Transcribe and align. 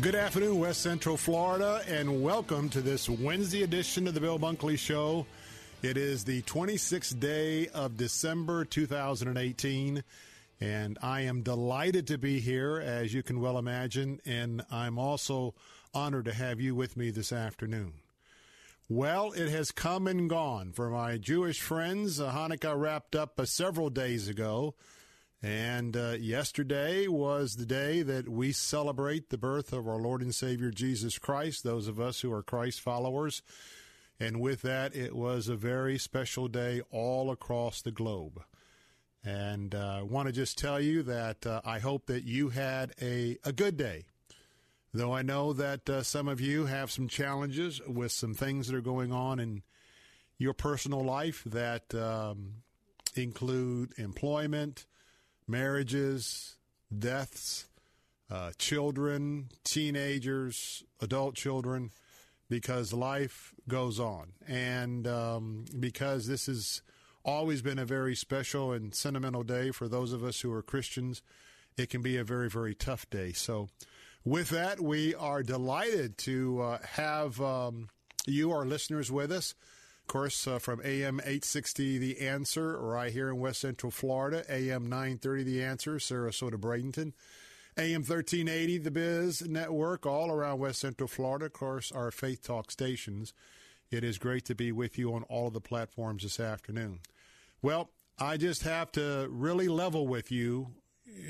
Good 0.00 0.14
afternoon, 0.14 0.58
West 0.58 0.80
Central 0.80 1.16
Florida, 1.16 1.82
and 1.86 2.22
welcome 2.22 2.68
to 2.70 2.80
this 2.80 3.08
Wednesday 3.08 3.62
edition 3.62 4.08
of 4.08 4.14
the 4.14 4.20
Bill 4.20 4.38
Bunkley 4.38 4.78
Show. 4.78 5.26
It 5.82 5.96
is 5.96 6.24
the 6.24 6.42
26th 6.42 7.20
day 7.20 7.68
of 7.68 7.96
December 7.98 8.64
2018, 8.64 10.02
and 10.60 10.98
I 11.02 11.20
am 11.20 11.42
delighted 11.42 12.06
to 12.08 12.18
be 12.18 12.40
here, 12.40 12.80
as 12.80 13.12
you 13.12 13.22
can 13.22 13.40
well 13.40 13.58
imagine, 13.58 14.20
and 14.24 14.64
I'm 14.70 14.98
also 14.98 15.54
honored 15.94 16.24
to 16.24 16.32
have 16.32 16.58
you 16.60 16.74
with 16.74 16.96
me 16.96 17.10
this 17.10 17.32
afternoon. 17.32 17.92
Well, 18.88 19.32
it 19.32 19.50
has 19.50 19.70
come 19.70 20.06
and 20.06 20.28
gone. 20.28 20.72
For 20.72 20.90
my 20.90 21.16
Jewish 21.18 21.60
friends, 21.60 22.18
Hanukkah 22.18 22.78
wrapped 22.78 23.14
up 23.14 23.38
uh, 23.38 23.44
several 23.44 23.90
days 23.90 24.26
ago. 24.26 24.74
And 25.42 25.96
uh, 25.96 26.16
yesterday 26.20 27.08
was 27.08 27.56
the 27.56 27.66
day 27.66 28.02
that 28.02 28.28
we 28.28 28.52
celebrate 28.52 29.28
the 29.28 29.38
birth 29.38 29.72
of 29.72 29.88
our 29.88 29.96
Lord 29.96 30.22
and 30.22 30.32
Savior 30.32 30.70
Jesus 30.70 31.18
Christ, 31.18 31.64
those 31.64 31.88
of 31.88 31.98
us 31.98 32.20
who 32.20 32.32
are 32.32 32.44
Christ 32.44 32.80
followers. 32.80 33.42
And 34.20 34.40
with 34.40 34.62
that, 34.62 34.94
it 34.94 35.16
was 35.16 35.48
a 35.48 35.56
very 35.56 35.98
special 35.98 36.46
day 36.46 36.80
all 36.92 37.32
across 37.32 37.82
the 37.82 37.90
globe. 37.90 38.44
And 39.24 39.74
uh, 39.74 39.96
I 39.98 40.02
want 40.02 40.26
to 40.26 40.32
just 40.32 40.58
tell 40.58 40.80
you 40.80 41.02
that 41.04 41.44
uh, 41.44 41.60
I 41.64 41.80
hope 41.80 42.06
that 42.06 42.22
you 42.22 42.50
had 42.50 42.92
a, 43.02 43.38
a 43.44 43.52
good 43.52 43.76
day. 43.76 44.04
Though 44.94 45.12
I 45.12 45.22
know 45.22 45.52
that 45.54 45.90
uh, 45.90 46.02
some 46.04 46.28
of 46.28 46.40
you 46.40 46.66
have 46.66 46.92
some 46.92 47.08
challenges 47.08 47.80
with 47.84 48.12
some 48.12 48.34
things 48.34 48.68
that 48.68 48.76
are 48.76 48.80
going 48.80 49.10
on 49.10 49.40
in 49.40 49.62
your 50.38 50.52
personal 50.52 51.02
life 51.02 51.42
that 51.46 51.92
um, 51.94 52.62
include 53.16 53.92
employment, 53.96 54.86
marriages, 55.46 56.56
deaths, 56.96 57.66
uh, 58.30 58.52
children, 58.58 59.50
teenagers, 59.64 60.84
adult 61.00 61.34
children, 61.34 61.90
because 62.48 62.92
life 62.92 63.54
goes 63.68 64.00
on. 64.00 64.32
And 64.46 65.06
um, 65.06 65.64
because 65.78 66.26
this 66.26 66.46
has 66.46 66.82
always 67.24 67.62
been 67.62 67.78
a 67.78 67.84
very 67.84 68.14
special 68.14 68.72
and 68.72 68.94
sentimental 68.94 69.42
day 69.42 69.70
for 69.70 69.88
those 69.88 70.12
of 70.12 70.24
us 70.24 70.40
who 70.40 70.52
are 70.52 70.62
Christians, 70.62 71.22
it 71.76 71.88
can 71.88 72.02
be 72.02 72.16
a 72.16 72.24
very, 72.24 72.48
very 72.48 72.74
tough 72.74 73.08
day. 73.10 73.32
So, 73.32 73.68
with 74.24 74.50
that, 74.50 74.80
we 74.80 75.14
are 75.14 75.42
delighted 75.42 76.16
to 76.18 76.60
uh, 76.62 76.78
have 76.92 77.40
um, 77.40 77.88
you, 78.26 78.52
our 78.52 78.64
listeners, 78.64 79.10
with 79.10 79.32
us. 79.32 79.54
Of 80.02 80.08
course, 80.08 80.46
uh, 80.46 80.58
from 80.58 80.80
AM 80.84 81.20
860 81.20 81.98
The 81.98 82.20
Answer, 82.20 82.78
right 82.78 83.12
here 83.12 83.30
in 83.30 83.38
West 83.38 83.60
Central 83.60 83.90
Florida, 83.90 84.44
AM 84.48 84.88
930 84.88 85.44
The 85.44 85.62
Answer, 85.62 85.94
Sarasota, 85.94 86.56
Bradenton, 86.56 87.12
AM 87.78 88.02
1380 88.02 88.78
The 88.78 88.90
Biz 88.90 89.48
Network, 89.48 90.04
all 90.04 90.30
around 90.30 90.58
West 90.58 90.80
Central 90.80 91.08
Florida. 91.08 91.46
Of 91.46 91.54
course, 91.54 91.90
our 91.92 92.10
Faith 92.10 92.42
Talk 92.42 92.70
stations. 92.70 93.32
It 93.90 94.04
is 94.04 94.18
great 94.18 94.44
to 94.46 94.54
be 94.54 94.72
with 94.72 94.98
you 94.98 95.14
on 95.14 95.22
all 95.24 95.46
of 95.46 95.54
the 95.54 95.60
platforms 95.60 96.24
this 96.24 96.40
afternoon. 96.40 97.00
Well, 97.62 97.90
I 98.18 98.36
just 98.36 98.64
have 98.64 98.92
to 98.92 99.28
really 99.30 99.68
level 99.68 100.06
with 100.06 100.30
you 100.30 100.68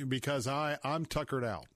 because 0.09 0.47
I, 0.49 0.79
I'm 0.83 1.07
tuckered 1.07 1.45
out. 1.45 1.67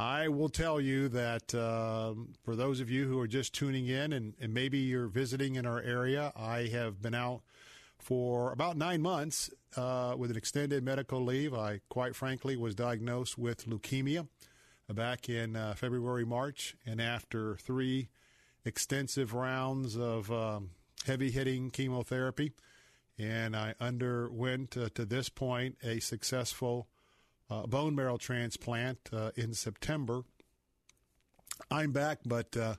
I 0.00 0.28
will 0.28 0.48
tell 0.48 0.80
you 0.80 1.10
that 1.10 1.54
uh, 1.54 2.14
for 2.42 2.56
those 2.56 2.80
of 2.80 2.88
you 2.88 3.06
who 3.06 3.20
are 3.20 3.26
just 3.26 3.52
tuning 3.52 3.86
in 3.86 4.14
and, 4.14 4.32
and, 4.40 4.54
maybe 4.54 4.78
you're 4.78 5.08
visiting 5.08 5.56
in 5.56 5.66
our 5.66 5.78
area, 5.82 6.32
I 6.34 6.68
have 6.68 7.02
been 7.02 7.14
out 7.14 7.42
for 7.98 8.50
about 8.50 8.78
nine 8.78 9.02
months 9.02 9.50
uh, 9.76 10.14
with 10.16 10.30
an 10.30 10.38
extended 10.38 10.82
medical 10.82 11.22
leave. 11.22 11.52
I, 11.52 11.82
quite 11.90 12.16
frankly, 12.16 12.56
was 12.56 12.74
diagnosed 12.74 13.36
with 13.36 13.66
leukemia 13.66 14.26
back 14.88 15.28
in 15.28 15.54
uh, 15.54 15.74
February, 15.74 16.24
March, 16.24 16.76
and 16.86 16.98
after 16.98 17.56
three 17.56 18.08
extensive 18.64 19.34
rounds 19.34 19.98
of 19.98 20.32
um, 20.32 20.70
heavy 21.04 21.30
hitting 21.30 21.68
chemotherapy, 21.68 22.52
and 23.18 23.54
I 23.54 23.74
underwent 23.78 24.78
uh, 24.78 24.88
to 24.94 25.04
this 25.04 25.28
point 25.28 25.76
a 25.82 26.00
successful 26.00 26.88
uh, 27.50 27.66
bone 27.66 27.94
marrow 27.94 28.16
transplant 28.16 28.98
uh, 29.12 29.30
in 29.36 29.52
September. 29.52 30.22
I'm 31.70 31.92
back, 31.92 32.20
but 32.24 32.56
uh, 32.56 32.76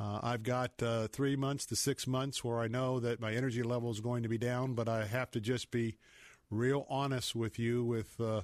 uh 0.00 0.20
I've 0.22 0.42
got 0.42 0.82
uh, 0.82 1.08
three 1.08 1.36
months 1.36 1.66
to 1.66 1.76
six 1.76 2.06
months 2.06 2.42
where 2.42 2.58
I 2.58 2.68
know 2.68 3.00
that 3.00 3.20
my 3.20 3.32
energy 3.32 3.62
level 3.62 3.90
is 3.90 4.00
going 4.00 4.22
to 4.22 4.28
be 4.28 4.38
down, 4.38 4.74
but 4.74 4.88
I 4.88 5.04
have 5.06 5.30
to 5.32 5.40
just 5.40 5.70
be 5.70 5.96
real 6.50 6.86
honest 6.88 7.36
with 7.36 7.58
you 7.58 7.84
with 7.84 8.20
uh, 8.20 8.42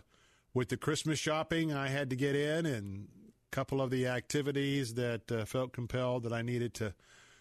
with 0.52 0.68
the 0.68 0.76
Christmas 0.76 1.18
shopping 1.18 1.72
I 1.72 1.88
had 1.88 2.10
to 2.10 2.16
get 2.16 2.36
in 2.36 2.66
and 2.66 3.08
a 3.26 3.56
couple 3.56 3.80
of 3.80 3.90
the 3.90 4.06
activities 4.06 4.94
that 4.94 5.48
felt 5.48 5.72
compelled 5.72 6.22
that 6.24 6.32
I 6.32 6.42
needed 6.42 6.74
to 6.74 6.94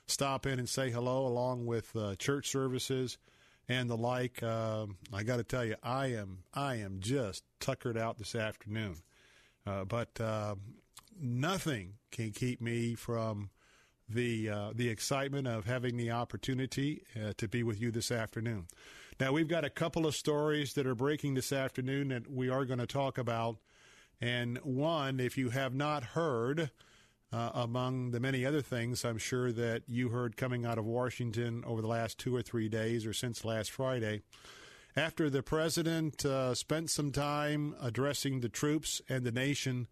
stop 0.07 0.47
in 0.47 0.57
and 0.57 0.67
say 0.67 0.90
hello 0.90 1.28
along 1.28 1.67
with 1.67 1.95
church 2.17 2.50
services 2.50 3.19
and 3.73 3.89
the 3.89 3.97
like. 3.97 4.41
Uh, 4.44 4.85
I 5.11 5.23
got 5.23 5.38
to 5.38 5.44
tell 5.44 5.66
you, 5.66 5.75
I 5.84 6.07
am 6.07 6.39
I 6.53 6.75
am 6.75 7.00
just 7.00 7.44
tuckered 7.59 7.97
out 7.97 8.17
this 8.17 8.35
afternoon, 8.35 8.97
uh, 9.66 9.85
but 9.85 10.20
uh, 10.20 10.55
nothing 11.20 11.96
can 12.11 12.31
keep 12.31 12.61
me 12.61 12.96
from 12.96 13.49
the 14.08 14.49
uh, 14.49 14.72
the 14.75 14.90
excitement 14.90 15.47
of 15.47 15.66
having 15.66 15.97
the 15.97 16.11
opportunity 16.11 17.03
uh, 17.16 17.34
to 17.37 17.47
be 17.47 17.64
with 17.64 17.81
you 17.81 17.91
this 17.91 18.11
afternoon. 18.11 18.67
Now 19.20 19.31
we've 19.31 19.47
got 19.47 19.66
a 19.66 19.70
couple 19.70 20.05
of 20.05 20.16
stories 20.16 20.73
that 20.73 20.87
are 20.87 20.96
breaking 20.96 21.34
this 21.34 21.52
afternoon 21.52 22.09
that 22.09 22.29
we 22.29 22.49
are 22.49 22.66
going 22.66 22.79
to 22.79 22.87
talk 22.87 23.17
about, 23.17 23.58
and 24.22 24.58
one, 24.59 25.19
if 25.19 25.37
you 25.37 25.49
have 25.49 25.73
not 25.73 26.03
heard 26.03 26.72
uh, 27.34 27.50
among 27.56 28.12
the 28.12 28.20
many 28.20 28.46
other 28.46 28.62
things 28.62 29.03
I'm 29.03 29.18
sure 29.18 29.52
that 29.52 29.84
you 29.88 30.09
heard 30.09 30.38
coming 30.38 30.66
out 30.66 30.78
of 30.78 30.85
Washington 30.85 31.64
over 31.66 31.82
the 31.82 31.88
last 31.88 32.20
two 32.20 32.35
or 32.35 32.44
three 32.44 32.70
days 32.70 33.08
or 33.08 33.14
since 33.14 33.44
last 33.44 33.72
Friday. 33.72 34.22
After 34.96 35.32
the 35.32 35.41
president 35.41 36.24
uh, 36.24 36.53
spent 36.53 36.91
some 36.91 37.12
time 37.12 37.76
addressing 37.82 38.40
the 38.40 38.50
troops 38.50 39.02
and 39.09 39.24
the 39.24 39.32
nation 39.32 39.88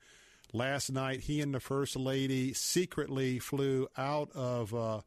last 0.54 0.92
night, 0.92 1.22
he 1.22 1.42
and 1.42 1.56
the 1.56 1.60
first 1.60 1.96
lady 1.96 2.54
secretly 2.54 3.40
flew 3.40 3.88
out 3.98 4.30
of 4.36 4.76
uh, 4.76 5.02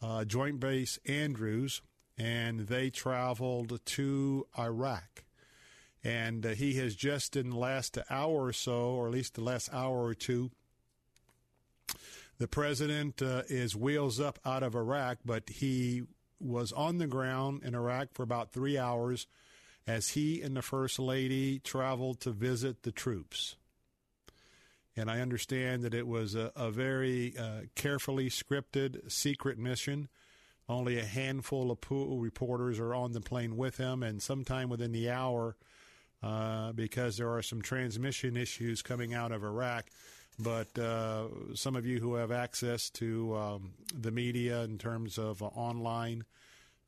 uh 0.00 0.24
Joint 0.24 0.60
Base 0.60 0.98
Andrews 1.04 1.82
and 2.16 2.60
they 2.60 2.88
traveled 2.88 3.78
to 3.84 4.46
Iraq. 4.58 5.24
And 6.02 6.46
uh, 6.46 6.50
he 6.50 6.74
has 6.74 6.96
just 6.96 7.36
in 7.36 7.50
the 7.50 7.58
last 7.58 7.98
hour 8.08 8.46
or 8.46 8.52
so, 8.54 8.92
or 8.92 9.08
at 9.08 9.12
least 9.12 9.34
the 9.34 9.42
last 9.42 9.68
hour 9.74 10.04
or 10.04 10.14
two, 10.14 10.50
the 12.38 12.48
president 12.48 13.20
uh, 13.20 13.42
is 13.48 13.74
wheels 13.74 14.20
up 14.20 14.38
out 14.44 14.62
of 14.62 14.74
Iraq, 14.74 15.18
but 15.24 15.48
he 15.48 16.02
was 16.40 16.72
on 16.72 16.98
the 16.98 17.06
ground 17.06 17.62
in 17.64 17.74
Iraq 17.74 18.08
for 18.14 18.22
about 18.22 18.52
three 18.52 18.78
hours 18.78 19.26
as 19.86 20.10
he 20.10 20.42
and 20.42 20.56
the 20.56 20.62
First 20.62 20.98
Lady 20.98 21.58
traveled 21.58 22.20
to 22.20 22.30
visit 22.30 22.82
the 22.82 22.92
troops. 22.92 23.56
And 24.96 25.10
I 25.10 25.20
understand 25.20 25.82
that 25.82 25.94
it 25.94 26.06
was 26.06 26.34
a, 26.34 26.52
a 26.54 26.70
very 26.70 27.36
uh, 27.38 27.62
carefully 27.74 28.28
scripted 28.28 29.10
secret 29.10 29.58
mission. 29.58 30.08
Only 30.68 30.98
a 30.98 31.04
handful 31.04 31.70
of 31.70 31.80
pool 31.80 32.18
reporters 32.18 32.78
are 32.78 32.94
on 32.94 33.12
the 33.12 33.20
plane 33.20 33.56
with 33.56 33.78
him, 33.78 34.02
and 34.02 34.20
sometime 34.20 34.68
within 34.68 34.92
the 34.92 35.08
hour, 35.08 35.56
uh, 36.22 36.72
because 36.72 37.16
there 37.16 37.30
are 37.30 37.42
some 37.42 37.62
transmission 37.62 38.36
issues 38.36 38.82
coming 38.82 39.14
out 39.14 39.32
of 39.32 39.42
Iraq. 39.42 39.86
But 40.38 40.78
uh, 40.78 41.26
some 41.54 41.74
of 41.74 41.84
you 41.84 41.98
who 41.98 42.14
have 42.14 42.30
access 42.30 42.90
to 42.90 43.36
um, 43.36 43.72
the 43.92 44.12
media 44.12 44.62
in 44.62 44.78
terms 44.78 45.18
of 45.18 45.42
uh, 45.42 45.46
online 45.46 46.24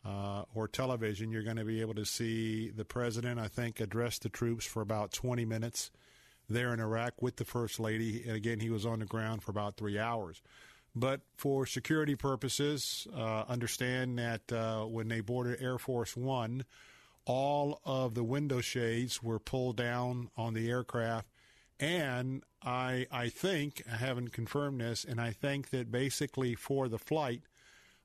uh, 0.05 0.45
or 0.55 0.69
television, 0.69 1.31
you're 1.33 1.43
going 1.43 1.57
to 1.57 1.65
be 1.65 1.81
able 1.81 1.95
to 1.95 2.05
see 2.05 2.71
the 2.71 2.85
president, 2.85 3.41
I 3.41 3.49
think, 3.49 3.81
address 3.81 4.19
the 4.19 4.29
troops 4.29 4.65
for 4.65 4.83
about 4.83 5.13
20 5.13 5.45
minutes 5.45 5.91
there 6.49 6.73
in 6.73 6.81
Iraq 6.81 7.21
with 7.21 7.37
the 7.37 7.45
First 7.45 7.81
Lady. 7.81 8.23
And 8.27 8.37
again, 8.37 8.61
he 8.61 8.71
was 8.71 8.87
on 8.87 9.01
the 9.01 9.07
ground 9.07 9.43
for 9.43 9.51
about 9.51 9.77
three 9.77 9.99
hours. 9.99 10.43
But 10.95 11.21
for 11.37 11.67
security 11.67 12.17
purposes, 12.17 13.07
uh, 13.17 13.45
understand 13.49 14.19
that 14.19 14.53
uh, 14.53 14.85
when 14.85 15.09
they 15.09 15.21
boarded 15.21 15.63
Air 15.63 15.79
Force 15.79 16.17
One, 16.17 16.65
all 17.27 17.81
of 17.85 18.15
the 18.15 18.25
window 18.25 18.61
shades 18.61 19.23
were 19.23 19.39
pulled 19.39 19.77
down 19.77 20.31
on 20.37 20.55
the 20.55 20.69
aircraft. 20.69 21.29
And 21.81 22.43
I, 22.63 23.07
I 23.11 23.31
think, 23.31 23.83
I 23.91 23.97
haven't 23.97 24.33
confirmed 24.33 24.83
this, 24.83 25.03
and 25.05 25.19
I 25.19 25.33
think 25.33 25.71
that 25.71 25.91
basically 25.91 26.55
for 26.55 26.89
the 26.89 26.99
flight, 26.99 27.41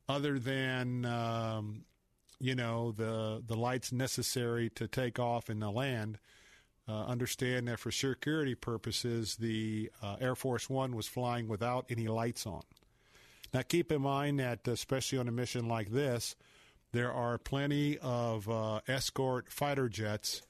other 0.07 0.39
than 0.39 1.04
um, 1.06 1.83
you 2.39 2.56
know 2.56 2.92
the 2.92 3.44
the 3.45 3.56
lights 3.56 3.92
necessary 3.92 4.69
to 4.72 4.88
take 4.88 5.19
off 5.19 5.50
and 5.50 5.60
to 5.62 5.69
land, 5.69 6.19
uh, 6.88 7.06
understand 7.06 7.68
that 7.68 7.80
for 7.80 7.92
security 7.92 8.56
purposes, 8.56 9.36
the 9.36 9.92
uh, 10.01 10.16
Air 10.21 10.36
Force 10.36 10.69
One 10.69 10.95
was 10.95 11.07
flying 11.07 11.50
without 11.50 11.86
any 11.89 12.07
lights 12.07 12.45
on. 12.48 12.62
Now, 13.54 13.62
keep 13.62 13.92
in 13.92 14.01
mind 14.01 14.39
that, 14.39 14.68
especially 14.68 15.18
on 15.18 15.28
a 15.28 15.31
mission 15.31 15.68
like 15.68 15.92
this, 15.92 16.36
there 16.92 17.12
are 17.12 17.38
plenty 17.38 17.98
of 17.98 18.50
uh, 18.50 18.80
escort 18.88 19.51
fighter 19.51 19.89
jets 19.89 20.44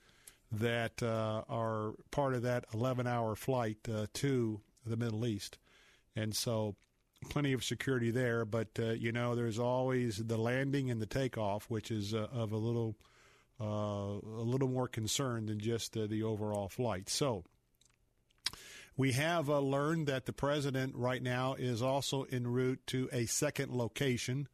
that 0.51 1.01
uh, 1.01 1.43
are 1.49 1.93
part 2.11 2.33
of 2.33 2.43
that 2.43 2.65
11 2.73 3.07
hour 3.07 3.35
flight 3.35 3.77
uh, 3.91 4.05
to 4.13 4.61
the 4.85 4.97
Middle 4.97 5.25
East. 5.25 5.57
And 6.15 6.35
so, 6.35 6.75
plenty 7.29 7.53
of 7.53 7.63
security 7.63 8.11
there. 8.11 8.45
But, 8.45 8.69
uh, 8.79 8.91
you 8.91 9.11
know, 9.11 9.35
there's 9.35 9.59
always 9.59 10.17
the 10.17 10.37
landing 10.37 10.91
and 10.91 11.01
the 11.01 11.07
takeoff, 11.07 11.69
which 11.69 11.91
is 11.91 12.13
of 12.13 12.51
a 12.51 12.57
little 12.57 12.95
uh, 13.59 13.63
a 13.63 14.43
little 14.43 14.67
more 14.67 14.87
concerned 14.87 15.47
than 15.47 15.59
just 15.59 15.95
uh, 15.95 16.07
the 16.07 16.23
overall 16.23 16.67
flight. 16.67 17.09
So 17.09 17.45
we 18.97 19.13
have 19.13 19.49
uh, 19.49 19.59
learned 19.59 20.07
that 20.07 20.25
the 20.25 20.33
president 20.33 20.93
right 20.95 21.23
now 21.23 21.53
is 21.53 21.81
also 21.81 22.23
en 22.23 22.47
route 22.47 22.81
to 22.87 23.09
a 23.13 23.25
second 23.25 23.71
location. 23.71 24.49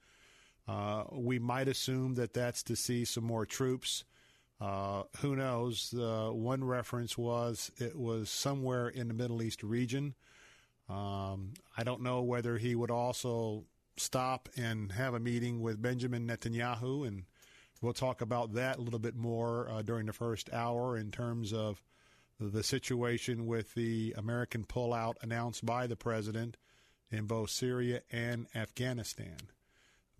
Uh, 0.68 1.06
we 1.12 1.40
might 1.40 1.68
assume 1.68 2.14
that 2.16 2.34
that's 2.34 2.62
to 2.64 2.76
see 2.76 3.04
some 3.04 3.24
more 3.24 3.46
troops. 3.46 4.04
Uh, 4.62 5.04
who 5.22 5.36
knows? 5.36 5.92
one 5.94 6.64
reference 6.64 7.18
was 7.18 7.72
it 7.78 7.98
was 7.98 8.30
somewhere 8.30 8.88
in 8.88 9.08
the 9.08 9.14
Middle 9.14 9.42
East 9.42 9.64
region. 9.64 10.14
Um, 10.88 11.54
I 11.76 11.84
don't 11.84 12.02
know 12.02 12.22
whether 12.22 12.58
he 12.58 12.76
would 12.76 12.92
also 12.92 13.66
stop 13.98 14.50
and 14.56 14.92
have 14.92 15.16
a 15.16 15.20
meeting 15.20 15.62
with 15.62 15.82
Benjamin 15.82 16.28
Netanyahu 16.28 17.08
and 17.08 17.24
We'll 17.82 17.94
talk 17.94 18.22
about 18.22 18.54
that 18.54 18.78
a 18.78 18.82
little 18.82 19.00
bit 19.00 19.16
more 19.16 19.68
uh, 19.68 19.82
during 19.82 20.06
the 20.06 20.14
first 20.14 20.54
hour 20.54 20.96
in 20.96 21.10
terms 21.10 21.52
of 21.52 21.82
the 22.40 22.62
situation 22.62 23.48
with 23.48 23.74
the 23.74 24.14
American 24.16 24.66
pullout 24.66 25.16
announced 25.24 25.66
by 25.66 25.88
the 25.88 25.96
president 25.96 26.58
in 27.10 27.26
both 27.26 27.50
Syria 27.50 28.02
and 28.12 28.46
Afghanistan. 28.54 29.38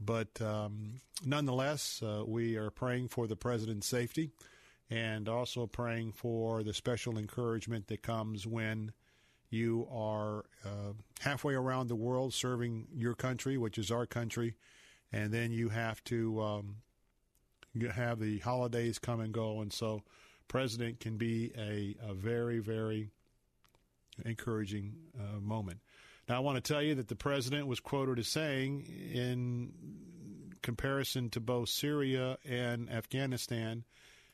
But 0.04 0.42
um, 0.42 1.02
nonetheless, 1.24 2.02
uh, 2.02 2.24
we 2.26 2.58
are 2.58 2.72
praying 2.72 3.10
for 3.10 3.28
the 3.28 3.36
president's 3.36 3.88
safety 3.88 4.32
and 4.90 5.30
also 5.30 5.68
praying 5.68 6.14
for 6.14 6.64
the 6.64 6.74
special 6.74 7.18
encouragement 7.18 7.88
that 7.88 8.02
comes 8.02 8.48
when 8.48 8.92
you 9.50 9.88
are 9.92 10.46
uh, 10.66 10.94
halfway 11.20 11.54
around 11.54 11.88
the 11.88 11.96
world 11.96 12.34
serving 12.34 12.88
your 12.94 13.14
country, 13.14 13.58
which 13.58 13.78
is 13.78 13.92
our 13.92 14.06
country, 14.06 14.56
and 15.12 15.32
then 15.32 15.52
you 15.52 15.70
have 15.70 16.04
to 16.06 16.42
um, 16.42 16.76
have 17.94 18.20
the 18.20 18.40
holidays 18.40 18.98
come 18.98 19.20
and 19.20 19.34
go, 19.34 19.62
and 19.62 19.72
so 19.72 20.02
president 20.48 21.00
can 21.00 21.18
be 21.18 21.52
a, 21.58 21.96
a 22.02 22.14
very, 22.14 22.60
very 22.60 23.12
encouraging 24.26 24.94
uh, 25.20 25.40
moment. 25.40 25.80
Now, 26.32 26.38
I 26.38 26.40
want 26.40 26.64
to 26.64 26.74
tell 26.74 26.82
you 26.82 26.96
that 26.96 27.10
the 27.10 27.16
president 27.18 27.68
was 27.68 27.82
quoted 27.82 28.18
as 28.18 28.30
saying, 28.30 28.86
in 29.14 29.74
comparison 30.62 31.30
to 31.32 31.42
both 31.42 31.68
Syria 31.68 32.38
and 32.46 32.90
Afghanistan, 32.90 33.84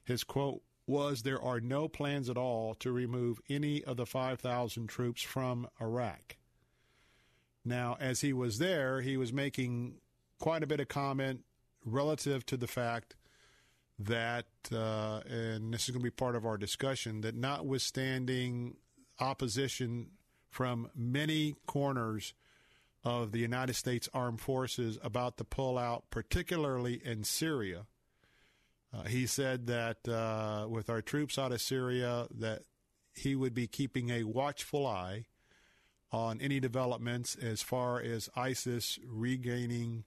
his 0.03 0.23
quote 0.23 0.61
was, 0.85 1.23
There 1.23 1.41
are 1.41 1.59
no 1.59 1.87
plans 1.87 2.29
at 2.29 2.37
all 2.37 2.75
to 2.75 2.91
remove 2.91 3.41
any 3.49 3.83
of 3.83 3.97
the 3.97 4.05
5,000 4.05 4.85
troops 4.85 5.23
from 5.23 5.67
Iraq. 5.81 6.37
Now, 7.65 7.97
as 7.99 8.21
he 8.21 8.31
was 8.31 8.59
there, 8.59 9.01
he 9.01 9.17
was 9.17 9.33
making 9.33 9.95
quite 10.37 10.61
a 10.61 10.67
bit 10.67 10.79
of 10.79 10.89
comment 10.89 11.45
relative 11.83 12.45
to 12.45 12.57
the 12.57 12.67
fact 12.67 13.15
that, 13.97 14.45
uh, 14.71 15.21
and 15.27 15.73
this 15.73 15.85
is 15.85 15.89
going 15.89 16.01
to 16.01 16.11
be 16.11 16.11
part 16.11 16.35
of 16.35 16.45
our 16.45 16.59
discussion, 16.59 17.21
that 17.21 17.33
notwithstanding 17.33 18.77
opposition 19.19 20.11
from 20.57 20.89
many 20.95 21.53
corners 21.67 22.33
of 23.03 23.31
the 23.31 23.37
United 23.37 23.75
States 23.75 24.09
Armed 24.11 24.41
Forces 24.41 24.97
about 25.03 25.37
the 25.37 25.45
pullout, 25.45 26.01
particularly 26.09 26.99
in 27.05 27.23
Syria, 27.23 27.85
uh, 28.91 29.03
he 29.03 29.27
said 29.27 29.67
that 29.67 30.07
uh, 30.07 30.65
with 30.67 30.89
our 30.89 31.03
troops 31.03 31.37
out 31.37 31.51
of 31.51 31.61
Syria, 31.61 32.25
that 32.31 32.63
he 33.13 33.35
would 33.35 33.53
be 33.53 33.67
keeping 33.67 34.09
a 34.09 34.23
watchful 34.23 34.87
eye 34.87 35.27
on 36.11 36.41
any 36.41 36.59
developments 36.59 37.35
as 37.35 37.61
far 37.61 38.01
as 38.01 38.27
ISIS 38.35 38.97
regaining 39.07 40.05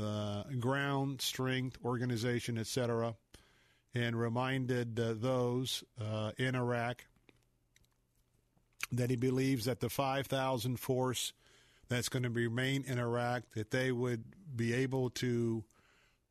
uh, 0.00 0.44
ground 0.60 1.20
strength, 1.20 1.76
organization, 1.84 2.56
etc., 2.56 3.16
and 3.96 4.14
reminded 4.14 5.00
uh, 5.00 5.14
those 5.16 5.82
uh, 6.00 6.30
in 6.38 6.54
Iraq 6.54 7.04
that 8.92 9.10
he 9.10 9.16
believes 9.16 9.64
that 9.64 9.80
the 9.80 9.88
5,000 9.88 10.78
force 10.78 11.32
that's 11.88 12.08
going 12.08 12.22
to 12.22 12.30
remain 12.30 12.84
in 12.86 12.98
Iraq 12.98 13.42
that 13.54 13.70
they 13.70 13.90
would 13.90 14.24
be 14.54 14.72
able 14.72 15.10
to 15.10 15.64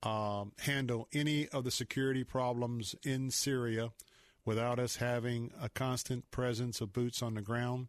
um, 0.03 0.53
handle 0.59 1.07
any 1.13 1.47
of 1.49 1.63
the 1.63 1.71
security 1.71 2.23
problems 2.23 2.95
in 3.03 3.29
Syria 3.31 3.91
without 4.45 4.79
us 4.79 4.95
having 4.97 5.51
a 5.61 5.69
constant 5.69 6.29
presence 6.31 6.81
of 6.81 6.93
boots 6.93 7.21
on 7.21 7.35
the 7.35 7.41
ground. 7.41 7.87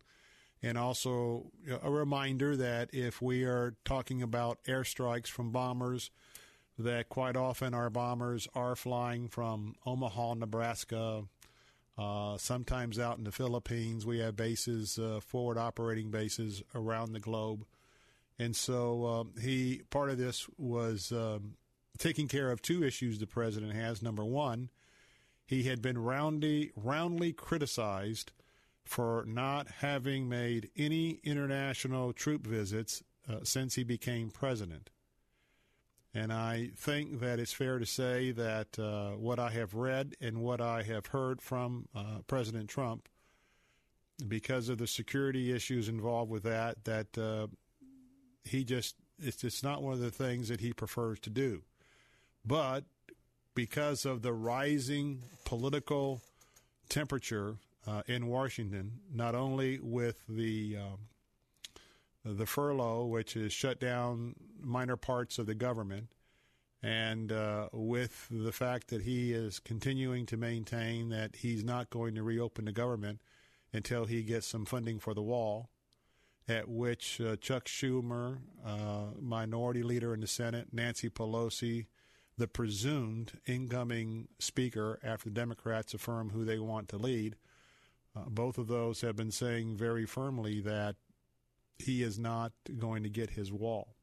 And 0.63 0.79
also 0.79 1.51
a 1.83 1.91
reminder 1.91 2.57
that 2.57 2.91
if 2.93 3.21
we 3.21 3.45
are 3.45 3.75
talking 3.85 4.23
about 4.23 4.63
airstrikes 4.65 5.27
from 5.27 5.51
bombers, 5.51 6.11
that 6.79 7.09
quite 7.09 7.37
often 7.37 7.75
our 7.75 7.91
bombers 7.91 8.47
are 8.55 8.77
flying 8.77 9.29
from 9.29 9.75
Omaha, 9.85 10.35
Nebraska, 10.35 11.25
uh, 11.99 12.37
sometimes 12.39 12.99
out 12.99 13.19
in 13.19 13.25
the 13.25 13.33
Philippines. 13.33 14.07
We 14.07 14.19
have 14.21 14.37
bases, 14.37 14.99
uh, 14.99 15.21
forward 15.21 15.59
operating 15.59 16.11
bases 16.11 16.63
around 16.75 17.13
the 17.13 17.21
globe. 17.21 17.65
And 18.39 18.57
so 18.57 19.07
um, 19.07 19.33
he 19.41 19.83
part 19.91 20.11
of 20.11 20.19
this 20.19 20.47
was 20.57 21.13
um, 21.13 21.55
taking 21.99 22.29
care 22.29 22.51
of 22.51 22.63
two 22.63 22.83
issues 22.83 23.19
the 23.19 23.27
president 23.27 23.75
has. 23.75 24.03
Number 24.03 24.25
one, 24.25 24.71
he 25.45 25.65
had 25.65 25.83
been 25.83 25.99
roundly 25.99 26.73
roundly 26.75 27.33
criticized 27.33 28.33
for 28.85 29.25
not 29.27 29.69
having 29.81 30.29
made 30.29 30.71
any 30.77 31.21
international 31.23 32.13
troop 32.13 32.47
visits 32.47 33.03
uh, 33.29 33.37
since 33.45 33.75
he 33.75 33.85
became 33.85 34.31
president. 34.31 34.91
And 36.15 36.33
I 36.33 36.71
think 36.77 37.21
that 37.21 37.39
it's 37.39 37.55
fair 37.55 37.79
to 37.79 37.87
say 37.87 38.33
that 38.33 38.79
uh, 38.79 39.13
what 39.13 39.39
I 39.39 39.51
have 39.51 39.75
read 39.75 40.15
and 40.21 40.43
what 40.43 40.61
I 40.61 40.83
have 40.83 41.07
heard 41.07 41.41
from 41.41 41.89
uh, 41.95 42.19
President 42.27 42.69
Trump, 42.69 43.09
because 44.29 44.69
of 44.69 44.77
the 44.77 44.87
security 44.87 45.53
issues 45.53 45.89
involved 45.89 46.31
with 46.31 46.43
that, 46.43 46.85
that 46.85 47.17
uh, 47.17 47.47
he 48.45 48.63
just, 48.63 48.97
it's, 49.19 49.63
not 49.63 49.83
one 49.83 49.95
of 49.95 50.01
the 50.01 50.11
things 50.11 50.49
that 50.49 50.61
he 50.61 50.75
prefers 50.75 51.19
to 51.21 51.31
do. 51.31 51.63
But 52.45 52.85
because 53.55 54.05
of 54.05 54.21
the 54.21 54.35
rising 54.35 55.23
political 55.47 56.21
temperature 56.91 57.57
uh, 57.87 58.03
in 58.07 58.27
Washington, 58.27 59.01
not 59.13 59.35
only 59.35 59.79
with 59.81 60.23
the 60.29 60.77
um, 60.77 60.99
the 62.25 62.47
furlough, 62.47 63.07
which 63.07 63.37
is 63.37 63.53
shut 63.53 63.81
down 63.81 64.35
minor 64.65 64.97
parts 64.97 65.39
of 65.39 65.47
the 65.47 65.55
government, 65.55 66.09
and 66.83 67.31
uh, 67.31 67.69
with 67.73 68.27
the 68.31 68.53
fact 68.53 68.89
that 68.89 69.03
he 69.03 69.33
is 69.33 69.59
continuing 69.59 70.27
to 70.27 70.37
maintain 70.37 71.11
that 71.11 71.37
he's 71.37 71.65
not 71.65 71.91
going 71.91 72.15
to 72.15 72.23
reopen 72.23 72.65
the 72.65 72.73
government 72.73 73.21
until 73.73 74.05
he 74.05 74.23
gets 74.23 74.47
some 74.47 74.65
funding 74.65 74.99
for 74.99 75.15
the 75.15 75.23
wall, 75.23 75.71
at 76.49 76.69
which 76.69 77.21
uh, 77.21 77.37
Chuck 77.37 77.67
Schumer, 77.67 78.39
uh, 78.65 79.13
minority 79.21 79.83
leader 79.83 80.13
in 80.13 80.21
the 80.21 80.27
Senate, 80.27 80.69
Nancy 80.73 81.09
Pelosi, 81.09 81.87
the 82.37 82.49
presumed 82.49 83.33
incoming 83.47 84.29
speaker 84.39 84.99
after 85.05 85.29
the 85.29 85.35
Democrats 85.35 85.95
affirm 85.95 86.31
who 86.31 86.45
they 86.45 86.59
want 86.59 86.89
to 86.89 86.97
lead, 86.97 87.37
uh, 88.17 88.25
both 88.29 88.59
of 88.59 88.67
those 88.67 89.01
have 89.01 89.17
been 89.17 89.31
saying 89.31 89.77
very 89.77 90.05
firmly 90.05 90.61
that 90.61 90.97
he 91.79 92.03
is 92.03 92.19
not 92.19 92.53
going 92.79 93.03
to 93.03 93.09
get 93.09 93.31
his 93.31 93.53
wall. 93.53 93.95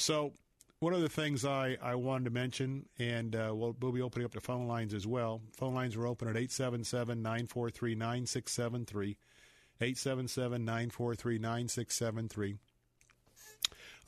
So, 0.00 0.32
one 0.78 0.94
of 0.94 1.02
the 1.02 1.10
things 1.10 1.44
I, 1.44 1.76
I 1.82 1.94
wanted 1.94 2.24
to 2.24 2.30
mention, 2.30 2.86
and 2.98 3.36
uh, 3.36 3.50
we'll, 3.52 3.76
we'll 3.78 3.92
be 3.92 4.00
opening 4.00 4.24
up 4.24 4.32
the 4.32 4.40
phone 4.40 4.66
lines 4.66 4.94
as 4.94 5.06
well. 5.06 5.42
Phone 5.58 5.74
lines 5.74 5.94
are 5.94 6.06
open 6.06 6.26
at 6.26 6.36
877 6.36 7.20
943 7.20 7.94
9673. 7.96 9.18
877 9.82 10.64
943 10.64 11.38
9673. 11.38 12.56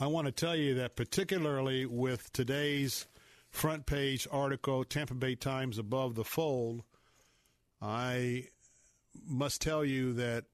I 0.01 0.07
want 0.07 0.29
to 0.29 0.33
tell 0.33 0.57
you 0.57 0.77
that, 0.77 0.97
particularly 0.97 1.85
with 1.85 2.33
today's 2.33 3.07
front 3.51 3.85
page 3.85 4.27
article, 4.33 4.85
Tampa 4.85 5.15
Bay 5.15 5.35
Times 5.35 5.77
Above 5.77 6.15
the 6.15 6.25
Fold, 6.25 6.85
I 7.83 8.47
must 9.27 9.61
tell 9.61 9.85
you 9.85 10.15
that 10.15 10.45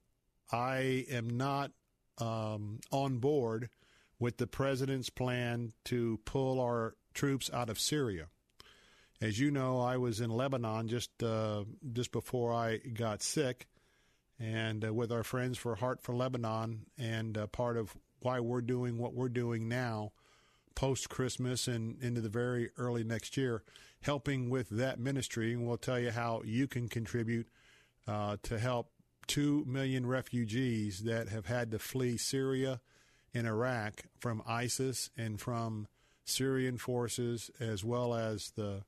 I 0.51 1.07
am 1.09 1.31
not 1.31 1.71
um, 2.19 2.81
on 2.91 3.19
board 3.19 3.71
with 4.19 4.39
the 4.39 4.47
president's 4.47 5.11
plan 5.11 5.73
to 5.85 6.19
pull 6.25 6.61
our 6.61 6.95
troops 7.15 7.51
out 7.53 7.71
of 7.71 7.79
Syria. 7.79 8.27
As 9.21 9.39
you 9.39 9.51
know, 9.51 9.81
I 9.81 9.97
was 9.97 10.21
in 10.21 10.31
Lebanon 10.31 10.89
just 10.89 11.23
uh, 11.23 11.65
just 11.93 12.13
before 12.13 12.53
I 12.53 12.79
got 12.79 13.23
sick, 13.23 13.67
and 14.39 14.85
uh, 14.85 14.95
with 14.95 15.11
our 15.11 15.25
friends 15.25 15.59
for 15.59 15.75
Heart 15.75 16.03
for 16.03 16.15
Lebanon, 16.15 16.87
and 16.97 17.37
uh, 17.37 17.47
part 17.49 17.77
of 17.77 17.97
why 18.21 18.41
we're 18.41 18.61
doing 18.61 18.99
what 18.99 19.15
we're 19.15 19.29
doing 19.29 19.69
now, 19.69 20.13
post 20.77 21.09
Christmas 21.09 21.67
and 21.67 22.01
into 22.01 22.21
the 22.21 22.29
very 22.29 22.71
early 22.77 23.03
next 23.03 23.37
year, 23.37 23.65
helping 24.03 24.51
with 24.51 24.69
that 24.71 25.01
ministry, 25.01 25.53
and 25.53 25.67
we'll 25.67 25.77
tell 25.77 25.99
you 25.99 26.13
how 26.13 26.43
you 26.45 26.69
can 26.69 26.89
contribute 26.89 27.49
uh, 28.07 28.37
to 28.45 28.59
help 28.59 28.91
two 29.27 29.65
million 29.67 30.07
refugees 30.07 31.01
that 31.01 31.29
have 31.29 31.47
had 31.47 31.73
to 31.73 31.79
flee 31.79 32.17
Syria 32.17 32.81
and 33.35 33.47
Iraq 33.47 34.05
from 34.19 34.43
ISIS 34.47 35.11
and 35.17 35.41
from 35.41 35.87
Syrian 36.25 36.79
forces, 36.79 37.51
as 37.61 37.85
well 37.85 38.15
as 38.15 38.51
the 38.51 38.85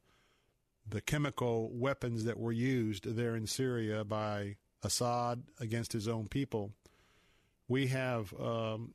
the 0.88 1.00
chemical 1.00 1.70
weapons 1.72 2.24
that 2.24 2.38
were 2.38 2.52
used 2.52 3.04
there 3.04 3.36
in 3.36 3.46
Syria 3.46 4.04
by 4.04 4.56
Assad 4.82 5.42
against 5.60 5.92
his 5.92 6.08
own 6.08 6.26
people. 6.26 6.72
We 7.68 7.88
have, 7.88 8.32
um, 8.40 8.94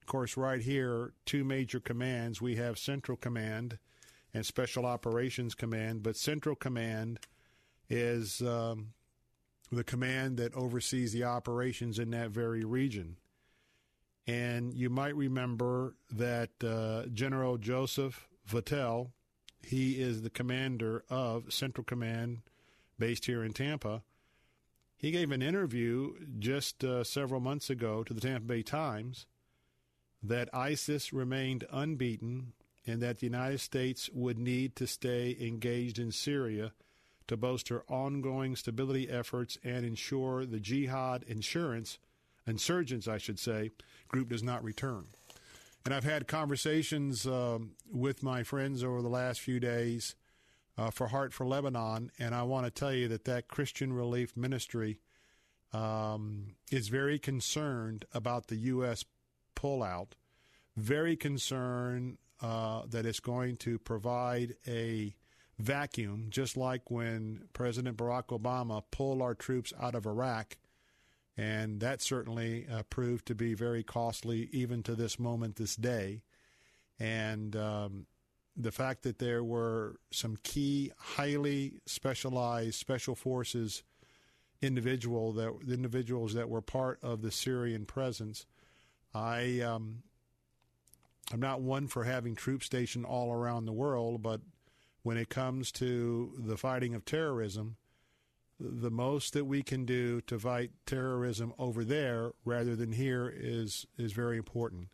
of 0.00 0.06
course, 0.06 0.36
right 0.36 0.62
here, 0.62 1.12
two 1.26 1.44
major 1.44 1.78
commands. 1.78 2.40
We 2.40 2.56
have 2.56 2.78
Central 2.78 3.18
Command 3.18 3.78
and 4.32 4.46
Special 4.46 4.86
Operations 4.86 5.54
Command, 5.54 6.02
but 6.02 6.16
Central 6.16 6.56
Command 6.56 7.20
is 7.90 8.40
um, 8.40 8.94
the 9.70 9.84
command 9.84 10.38
that 10.38 10.54
oversees 10.54 11.12
the 11.12 11.24
operations 11.24 11.98
in 11.98 12.10
that 12.10 12.30
very 12.30 12.64
region. 12.64 13.16
And 14.26 14.74
you 14.74 14.90
might 14.90 15.14
remember 15.14 15.94
that 16.10 16.50
uh, 16.62 17.08
General 17.12 17.58
Joseph 17.58 18.26
Votel, 18.48 19.10
he 19.62 20.00
is 20.00 20.22
the 20.22 20.30
commander 20.30 21.04
of 21.08 21.52
Central 21.52 21.84
Command 21.84 22.42
based 22.98 23.26
here 23.26 23.44
in 23.44 23.52
Tampa. 23.52 24.02
He 24.96 25.10
gave 25.10 25.30
an 25.30 25.42
interview 25.42 26.14
just 26.38 26.82
uh, 26.82 27.04
several 27.04 27.40
months 27.40 27.70
ago 27.70 28.02
to 28.02 28.14
the 28.14 28.20
Tampa 28.20 28.46
Bay 28.46 28.62
Times 28.62 29.26
that 30.22 30.48
ISIS 30.52 31.12
remained 31.12 31.66
unbeaten 31.70 32.52
and 32.86 33.00
that 33.02 33.18
the 33.18 33.26
United 33.26 33.60
States 33.60 34.08
would 34.12 34.38
need 34.38 34.74
to 34.76 34.86
stay 34.86 35.36
engaged 35.40 35.98
in 35.98 36.10
Syria 36.10 36.72
to 37.28 37.36
bolster 37.36 37.82
ongoing 37.88 38.56
stability 38.56 39.08
efforts 39.08 39.58
and 39.64 39.84
ensure 39.84 40.46
the 40.46 40.60
jihad 40.60 41.24
insurance 41.24 41.98
insurgents, 42.46 43.08
I 43.08 43.18
should 43.18 43.38
say, 43.38 43.70
group 44.08 44.28
does 44.28 44.42
not 44.42 44.62
return. 44.64 45.06
And 45.84 45.94
I've 45.94 46.04
had 46.04 46.26
conversations 46.26 47.26
um, 47.26 47.72
with 47.90 48.22
my 48.22 48.42
friends 48.42 48.82
over 48.82 49.02
the 49.02 49.08
last 49.08 49.40
few 49.40 49.60
days 49.60 50.16
uh, 50.76 50.90
for 50.90 51.08
Heart 51.08 51.32
for 51.32 51.46
Lebanon, 51.46 52.10
and 52.18 52.34
I 52.34 52.42
want 52.42 52.66
to 52.66 52.70
tell 52.70 52.92
you 52.92 53.08
that 53.08 53.24
that 53.24 53.48
Christian 53.48 53.92
Relief 53.92 54.36
Ministry 54.36 54.98
um, 55.72 56.56
is 56.70 56.88
very 56.88 57.18
concerned 57.18 58.04
about 58.12 58.48
the 58.48 58.56
U.S. 58.56 59.04
pullout, 59.54 60.12
very 60.76 61.16
concerned 61.16 62.18
uh, 62.42 62.82
that 62.88 63.06
it's 63.06 63.20
going 63.20 63.56
to 63.58 63.78
provide 63.78 64.54
a 64.66 65.14
vacuum, 65.58 66.26
just 66.30 66.56
like 66.56 66.90
when 66.90 67.44
President 67.52 67.96
Barack 67.96 68.26
Obama 68.26 68.82
pulled 68.90 69.22
our 69.22 69.34
troops 69.34 69.72
out 69.80 69.94
of 69.94 70.06
Iraq. 70.06 70.56
And 71.36 71.80
that 71.80 72.00
certainly 72.00 72.66
uh, 72.70 72.82
proved 72.84 73.26
to 73.26 73.34
be 73.34 73.54
very 73.54 73.82
costly, 73.82 74.48
even 74.52 74.82
to 74.84 74.94
this 74.94 75.18
moment, 75.18 75.56
this 75.56 75.76
day. 75.76 76.22
And 76.98 77.54
um, 77.54 78.06
the 78.56 78.72
fact 78.72 79.02
that 79.02 79.18
there 79.18 79.44
were 79.44 79.96
some 80.10 80.38
key, 80.42 80.92
highly 80.96 81.80
specialized 81.84 82.76
special 82.76 83.14
forces 83.14 83.82
individual 84.62 85.32
that 85.34 85.52
individuals 85.68 86.32
that 86.32 86.48
were 86.48 86.62
part 86.62 86.98
of 87.02 87.20
the 87.20 87.30
Syrian 87.30 87.84
presence, 87.84 88.46
I 89.14 89.60
um, 89.60 90.02
I'm 91.32 91.40
not 91.40 91.60
one 91.60 91.88
for 91.88 92.04
having 92.04 92.34
troops 92.34 92.66
stationed 92.66 93.04
all 93.04 93.32
around 93.32 93.66
the 93.66 93.72
world, 93.72 94.22
but 94.22 94.40
when 95.02 95.16
it 95.16 95.28
comes 95.28 95.70
to 95.72 96.32
the 96.38 96.56
fighting 96.56 96.94
of 96.94 97.04
terrorism, 97.04 97.76
the 98.58 98.90
most 98.90 99.34
that 99.34 99.44
we 99.44 99.62
can 99.62 99.84
do 99.84 100.22
to 100.22 100.38
fight 100.38 100.70
terrorism 100.86 101.52
over 101.58 101.84
there 101.84 102.32
rather 102.44 102.74
than 102.74 102.92
here 102.92 103.30
is 103.34 103.86
is 103.98 104.12
very 104.12 104.38
important. 104.38 104.88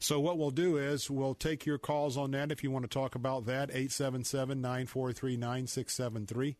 So 0.00 0.20
what 0.20 0.38
we'll 0.38 0.50
do 0.50 0.76
is 0.76 1.10
we'll 1.10 1.34
take 1.34 1.66
your 1.66 1.78
calls 1.78 2.16
on 2.16 2.30
that 2.30 2.52
if 2.52 2.62
you 2.62 2.70
want 2.70 2.84
to 2.84 2.88
talk 2.88 3.16
about 3.16 3.46
that 3.46 3.72
877-943-9673 3.72 6.54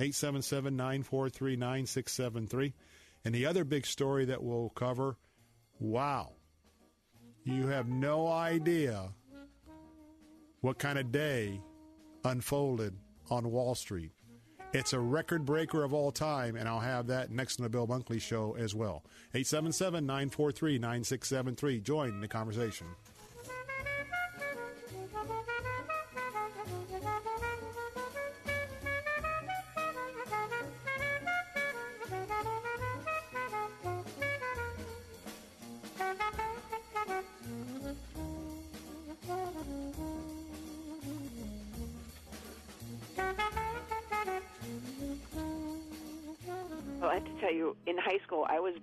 877-943-9673 0.00 2.72
and 3.24 3.34
the 3.34 3.44
other 3.44 3.64
big 3.64 3.84
story 3.84 4.24
that 4.24 4.42
we'll 4.42 4.70
cover 4.70 5.18
wow 5.80 6.32
you 7.44 7.66
have 7.66 7.88
no 7.88 8.28
idea 8.28 9.10
what 10.60 10.78
kind 10.78 10.98
of 10.98 11.12
day 11.12 11.60
unfolded 12.24 12.94
on 13.30 13.50
Wall 13.50 13.74
Street. 13.74 14.12
It's 14.74 14.92
a 14.92 15.00
record 15.00 15.46
breaker 15.46 15.82
of 15.82 15.94
all 15.94 16.12
time, 16.12 16.54
and 16.54 16.68
I'll 16.68 16.78
have 16.78 17.06
that 17.06 17.30
next 17.30 17.58
on 17.58 17.64
the 17.64 17.70
Bill 17.70 17.86
Bunkley 17.86 18.20
Show 18.20 18.54
as 18.58 18.74
well. 18.74 19.02
877 19.32 20.04
943 20.04 20.78
9673. 20.78 21.80
Join 21.80 22.20
the 22.20 22.28
conversation. 22.28 22.86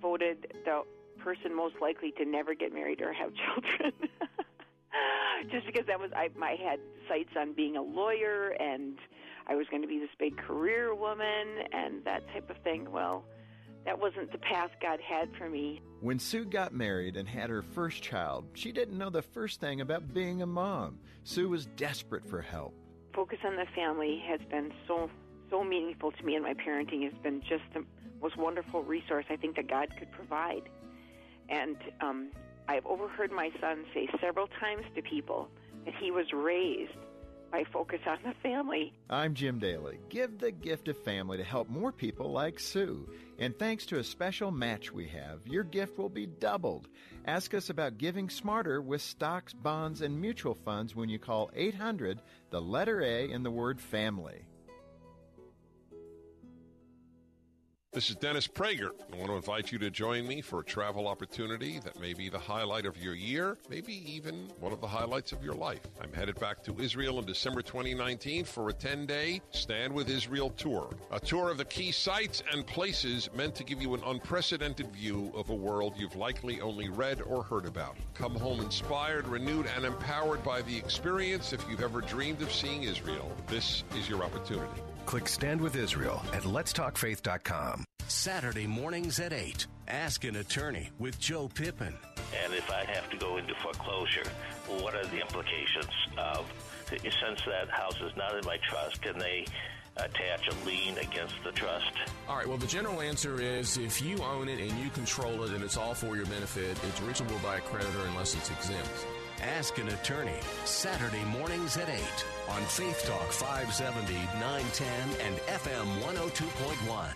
Voted 0.00 0.52
the 0.64 0.82
person 1.22 1.54
most 1.54 1.76
likely 1.80 2.12
to 2.12 2.24
never 2.24 2.54
get 2.54 2.72
married 2.72 3.00
or 3.00 3.12
have 3.12 3.32
children. 3.54 3.92
Just 5.50 5.66
because 5.66 5.86
that 5.86 6.00
was 6.00 6.10
I, 6.14 6.30
I 6.42 6.56
had 6.56 6.80
sights 7.08 7.30
on 7.38 7.52
being 7.52 7.76
a 7.76 7.82
lawyer 7.82 8.56
and 8.58 8.96
I 9.46 9.54
was 9.54 9.66
going 9.70 9.82
to 9.82 9.88
be 9.88 9.98
this 9.98 10.10
big 10.18 10.36
career 10.36 10.94
woman 10.94 11.46
and 11.72 12.04
that 12.04 12.26
type 12.32 12.50
of 12.50 12.56
thing. 12.58 12.90
Well, 12.90 13.24
that 13.84 13.98
wasn't 13.98 14.32
the 14.32 14.38
path 14.38 14.70
God 14.82 14.98
had 15.00 15.30
for 15.38 15.48
me. 15.48 15.80
When 16.00 16.18
Sue 16.18 16.44
got 16.44 16.74
married 16.74 17.16
and 17.16 17.28
had 17.28 17.50
her 17.50 17.62
first 17.62 18.02
child, 18.02 18.46
she 18.54 18.72
didn't 18.72 18.98
know 18.98 19.10
the 19.10 19.22
first 19.22 19.60
thing 19.60 19.80
about 19.80 20.12
being 20.12 20.42
a 20.42 20.46
mom. 20.46 20.98
Sue 21.22 21.48
was 21.48 21.66
desperate 21.66 22.26
for 22.28 22.42
help. 22.42 22.74
Focus 23.14 23.38
on 23.44 23.56
the 23.56 23.66
family 23.74 24.22
has 24.26 24.40
been 24.50 24.72
so 24.86 25.08
so 25.48 25.62
meaningful 25.62 26.10
to 26.10 26.24
me 26.24 26.34
and 26.34 26.42
my 26.42 26.54
parenting. 26.54 27.04
Has 27.04 27.14
been 27.22 27.40
just 27.42 27.62
the 27.72 27.84
most 28.20 28.36
wonderful 28.36 28.82
resource 28.82 29.24
I 29.30 29.36
think 29.36 29.56
that 29.56 29.68
God 29.68 29.88
could 29.98 30.10
provide. 30.12 30.68
And 31.48 31.76
um, 32.00 32.30
I've 32.68 32.86
overheard 32.86 33.30
my 33.30 33.50
son 33.60 33.84
say 33.94 34.08
several 34.20 34.48
times 34.60 34.84
to 34.94 35.02
people 35.02 35.48
that 35.84 35.94
he 36.00 36.10
was 36.10 36.26
raised 36.32 36.96
by 37.50 37.64
Focus 37.72 38.00
on 38.06 38.18
the 38.24 38.34
Family. 38.42 38.92
I'm 39.08 39.34
Jim 39.34 39.58
Daly. 39.58 39.98
Give 40.08 40.38
the 40.38 40.50
gift 40.50 40.88
of 40.88 40.98
family 40.98 41.38
to 41.38 41.44
help 41.44 41.68
more 41.68 41.92
people 41.92 42.32
like 42.32 42.58
Sue. 42.58 43.08
And 43.38 43.56
thanks 43.56 43.86
to 43.86 43.98
a 43.98 44.04
special 44.04 44.50
match 44.50 44.92
we 44.92 45.06
have, 45.08 45.46
your 45.46 45.62
gift 45.62 45.96
will 45.96 46.08
be 46.08 46.26
doubled. 46.26 46.88
Ask 47.24 47.54
us 47.54 47.70
about 47.70 47.98
giving 47.98 48.28
smarter 48.28 48.80
with 48.80 49.02
stocks, 49.02 49.52
bonds, 49.52 50.00
and 50.00 50.20
mutual 50.20 50.54
funds 50.54 50.96
when 50.96 51.08
you 51.08 51.18
call 51.18 51.50
800, 51.54 52.20
the 52.50 52.60
letter 52.60 53.00
A 53.00 53.30
in 53.30 53.42
the 53.42 53.50
word 53.50 53.80
family. 53.80 54.44
This 57.96 58.10
is 58.10 58.16
Dennis 58.16 58.46
Prager. 58.46 58.90
I 59.10 59.16
want 59.16 59.28
to 59.28 59.36
invite 59.36 59.72
you 59.72 59.78
to 59.78 59.88
join 59.88 60.28
me 60.28 60.42
for 60.42 60.60
a 60.60 60.62
travel 60.62 61.08
opportunity 61.08 61.78
that 61.78 61.98
may 61.98 62.12
be 62.12 62.28
the 62.28 62.38
highlight 62.38 62.84
of 62.84 63.02
your 63.02 63.14
year, 63.14 63.56
maybe 63.70 63.94
even 64.14 64.50
one 64.60 64.74
of 64.74 64.82
the 64.82 64.86
highlights 64.86 65.32
of 65.32 65.42
your 65.42 65.54
life. 65.54 65.80
I'm 66.02 66.12
headed 66.12 66.38
back 66.38 66.62
to 66.64 66.78
Israel 66.78 67.18
in 67.20 67.24
December 67.24 67.62
2019 67.62 68.44
for 68.44 68.68
a 68.68 68.72
10 68.74 69.06
day 69.06 69.40
Stand 69.50 69.94
with 69.94 70.10
Israel 70.10 70.50
tour. 70.50 70.90
A 71.10 71.18
tour 71.18 71.48
of 71.48 71.56
the 71.56 71.64
key 71.64 71.90
sites 71.90 72.42
and 72.52 72.66
places 72.66 73.30
meant 73.34 73.54
to 73.54 73.64
give 73.64 73.80
you 73.80 73.94
an 73.94 74.02
unprecedented 74.04 74.92
view 74.92 75.32
of 75.34 75.48
a 75.48 75.54
world 75.54 75.94
you've 75.96 76.16
likely 76.16 76.60
only 76.60 76.90
read 76.90 77.22
or 77.22 77.42
heard 77.42 77.64
about. 77.64 77.96
Come 78.12 78.34
home 78.34 78.60
inspired, 78.60 79.26
renewed, 79.26 79.68
and 79.74 79.86
empowered 79.86 80.44
by 80.44 80.60
the 80.60 80.76
experience 80.76 81.54
if 81.54 81.66
you've 81.66 81.80
ever 81.80 82.02
dreamed 82.02 82.42
of 82.42 82.52
seeing 82.52 82.82
Israel. 82.82 83.34
This 83.46 83.84
is 83.98 84.06
your 84.06 84.22
opportunity. 84.22 84.82
Click 85.06 85.28
Stand 85.28 85.60
with 85.60 85.76
Israel 85.76 86.20
at 86.32 86.42
letstalkfaith.com. 86.42 87.84
Saturday 88.08 88.66
mornings 88.66 89.20
at 89.20 89.32
8. 89.32 89.66
Ask 89.86 90.24
an 90.24 90.36
attorney 90.36 90.90
with 90.98 91.18
Joe 91.20 91.48
Pippin. 91.48 91.94
And 92.44 92.52
if 92.52 92.68
I 92.72 92.84
have 92.84 93.08
to 93.10 93.16
go 93.16 93.36
into 93.36 93.54
foreclosure, 93.62 94.28
what 94.66 94.96
are 94.96 95.06
the 95.06 95.20
implications 95.20 95.92
of, 96.18 96.52
since 96.90 97.40
that 97.46 97.70
house 97.70 98.00
is 98.00 98.16
not 98.16 98.36
in 98.36 98.44
my 98.44 98.58
trust, 98.68 99.00
can 99.00 99.16
they 99.16 99.46
attach 99.96 100.48
a 100.48 100.66
lien 100.66 100.98
against 100.98 101.36
the 101.44 101.52
trust? 101.52 101.92
All 102.28 102.36
right, 102.36 102.48
well, 102.48 102.58
the 102.58 102.66
general 102.66 103.00
answer 103.00 103.40
is 103.40 103.78
if 103.78 104.02
you 104.02 104.18
own 104.18 104.48
it 104.48 104.58
and 104.58 104.76
you 104.80 104.90
control 104.90 105.44
it 105.44 105.52
and 105.52 105.62
it's 105.62 105.76
all 105.76 105.94
for 105.94 106.16
your 106.16 106.26
benefit, 106.26 106.76
it's 106.84 107.00
reachable 107.00 107.38
by 107.44 107.58
a 107.58 107.60
creditor 107.60 108.00
unless 108.08 108.34
it's 108.34 108.50
exempt. 108.50 109.06
Ask 109.42 109.78
an 109.78 109.88
attorney. 109.88 110.40
Saturday 110.64 111.24
mornings 111.24 111.76
at 111.76 111.88
8 111.88 112.00
on 112.48 112.62
Faith 112.62 113.04
Talk 113.06 113.30
570, 113.32 114.14
910, 114.40 114.88
and 115.26 115.36
FM 115.36 115.86
102.1. 116.00 117.14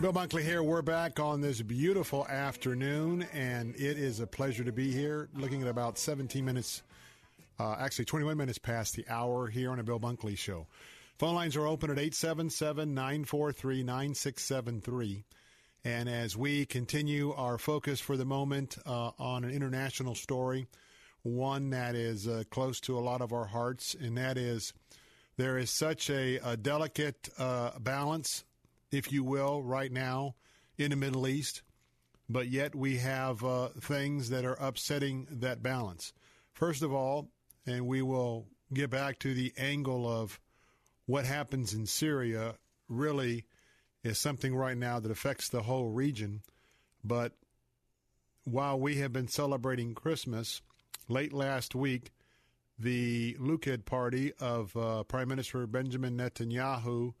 Bill 0.00 0.12
Bunkley 0.12 0.42
here. 0.42 0.62
We're 0.62 0.80
back 0.80 1.18
on 1.18 1.40
this 1.40 1.60
beautiful 1.60 2.24
afternoon, 2.28 3.26
and 3.32 3.74
it 3.74 3.98
is 3.98 4.20
a 4.20 4.28
pleasure 4.28 4.62
to 4.62 4.70
be 4.70 4.92
here. 4.92 5.28
Looking 5.34 5.60
at 5.62 5.68
about 5.68 5.98
17 5.98 6.44
minutes, 6.44 6.84
uh, 7.58 7.76
actually 7.78 8.04
21 8.04 8.36
minutes 8.36 8.58
past 8.58 8.94
the 8.94 9.06
hour 9.08 9.48
here 9.48 9.70
on 9.70 9.78
a 9.78 9.82
Bill 9.82 10.00
Bunkley 10.00 10.36
show. 10.36 10.66
Phone 11.18 11.34
lines 11.34 11.56
are 11.56 11.66
open 11.66 11.90
at 11.90 11.98
877 11.98 12.94
943 12.94 13.82
9673. 13.82 15.24
And 15.84 16.08
as 16.08 16.36
we 16.36 16.66
continue 16.66 17.32
our 17.32 17.58
focus 17.58 18.00
for 18.00 18.16
the 18.16 18.24
moment 18.24 18.78
uh, 18.84 19.10
on 19.18 19.44
an 19.44 19.50
international 19.50 20.14
story, 20.14 20.66
one 21.22 21.70
that 21.70 21.94
is 21.94 22.28
uh, 22.28 22.44
close 22.50 22.80
to 22.80 22.98
a 22.98 23.00
lot 23.00 23.20
of 23.20 23.32
our 23.32 23.46
hearts, 23.46 23.94
and 23.94 24.16
that 24.16 24.36
is 24.36 24.72
there 25.36 25.58
is 25.58 25.70
such 25.70 26.10
a, 26.10 26.36
a 26.44 26.56
delicate 26.56 27.28
uh, 27.38 27.78
balance 27.78 28.44
if 28.90 29.12
you 29.12 29.22
will, 29.22 29.62
right 29.62 29.92
now 29.92 30.34
in 30.76 30.90
the 30.90 30.96
Middle 30.96 31.26
East, 31.26 31.62
but 32.28 32.48
yet 32.48 32.74
we 32.74 32.98
have 32.98 33.44
uh, 33.44 33.68
things 33.80 34.30
that 34.30 34.44
are 34.44 34.56
upsetting 34.60 35.26
that 35.30 35.62
balance. 35.62 36.12
First 36.52 36.82
of 36.82 36.92
all, 36.92 37.30
and 37.68 37.86
we 37.86 38.00
will 38.00 38.46
get 38.72 38.88
back 38.90 39.18
to 39.18 39.34
the 39.34 39.52
angle 39.58 40.10
of 40.10 40.40
what 41.06 41.24
happens 41.24 41.74
in 41.74 41.86
Syria, 41.86 42.54
really 42.88 43.44
is 44.02 44.18
something 44.18 44.54
right 44.54 44.76
now 44.76 44.98
that 45.00 45.10
affects 45.10 45.48
the 45.48 45.62
whole 45.62 45.88
region. 45.88 46.42
But 47.04 47.32
while 48.44 48.80
we 48.80 48.96
have 48.96 49.12
been 49.12 49.28
celebrating 49.28 49.94
Christmas, 49.94 50.62
late 51.08 51.32
last 51.32 51.74
week, 51.74 52.10
the 52.78 53.34
Likud 53.34 53.84
party 53.84 54.32
of 54.40 54.74
uh, 54.76 55.02
Prime 55.04 55.28
Minister 55.28 55.66
Benjamin 55.66 56.16
Netanyahu 56.16 57.12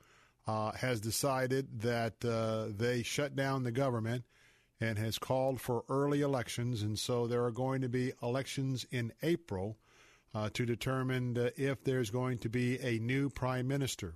uh, 0.46 0.72
has 0.72 1.00
decided 1.00 1.82
that 1.82 2.24
uh, 2.24 2.66
they 2.70 3.02
shut 3.02 3.36
down 3.36 3.64
the 3.64 3.72
government 3.72 4.24
and 4.80 4.96
has 4.98 5.18
called 5.18 5.60
for 5.60 5.84
early 5.90 6.22
elections. 6.22 6.82
And 6.82 6.98
so 6.98 7.26
there 7.26 7.44
are 7.44 7.50
going 7.50 7.82
to 7.82 7.88
be 7.88 8.12
elections 8.22 8.86
in 8.90 9.12
April 9.22 9.76
uh, 10.34 10.50
to 10.54 10.66
determine 10.66 11.50
if 11.56 11.82
there's 11.84 12.10
going 12.10 12.38
to 12.38 12.48
be 12.48 12.78
a 12.80 12.98
new 12.98 13.30
prime 13.30 13.66
minister. 13.66 14.14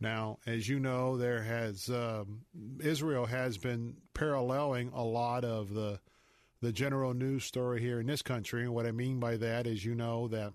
Now, 0.00 0.38
as 0.46 0.68
you 0.68 0.80
know, 0.80 1.16
there 1.16 1.42
has 1.42 1.88
um, 1.88 2.40
Israel 2.80 3.26
has 3.26 3.56
been 3.56 3.96
paralleling 4.14 4.90
a 4.92 5.04
lot 5.04 5.44
of 5.44 5.72
the 5.72 6.00
the 6.60 6.72
general 6.72 7.12
news 7.14 7.44
story 7.44 7.80
here 7.80 8.00
in 8.00 8.06
this 8.06 8.22
country. 8.22 8.62
And 8.62 8.74
what 8.74 8.86
I 8.86 8.92
mean 8.92 9.18
by 9.18 9.36
that 9.36 9.66
is, 9.66 9.84
you 9.84 9.94
know, 9.94 10.28
that 10.28 10.52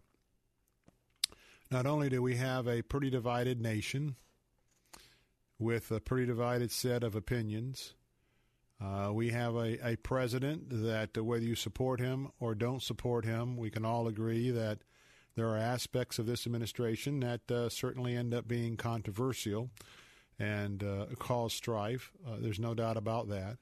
not 1.70 1.86
only 1.86 2.10
do 2.10 2.22
we 2.22 2.36
have 2.36 2.68
a 2.68 2.82
pretty 2.82 3.10
divided 3.10 3.62
nation, 3.62 4.16
with 5.60 5.92
a 5.92 6.00
pretty 6.00 6.26
divided 6.26 6.72
set 6.72 7.04
of 7.04 7.16
opinions. 7.16 7.94
Uh, 8.80 9.12
we 9.12 9.30
have 9.30 9.56
a, 9.56 9.92
a 9.92 9.96
president 9.98 10.70
that, 10.70 11.18
uh, 11.18 11.24
whether 11.24 11.44
you 11.44 11.56
support 11.56 12.00
him 12.00 12.30
or 12.40 12.54
don't 12.54 12.84
support 12.84 13.26
him, 13.26 13.58
we 13.58 13.72
can 13.72 13.84
all 13.84 14.08
agree 14.08 14.52
that 14.52 14.80
there 15.36 15.48
are 15.50 15.58
aspects 15.58 16.20
of 16.20 16.26
this 16.26 16.46
administration 16.46 17.20
that 17.22 17.52
uh, 17.52 17.70
certainly 17.70 18.16
end 18.16 18.34
up 18.34 18.48
being 18.48 18.78
controversial 18.78 19.70
and 20.40 20.84
uh, 20.84 21.06
cause 21.18 21.54
strife. 21.54 22.12
Uh, 22.26 22.38
there's 22.40 22.60
no 22.60 22.74
doubt 22.74 22.98
about 22.98 23.30
that. 23.30 23.58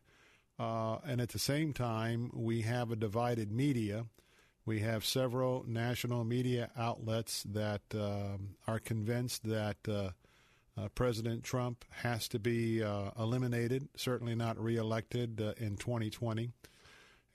Uh, 0.58 0.98
and 1.06 1.20
at 1.22 1.30
the 1.30 1.40
same 1.40 1.74
time, 1.74 2.32
we 2.34 2.62
have 2.62 2.92
a 2.92 2.96
divided 2.96 3.52
media. 3.52 4.06
We 4.66 4.80
have 4.80 5.06
several 5.06 5.64
national 5.68 6.24
media 6.24 6.72
outlets 6.78 7.44
that 7.44 7.82
um, 7.94 8.56
are 8.68 8.80
convinced 8.80 9.44
that 9.44 10.14
uh, 10.78 10.90
President 10.90 11.44
Trump 11.44 11.86
has 11.90 12.28
to 12.30 12.40
be 12.40 12.84
uh, 12.84 13.12
eliminated, 13.18 13.88
certainly 13.96 14.36
not 14.36 14.62
reelected 14.62 15.40
uh, 15.42 15.54
in 15.58 15.78
2020. 15.78 16.52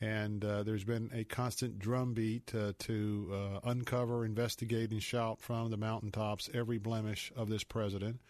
And 0.03 0.45
uh, 0.45 0.63
there's 0.63 0.85
been 0.85 1.11
a 1.15 1.25
constant 1.25 1.79
drumbeat 1.79 2.55
uh, 2.55 2.73
to 2.81 3.31
uh, 3.33 3.71
uncover, 3.71 4.25
investigate, 4.25 4.91
and 4.91 5.03
shout 5.03 5.41
from 5.41 5.71
the 5.71 5.77
mountaintops 5.77 6.49
every 6.55 6.79
blemish 6.79 7.33
of 7.37 7.49
this 7.49 7.65
president. 7.65 8.21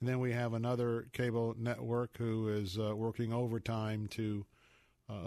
And 0.00 0.08
then 0.08 0.20
we 0.20 0.32
have 0.32 0.54
another 0.54 1.08
cable 1.12 1.54
network 1.58 2.16
who 2.18 2.48
is 2.48 2.78
working 2.78 3.32
overtime 3.32 4.06
to 4.12 4.46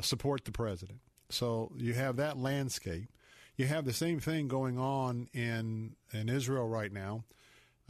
support 0.01 0.45
the 0.45 0.53
president. 0.53 0.99
So 1.29 1.73
you 1.75 1.93
have 1.93 2.15
that 2.17 2.37
landscape. 2.37 3.09
You 3.57 3.65
have 3.65 3.83
the 3.83 3.91
same 3.91 4.21
thing 4.21 4.47
going 4.47 4.77
on 4.77 5.27
in 5.33 5.95
in 6.13 6.29
Israel 6.29 6.69
right 6.69 6.91
now. 6.91 7.25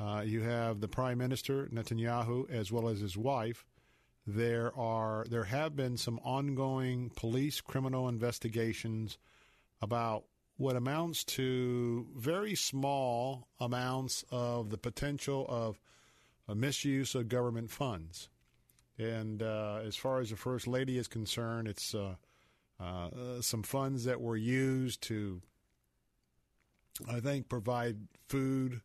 Uh, 0.02 0.22
you 0.22 0.42
have 0.42 0.82
the 0.82 0.88
Prime 0.88 1.20
Minister 1.20 1.68
Netanyahu 1.72 2.50
as 2.50 2.72
well 2.72 2.90
as 2.90 3.00
his 3.00 3.16
wife. 3.16 3.66
There 4.26 4.76
are 4.76 5.26
there 5.30 5.44
have 5.44 5.76
been 5.76 5.96
some 5.98 6.20
ongoing 6.24 7.12
police 7.16 7.62
criminal 7.62 8.08
investigations 8.10 9.20
about 9.80 10.24
what 10.58 10.76
amounts 10.76 11.24
to 11.24 12.08
very 12.16 12.56
small 12.56 13.48
amounts 13.60 14.26
of 14.32 14.70
the 14.72 14.78
potential 14.78 15.46
of 15.48 15.80
a 16.48 16.56
misuse 16.56 17.14
of 17.14 17.30
government 17.30 17.70
funds. 17.70 18.30
And 18.98 19.44
uh, 19.44 19.82
as 19.86 19.96
far 19.96 20.20
as 20.20 20.32
the 20.32 20.36
First 20.36 20.68
Lady 20.68 20.98
is 20.98 21.08
concerned, 21.08 21.68
it's 21.68 21.94
uh, 21.94 22.16
uh, 22.80 23.42
some 23.42 23.64
funds 23.64 24.06
that 24.06 24.22
were 24.22 24.38
used 24.38 25.02
to, 25.04 25.42
I 27.10 27.20
think, 27.20 27.50
provide 27.50 27.98
food 28.28 28.82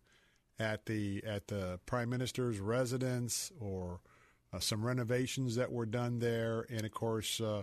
at 0.59 0.87
the 0.87 1.23
at 1.25 1.49
the 1.49 1.79
prime 1.87 2.09
minister's 2.09 2.59
residence 2.59 3.53
or 3.61 4.01
uh, 4.53 4.59
some 4.59 4.85
renovations 4.85 5.57
that 5.57 5.71
were 5.71 5.87
done 5.87 6.19
there, 6.19 6.66
and 6.71 6.85
of 6.85 6.92
course, 6.92 7.40
uh, 7.40 7.62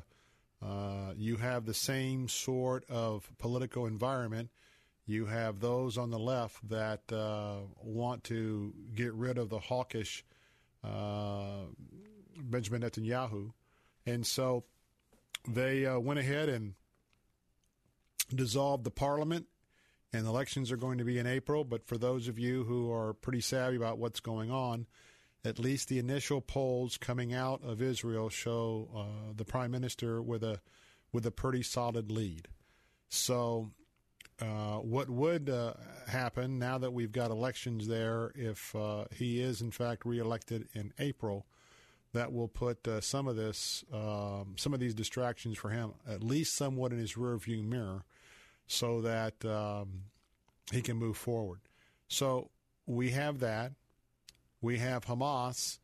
uh, 0.62 1.13
you 1.15 1.38
have 1.38 1.65
the 1.65 1.73
same 1.73 2.27
sort 2.27 2.86
of 2.89 3.29
political 3.38 3.86
environment. 3.86 4.49
You 5.06 5.25
have 5.25 5.60
those 5.60 5.97
on 5.97 6.12
the 6.12 6.19
left 6.19 6.67
that 6.69 7.12
uh, 7.12 7.58
want 7.82 8.23
to 8.25 8.73
get 8.95 9.13
rid 9.13 9.38
of 9.38 9.49
the 9.49 9.60
hawkish 9.60 10.23
uh, 10.84 11.65
Benjamin 12.38 12.82
Netanyahu, 12.82 13.51
and 14.06 14.25
so 14.25 14.63
they 15.47 15.86
uh, 15.86 15.99
went 15.99 16.19
ahead 16.19 16.49
and 16.49 16.73
dissolved 18.34 18.84
the 18.84 18.91
parliament. 18.91 19.47
And 20.13 20.28
elections 20.28 20.71
are 20.71 20.78
going 20.78 20.99
to 20.99 21.04
be 21.04 21.17
in 21.17 21.26
April. 21.26 21.63
But 21.63 21.88
for 21.88 21.97
those 21.97 22.28
of 22.28 22.38
you 22.38 22.63
who 22.63 22.91
are 22.91 23.13
pretty 23.13 23.41
savvy 23.41 23.76
about 23.76 23.97
what's 23.97 24.19
going 24.19 24.52
on, 24.52 24.86
at 25.43 25.60
least 25.60 25.89
the 25.89 25.99
initial 25.99 26.39
polls 26.39 26.97
coming 26.97 27.34
out 27.34 27.63
of 27.63 27.82
Israel 27.82 28.30
show 28.30 28.89
uh, 28.95 29.34
the 29.36 29.45
prime 29.45 29.71
minister 29.71 30.21
with 30.21 30.43
a 30.43 30.62
with 31.12 31.26
a 31.26 31.32
pretty 31.32 31.62
solid 31.62 32.12
lead. 32.12 32.47
So, 33.10 33.71
uh, 34.41 34.78
what 34.78 35.10
would 35.10 35.49
uh, 35.49 35.73
happen 36.08 36.58
now 36.58 36.80
that 36.80 36.91
we've 36.91 37.12
got 37.12 37.30
elections 37.30 37.88
there, 37.88 38.32
if 38.36 38.76
uh, 38.76 39.06
he 39.12 39.39
is 39.39 39.62
in 39.62 39.71
fact 39.71 40.06
reelected 40.06 40.67
in 40.73 40.91
April, 40.97 41.45
that 42.13 42.34
will 42.34 42.47
put 42.47 42.88
uh, 42.88 43.02
some 43.02 43.28
of 43.28 43.36
this, 43.36 43.84
um, 43.93 44.56
some 44.58 44.73
of 44.73 44.80
these 44.80 44.95
distractions 44.95 45.58
for 45.58 45.69
him, 45.69 45.93
at 46.08 46.23
least 46.23 46.56
somewhat 46.56 46.91
in 46.91 46.97
his 46.97 47.13
rearview 47.13 47.63
mirror, 47.63 48.04
so 48.67 49.02
that 49.02 49.43
um, 49.45 50.06
he 50.71 50.82
can 50.82 50.97
move 50.97 51.17
forward. 51.17 51.60
So 52.08 52.49
we 52.86 53.12
have 53.12 53.39
that. 53.39 53.73
We 54.62 54.80
have 54.80 55.06
Hamas, 55.06 55.80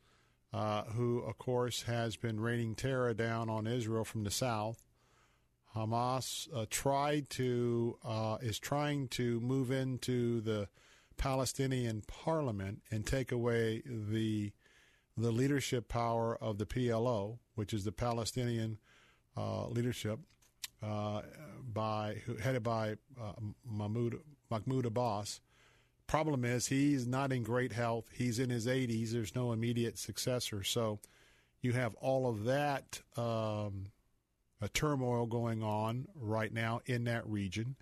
uh, 0.53 0.83
who, 0.83 1.19
of 1.19 1.37
course, 1.37 1.83
has 1.83 2.15
been 2.15 2.39
raining 2.39 2.75
terror 2.75 3.13
down 3.13 3.49
on 3.49 3.67
Israel 3.67 4.05
from 4.05 4.23
the 4.23 4.31
south. 4.31 4.81
Hamas 5.75 6.47
uh, 6.55 6.65
tried 6.69 7.29
to 7.31 7.97
uh, 8.03 8.37
is 8.41 8.57
trying 8.59 9.07
to 9.09 9.39
move 9.41 9.69
into 9.69 10.41
the 10.41 10.67
Palestinian 11.17 12.01
parliament 12.07 12.81
and 12.89 13.05
take 13.05 13.31
away 13.31 13.83
the 13.85 14.53
the 15.15 15.31
leadership 15.31 15.89
power 15.89 16.37
of 16.41 16.57
the 16.57 16.65
PLO, 16.65 17.39
which 17.55 17.73
is 17.73 17.83
the 17.83 17.91
Palestinian 17.91 18.79
uh, 19.35 19.67
leadership 19.67 20.19
by 20.81 22.21
headed 22.41 22.63
by 22.63 22.95
uh, 23.19 23.33
Mahmoud 23.65 24.19
Mahmoud 24.49 24.85
Abbas. 24.85 25.41
Problem 26.07 26.43
is 26.43 26.67
he's 26.67 27.05
not 27.05 27.31
in 27.31 27.43
great 27.43 27.71
health. 27.71 28.09
He's 28.11 28.39
in 28.39 28.49
his 28.49 28.65
80s. 28.65 29.11
There's 29.11 29.35
no 29.35 29.51
immediate 29.51 29.99
successor, 29.99 30.63
so 30.63 30.99
you 31.61 31.73
have 31.73 31.93
all 31.95 32.27
of 32.27 32.45
that. 32.45 33.01
Um, 33.15 33.91
turmoil 34.67 35.25
going 35.25 35.63
on 35.63 36.07
right 36.15 36.51
now 36.51 36.81
in 36.85 37.05
that 37.05 37.25
region. 37.25 37.77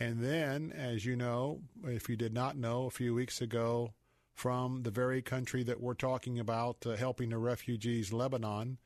And 0.00 0.20
then, 0.20 0.72
as 0.72 1.04
you 1.04 1.14
know, 1.14 1.60
if 1.84 2.08
you 2.08 2.16
did 2.16 2.32
not 2.32 2.56
know, 2.56 2.86
a 2.86 2.90
few 2.90 3.14
weeks 3.14 3.40
ago, 3.40 3.92
from 4.34 4.82
the 4.84 4.90
very 4.90 5.20
country 5.20 5.64
that 5.64 5.80
we're 5.80 5.94
talking 5.94 6.38
about 6.38 6.86
uh, 6.86 6.94
helping 6.94 7.30
the 7.30 7.38
refugees, 7.38 8.12
Lebanon, 8.12 8.78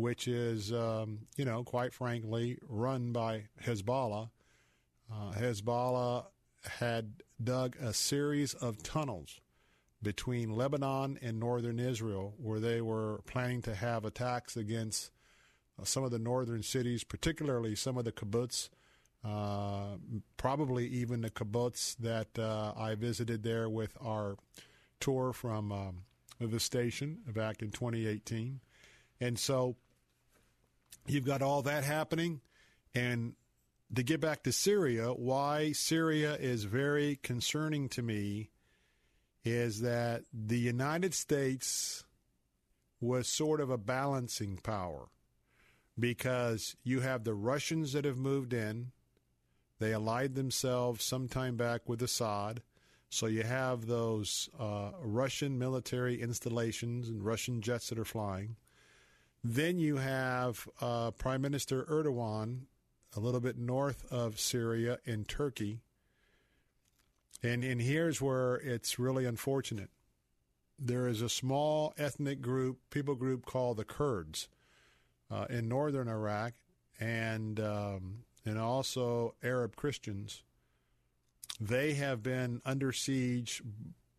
which 0.00 0.28
is, 0.28 0.72
um, 0.72 1.20
you 1.36 1.44
know, 1.44 1.62
quite 1.62 1.92
frankly, 1.92 2.58
run 2.68 3.12
by 3.12 3.44
Hezbollah. 3.64 4.30
Uh, 5.12 5.32
Hezbollah 5.32 6.26
had 6.78 7.22
dug 7.42 7.76
a 7.80 7.92
series 7.92 8.54
of 8.54 8.82
tunnels 8.82 9.40
between 10.02 10.56
Lebanon 10.56 11.18
and 11.20 11.38
northern 11.38 11.78
Israel 11.78 12.34
where 12.38 12.60
they 12.60 12.80
were 12.80 13.20
planning 13.26 13.62
to 13.62 13.74
have 13.74 14.04
attacks 14.04 14.56
against 14.56 15.10
uh, 15.78 15.84
some 15.84 16.04
of 16.04 16.10
the 16.10 16.18
northern 16.18 16.62
cities, 16.62 17.04
particularly 17.04 17.74
some 17.74 17.98
of 17.98 18.04
the 18.04 18.12
kibbutz, 18.12 18.70
uh, 19.24 19.96
probably 20.36 20.86
even 20.86 21.20
the 21.20 21.30
kibbutz 21.30 21.96
that 21.98 22.38
uh, 22.38 22.72
I 22.76 22.94
visited 22.94 23.42
there 23.42 23.68
with 23.68 23.96
our 24.00 24.36
tour 25.00 25.32
from 25.32 25.72
um, 25.72 26.04
the 26.40 26.60
station 26.60 27.18
back 27.26 27.60
in 27.60 27.70
2018. 27.70 28.60
And 29.20 29.38
so 29.38 29.76
you've 31.06 31.24
got 31.24 31.42
all 31.42 31.62
that 31.62 31.84
happening. 31.84 32.40
And 32.94 33.34
to 33.94 34.02
get 34.02 34.20
back 34.20 34.42
to 34.44 34.52
Syria, 34.52 35.12
why 35.12 35.72
Syria 35.72 36.36
is 36.36 36.64
very 36.64 37.16
concerning 37.16 37.88
to 37.90 38.02
me 38.02 38.50
is 39.44 39.80
that 39.80 40.22
the 40.32 40.58
United 40.58 41.14
States 41.14 42.04
was 43.00 43.26
sort 43.26 43.60
of 43.60 43.70
a 43.70 43.78
balancing 43.78 44.58
power 44.58 45.08
because 45.98 46.76
you 46.84 47.00
have 47.00 47.24
the 47.24 47.34
Russians 47.34 47.92
that 47.92 48.04
have 48.04 48.18
moved 48.18 48.52
in. 48.52 48.92
They 49.78 49.92
allied 49.92 50.34
themselves 50.34 51.04
sometime 51.04 51.56
back 51.56 51.88
with 51.88 52.02
Assad. 52.02 52.62
So 53.08 53.26
you 53.26 53.42
have 53.42 53.86
those 53.86 54.48
uh, 54.58 54.90
Russian 55.00 55.58
military 55.58 56.20
installations 56.20 57.08
and 57.08 57.24
Russian 57.24 57.60
jets 57.60 57.88
that 57.88 57.98
are 57.98 58.04
flying. 58.04 58.56
Then 59.42 59.78
you 59.78 59.96
have 59.96 60.68
uh, 60.80 61.12
Prime 61.12 61.40
Minister 61.40 61.84
Erdogan 61.84 62.66
a 63.16 63.20
little 63.20 63.40
bit 63.40 63.58
north 63.58 64.04
of 64.10 64.38
Syria 64.38 64.98
in 65.04 65.24
Turkey. 65.24 65.80
And, 67.42 67.64
and 67.64 67.80
here's 67.80 68.20
where 68.20 68.56
it's 68.56 68.98
really 68.98 69.24
unfortunate. 69.24 69.88
There 70.78 71.08
is 71.08 71.22
a 71.22 71.28
small 71.28 71.94
ethnic 71.98 72.40
group, 72.40 72.78
people 72.90 73.14
group 73.14 73.44
called 73.46 73.78
the 73.78 73.84
Kurds 73.84 74.48
uh, 75.30 75.46
in 75.48 75.68
northern 75.68 76.08
Iraq 76.08 76.54
and 76.98 77.58
um, 77.60 78.24
and 78.44 78.58
also 78.58 79.34
Arab 79.42 79.76
Christians. 79.76 80.42
They 81.60 81.94
have 81.94 82.22
been 82.22 82.62
under 82.64 82.92
siege 82.92 83.62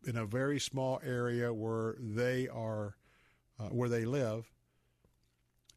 in 0.06 0.16
a 0.16 0.26
very 0.26 0.60
small 0.60 1.00
area 1.04 1.52
where 1.52 1.96
they 1.98 2.48
are 2.48 2.96
uh, 3.58 3.68
where 3.68 3.88
they 3.88 4.04
live, 4.04 4.50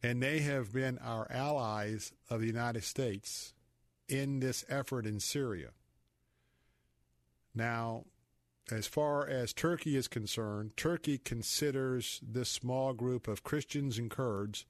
and 0.02 0.22
they 0.22 0.40
have 0.40 0.72
been 0.72 0.98
our 0.98 1.26
allies 1.30 2.12
of 2.30 2.40
the 2.40 2.46
United 2.46 2.84
States 2.84 3.54
in 4.08 4.40
this 4.40 4.64
effort 4.68 5.06
in 5.06 5.20
Syria. 5.20 5.70
Now, 7.54 8.04
as 8.70 8.86
far 8.86 9.26
as 9.26 9.52
Turkey 9.52 9.96
is 9.96 10.08
concerned, 10.08 10.76
Turkey 10.76 11.18
considers 11.18 12.20
this 12.22 12.48
small 12.48 12.92
group 12.92 13.28
of 13.28 13.44
Christians 13.44 13.98
and 13.98 14.10
Kurds 14.10 14.66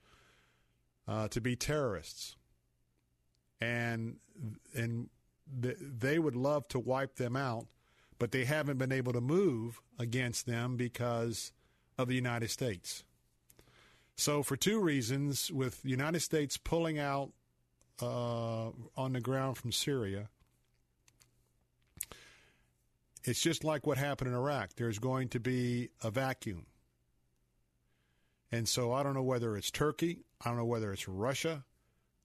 uh, 1.09 1.29
to 1.29 1.41
be 1.41 1.57
terrorists, 1.57 2.37
and 3.61 4.17
and 4.75 5.09
they 5.49 6.19
would 6.19 6.37
love 6.37 6.69
to 6.69 6.79
wipe 6.79 7.17
them 7.17 7.37
out, 7.37 7.67
but 8.19 8.33
they 8.33 8.45
haven't 8.45 8.79
been 8.79 8.93
able 8.93 9.13
to 9.13 9.21
move 9.21 9.81
against 9.99 10.47
them 10.47 10.77
because 10.77 11.53
of 11.97 12.09
the 12.09 12.15
United 12.15 12.51
States. 12.51 13.05
So, 14.17 14.43
for 14.43 14.57
two 14.57 14.81
reasons, 14.81 15.53
with 15.53 15.83
the 15.83 15.91
United 15.91 16.21
States 16.21 16.57
pulling 16.57 16.99
out 16.99 17.33
uh, 18.01 18.71
on 18.97 19.13
the 19.13 19.21
ground 19.21 19.59
from 19.59 19.73
Syria, 19.73 20.29
it's 23.25 23.41
just 23.41 23.65
like 23.65 23.87
what 23.87 23.99
happened 23.99 24.31
in 24.31 24.37
Iraq. 24.37 24.71
There's 24.77 24.99
going 24.99 25.29
to 25.31 25.41
be 25.41 25.91
a 26.03 26.11
vacuum. 26.11 26.67
And 28.53 28.69
so 28.69 28.93
I 28.93 29.03
don't 29.03 29.15
know 29.15 29.23
whether 29.23 29.57
it's 29.57 29.71
Turkey, 29.71 30.21
I 30.41 30.49
don't 30.49 30.59
know 30.59 30.65
whether 30.65 30.93
it's 30.93 31.09
Russia, 31.09 31.65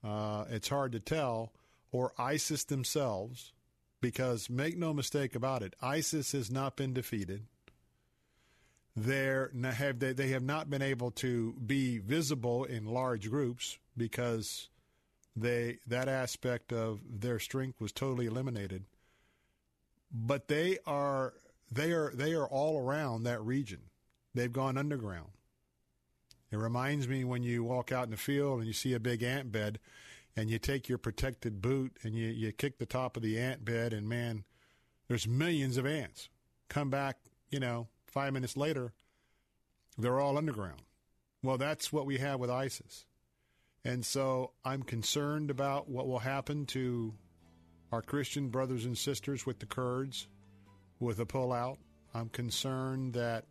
uh, 0.03 0.45
it's 0.49 0.69
hard 0.69 0.91
to 0.91 0.99
tell, 0.99 1.51
or 1.91 2.13
ISIS 2.17 2.63
themselves, 2.63 3.53
because 3.99 4.49
make 4.49 4.77
no 4.77 4.93
mistake 4.93 5.35
about 5.35 5.63
it, 5.63 5.75
ISIS 5.81 6.31
has 6.33 6.51
not 6.51 6.75
been 6.75 6.93
defeated. 6.93 7.47
They're, 8.95 9.51
have, 9.63 9.99
they, 9.99 10.13
they 10.13 10.29
have 10.29 10.43
not 10.43 10.69
been 10.69 10.81
able 10.81 11.11
to 11.11 11.53
be 11.65 11.97
visible 11.97 12.65
in 12.65 12.85
large 12.85 13.29
groups 13.29 13.77
because 13.95 14.69
they 15.35 15.77
that 15.87 16.09
aspect 16.09 16.73
of 16.73 16.99
their 17.09 17.39
strength 17.39 17.79
was 17.79 17.91
totally 17.91 18.25
eliminated. 18.25 18.83
But 20.11 20.49
they 20.49 20.77
are 20.85 21.33
they 21.71 21.91
are 21.91 22.11
they 22.13 22.33
are 22.33 22.47
all 22.47 22.77
around 22.77 23.23
that 23.23 23.41
region. 23.41 23.79
They've 24.33 24.51
gone 24.51 24.77
underground. 24.77 25.29
It 26.51 26.57
reminds 26.57 27.07
me 27.07 27.23
when 27.23 27.43
you 27.43 27.63
walk 27.63 27.93
out 27.93 28.05
in 28.05 28.11
the 28.11 28.17
field 28.17 28.59
and 28.59 28.67
you 28.67 28.73
see 28.73 28.93
a 28.93 28.99
big 28.99 29.23
ant 29.23 29.53
bed 29.53 29.79
and 30.35 30.49
you 30.49 30.59
take 30.59 30.89
your 30.89 30.97
protected 30.97 31.61
boot 31.61 31.95
and 32.03 32.13
you, 32.13 32.27
you 32.27 32.51
kick 32.51 32.77
the 32.77 32.85
top 32.85 33.15
of 33.15 33.23
the 33.23 33.39
ant 33.39 33.63
bed 33.63 33.93
and 33.93 34.07
man, 34.07 34.43
there's 35.07 35.27
millions 35.27 35.77
of 35.77 35.85
ants. 35.85 36.29
Come 36.67 36.89
back, 36.89 37.19
you 37.49 37.59
know, 37.59 37.87
five 38.11 38.33
minutes 38.33 38.55
later, 38.55 38.93
they're 39.97 40.19
all 40.19 40.37
underground. 40.37 40.81
Well, 41.43 41.57
that's 41.57 41.91
what 41.91 42.05
we 42.05 42.17
have 42.17 42.39
with 42.39 42.49
ISIS. 42.49 43.05
And 43.83 44.05
so 44.05 44.51
I'm 44.63 44.83
concerned 44.83 45.49
about 45.49 45.89
what 45.89 46.07
will 46.07 46.19
happen 46.19 46.65
to 46.67 47.13
our 47.91 48.01
Christian 48.01 48.49
brothers 48.49 48.85
and 48.85 48.97
sisters 48.97 49.45
with 49.45 49.59
the 49.59 49.65
Kurds 49.65 50.27
with 50.99 51.19
a 51.19 51.25
pullout. 51.25 51.77
I'm 52.13 52.29
concerned 52.29 53.13
that 53.13 53.45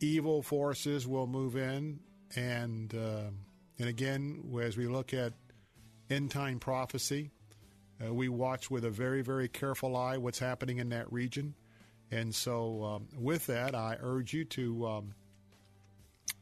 evil 0.00 0.42
forces 0.42 1.06
will 1.06 1.26
move 1.26 1.56
in, 1.56 2.00
and 2.34 2.94
uh, 2.94 3.30
and 3.78 3.88
again, 3.88 4.44
as 4.62 4.76
we 4.76 4.86
look 4.86 5.14
at 5.14 5.32
end 6.10 6.30
time 6.30 6.58
prophecy, 6.58 7.30
uh, 8.04 8.12
we 8.12 8.28
watch 8.28 8.70
with 8.70 8.84
a 8.84 8.90
very 8.90 9.22
very 9.22 9.48
careful 9.48 9.96
eye 9.96 10.18
what's 10.18 10.38
happening 10.38 10.78
in 10.78 10.90
that 10.90 11.10
region, 11.12 11.54
and 12.10 12.34
so 12.34 12.82
um, 12.84 13.08
with 13.18 13.46
that, 13.46 13.74
I 13.74 13.96
urge 14.00 14.32
you 14.32 14.44
to. 14.44 14.86
Um, 14.86 15.14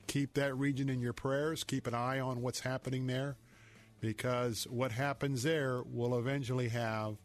keep 0.07 0.35
that 0.35 0.57
region 0.57 0.89
in 0.89 1.01
your 1.01 1.13
prayers. 1.13 1.65
Keep 1.65 1.89
an 1.89 1.95
eye 1.95 2.21
on 2.21 2.41
what's 2.41 2.61
happening 2.61 3.09
there 3.09 3.37
because 4.01 4.65
what 4.69 4.93
happens 4.93 5.43
there 5.43 5.83
will 5.83 6.19
eventually 6.19 6.69
have 6.69 7.17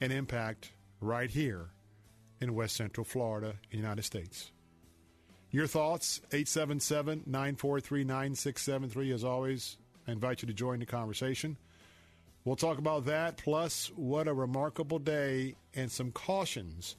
an 0.00 0.12
impact 0.12 0.70
right 1.00 1.30
here 1.30 1.70
in 2.40 2.54
West 2.54 2.76
Central 2.76 3.04
Florida, 3.04 3.54
United 3.70 4.04
States. 4.04 4.52
Your 5.50 5.66
thoughts, 5.66 6.20
877 6.26 7.24
943 7.26 8.04
9673. 8.04 9.12
As 9.12 9.24
always, 9.24 9.78
I 10.06 10.12
invite 10.12 10.42
you 10.42 10.46
to 10.46 10.54
join 10.54 10.78
the 10.78 10.86
conversation. 10.86 11.56
We'll 12.44 12.56
talk 12.56 12.78
about 12.78 13.06
that, 13.06 13.38
plus 13.38 13.90
what 13.96 14.28
a 14.28 14.34
remarkable 14.34 14.98
day 14.98 15.56
and 15.74 15.90
some 15.90 16.12
cautions 16.12 16.96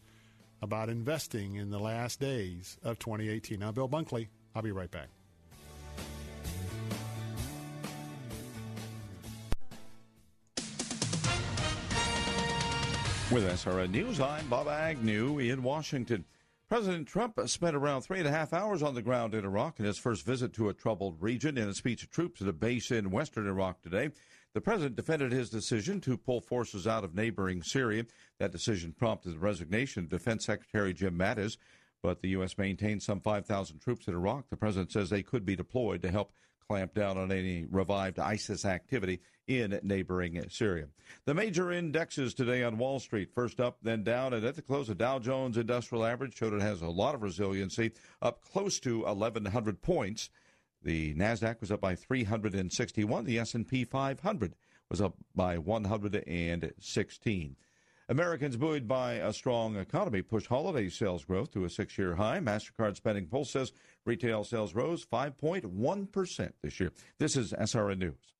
about 0.61 0.89
investing 0.89 1.55
in 1.55 1.69
the 1.69 1.79
last 1.79 2.19
days 2.19 2.77
of 2.83 2.99
2018. 2.99 3.59
Now, 3.59 3.71
Bill 3.71 3.89
Bunkley, 3.89 4.27
I'll 4.55 4.61
be 4.61 4.71
right 4.71 4.91
back. 4.91 5.09
With 13.31 13.43
SRN 13.43 13.91
News, 13.91 14.19
I'm 14.19 14.47
Bob 14.47 14.67
Agnew 14.67 15.37
in 15.37 15.61
Washington. 15.61 16.25
President 16.67 17.07
Trump 17.07 17.39
spent 17.45 17.75
around 17.75 18.01
three 18.01 18.19
and 18.19 18.27
a 18.27 18.31
half 18.31 18.53
hours 18.53 18.81
on 18.81 18.95
the 18.95 19.01
ground 19.03 19.35
in 19.35 19.45
Iraq 19.45 19.79
in 19.79 19.85
his 19.85 19.99
first 19.99 20.25
visit 20.25 20.51
to 20.53 20.69
a 20.69 20.73
troubled 20.73 21.21
region 21.21 21.57
in 21.57 21.69
a 21.69 21.73
speech 21.73 22.01
to 22.01 22.07
troops 22.07 22.41
at 22.41 22.47
a 22.47 22.53
base 22.53 22.89
in 22.89 23.11
western 23.11 23.47
Iraq 23.47 23.81
today. 23.81 24.09
The 24.53 24.61
president 24.61 24.95
defended 24.95 25.31
his 25.31 25.49
decision 25.49 26.01
to 26.01 26.17
pull 26.17 26.41
forces 26.41 26.87
out 26.87 27.03
of 27.03 27.13
neighboring 27.13 27.61
Syria. 27.61 28.05
That 28.39 28.51
decision 28.51 28.93
prompted 28.97 29.35
the 29.35 29.39
resignation 29.39 30.03
of 30.03 30.09
Defense 30.09 30.45
Secretary 30.45 30.93
Jim 30.93 31.17
Mattis, 31.17 31.57
but 32.01 32.21
the 32.21 32.29
U.S. 32.29 32.57
maintains 32.57 33.05
some 33.05 33.21
5,000 33.21 33.79
troops 33.79 34.07
in 34.07 34.15
Iraq. 34.15 34.49
The 34.49 34.57
president 34.57 34.91
says 34.91 35.09
they 35.09 35.21
could 35.21 35.45
be 35.45 35.55
deployed 35.55 36.01
to 36.01 36.11
help 36.11 36.31
clamp 36.67 36.93
down 36.93 37.17
on 37.17 37.31
any 37.31 37.65
revived 37.69 38.19
ISIS 38.19 38.63
activity 38.65 39.19
in 39.47 39.79
neighboring 39.83 40.43
Syria. 40.49 40.87
The 41.25 41.33
major 41.33 41.71
indexes 41.71 42.33
today 42.33 42.63
on 42.63 42.77
Wall 42.77 42.99
Street, 42.99 43.31
first 43.33 43.59
up, 43.59 43.77
then 43.81 44.03
down, 44.03 44.33
and 44.33 44.45
at 44.45 44.55
the 44.55 44.61
close, 44.61 44.87
the 44.87 44.95
Dow 44.95 45.19
Jones 45.19 45.57
Industrial 45.57 46.05
Average 46.05 46.37
showed 46.37 46.53
it 46.53 46.61
has 46.61 46.81
a 46.81 46.87
lot 46.87 47.15
of 47.15 47.23
resiliency, 47.23 47.91
up 48.21 48.43
close 48.43 48.79
to 48.81 49.01
1,100 49.01 49.81
points. 49.81 50.29
The 50.81 51.13
Nasdaq 51.15 51.59
was 51.61 51.71
up 51.71 51.81
by 51.81 51.95
361. 51.95 53.25
The 53.25 53.39
S&P 53.39 53.83
500 53.83 54.55
was 54.89 55.01
up 55.01 55.15
by 55.35 55.57
116. 55.57 57.55
Americans 58.09 58.57
buoyed 58.57 58.87
by 58.87 59.13
a 59.13 59.31
strong 59.31 59.75
economy 59.75 60.23
pushed 60.23 60.47
holiday 60.47 60.89
sales 60.89 61.25
growth 61.25 61.51
to 61.51 61.63
a 61.63 61.69
six-year 61.69 62.15
high. 62.15 62.39
Mastercard 62.39 62.95
Spending 62.95 63.27
Pulse 63.27 63.51
says 63.51 63.71
retail 64.03 64.43
sales 64.43 64.73
rose 64.73 65.05
5.1% 65.05 66.51
this 66.63 66.79
year. 66.79 66.91
This 67.19 67.35
is 67.35 67.53
SRN 67.53 67.99
News. 67.99 68.33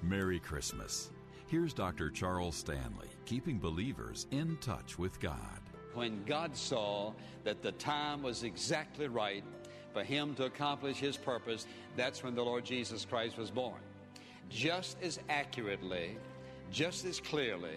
Merry 0.02 0.40
Christmas. 0.40 1.12
Here's 1.46 1.72
Dr. 1.72 2.10
Charles 2.10 2.56
Stanley, 2.56 3.08
keeping 3.24 3.60
believers 3.60 4.26
in 4.32 4.56
touch 4.60 4.98
with 4.98 5.20
God. 5.20 5.61
When 5.94 6.24
God 6.24 6.56
saw 6.56 7.12
that 7.44 7.62
the 7.62 7.72
time 7.72 8.22
was 8.22 8.42
exactly 8.42 9.08
right 9.08 9.44
for 9.92 10.02
him 10.02 10.34
to 10.36 10.44
accomplish 10.44 10.96
his 10.98 11.16
purpose, 11.16 11.66
that's 11.96 12.22
when 12.22 12.34
the 12.34 12.42
Lord 12.42 12.64
Jesus 12.64 13.04
Christ 13.04 13.36
was 13.36 13.50
born. 13.50 13.80
Just 14.48 14.96
as 15.02 15.18
accurately, 15.28 16.16
just 16.70 17.04
as 17.04 17.20
clearly, 17.20 17.76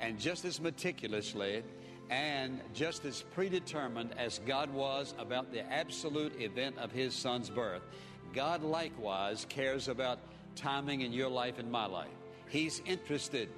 and 0.00 0.18
just 0.18 0.44
as 0.44 0.60
meticulously, 0.60 1.62
and 2.10 2.60
just 2.74 3.04
as 3.04 3.22
predetermined 3.34 4.12
as 4.18 4.40
God 4.46 4.72
was 4.72 5.14
about 5.18 5.52
the 5.52 5.64
absolute 5.72 6.40
event 6.40 6.76
of 6.78 6.90
his 6.90 7.14
son's 7.14 7.48
birth, 7.48 7.82
God 8.32 8.62
likewise 8.62 9.46
cares 9.48 9.88
about 9.88 10.18
timing 10.56 11.02
in 11.02 11.12
your 11.12 11.28
life 11.28 11.58
and 11.58 11.70
my 11.70 11.86
life. 11.86 12.08
He's 12.48 12.82
interested 12.86 13.48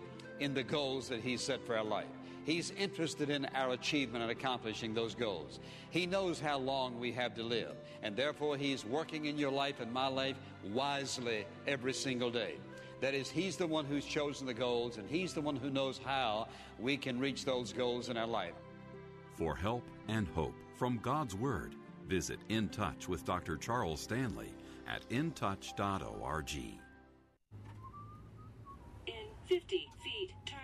in 0.41 0.55
the 0.55 0.63
goals 0.63 1.09
that 1.09 1.21
He 1.21 1.37
set 1.37 1.65
for 1.67 1.77
our 1.77 1.85
life. 1.85 2.07
He's 2.45 2.73
interested 2.73 3.31
in 3.31 3.47
our 3.55 3.73
achievement 3.73 4.23
and 4.23 4.31
accomplishing 4.31 4.93
those 4.93 5.15
goals. 5.15 5.61
He 5.91 6.07
knows 6.07 6.39
how 6.39 6.59
long 6.59 7.01
we 7.01 7.11
have 7.13 7.35
to 7.37 7.43
live, 7.43 7.75
and 8.03 8.15
therefore 8.15 8.57
He's 8.57 8.85
working 8.85 9.25
in 9.25 9.39
your 9.39 9.51
life 9.51 9.81
and 9.81 9.91
my 9.93 10.09
life 10.09 10.37
wisely 10.73 11.47
every 11.67 11.95
single 11.95 12.31
day. 12.31 12.57
That 13.01 13.15
is, 13.15 13.31
He's 13.31 13.57
the 13.57 13.67
one 13.67 13.87
who's 13.87 14.05
chosen 14.05 14.47
the 14.47 14.55
goals, 14.55 14.99
and 14.99 15.09
He's 15.09 15.33
the 15.33 15.41
one 15.41 15.57
who 15.57 15.71
knows 15.71 15.99
how 16.05 16.49
we 16.79 16.97
can 16.97 17.19
reach 17.19 17.45
those 17.45 17.73
goals 17.73 18.11
in 18.11 18.17
our 18.17 18.27
life. 18.27 18.55
For 19.37 19.57
help 19.57 19.85
and 20.09 20.29
hope 20.29 20.55
from 20.77 20.99
God's 20.99 21.35
Word, 21.35 21.75
visit 22.07 22.39
In 22.51 22.69
Touch 22.69 23.09
with 23.09 23.25
Dr. 23.25 23.57
Charles 23.57 24.01
Stanley 24.01 24.53
at 24.87 25.09
intouch.org. 25.09 26.55
In 29.07 29.15
50 29.47 29.89
feet, 30.03 30.31
turn 30.45 30.64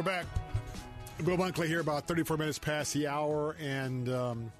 We're 0.00 0.04
back. 0.04 0.24
Bill 1.26 1.36
Bunkley 1.36 1.66
here, 1.66 1.80
about 1.80 2.06
34 2.06 2.38
minutes 2.38 2.58
past 2.58 2.94
the 2.94 3.06
hour. 3.06 3.54
And, 3.60 4.08
um, 4.08 4.50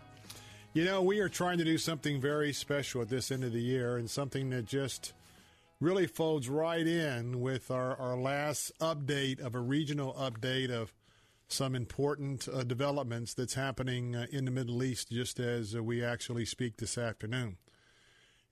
you 0.74 0.84
know, 0.84 1.00
we 1.00 1.20
are 1.20 1.30
trying 1.30 1.56
to 1.56 1.64
do 1.64 1.78
something 1.78 2.20
very 2.20 2.52
special 2.52 3.00
at 3.00 3.08
this 3.08 3.30
end 3.30 3.44
of 3.44 3.54
the 3.54 3.62
year 3.62 3.96
and 3.96 4.10
something 4.10 4.50
that 4.50 4.66
just 4.66 5.14
really 5.80 6.06
folds 6.06 6.50
right 6.50 6.86
in 6.86 7.40
with 7.40 7.70
our, 7.70 7.96
our 7.96 8.18
last 8.18 8.78
update 8.80 9.40
of 9.40 9.54
a 9.54 9.60
regional 9.60 10.12
update 10.12 10.70
of 10.70 10.92
some 11.48 11.74
important 11.74 12.46
uh, 12.46 12.62
developments 12.62 13.32
that's 13.32 13.54
happening 13.54 14.14
uh, 14.14 14.26
in 14.30 14.44
the 14.44 14.50
Middle 14.50 14.82
East 14.82 15.10
just 15.10 15.40
as 15.40 15.74
uh, 15.74 15.82
we 15.82 16.04
actually 16.04 16.44
speak 16.44 16.76
this 16.76 16.98
afternoon. 16.98 17.56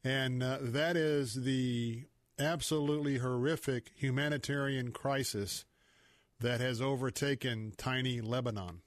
And 0.03 0.42
uh, 0.42 0.57
that 0.62 0.96
is 0.96 1.35
the 1.35 2.05
absolutely 2.38 3.18
horrific 3.18 3.90
humanitarian 3.94 4.90
crisis 4.90 5.66
that 6.40 6.61
has 6.61 6.81
overtaken 6.81 7.72
tiny 7.77 8.20
Lebanon. 8.20 8.83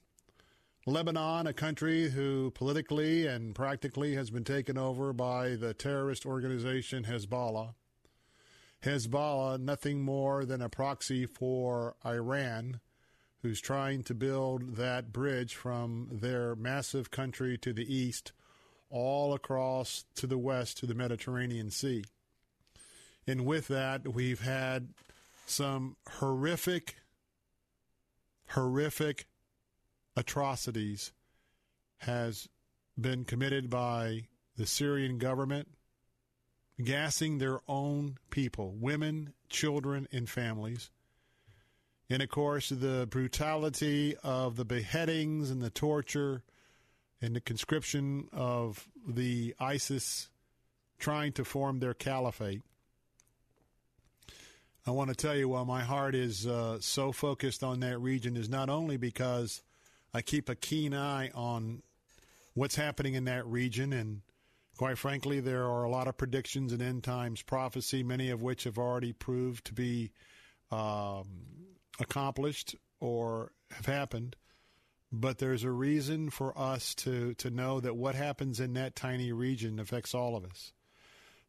Lebanon, 0.86 1.46
a 1.46 1.52
country 1.52 2.10
who 2.10 2.50
politically 2.50 3.26
and 3.26 3.54
practically 3.54 4.14
has 4.14 4.30
been 4.30 4.42
taken 4.42 4.76
over 4.76 5.12
by 5.12 5.50
the 5.50 5.72
terrorist 5.74 6.26
organization 6.26 7.04
Hezbollah. 7.04 7.74
Hezbollah, 8.82 9.60
nothing 9.60 10.02
more 10.02 10.44
than 10.44 10.60
a 10.60 10.68
proxy 10.68 11.24
for 11.24 11.94
Iran, 12.04 12.80
who's 13.42 13.60
trying 13.60 14.02
to 14.04 14.14
build 14.14 14.76
that 14.76 15.12
bridge 15.12 15.54
from 15.54 16.08
their 16.10 16.56
massive 16.56 17.10
country 17.12 17.56
to 17.58 17.72
the 17.72 17.94
east, 17.94 18.32
all 18.90 19.34
across 19.34 20.04
to 20.16 20.26
the 20.26 20.38
west 20.38 20.78
to 20.78 20.86
the 20.86 20.94
Mediterranean 20.94 21.70
Sea. 21.70 22.04
And 23.24 23.46
with 23.46 23.68
that, 23.68 24.12
we've 24.12 24.40
had 24.40 24.88
some 25.46 25.96
horrific, 26.08 26.96
horrific 28.52 29.26
atrocities 30.16 31.12
has 31.98 32.48
been 33.00 33.24
committed 33.24 33.70
by 33.70 34.26
the 34.56 34.66
Syrian 34.66 35.18
government, 35.18 35.68
gassing 36.82 37.38
their 37.38 37.60
own 37.68 38.18
people, 38.30 38.74
women, 38.78 39.32
children, 39.48 40.06
and 40.12 40.28
families. 40.28 40.90
And 42.10 42.22
of 42.22 42.28
course, 42.28 42.68
the 42.68 43.06
brutality 43.08 44.16
of 44.22 44.56
the 44.56 44.64
beheadings 44.64 45.50
and 45.50 45.62
the 45.62 45.70
torture 45.70 46.42
and 47.22 47.34
the 47.34 47.40
conscription 47.40 48.28
of 48.32 48.88
the 49.06 49.54
ISIS 49.58 50.28
trying 50.98 51.32
to 51.32 51.44
form 51.44 51.78
their 51.78 51.94
caliphate. 51.94 52.62
I 54.84 54.90
want 54.90 55.10
to 55.10 55.14
tell 55.14 55.36
you 55.36 55.48
why 55.48 55.62
my 55.62 55.82
heart 55.82 56.16
is 56.16 56.44
uh, 56.44 56.78
so 56.80 57.12
focused 57.12 57.62
on 57.62 57.80
that 57.80 58.00
region 58.00 58.36
is 58.36 58.48
not 58.48 58.68
only 58.68 58.96
because 58.96 59.62
I 60.12 60.22
keep 60.22 60.48
a 60.48 60.56
keen 60.56 60.92
eye 60.92 61.30
on 61.34 61.82
what's 62.54 62.74
happening 62.74 63.14
in 63.14 63.24
that 63.26 63.46
region. 63.46 63.92
And 63.92 64.22
quite 64.76 64.98
frankly, 64.98 65.38
there 65.38 65.64
are 65.64 65.84
a 65.84 65.90
lot 65.90 66.08
of 66.08 66.16
predictions 66.16 66.72
in 66.72 66.82
end 66.82 67.04
times 67.04 67.42
prophecy, 67.42 68.02
many 68.02 68.30
of 68.30 68.42
which 68.42 68.64
have 68.64 68.76
already 68.76 69.12
proved 69.12 69.66
to 69.66 69.72
be 69.72 70.10
um, 70.72 71.28
accomplished 72.00 72.74
or 72.98 73.52
have 73.70 73.86
happened. 73.86 74.34
But 75.12 75.38
there's 75.38 75.62
a 75.62 75.70
reason 75.70 76.30
for 76.30 76.58
us 76.58 76.94
to, 76.96 77.34
to 77.34 77.50
know 77.50 77.78
that 77.78 77.96
what 77.96 78.16
happens 78.16 78.58
in 78.58 78.72
that 78.74 78.96
tiny 78.96 79.30
region 79.30 79.78
affects 79.78 80.12
all 80.12 80.34
of 80.34 80.44
us. 80.44 80.72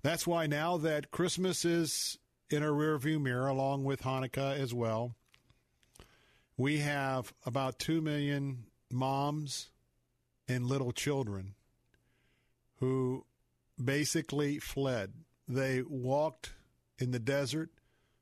That's 0.03 0.27
why 0.27 0.45
now 0.47 0.77
that 0.77 1.11
Christmas 1.11 1.63
is 1.65 2.19
in 2.49 2.63
our 2.63 2.69
rearview 2.69 3.21
mirror, 3.21 3.47
along 3.47 3.83
with 3.83 4.03
Hanukkah 4.03 4.57
as 4.57 4.73
well, 4.73 5.15
we 6.57 6.77
have 6.77 7.33
about 7.45 7.79
2 7.79 8.01
million 8.01 8.65
moms 8.91 9.69
and 10.47 10.65
little 10.65 10.91
children 10.91 11.55
who 12.79 13.25
basically 13.83 14.59
fled. 14.59 15.13
They 15.47 15.81
walked 15.81 16.51
in 16.99 17.11
the 17.11 17.19
desert, 17.19 17.69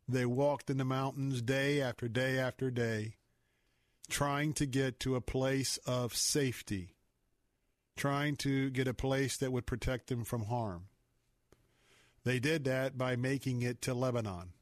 they 0.07 0.25
walked 0.25 0.69
in 0.69 0.77
the 0.77 0.85
mountains 0.85 1.41
day 1.41 1.81
after 1.81 2.07
day 2.07 2.37
after 2.37 2.71
day, 2.71 3.15
trying 4.09 4.53
to 4.53 4.65
get 4.65 4.99
to 5.01 5.15
a 5.15 5.21
place 5.21 5.77
of 5.85 6.15
safety, 6.15 6.95
trying 7.95 8.35
to 8.37 8.69
get 8.69 8.87
a 8.87 8.93
place 8.93 9.37
that 9.37 9.51
would 9.51 9.65
protect 9.65 10.07
them 10.07 10.23
from 10.23 10.45
harm. 10.45 10.87
They 12.23 12.39
did 12.39 12.63
that 12.65 12.97
by 12.97 13.15
making 13.15 13.61
it 13.61 13.81
to 13.83 13.93
Lebanon. 13.93 14.53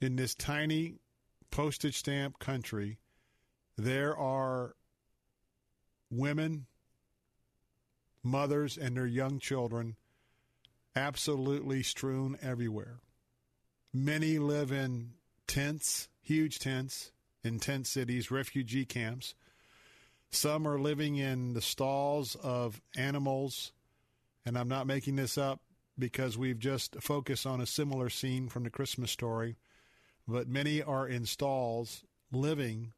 In 0.00 0.16
this 0.16 0.34
tiny 0.34 0.96
postage 1.50 1.96
stamp 1.96 2.38
country, 2.38 2.98
there 3.76 4.16
are 4.16 4.74
women, 6.10 6.66
mothers, 8.22 8.76
and 8.76 8.96
their 8.96 9.06
young 9.06 9.38
children 9.38 9.96
absolutely 10.96 11.82
strewn 11.82 12.36
everywhere. 12.42 12.98
Many 13.92 14.38
live 14.38 14.72
in 14.72 15.12
tents, 15.46 16.08
huge 16.20 16.58
tents, 16.58 17.12
in 17.44 17.60
tent 17.60 17.86
cities, 17.86 18.30
refugee 18.30 18.84
camps. 18.84 19.34
Some 20.30 20.66
are 20.66 20.78
living 20.78 21.16
in 21.16 21.54
the 21.54 21.62
stalls 21.62 22.36
of 22.36 22.80
animals, 22.96 23.72
and 24.48 24.58
I'm 24.58 24.68
not 24.68 24.86
making 24.86 25.16
this 25.16 25.38
up 25.38 25.60
because 25.98 26.36
we've 26.36 26.58
just 26.58 26.96
focused 27.00 27.46
on 27.46 27.60
a 27.60 27.66
similar 27.66 28.10
scene 28.10 28.48
from 28.48 28.64
the 28.64 28.70
Christmas 28.70 29.10
story 29.10 29.56
but 30.28 30.46
many 30.46 30.82
are 30.82 31.08
in 31.08 31.24
stalls 31.24 32.04
living 32.30 32.92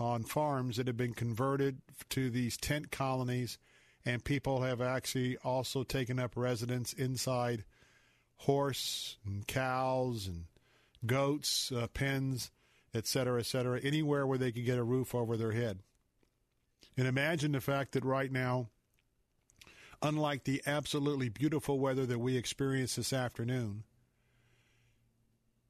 on 0.00 0.24
farms 0.24 0.76
that 0.76 0.88
have 0.88 0.96
been 0.96 1.14
converted 1.14 1.80
to 2.08 2.28
these 2.28 2.56
tent 2.56 2.90
colonies, 2.90 3.58
and 4.04 4.24
people 4.24 4.62
have 4.62 4.80
actually 4.80 5.36
also 5.44 5.84
taken 5.84 6.18
up 6.18 6.36
residence 6.36 6.92
inside 6.92 7.64
horse 8.38 9.18
and 9.24 9.46
cows 9.46 10.26
and 10.26 10.46
goats, 11.06 11.70
uh, 11.70 11.86
pens, 11.94 12.50
etc., 12.94 13.38
etc., 13.38 13.78
anywhere 13.84 14.26
where 14.26 14.38
they 14.38 14.50
can 14.50 14.64
get 14.64 14.78
a 14.78 14.82
roof 14.82 15.14
over 15.14 15.36
their 15.36 15.52
head. 15.52 15.78
And 16.96 17.06
imagine 17.06 17.52
the 17.52 17.60
fact 17.60 17.92
that 17.92 18.04
right 18.04 18.32
now, 18.32 18.70
unlike 20.02 20.44
the 20.44 20.62
absolutely 20.66 21.28
beautiful 21.28 21.78
weather 21.78 22.06
that 22.06 22.18
we 22.18 22.36
experienced 22.36 22.96
this 22.96 23.12
afternoon, 23.12 23.84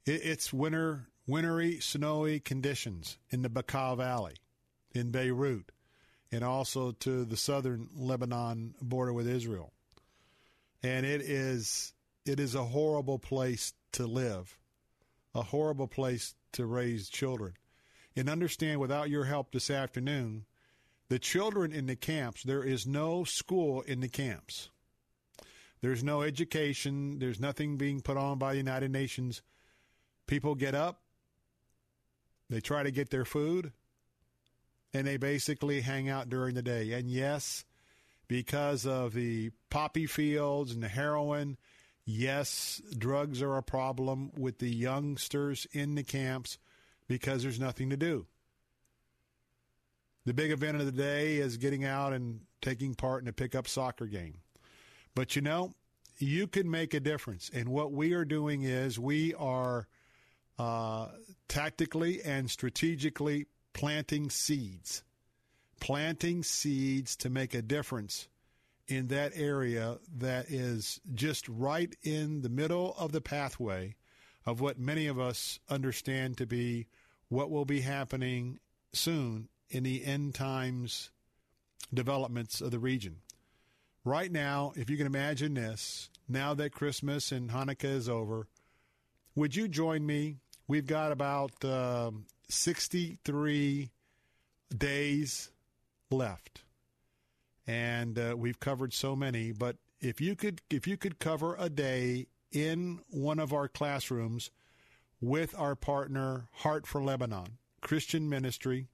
it's 0.06 0.52
winter, 0.52 1.08
wintry, 1.26 1.80
snowy 1.80 2.40
conditions 2.40 3.18
in 3.30 3.42
the 3.42 3.50
Bekaa 3.50 3.96
Valley, 3.96 4.34
in 4.92 5.10
Beirut, 5.10 5.70
and 6.32 6.42
also 6.42 6.92
to 6.92 7.24
the 7.24 7.36
southern 7.36 7.88
Lebanon 7.94 8.74
border 8.80 9.12
with 9.12 9.28
Israel. 9.28 9.72
And 10.82 11.04
it 11.04 11.20
is 11.20 11.92
it 12.24 12.40
is 12.40 12.54
a 12.54 12.64
horrible 12.64 13.18
place 13.18 13.72
to 13.92 14.06
live, 14.06 14.58
a 15.34 15.42
horrible 15.42 15.88
place 15.88 16.34
to 16.52 16.66
raise 16.66 17.08
children. 17.08 17.54
And 18.16 18.28
understand, 18.28 18.80
without 18.80 19.10
your 19.10 19.24
help 19.24 19.52
this 19.52 19.70
afternoon, 19.70 20.44
the 21.10 21.18
children 21.18 21.72
in 21.72 21.84
the 21.84 21.96
camps, 21.96 22.42
there 22.42 22.64
is 22.64 22.86
no 22.86 23.24
school 23.24 23.82
in 23.82 24.00
the 24.00 24.08
camps. 24.08 24.70
There's 25.82 26.02
no 26.02 26.22
education. 26.22 27.18
There's 27.18 27.40
nothing 27.40 27.76
being 27.76 28.00
put 28.00 28.16
on 28.16 28.38
by 28.38 28.52
the 28.52 28.58
United 28.58 28.90
Nations 28.90 29.42
People 30.30 30.54
get 30.54 30.76
up, 30.76 31.00
they 32.50 32.60
try 32.60 32.84
to 32.84 32.92
get 32.92 33.10
their 33.10 33.24
food, 33.24 33.72
and 34.94 35.04
they 35.04 35.16
basically 35.16 35.80
hang 35.80 36.08
out 36.08 36.28
during 36.28 36.54
the 36.54 36.62
day. 36.62 36.92
And 36.92 37.10
yes, 37.10 37.64
because 38.28 38.86
of 38.86 39.12
the 39.12 39.50
poppy 39.70 40.06
fields 40.06 40.70
and 40.70 40.84
the 40.84 40.88
heroin, 40.88 41.56
yes, 42.04 42.80
drugs 42.96 43.42
are 43.42 43.56
a 43.56 43.62
problem 43.64 44.30
with 44.36 44.60
the 44.60 44.70
youngsters 44.70 45.66
in 45.72 45.96
the 45.96 46.04
camps 46.04 46.58
because 47.08 47.42
there's 47.42 47.58
nothing 47.58 47.90
to 47.90 47.96
do. 47.96 48.28
The 50.26 50.34
big 50.34 50.50
event 50.50 50.78
of 50.78 50.86
the 50.86 50.92
day 50.92 51.38
is 51.38 51.56
getting 51.56 51.84
out 51.84 52.12
and 52.12 52.40
taking 52.60 52.94
part 52.94 53.22
in 53.22 53.28
a 53.28 53.32
pickup 53.32 53.66
soccer 53.66 54.06
game. 54.06 54.38
But 55.14 55.34
you 55.34 55.42
know, 55.42 55.72
you 56.18 56.46
can 56.46 56.70
make 56.70 56.94
a 56.94 57.00
difference. 57.00 57.50
And 57.52 57.68
what 57.68 57.92
we 57.92 58.12
are 58.12 58.24
doing 58.24 58.62
is 58.62 58.98
we 58.98 59.34
are 59.34 59.88
uh, 60.58 61.08
tactically 61.48 62.22
and 62.22 62.50
strategically 62.50 63.46
planting 63.72 64.28
seeds, 64.28 65.02
planting 65.80 66.42
seeds 66.42 67.16
to 67.16 67.30
make 67.30 67.54
a 67.54 67.62
difference 67.62 68.28
in 68.86 69.06
that 69.06 69.32
area 69.34 69.98
that 70.18 70.50
is 70.50 71.00
just 71.14 71.48
right 71.48 71.94
in 72.02 72.42
the 72.42 72.48
middle 72.48 72.94
of 72.98 73.12
the 73.12 73.20
pathway 73.20 73.94
of 74.44 74.60
what 74.60 74.78
many 74.78 75.06
of 75.06 75.18
us 75.18 75.60
understand 75.68 76.36
to 76.36 76.46
be 76.46 76.86
what 77.28 77.50
will 77.50 77.64
be 77.64 77.80
happening 77.80 78.58
soon 78.92 79.48
in 79.70 79.82
the 79.82 80.04
end 80.04 80.34
times 80.34 81.10
developments 81.92 82.60
of 82.60 82.70
the 82.70 82.78
region. 82.78 83.16
Right 84.04 84.30
now, 84.30 84.72
if 84.76 84.88
you 84.88 84.96
can 84.96 85.06
imagine 85.06 85.54
this, 85.54 86.08
now 86.28 86.54
that 86.54 86.72
Christmas 86.72 87.32
and 87.32 87.50
Hanukkah 87.50 87.84
is 87.84 88.08
over, 88.08 88.46
would 89.34 89.54
you 89.54 89.68
join 89.68 90.06
me 90.06 90.36
We've 90.70 90.86
got 90.86 91.10
about 91.10 91.64
um, 91.64 92.26
63 92.48 93.90
days 94.78 95.50
left. 96.12 96.62
And 97.66 98.16
uh, 98.16 98.36
we've 98.38 98.60
covered 98.60 98.92
so 98.92 99.16
many. 99.16 99.50
But 99.50 99.78
if 100.00 100.20
you 100.20 100.36
could 100.36 100.62
if 100.70 100.86
you 100.86 100.96
could 100.96 101.18
cover 101.18 101.56
a 101.58 101.68
day 101.68 102.28
in 102.52 103.00
one 103.08 103.40
of 103.40 103.52
our 103.52 103.66
classrooms 103.66 104.52
with 105.20 105.58
our 105.58 105.74
partner 105.74 106.46
Heart 106.52 106.86
for 106.86 107.02
Lebanon 107.02 107.58
Christian 107.80 108.28
Ministry. 108.28 108.86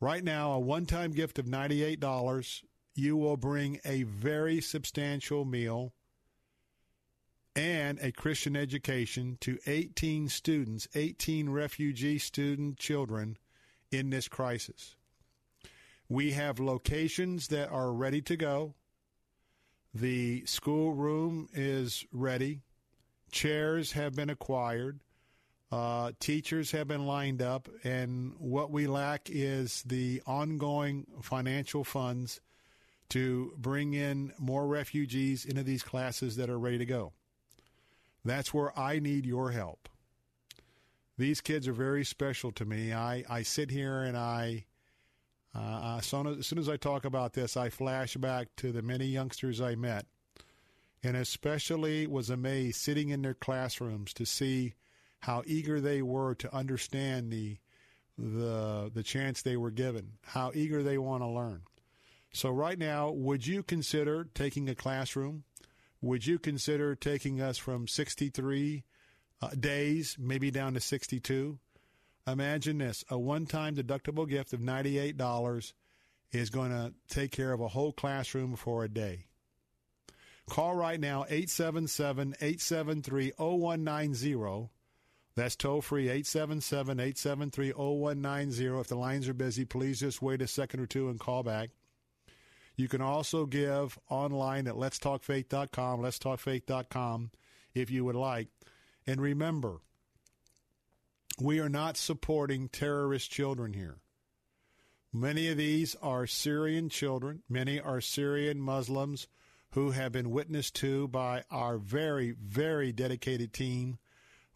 Right 0.00 0.22
now, 0.22 0.52
a 0.52 0.60
one-time 0.60 1.12
gift 1.12 1.38
of 1.38 1.46
$98, 1.46 2.62
you 2.94 3.16
will 3.16 3.36
bring 3.36 3.80
a 3.84 4.02
very 4.02 4.60
substantial 4.60 5.44
meal 5.44 5.94
and 7.54 7.98
a 8.00 8.12
Christian 8.12 8.56
education 8.56 9.38
to 9.40 9.58
18 9.66 10.28
students, 10.28 10.86
18 10.94 11.48
refugee 11.48 12.18
student 12.18 12.78
children 12.78 13.38
in 13.90 14.10
this 14.10 14.28
crisis. 14.28 14.96
We 16.08 16.32
have 16.32 16.60
locations 16.60 17.48
that 17.48 17.70
are 17.70 17.92
ready 17.92 18.20
to 18.22 18.36
go. 18.36 18.74
The 19.94 20.44
schoolroom 20.44 21.48
is 21.54 22.04
ready. 22.12 22.60
Chairs 23.32 23.92
have 23.92 24.14
been 24.14 24.30
acquired. 24.30 25.00
Uh, 25.72 26.12
teachers 26.20 26.70
have 26.70 26.86
been 26.86 27.06
lined 27.06 27.42
up, 27.42 27.68
and 27.82 28.34
what 28.38 28.70
we 28.70 28.86
lack 28.86 29.28
is 29.28 29.82
the 29.82 30.22
ongoing 30.26 31.06
financial 31.22 31.82
funds 31.82 32.40
to 33.08 33.52
bring 33.56 33.92
in 33.94 34.32
more 34.38 34.66
refugees 34.66 35.44
into 35.44 35.62
these 35.62 35.82
classes 35.82 36.36
that 36.36 36.50
are 36.50 36.58
ready 36.58 36.78
to 36.78 36.86
go. 36.86 37.12
That's 38.24 38.54
where 38.54 38.76
I 38.78 38.98
need 38.98 39.26
your 39.26 39.50
help. 39.50 39.88
These 41.18 41.40
kids 41.40 41.66
are 41.66 41.72
very 41.72 42.04
special 42.04 42.52
to 42.52 42.64
me. 42.64 42.92
I, 42.92 43.24
I 43.28 43.42
sit 43.42 43.70
here 43.70 44.02
and 44.02 44.16
I, 44.16 44.66
uh, 45.54 45.98
as 45.98 46.06
soon 46.06 46.58
as 46.58 46.68
I 46.68 46.76
talk 46.76 47.04
about 47.04 47.32
this, 47.32 47.56
I 47.56 47.70
flash 47.70 48.16
back 48.16 48.48
to 48.56 48.70
the 48.70 48.82
many 48.82 49.06
youngsters 49.06 49.60
I 49.60 49.74
met, 49.74 50.06
and 51.02 51.16
especially 51.16 52.06
was 52.06 52.30
amazed 52.30 52.80
sitting 52.80 53.08
in 53.08 53.22
their 53.22 53.34
classrooms 53.34 54.12
to 54.14 54.26
see 54.26 54.74
how 55.20 55.42
eager 55.46 55.80
they 55.80 56.02
were 56.02 56.34
to 56.36 56.54
understand 56.54 57.30
the 57.30 57.58
the 58.18 58.90
the 58.94 59.02
chance 59.02 59.42
they 59.42 59.56
were 59.56 59.70
given, 59.70 60.12
how 60.24 60.50
eager 60.54 60.82
they 60.82 60.98
want 60.98 61.22
to 61.22 61.28
learn. 61.28 61.62
So 62.32 62.50
right 62.50 62.78
now, 62.78 63.10
would 63.10 63.46
you 63.46 63.62
consider 63.62 64.28
taking 64.34 64.68
a 64.68 64.74
classroom? 64.74 65.44
Would 66.02 66.26
you 66.26 66.38
consider 66.38 66.94
taking 66.94 67.40
us 67.40 67.56
from 67.58 67.88
63 67.88 68.84
uh, 69.40 69.48
days, 69.58 70.16
maybe 70.18 70.50
down 70.50 70.74
to 70.74 70.80
62? 70.80 71.58
Imagine 72.26 72.78
this 72.78 73.04
a 73.08 73.18
one 73.18 73.46
time 73.46 73.74
deductible 73.76 74.28
gift 74.28 74.52
of 74.52 74.60
$98 74.60 75.72
is 76.32 76.50
going 76.50 76.70
to 76.70 76.92
take 77.08 77.30
care 77.30 77.52
of 77.52 77.60
a 77.60 77.68
whole 77.68 77.92
classroom 77.92 78.56
for 78.56 78.84
a 78.84 78.88
day. 78.88 79.26
Call 80.48 80.74
right 80.74 81.00
now 81.00 81.24
877 81.28 82.34
873 82.40 83.32
0190 83.36 84.68
that's 85.36 85.54
toll 85.54 85.82
free 85.82 86.08
877 86.08 86.98
873 86.98 87.72
0190. 87.72 88.66
If 88.80 88.88
the 88.88 88.96
lines 88.96 89.28
are 89.28 89.34
busy, 89.34 89.64
please 89.64 90.00
just 90.00 90.22
wait 90.22 90.40
a 90.40 90.46
second 90.46 90.80
or 90.80 90.86
two 90.86 91.10
and 91.10 91.20
call 91.20 91.42
back. 91.42 91.70
You 92.74 92.88
can 92.88 93.02
also 93.02 93.46
give 93.46 93.98
online 94.08 94.66
at 94.66 94.74
letstalkfaith.com, 94.74 96.00
letstalkfaith.com 96.00 97.30
if 97.74 97.90
you 97.90 98.04
would 98.04 98.16
like. 98.16 98.48
And 99.06 99.20
remember, 99.20 99.80
we 101.40 101.60
are 101.60 101.68
not 101.68 101.96
supporting 101.96 102.68
terrorist 102.68 103.30
children 103.30 103.74
here. 103.74 103.98
Many 105.12 105.48
of 105.48 105.58
these 105.58 105.94
are 106.02 106.26
Syrian 106.26 106.88
children, 106.88 107.42
many 107.48 107.78
are 107.80 108.00
Syrian 108.00 108.60
Muslims 108.60 109.28
who 109.72 109.90
have 109.90 110.12
been 110.12 110.30
witnessed 110.30 110.74
to 110.76 111.08
by 111.08 111.44
our 111.50 111.76
very, 111.76 112.30
very 112.30 112.92
dedicated 112.92 113.52
team 113.52 113.98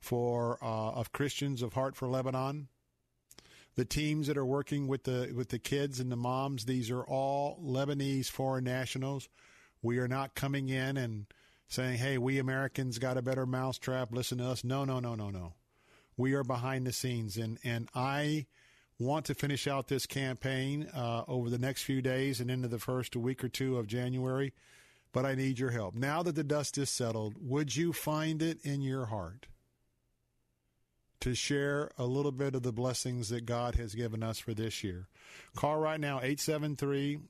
for 0.01 0.59
uh, 0.63 0.93
of 0.93 1.13
Christians 1.13 1.63
of 1.63 1.75
Heart 1.75 1.95
for 1.95 2.09
Lebanon. 2.09 2.69
The 3.77 3.85
teams 3.85 4.27
that 4.27 4.37
are 4.37 4.45
working 4.45 4.89
with 4.89 5.05
the 5.05 5.33
with 5.35 5.51
the 5.51 5.59
kids 5.59 6.01
and 6.01 6.11
the 6.11 6.17
moms, 6.17 6.65
these 6.65 6.91
are 6.91 7.05
all 7.05 7.61
Lebanese 7.63 8.29
foreign 8.29 8.65
nationals. 8.65 9.29
We 9.83 9.99
are 9.99 10.09
not 10.09 10.35
coming 10.35 10.69
in 10.69 10.97
and 10.97 11.27
saying, 11.69 11.99
"Hey, 11.99 12.19
we 12.19 12.39
Americans 12.39 12.99
got 12.99 13.17
a 13.17 13.23
better 13.23 13.47
mousetrap. 13.47 14.13
Listen 14.13 14.39
to 14.39 14.47
us." 14.47 14.65
No, 14.65 14.85
no, 14.85 14.99
no, 14.99 15.15
no, 15.15 15.31
no. 15.31 15.55
We 16.17 16.35
are 16.35 16.45
behind 16.45 16.87
the 16.87 16.93
scenes, 16.93 17.37
and 17.37 17.59
and 17.63 17.89
I 17.95 18.47
want 18.99 19.25
to 19.27 19.35
finish 19.35 19.67
out 19.67 19.89
this 19.89 20.05
campaign 20.07 20.89
uh, 20.95 21.25
over 21.27 21.49
the 21.49 21.59
next 21.59 21.85
few 21.85 22.03
days 22.03 22.41
and 22.41 22.51
into 22.51 22.69
the 22.69 22.79
first 22.79 23.17
week 23.17 23.43
or 23.43 23.49
two 23.49 23.79
of 23.79 23.87
January. 23.87 24.53
But 25.13 25.25
I 25.25 25.35
need 25.35 25.59
your 25.59 25.71
help. 25.71 25.95
Now 25.95 26.23
that 26.23 26.35
the 26.35 26.45
dust 26.45 26.77
is 26.77 26.91
settled, 26.91 27.35
would 27.41 27.75
you 27.75 27.93
find 27.93 28.43
it 28.43 28.59
in 28.63 28.83
your 28.83 29.07
heart 29.07 29.47
to 31.21 31.35
share 31.35 31.91
a 31.99 32.05
little 32.05 32.33
bit 32.33 32.55
of 32.55 32.63
the 32.63 32.73
blessings 32.73 33.29
that 33.29 33.47
God 33.47 33.75
has 33.77 33.95
given 33.95 34.23
us 34.23 34.39
for 34.39 34.55
this 34.55 34.83
year. 34.83 35.07
Call 35.55 35.79
right 35.79 36.01
now 36.01 36.17
873 36.17 37.21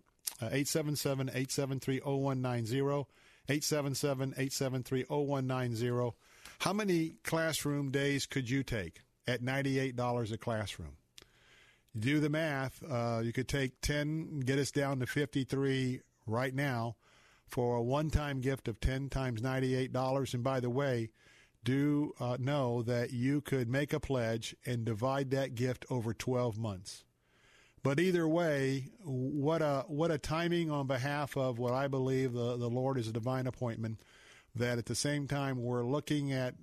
877 0.41 1.28
873 1.28 2.01
0190. 2.01 3.07
877 3.49 4.34
873 4.36 5.05
0190. 5.09 6.16
How 6.61 6.72
many 6.72 7.14
classroom 7.24 7.91
days 7.91 8.26
could 8.26 8.49
you 8.49 8.62
take 8.62 9.01
at 9.26 9.43
$98 9.43 10.32
a 10.32 10.38
classroom? 10.38 10.97
Do 11.99 12.20
the 12.20 12.28
math. 12.28 12.82
Uh, 12.88 13.20
you 13.24 13.32
could 13.32 13.49
take 13.49 13.80
10, 13.80 14.41
get 14.41 14.59
us 14.59 14.70
down 14.70 15.01
to 15.01 15.07
53 15.07 16.01
right 16.26 16.55
now 16.55 16.97
for 17.49 17.76
a 17.76 17.82
one 17.82 18.11
time 18.11 18.41
gift 18.41 18.68
of 18.68 18.78
10 18.78 19.09
times 19.09 19.41
$98. 19.41 20.34
And 20.34 20.45
by 20.45 20.61
the 20.61 20.70
way, 20.70 21.11
do 21.65 22.15
uh, 22.19 22.37
know 22.39 22.83
that 22.83 23.13
you 23.13 23.41
could 23.41 23.69
make 23.69 23.93
a 23.93 24.01
pledge 24.01 24.55
and 24.65 24.85
divide 24.85 25.31
that 25.31 25.55
gift 25.55 25.85
over 25.91 26.15
12 26.15 26.59
months. 26.59 27.05
But 27.83 27.99
either 27.99 28.29
way, 28.29 28.91
what 29.03 29.63
a 29.63 29.85
what 29.89 30.11
a 30.11 30.19
timing 30.19 30.71
on 30.71 30.87
behalf 30.87 31.37
of 31.37 31.59
what 31.59 31.73
I 31.73 31.89
believe 31.89 32.35
the, 32.35 32.57
the 32.59 32.69
Lord 32.69 32.99
is 32.99 33.09
a 33.09 33.13
divine 33.13 33.47
appointment. 33.47 34.01
That 34.55 34.79
at 34.79 34.87
the 34.87 34.95
same 34.95 35.27
time 35.27 35.63
we're 35.63 35.87
looking 35.87 36.33
at 36.33 36.57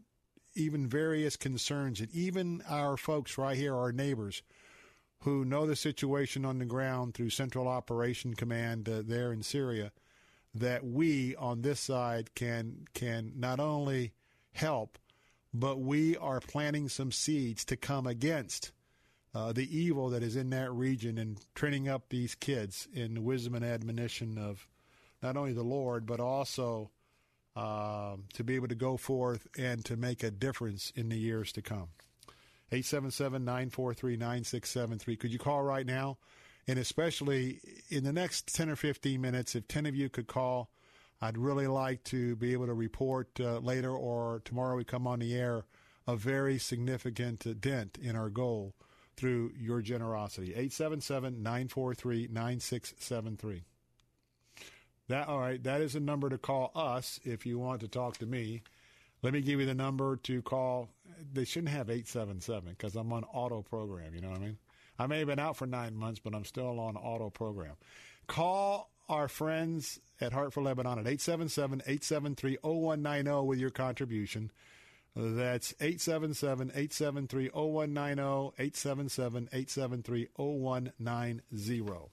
even 0.54 0.88
various 0.88 1.36
concerns, 1.36 2.02
and 2.02 2.12
even 2.14 2.62
our 2.70 2.98
folks 2.98 3.38
right 3.38 3.58
here, 3.58 3.76
our 3.76 3.91
neighbors, 3.91 4.43
who 5.20 5.45
know 5.45 5.66
the 5.66 5.76
situation 5.76 6.45
on 6.45 6.60
the 6.60 6.66
ground 6.66 7.14
through 7.14 7.30
Central 7.30 7.68
Operation 7.68 8.34
Command 8.34 8.88
uh, 8.88 9.02
there 9.04 9.32
in 9.32 9.41
Syria, 9.41 9.91
that 10.54 10.86
we 10.86 11.36
on 11.36 11.62
this 11.62 11.80
side 11.80 12.36
can 12.36 12.86
can 12.93 13.34
not 13.36 13.60
only 13.60 14.14
help, 14.58 14.97
but 15.53 15.80
we 15.80 16.18
are 16.18 16.39
planting 16.39 16.89
some 16.89 17.12
seeds 17.12 17.64
to 17.66 17.78
come 17.78 18.05
against 18.05 18.72
uh, 19.34 19.53
the 19.53 19.78
evil 19.78 20.10
that 20.10 20.24
is 20.24 20.36
in 20.36 20.49
that 20.49 20.72
region 20.72 21.18
and 21.18 21.39
training 21.53 21.88
up 21.88 22.10
these 22.10 22.36
kids 22.36 22.88
in 22.93 23.14
the 23.14 23.22
wisdom 23.22 23.55
and 23.55 23.64
admonition 23.64 24.38
of 24.38 24.68
not 25.22 25.38
only 25.38 25.53
the 25.53 25.64
Lord, 25.64 26.05
but 26.05 26.20
also 26.20 26.89
uh, 27.55 28.16
to 28.34 28.43
be 28.43 28.55
able 28.55 28.68
to 28.68 28.76
go 28.76 28.97
forth 28.97 29.47
and 29.58 29.84
to 29.86 29.95
make 29.95 30.24
a 30.24 30.32
difference 30.32 30.91
in 30.95 31.10
the 31.10 31.18
years 31.18 31.51
to 31.53 31.62
come. 31.62 31.89
877 32.72 33.45
943 33.45 34.18
9673. 34.18 35.16
Could 35.16 35.32
you 35.32 35.39
call 35.39 35.64
right 35.64 35.86
now? 35.86 36.18
And 36.68 36.78
especially 36.78 37.62
in 37.89 38.03
the 38.03 38.12
next 38.12 38.53
10 38.53 38.70
or 38.70 38.76
15 38.76 39.22
minutes, 39.22 39.55
if 39.55 39.68
10 39.68 39.86
of 39.86 39.95
you 39.95 40.10
could 40.10 40.28
call 40.28 40.70
I'd 41.22 41.38
really 41.38 41.68
like 41.68 42.03
to 42.05 42.36
be 42.36 42.53
able 42.53 42.68
to 42.68 42.74
report 42.74 43.30
uh, 43.39 43.59
later 43.59 43.91
or 43.91 44.41
tomorrow 44.45 44.76
we 44.76 44.84
come 44.84 45.07
on 45.07 45.20
the 45.20 45.36
air 45.36 45.65
a 46.07 46.15
very 46.15 46.57
significant 46.57 47.45
uh, 47.45 47.53
dent 47.59 47.97
in 48.01 48.15
our 48.15 48.30
goal 48.30 48.74
through 49.18 49.51
your 49.57 49.82
generosity. 49.82 50.51
877 50.51 51.43
943 51.43 52.30
9673. 52.32 53.63
That 55.09 55.28
all 55.28 55.39
right, 55.39 55.61
that 55.63 55.82
is 55.82 55.95
a 55.95 55.99
number 55.99 56.30
to 56.30 56.38
call 56.38 56.72
us 56.76 57.20
if 57.24 57.45
you 57.45 57.57
want 57.57 57.82
to 57.82 57.88
talk 57.88 58.18
to 58.18 58.26
me. 58.26 58.61
Let 59.24 59.34
me 59.34 59.41
give 59.41 59.59
you 59.59 59.65
the 59.65 59.74
number 59.74 60.18
to 60.18 60.41
call. 60.41 60.89
They 61.34 61.45
shouldn't 61.45 61.74
have 61.74 61.89
877 61.89 62.72
because 62.72 62.95
I'm 62.95 63.11
on 63.11 63.24
auto 63.34 63.61
program, 63.61 64.13
you 64.13 64.22
know 64.22 64.30
what 64.30 64.38
I 64.38 64.43
mean? 64.43 64.57
I 64.99 65.07
may 65.07 65.20
have 65.20 65.28
been 65.28 65.39
out 65.39 65.57
for 65.57 65.65
9 65.65 65.95
months, 65.95 66.20
but 66.24 66.36
I'm 66.36 66.45
still 66.45 66.80
on 66.80 66.95
auto 66.95 67.30
program. 67.30 67.76
Call 68.28 68.91
our 69.09 69.28
friends 69.28 69.99
at 70.20 70.34
Heart 70.34 70.53
for 70.53 70.61
Lebanon 70.61 70.99
at 70.99 71.07
877 71.07 71.82
873 71.82 72.57
0190 72.61 73.45
with 73.45 73.59
your 73.59 73.70
contribution. 73.70 74.51
That's 75.15 75.74
877 75.80 76.70
873 76.70 77.49
0190, 77.49 78.22
877 78.59 79.49
873 79.51 80.28
0190. 80.36 82.11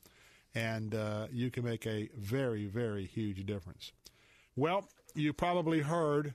And 0.54 0.94
uh, 0.94 1.26
you 1.30 1.50
can 1.50 1.64
make 1.64 1.86
a 1.86 2.08
very, 2.16 2.64
very 2.64 3.04
huge 3.04 3.44
difference. 3.44 3.92
Well, 4.56 4.88
you 5.14 5.32
probably 5.32 5.80
heard, 5.80 6.34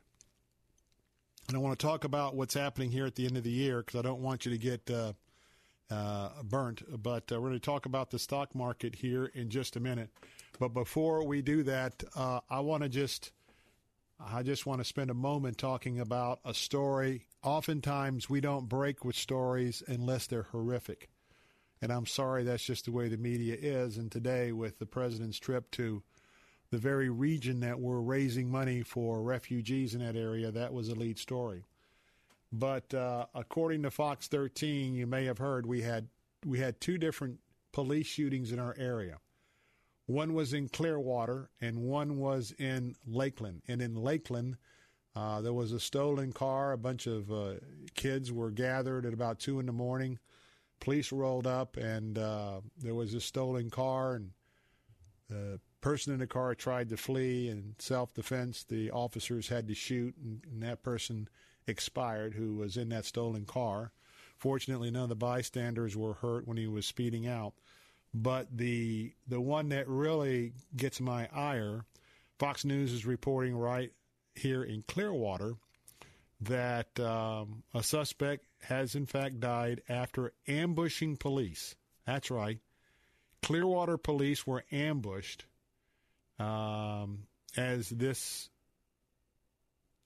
and 1.47 1.57
I 1.57 1.59
want 1.59 1.79
to 1.79 1.85
talk 1.85 2.03
about 2.03 2.35
what's 2.35 2.53
happening 2.53 2.91
here 2.91 3.05
at 3.05 3.15
the 3.15 3.25
end 3.25 3.37
of 3.37 3.43
the 3.43 3.49
year 3.49 3.79
because 3.79 3.97
I 3.97 4.03
don't 4.03 4.21
want 4.21 4.45
you 4.45 4.51
to 4.51 4.57
get 4.57 4.91
uh, 4.91 5.13
uh, 5.89 6.29
burnt. 6.43 6.83
But 7.01 7.31
uh, 7.31 7.41
we're 7.41 7.49
going 7.49 7.53
to 7.53 7.59
talk 7.59 7.87
about 7.87 8.11
the 8.11 8.19
stock 8.19 8.53
market 8.53 8.95
here 8.95 9.25
in 9.25 9.49
just 9.49 9.75
a 9.75 9.79
minute. 9.79 10.09
But 10.59 10.73
before 10.73 11.25
we 11.25 11.41
do 11.41 11.63
that, 11.63 12.03
uh, 12.15 12.41
I 12.49 12.59
want 12.59 12.83
to 12.83 12.89
just 12.89 13.31
I 14.19 14.43
just 14.43 14.65
want 14.65 14.81
to 14.81 14.85
spend 14.85 15.09
a 15.09 15.15
moment 15.15 15.57
talking 15.57 15.99
about 15.99 16.41
a 16.43 16.53
story. 16.53 17.25
Oftentimes, 17.41 18.29
we 18.29 18.41
don't 18.41 18.67
break 18.67 19.05
with 19.05 19.15
stories 19.15 19.81
unless 19.87 20.27
they're 20.27 20.43
horrific. 20.43 21.09
And 21.81 21.93
I'm 21.93 22.05
sorry 22.05 22.43
that's 22.43 22.65
just 22.65 22.83
the 22.85 22.91
way 22.91 23.07
the 23.07 23.15
media 23.15 23.55
is. 23.57 23.97
And 23.97 24.11
today, 24.11 24.51
with 24.51 24.79
the 24.79 24.85
president's 24.85 25.39
trip 25.39 25.71
to 25.71 26.03
the 26.69 26.77
very 26.77 27.09
region 27.09 27.61
that 27.61 27.79
we're 27.79 28.01
raising 28.01 28.51
money 28.51 28.81
for 28.81 29.21
refugees 29.21 29.95
in 29.95 30.05
that 30.05 30.17
area, 30.17 30.51
that 30.51 30.73
was 30.73 30.89
a 30.89 30.95
lead 30.95 31.17
story. 31.17 31.63
But 32.51 32.93
uh, 32.93 33.27
according 33.33 33.83
to 33.83 33.91
Fox 33.91 34.27
13, 34.27 34.93
you 34.93 35.07
may 35.07 35.23
have 35.25 35.37
heard 35.37 35.65
we 35.65 35.81
had 35.83 36.09
we 36.45 36.59
had 36.59 36.81
two 36.81 36.97
different 36.97 37.39
police 37.71 38.07
shootings 38.07 38.51
in 38.51 38.59
our 38.59 38.75
area. 38.77 39.19
One 40.09 40.33
was 40.33 40.53
in 40.53 40.69
Clearwater, 40.69 41.51
and 41.61 41.83
one 41.83 42.17
was 42.17 42.51
in 42.57 42.95
Lakeland. 43.05 43.61
And 43.67 43.79
in 43.79 43.93
Lakeland, 43.93 44.57
uh, 45.15 45.41
there 45.41 45.53
was 45.53 45.71
a 45.71 45.79
stolen 45.79 46.33
car. 46.33 46.71
A 46.71 46.79
bunch 46.79 47.05
of 47.05 47.31
uh, 47.31 47.57
kids 47.93 48.31
were 48.31 48.49
gathered 48.49 49.05
at 49.05 49.13
about 49.13 49.37
two 49.37 49.59
in 49.59 49.67
the 49.67 49.71
morning. 49.71 50.17
Police 50.79 51.11
rolled 51.11 51.45
up, 51.45 51.77
and 51.77 52.17
uh, 52.17 52.61
there 52.75 52.95
was 52.95 53.13
a 53.13 53.21
stolen 53.21 53.69
car, 53.69 54.15
and 54.15 54.31
the 55.29 55.59
person 55.79 56.11
in 56.11 56.17
the 56.17 56.25
car 56.25 56.55
tried 56.55 56.89
to 56.89 56.97
flee. 56.97 57.47
In 57.47 57.75
self-defense, 57.77 58.63
the 58.63 58.89
officers 58.89 59.49
had 59.49 59.67
to 59.67 59.75
shoot, 59.75 60.15
and, 60.17 60.41
and 60.51 60.63
that 60.63 60.81
person 60.81 61.29
expired 61.67 62.33
who 62.33 62.55
was 62.55 62.77
in 62.77 62.89
that 62.89 63.05
stolen 63.05 63.45
car. 63.45 63.91
Fortunately, 64.39 64.89
none 64.89 65.03
of 65.03 65.09
the 65.09 65.15
bystanders 65.15 65.95
were 65.95 66.13
hurt 66.13 66.47
when 66.47 66.57
he 66.57 66.65
was 66.65 66.87
speeding 66.87 67.27
out. 67.27 67.53
But 68.13 68.47
the 68.55 69.13
the 69.27 69.39
one 69.41 69.69
that 69.69 69.87
really 69.87 70.53
gets 70.75 70.99
my 70.99 71.29
ire, 71.33 71.85
Fox 72.39 72.65
News 72.65 72.91
is 72.91 73.05
reporting 73.05 73.55
right 73.55 73.91
here 74.35 74.63
in 74.63 74.81
Clearwater 74.83 75.55
that 76.41 76.99
um, 76.99 77.63
a 77.73 77.83
suspect 77.83 78.45
has 78.63 78.95
in 78.95 79.05
fact 79.05 79.39
died 79.39 79.81
after 79.89 80.33
ambushing 80.47 81.17
police. 81.17 81.75
That's 82.05 82.31
right. 82.31 82.59
Clearwater 83.43 83.97
police 83.97 84.45
were 84.47 84.63
ambushed 84.71 85.45
um, 86.39 87.27
as 87.55 87.89
this 87.89 88.49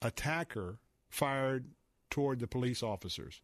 attacker 0.02 0.78
fired 1.08 1.66
toward 2.10 2.40
the 2.40 2.46
police 2.46 2.82
officers. 2.82 3.40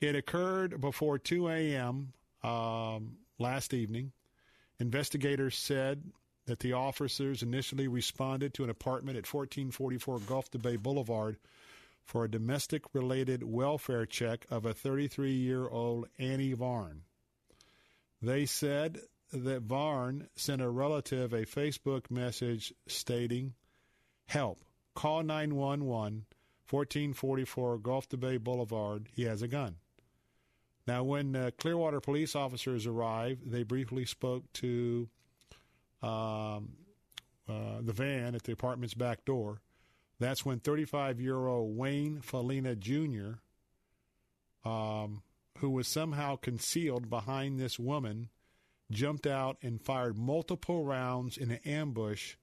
It 0.00 0.16
occurred 0.16 0.80
before 0.80 1.18
2 1.18 1.48
a.m. 1.48 2.12
Um, 2.42 3.18
last 3.42 3.74
evening. 3.74 4.12
Investigators 4.78 5.56
said 5.56 6.02
that 6.46 6.60
the 6.60 6.72
officers 6.72 7.42
initially 7.42 7.88
responded 7.88 8.54
to 8.54 8.64
an 8.64 8.70
apartment 8.70 9.18
at 9.18 9.32
1444 9.32 10.20
Gulf 10.20 10.50
to 10.50 10.58
Bay 10.58 10.76
Boulevard 10.76 11.36
for 12.04 12.24
a 12.24 12.30
domestic 12.30 12.82
related 12.92 13.42
welfare 13.42 14.06
check 14.06 14.46
of 14.50 14.64
a 14.64 14.72
33 14.74 15.32
year 15.32 15.68
old 15.68 16.08
Annie 16.18 16.54
Varn. 16.54 17.02
They 18.20 18.46
said 18.46 19.00
that 19.32 19.62
Varn 19.62 20.28
sent 20.34 20.62
a 20.62 20.68
relative 20.68 21.32
a 21.32 21.44
Facebook 21.44 22.10
message 22.10 22.72
stating, 22.86 23.54
Help, 24.26 24.58
call 24.94 25.22
911, 25.22 26.24
1444 26.68 27.78
Gulf 27.78 28.08
to 28.10 28.16
Bay 28.16 28.36
Boulevard. 28.36 29.08
He 29.14 29.24
has 29.24 29.42
a 29.42 29.48
gun. 29.48 29.76
Now, 30.86 31.04
when 31.04 31.36
uh, 31.36 31.50
Clearwater 31.58 32.00
police 32.00 32.34
officers 32.34 32.86
arrived, 32.86 33.50
they 33.50 33.62
briefly 33.62 34.04
spoke 34.04 34.52
to 34.54 35.08
um, 36.02 36.72
uh, 37.48 37.80
the 37.80 37.92
van 37.92 38.34
at 38.34 38.42
the 38.42 38.52
apartment's 38.52 38.94
back 38.94 39.24
door. 39.24 39.60
That's 40.18 40.44
when 40.44 40.60
35 40.60 41.20
year 41.20 41.46
old 41.46 41.76
Wayne 41.76 42.20
Falina 42.20 42.78
Jr., 42.78 43.38
um, 44.68 45.22
who 45.58 45.70
was 45.70 45.86
somehow 45.88 46.36
concealed 46.36 47.10
behind 47.10 47.58
this 47.58 47.78
woman, 47.78 48.28
jumped 48.90 49.26
out 49.26 49.56
and 49.62 49.82
fired 49.82 50.16
multiple 50.16 50.84
rounds 50.84 51.36
in 51.36 51.50
an 51.50 51.60
ambush 51.64 52.34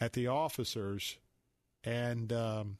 at 0.00 0.14
the 0.14 0.26
officers. 0.26 1.18
And 1.84 2.32
um, 2.32 2.78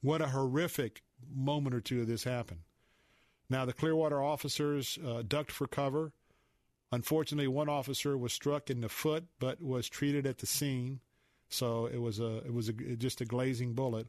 what 0.00 0.22
a 0.22 0.28
horrific 0.28 1.02
moment 1.32 1.74
or 1.74 1.80
two 1.80 2.00
of 2.00 2.06
this 2.06 2.24
happened. 2.24 2.60
Now, 3.50 3.64
the 3.64 3.72
Clearwater 3.72 4.22
officers 4.22 4.98
uh, 5.06 5.22
ducked 5.26 5.52
for 5.52 5.66
cover. 5.66 6.12
Unfortunately, 6.90 7.48
one 7.48 7.68
officer 7.68 8.16
was 8.16 8.32
struck 8.32 8.70
in 8.70 8.80
the 8.80 8.88
foot, 8.88 9.24
but 9.38 9.60
was 9.60 9.88
treated 9.88 10.26
at 10.26 10.38
the 10.38 10.46
scene. 10.46 11.00
So 11.48 11.86
it 11.86 11.98
was 11.98 12.20
a 12.20 12.38
it 12.38 12.52
was 12.52 12.68
a, 12.68 12.72
just 12.72 13.20
a 13.20 13.24
glazing 13.24 13.74
bullet. 13.74 14.06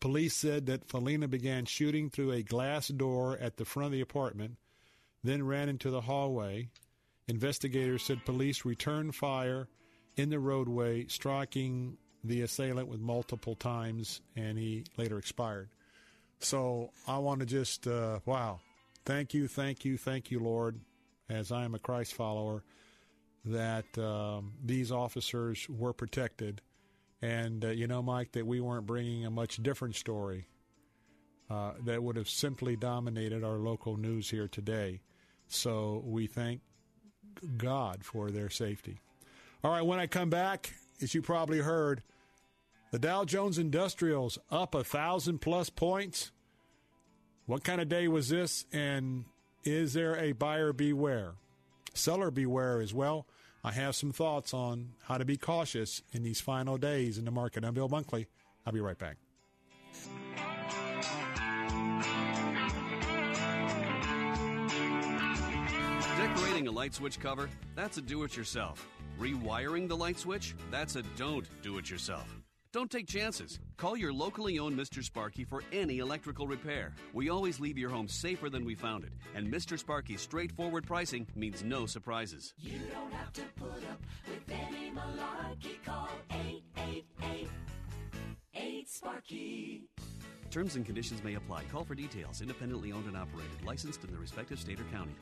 Police 0.00 0.36
said 0.36 0.66
that 0.66 0.88
Felina 0.88 1.26
began 1.26 1.64
shooting 1.64 2.08
through 2.08 2.32
a 2.32 2.42
glass 2.42 2.88
door 2.88 3.36
at 3.38 3.56
the 3.56 3.64
front 3.64 3.86
of 3.86 3.92
the 3.92 4.00
apartment, 4.00 4.56
then 5.24 5.46
ran 5.46 5.68
into 5.68 5.90
the 5.90 6.02
hallway. 6.02 6.68
Investigators 7.26 8.04
said 8.04 8.24
police 8.24 8.64
returned 8.64 9.14
fire 9.14 9.68
in 10.16 10.30
the 10.30 10.38
roadway, 10.38 11.06
striking 11.08 11.96
the 12.24 12.42
assailant 12.42 12.88
with 12.88 13.00
multiple 13.00 13.54
times, 13.54 14.20
and 14.36 14.58
he 14.58 14.84
later 14.96 15.18
expired. 15.18 15.68
So 16.40 16.90
I 17.06 17.18
want 17.18 17.40
to 17.40 17.46
just, 17.46 17.86
uh, 17.86 18.20
wow, 18.24 18.60
thank 19.04 19.34
you, 19.34 19.48
thank 19.48 19.84
you, 19.84 19.98
thank 19.98 20.30
you, 20.30 20.40
Lord, 20.40 20.80
as 21.28 21.50
I 21.50 21.64
am 21.64 21.74
a 21.74 21.78
Christ 21.78 22.14
follower, 22.14 22.62
that 23.44 23.98
um, 23.98 24.52
these 24.64 24.92
officers 24.92 25.66
were 25.68 25.92
protected. 25.92 26.60
And, 27.20 27.64
uh, 27.64 27.68
you 27.68 27.86
know, 27.86 28.02
Mike, 28.02 28.32
that 28.32 28.46
we 28.46 28.60
weren't 28.60 28.86
bringing 28.86 29.26
a 29.26 29.30
much 29.30 29.56
different 29.62 29.96
story 29.96 30.46
uh, 31.50 31.72
that 31.84 32.02
would 32.02 32.16
have 32.16 32.28
simply 32.28 32.76
dominated 32.76 33.42
our 33.42 33.58
local 33.58 33.96
news 33.96 34.30
here 34.30 34.48
today. 34.48 35.00
So 35.48 36.02
we 36.04 36.26
thank 36.26 36.60
God 37.56 38.04
for 38.04 38.30
their 38.30 38.50
safety. 38.50 39.00
All 39.64 39.72
right, 39.72 39.82
when 39.82 39.98
I 39.98 40.06
come 40.06 40.30
back, 40.30 40.74
as 41.02 41.14
you 41.14 41.22
probably 41.22 41.58
heard, 41.58 42.02
the 42.90 42.98
Dow 42.98 43.24
Jones 43.24 43.58
Industrials 43.58 44.38
up 44.50 44.74
a 44.74 44.84
thousand 44.84 45.40
plus 45.40 45.70
points. 45.70 46.32
What 47.46 47.64
kind 47.64 47.80
of 47.80 47.88
day 47.88 48.08
was 48.08 48.28
this? 48.28 48.64
And 48.72 49.24
is 49.64 49.92
there 49.94 50.16
a 50.16 50.32
buyer 50.32 50.72
beware? 50.72 51.34
Seller 51.94 52.30
beware 52.30 52.80
as 52.80 52.94
well. 52.94 53.26
I 53.64 53.72
have 53.72 53.96
some 53.96 54.12
thoughts 54.12 54.54
on 54.54 54.90
how 55.04 55.18
to 55.18 55.24
be 55.24 55.36
cautious 55.36 56.02
in 56.12 56.22
these 56.22 56.40
final 56.40 56.78
days 56.78 57.18
in 57.18 57.24
the 57.24 57.30
market. 57.30 57.64
I'm 57.64 57.74
Bill 57.74 57.88
Bunkley. 57.88 58.26
I'll 58.64 58.72
be 58.72 58.80
right 58.80 58.98
back. 58.98 59.16
Decorating 66.16 66.68
a 66.68 66.70
light 66.70 66.94
switch 66.94 67.20
cover? 67.20 67.50
That's 67.74 67.98
a 67.98 68.02
do 68.02 68.22
it 68.24 68.36
yourself. 68.36 68.86
Rewiring 69.18 69.88
the 69.88 69.96
light 69.96 70.18
switch? 70.18 70.54
That's 70.70 70.96
a 70.96 71.02
don't 71.16 71.46
do 71.62 71.78
it 71.78 71.90
yourself. 71.90 72.26
Don't 72.70 72.90
take 72.90 73.06
chances. 73.06 73.60
Call 73.78 73.96
your 73.96 74.12
locally 74.12 74.58
owned 74.58 74.78
Mr. 74.78 75.02
Sparky 75.02 75.42
for 75.42 75.62
any 75.72 76.00
electrical 76.00 76.46
repair. 76.46 76.92
We 77.14 77.30
always 77.30 77.58
leave 77.58 77.78
your 77.78 77.88
home 77.88 78.08
safer 78.08 78.50
than 78.50 78.66
we 78.66 78.74
found 78.74 79.04
it, 79.04 79.12
and 79.34 79.50
Mr. 79.50 79.78
Sparky's 79.78 80.20
straightforward 80.20 80.86
pricing 80.86 81.26
means 81.34 81.64
no 81.64 81.86
surprises. 81.86 82.52
You 82.58 82.78
don't 82.92 83.12
have 83.14 83.32
to 83.32 83.42
put 83.56 83.70
up 83.70 84.02
with 84.26 84.54
any 84.54 84.90
malarkey. 84.90 85.82
Call 85.82 86.10
888 86.30 87.48
8 88.54 88.88
Sparky. 88.90 89.84
Terms 90.50 90.76
and 90.76 90.84
conditions 90.84 91.24
may 91.24 91.34
apply. 91.34 91.64
Call 91.64 91.84
for 91.84 91.94
details. 91.94 92.42
Independently 92.42 92.92
owned 92.92 93.06
and 93.06 93.16
operated. 93.16 93.64
Licensed 93.64 94.04
in 94.04 94.12
the 94.12 94.18
respective 94.18 94.58
state 94.58 94.78
or 94.78 94.84
county. 94.84 95.14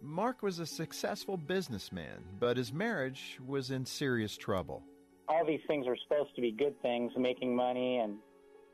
Mark 0.00 0.42
was 0.42 0.60
a 0.60 0.66
successful 0.66 1.36
businessman, 1.36 2.22
but 2.38 2.56
his 2.56 2.72
marriage 2.72 3.38
was 3.44 3.72
in 3.72 3.84
serious 3.84 4.36
trouble 4.36 4.84
all 5.28 5.44
these 5.46 5.60
things 5.66 5.86
are 5.86 5.96
supposed 6.08 6.34
to 6.36 6.40
be 6.40 6.52
good 6.52 6.80
things, 6.82 7.12
making 7.16 7.54
money 7.54 7.98
and 7.98 8.16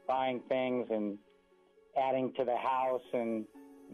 buying 0.07 0.41
things 0.49 0.87
and 0.91 1.19
adding 1.97 2.33
to 2.37 2.45
the 2.45 2.57
house, 2.57 3.03
and 3.13 3.45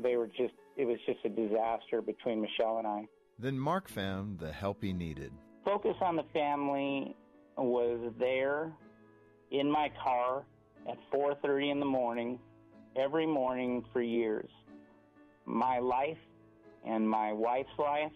they 0.02 0.16
were 0.16 0.26
just, 0.26 0.54
it 0.76 0.84
was 0.84 0.98
just 1.06 1.18
a 1.24 1.28
disaster 1.28 2.02
between 2.02 2.40
Michelle 2.40 2.78
and 2.78 2.86
I. 2.86 3.06
Then 3.38 3.58
Mark 3.58 3.88
found 3.88 4.38
the 4.38 4.52
help 4.52 4.82
he 4.82 4.92
needed. 4.92 5.32
Focus 5.64 5.96
on 6.00 6.16
the 6.16 6.24
Family 6.32 7.14
was 7.56 8.12
there 8.18 8.72
in 9.50 9.70
my 9.70 9.90
car 10.02 10.44
at 10.88 10.96
4:30 11.12 11.72
in 11.72 11.80
the 11.80 11.86
morning 11.86 12.38
every 12.96 13.26
morning 13.26 13.84
for 13.92 14.00
years. 14.00 14.48
My 15.44 15.78
life 15.78 16.18
and 16.86 17.08
my 17.08 17.32
wife's 17.32 17.78
life 17.78 18.12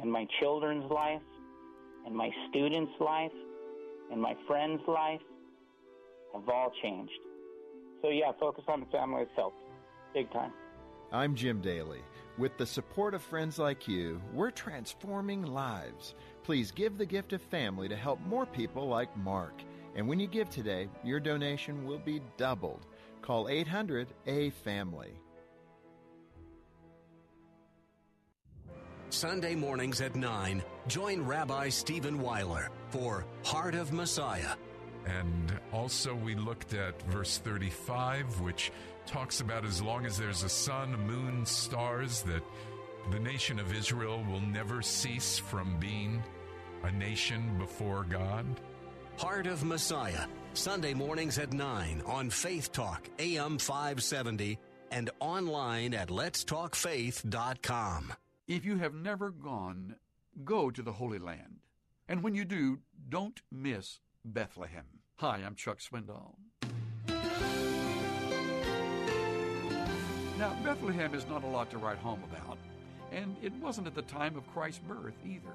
and 0.00 0.10
my 0.10 0.26
children's 0.40 0.90
life 0.90 1.22
and 2.06 2.14
my 2.14 2.30
students' 2.48 2.92
life 3.00 3.32
and 4.10 4.20
my 4.20 4.34
friend's 4.46 4.82
life 4.86 5.20
have 6.34 6.48
all 6.48 6.72
changed. 6.82 7.12
So, 8.02 8.10
yeah, 8.10 8.32
focus 8.38 8.64
on 8.68 8.80
the 8.80 8.86
family 8.86 9.20
has 9.20 9.28
helped 9.36 9.56
big 10.14 10.30
time. 10.32 10.52
I'm 11.12 11.34
Jim 11.34 11.60
Daly. 11.60 12.02
With 12.36 12.56
the 12.56 12.66
support 12.66 13.14
of 13.14 13.22
friends 13.22 13.58
like 13.58 13.88
you, 13.88 14.20
we're 14.32 14.50
transforming 14.50 15.42
lives. 15.42 16.14
Please 16.44 16.70
give 16.70 16.96
the 16.96 17.06
gift 17.06 17.32
of 17.32 17.42
family 17.42 17.88
to 17.88 17.96
help 17.96 18.20
more 18.20 18.46
people 18.46 18.86
like 18.86 19.16
Mark. 19.16 19.54
And 19.96 20.06
when 20.06 20.20
you 20.20 20.28
give 20.28 20.48
today, 20.48 20.88
your 21.02 21.18
donation 21.18 21.84
will 21.84 21.98
be 21.98 22.20
doubled. 22.36 22.86
Call 23.22 23.48
800 23.48 24.08
A 24.26 24.50
Family. 24.50 25.18
Sunday 29.10 29.54
mornings 29.54 30.00
at 30.00 30.14
9, 30.14 30.62
join 30.88 31.22
Rabbi 31.22 31.68
Stephen 31.68 32.20
Weiler 32.20 32.70
for 32.90 33.26
Heart 33.44 33.74
of 33.74 33.92
Messiah. 33.92 34.54
And 35.06 35.52
also, 35.72 36.14
we 36.14 36.34
looked 36.34 36.74
at 36.74 37.00
verse 37.10 37.38
35, 37.38 38.40
which 38.40 38.72
talks 39.06 39.40
about 39.40 39.64
as 39.64 39.80
long 39.80 40.06
as 40.06 40.18
there's 40.18 40.42
a 40.42 40.48
sun, 40.48 40.92
moon, 41.06 41.46
stars, 41.46 42.22
that 42.22 42.42
the 43.10 43.20
nation 43.20 43.58
of 43.58 43.74
Israel 43.74 44.22
will 44.28 44.40
never 44.40 44.82
cease 44.82 45.38
from 45.38 45.78
being 45.78 46.22
a 46.82 46.92
nation 46.92 47.56
before 47.58 48.04
God. 48.04 48.44
Heart 49.18 49.46
of 49.46 49.64
Messiah, 49.64 50.26
Sunday 50.54 50.94
mornings 50.94 51.38
at 51.38 51.52
9 51.52 52.02
on 52.06 52.30
Faith 52.30 52.72
Talk, 52.72 53.08
AM 53.18 53.58
570, 53.58 54.58
and 54.90 55.10
online 55.20 55.94
at 55.94 56.08
letstalkfaith.com. 56.08 58.12
If 58.46 58.64
you 58.64 58.78
have 58.78 58.94
never 58.94 59.30
gone, 59.30 59.96
go 60.44 60.70
to 60.70 60.82
the 60.82 60.92
Holy 60.92 61.18
Land. 61.18 61.60
And 62.08 62.22
when 62.22 62.34
you 62.34 62.44
do, 62.44 62.78
don't 63.08 63.40
miss 63.50 64.00
Bethlehem. 64.24 64.84
Hi, 65.16 65.42
I'm 65.44 65.54
Chuck 65.54 65.78
Swindoll. 65.80 66.36
Now, 70.38 70.56
Bethlehem 70.62 71.14
is 71.14 71.26
not 71.26 71.42
a 71.42 71.48
lot 71.48 71.70
to 71.70 71.78
write 71.78 71.98
home 71.98 72.22
about, 72.22 72.58
and 73.10 73.36
it 73.42 73.52
wasn't 73.54 73.88
at 73.88 73.94
the 73.94 74.02
time 74.02 74.36
of 74.36 74.46
Christ's 74.52 74.80
birth 74.86 75.14
either. 75.26 75.52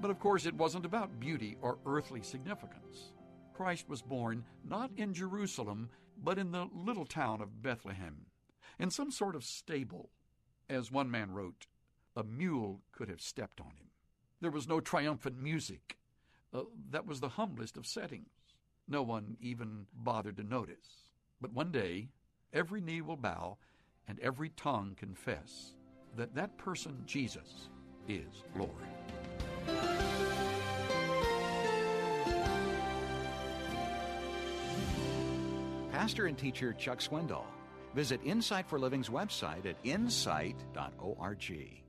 But 0.00 0.10
of 0.10 0.18
course, 0.18 0.46
it 0.46 0.54
wasn't 0.54 0.86
about 0.86 1.20
beauty 1.20 1.56
or 1.60 1.78
earthly 1.84 2.22
significance. 2.22 3.12
Christ 3.52 3.88
was 3.88 4.00
born 4.02 4.44
not 4.66 4.90
in 4.96 5.12
Jerusalem, 5.12 5.90
but 6.22 6.38
in 6.38 6.52
the 6.52 6.68
little 6.74 7.04
town 7.04 7.42
of 7.42 7.62
Bethlehem, 7.62 8.26
in 8.78 8.90
some 8.90 9.10
sort 9.10 9.36
of 9.36 9.44
stable. 9.44 10.10
As 10.70 10.90
one 10.90 11.10
man 11.10 11.30
wrote, 11.32 11.66
a 12.16 12.24
mule 12.24 12.80
could 12.92 13.08
have 13.08 13.20
stepped 13.20 13.60
on 13.60 13.72
him. 13.76 13.83
There 14.44 14.50
was 14.50 14.68
no 14.68 14.78
triumphant 14.78 15.40
music. 15.40 15.96
Uh, 16.52 16.64
that 16.90 17.06
was 17.06 17.18
the 17.18 17.30
humblest 17.30 17.78
of 17.78 17.86
settings. 17.86 18.28
No 18.86 19.00
one 19.00 19.38
even 19.40 19.86
bothered 19.94 20.36
to 20.36 20.42
notice. 20.42 21.08
But 21.40 21.54
one 21.54 21.72
day, 21.72 22.10
every 22.52 22.82
knee 22.82 23.00
will 23.00 23.16
bow 23.16 23.56
and 24.06 24.20
every 24.20 24.50
tongue 24.50 24.96
confess 24.98 25.76
that 26.18 26.34
that 26.34 26.58
person, 26.58 27.04
Jesus, 27.06 27.70
is 28.06 28.44
Lord. 28.54 28.70
Pastor 35.90 36.26
and 36.26 36.36
teacher 36.36 36.74
Chuck 36.74 36.98
Swindoll. 36.98 37.46
Visit 37.94 38.20
Insight 38.26 38.68
for 38.68 38.78
Living's 38.78 39.08
website 39.08 39.64
at 39.64 39.76
insight.org. 39.84 41.83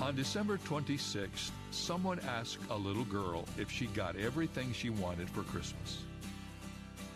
On 0.00 0.14
December 0.14 0.58
26th, 0.58 1.50
someone 1.70 2.18
asked 2.26 2.58
a 2.70 2.76
little 2.76 3.04
girl 3.04 3.44
if 3.56 3.70
she 3.70 3.86
got 3.86 4.16
everything 4.16 4.72
she 4.72 4.90
wanted 4.90 5.30
for 5.30 5.42
Christmas. 5.44 6.02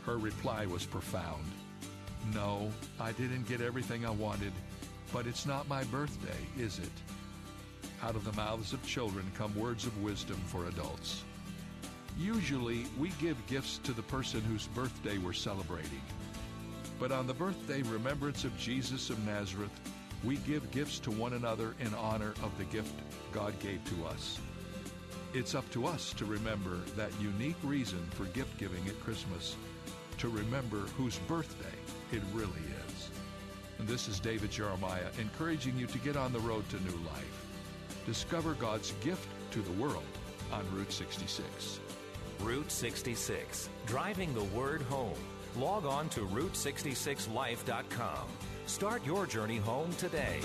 Her 0.07 0.17
reply 0.17 0.65
was 0.65 0.87
profound. 0.87 1.45
No, 2.33 2.71
I 3.01 3.13
didn't 3.13 3.49
get 3.49 3.61
everything 3.61 4.07
I 4.07 4.11
wanted, 4.11 4.53
but 5.13 5.27
it's 5.27 5.45
not 5.45 5.69
my 5.69 5.85
birthday, 5.85 6.39
is 6.57 6.79
it? 6.79 6.91
Out 8.03 8.15
of 8.15 8.25
the 8.25 8.33
mouths 8.33 8.73
of 8.73 8.87
children 8.87 9.31
come 9.37 9.55
words 9.57 9.85
of 9.85 10.03
wisdom 10.03 10.41
for 10.47 10.67
adults. 10.67 11.25
Usually, 12.19 12.87
we 12.99 13.11
give 13.21 13.45
gifts 13.47 13.79
to 13.85 13.93
the 13.93 14.03
person 14.03 14.41
whose 14.43 14.67
birthday 14.69 15.19
we're 15.19 15.33
celebrating. 15.33 16.01
But 16.99 17.13
on 17.13 17.27
the 17.27 17.35
birthday 17.35 17.83
remembrance 17.83 18.45
of 18.45 18.57
Jesus 18.57 19.11
of 19.11 19.25
Nazareth, 19.27 19.79
we 20.25 20.37
give 20.37 20.71
gifts 20.71 20.99
to 21.01 21.11
one 21.11 21.35
another 21.35 21.75
in 21.81 21.93
honor 21.95 22.35
of 22.43 22.57
the 22.59 22.65
gift 22.65 22.95
God 23.33 23.59
gave 23.61 23.85
to 23.85 24.07
us. 24.07 24.41
It's 25.35 25.55
up 25.55 25.71
to 25.73 25.87
us 25.87 26.15
to 26.15 26.25
remember 26.25 26.79
that 26.97 27.11
unique 27.21 27.59
reason 27.63 28.01
for 28.13 28.25
gift 28.27 28.57
giving 28.59 28.87
at 28.89 28.99
Christmas, 29.01 29.57
to 30.19 30.29
remember 30.29 30.79
whose 30.97 31.19
birthday 31.29 31.67
it 32.13 32.23
really 32.33 32.63
is. 32.89 33.11
And 33.79 33.87
this 33.87 34.09
is 34.09 34.19
David 34.19 34.51
Jeremiah 34.51 35.11
encouraging 35.21 35.77
you 35.77 35.87
to 35.87 35.99
get 35.99 36.17
on 36.17 36.33
the 36.33 36.41
road 36.41 36.69
to 36.71 36.83
new 36.83 36.97
life. 37.07 37.47
Discover 38.07 38.55
God's 38.55 38.93
gift 39.05 39.29
to 39.53 39.61
the 39.61 39.73
world 39.73 40.03
on 40.51 40.65
Route 40.75 40.93
66. 40.93 41.81
Route 42.41 42.71
66, 42.71 43.69
driving 43.87 44.33
the 44.35 44.45
word 44.45 44.83
home. 44.83 45.19
Log 45.57 45.87
on 45.87 46.09
to 46.11 46.21
Route66Life.com. 46.21 48.29
Start 48.69 49.05
your 49.05 49.27
journey 49.27 49.57
home 49.57 49.91
today. 49.95 50.41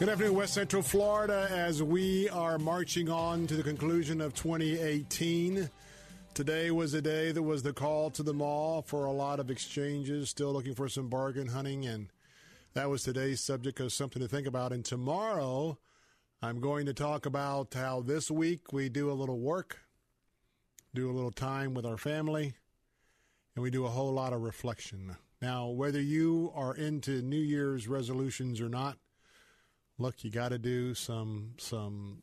Good 0.00 0.08
afternoon, 0.08 0.34
West 0.34 0.54
Central 0.54 0.82
Florida, 0.82 1.46
as 1.50 1.84
we 1.84 2.28
are 2.30 2.58
marching 2.58 3.08
on 3.08 3.46
to 3.46 3.54
the 3.54 3.62
conclusion 3.62 4.20
of 4.20 4.34
2018. 4.34 5.70
Today 6.34 6.72
was 6.72 6.94
a 6.94 7.00
day 7.00 7.30
that 7.30 7.42
was 7.42 7.62
the 7.62 7.72
call 7.72 8.10
to 8.10 8.24
the 8.24 8.34
mall 8.34 8.82
for 8.82 9.06
a 9.06 9.12
lot 9.12 9.38
of 9.38 9.52
exchanges, 9.52 10.30
still 10.30 10.52
looking 10.52 10.74
for 10.74 10.88
some 10.88 11.08
bargain 11.08 11.46
hunting, 11.46 11.86
and 11.86 12.08
that 12.78 12.88
was 12.88 13.02
today's 13.02 13.40
subject 13.40 13.80
of 13.80 13.92
something 13.92 14.22
to 14.22 14.28
think 14.28 14.46
about. 14.46 14.72
And 14.72 14.84
tomorrow, 14.84 15.78
I'm 16.40 16.60
going 16.60 16.86
to 16.86 16.94
talk 16.94 17.26
about 17.26 17.74
how 17.74 18.02
this 18.02 18.30
week 18.30 18.72
we 18.72 18.88
do 18.88 19.10
a 19.10 19.18
little 19.18 19.40
work, 19.40 19.80
do 20.94 21.10
a 21.10 21.12
little 21.12 21.32
time 21.32 21.74
with 21.74 21.84
our 21.84 21.96
family, 21.96 22.54
and 23.56 23.64
we 23.64 23.72
do 23.72 23.84
a 23.84 23.88
whole 23.88 24.12
lot 24.12 24.32
of 24.32 24.42
reflection. 24.42 25.16
Now, 25.42 25.66
whether 25.70 26.00
you 26.00 26.52
are 26.54 26.72
into 26.72 27.20
New 27.20 27.40
Year's 27.40 27.88
resolutions 27.88 28.60
or 28.60 28.68
not, 28.68 28.96
look, 29.98 30.22
you 30.22 30.30
got 30.30 30.50
to 30.50 30.58
do 30.60 30.94
some 30.94 31.54
some 31.58 32.22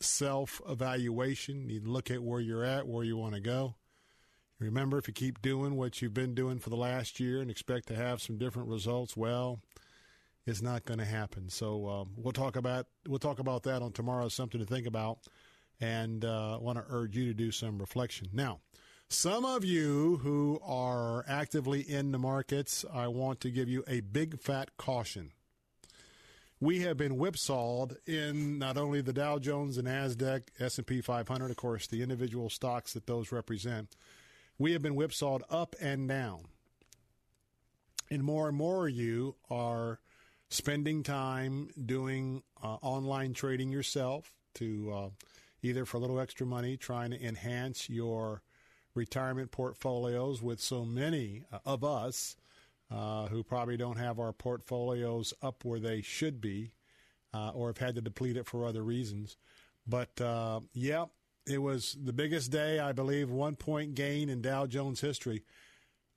self 0.00 0.60
evaluation. 0.68 1.70
You 1.70 1.80
look 1.80 2.10
at 2.10 2.24
where 2.24 2.40
you're 2.40 2.64
at, 2.64 2.88
where 2.88 3.04
you 3.04 3.16
want 3.16 3.36
to 3.36 3.40
go. 3.40 3.76
Remember, 4.58 4.98
if 4.98 5.06
you 5.06 5.14
keep 5.14 5.40
doing 5.42 5.76
what 5.76 6.02
you've 6.02 6.12
been 6.12 6.34
doing 6.34 6.58
for 6.58 6.70
the 6.70 6.76
last 6.76 7.20
year 7.20 7.40
and 7.40 7.52
expect 7.52 7.86
to 7.86 7.94
have 7.94 8.20
some 8.20 8.36
different 8.36 8.68
results, 8.68 9.16
well, 9.16 9.60
it's 10.46 10.62
not 10.62 10.84
going 10.84 10.98
to 10.98 11.04
happen. 11.04 11.48
So 11.48 11.88
um, 11.88 12.10
we'll 12.16 12.32
talk 12.32 12.56
about 12.56 12.86
we'll 13.06 13.18
talk 13.18 13.38
about 13.38 13.62
that 13.64 13.82
on 13.82 13.92
tomorrow. 13.92 14.28
Something 14.28 14.60
to 14.60 14.66
think 14.66 14.86
about, 14.86 15.18
and 15.80 16.24
uh, 16.24 16.58
want 16.60 16.78
to 16.78 16.84
urge 16.88 17.16
you 17.16 17.26
to 17.26 17.34
do 17.34 17.50
some 17.50 17.78
reflection. 17.78 18.28
Now, 18.32 18.60
some 19.08 19.44
of 19.44 19.64
you 19.64 20.18
who 20.22 20.60
are 20.64 21.24
actively 21.28 21.80
in 21.80 22.12
the 22.12 22.18
markets, 22.18 22.84
I 22.92 23.08
want 23.08 23.40
to 23.40 23.50
give 23.50 23.68
you 23.68 23.84
a 23.86 24.00
big 24.00 24.40
fat 24.40 24.76
caution 24.76 25.32
we 26.62 26.82
have 26.82 26.96
been 26.96 27.16
whipsawed 27.16 27.96
in 28.06 28.56
not 28.56 28.78
only 28.78 29.00
the 29.00 29.12
Dow 29.12 29.40
Jones 29.40 29.78
and 29.78 29.88
Nasdaq, 29.88 30.42
S&P 30.60 31.00
500, 31.00 31.50
of 31.50 31.56
course, 31.56 31.88
the 31.88 32.04
individual 32.04 32.48
stocks 32.48 32.92
that 32.92 33.08
those 33.08 33.32
represent. 33.32 33.96
We 34.58 34.70
have 34.70 34.80
been 34.80 34.94
whipsawed 34.94 35.42
up 35.50 35.74
and 35.80 36.08
down. 36.08 36.44
And 38.08 38.22
more 38.22 38.46
and 38.46 38.56
more 38.56 38.86
of 38.86 38.94
you 38.94 39.34
are 39.50 39.98
spending 40.52 41.02
time 41.02 41.68
doing 41.86 42.42
uh, 42.62 42.76
online 42.82 43.32
trading 43.32 43.70
yourself 43.70 44.32
to 44.54 44.92
uh, 44.94 45.08
either 45.62 45.86
for 45.86 45.96
a 45.96 46.00
little 46.00 46.20
extra 46.20 46.46
money, 46.46 46.76
trying 46.76 47.10
to 47.10 47.22
enhance 47.24 47.88
your 47.88 48.42
retirement 48.94 49.50
portfolios 49.50 50.42
with 50.42 50.60
so 50.60 50.84
many 50.84 51.42
uh, 51.50 51.58
of 51.64 51.82
us 51.82 52.36
uh, 52.90 53.26
who 53.28 53.42
probably 53.42 53.78
don't 53.78 53.96
have 53.96 54.20
our 54.20 54.32
portfolios 54.32 55.32
up 55.40 55.64
where 55.64 55.80
they 55.80 56.02
should 56.02 56.40
be 56.40 56.72
uh, 57.32 57.50
or 57.54 57.68
have 57.68 57.78
had 57.78 57.94
to 57.94 58.02
deplete 58.02 58.36
it 58.36 58.46
for 58.46 58.66
other 58.66 58.82
reasons. 58.82 59.38
But 59.86 60.20
uh, 60.20 60.60
yeah, 60.74 61.06
it 61.46 61.62
was 61.62 61.96
the 62.04 62.12
biggest 62.12 62.50
day, 62.50 62.78
I 62.78 62.92
believe, 62.92 63.30
one 63.30 63.56
point 63.56 63.94
gain 63.94 64.28
in 64.28 64.42
Dow 64.42 64.66
Jones 64.66 65.00
history. 65.00 65.44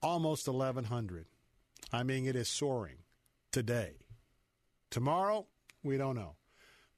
almost 0.00 0.46
1,100. 0.46 1.26
I 1.92 2.04
mean, 2.04 2.28
it 2.28 2.36
is 2.36 2.48
soaring 2.48 2.98
today. 3.50 3.94
Tomorrow, 4.90 5.48
we 5.82 5.96
don't 5.96 6.14
know. 6.14 6.36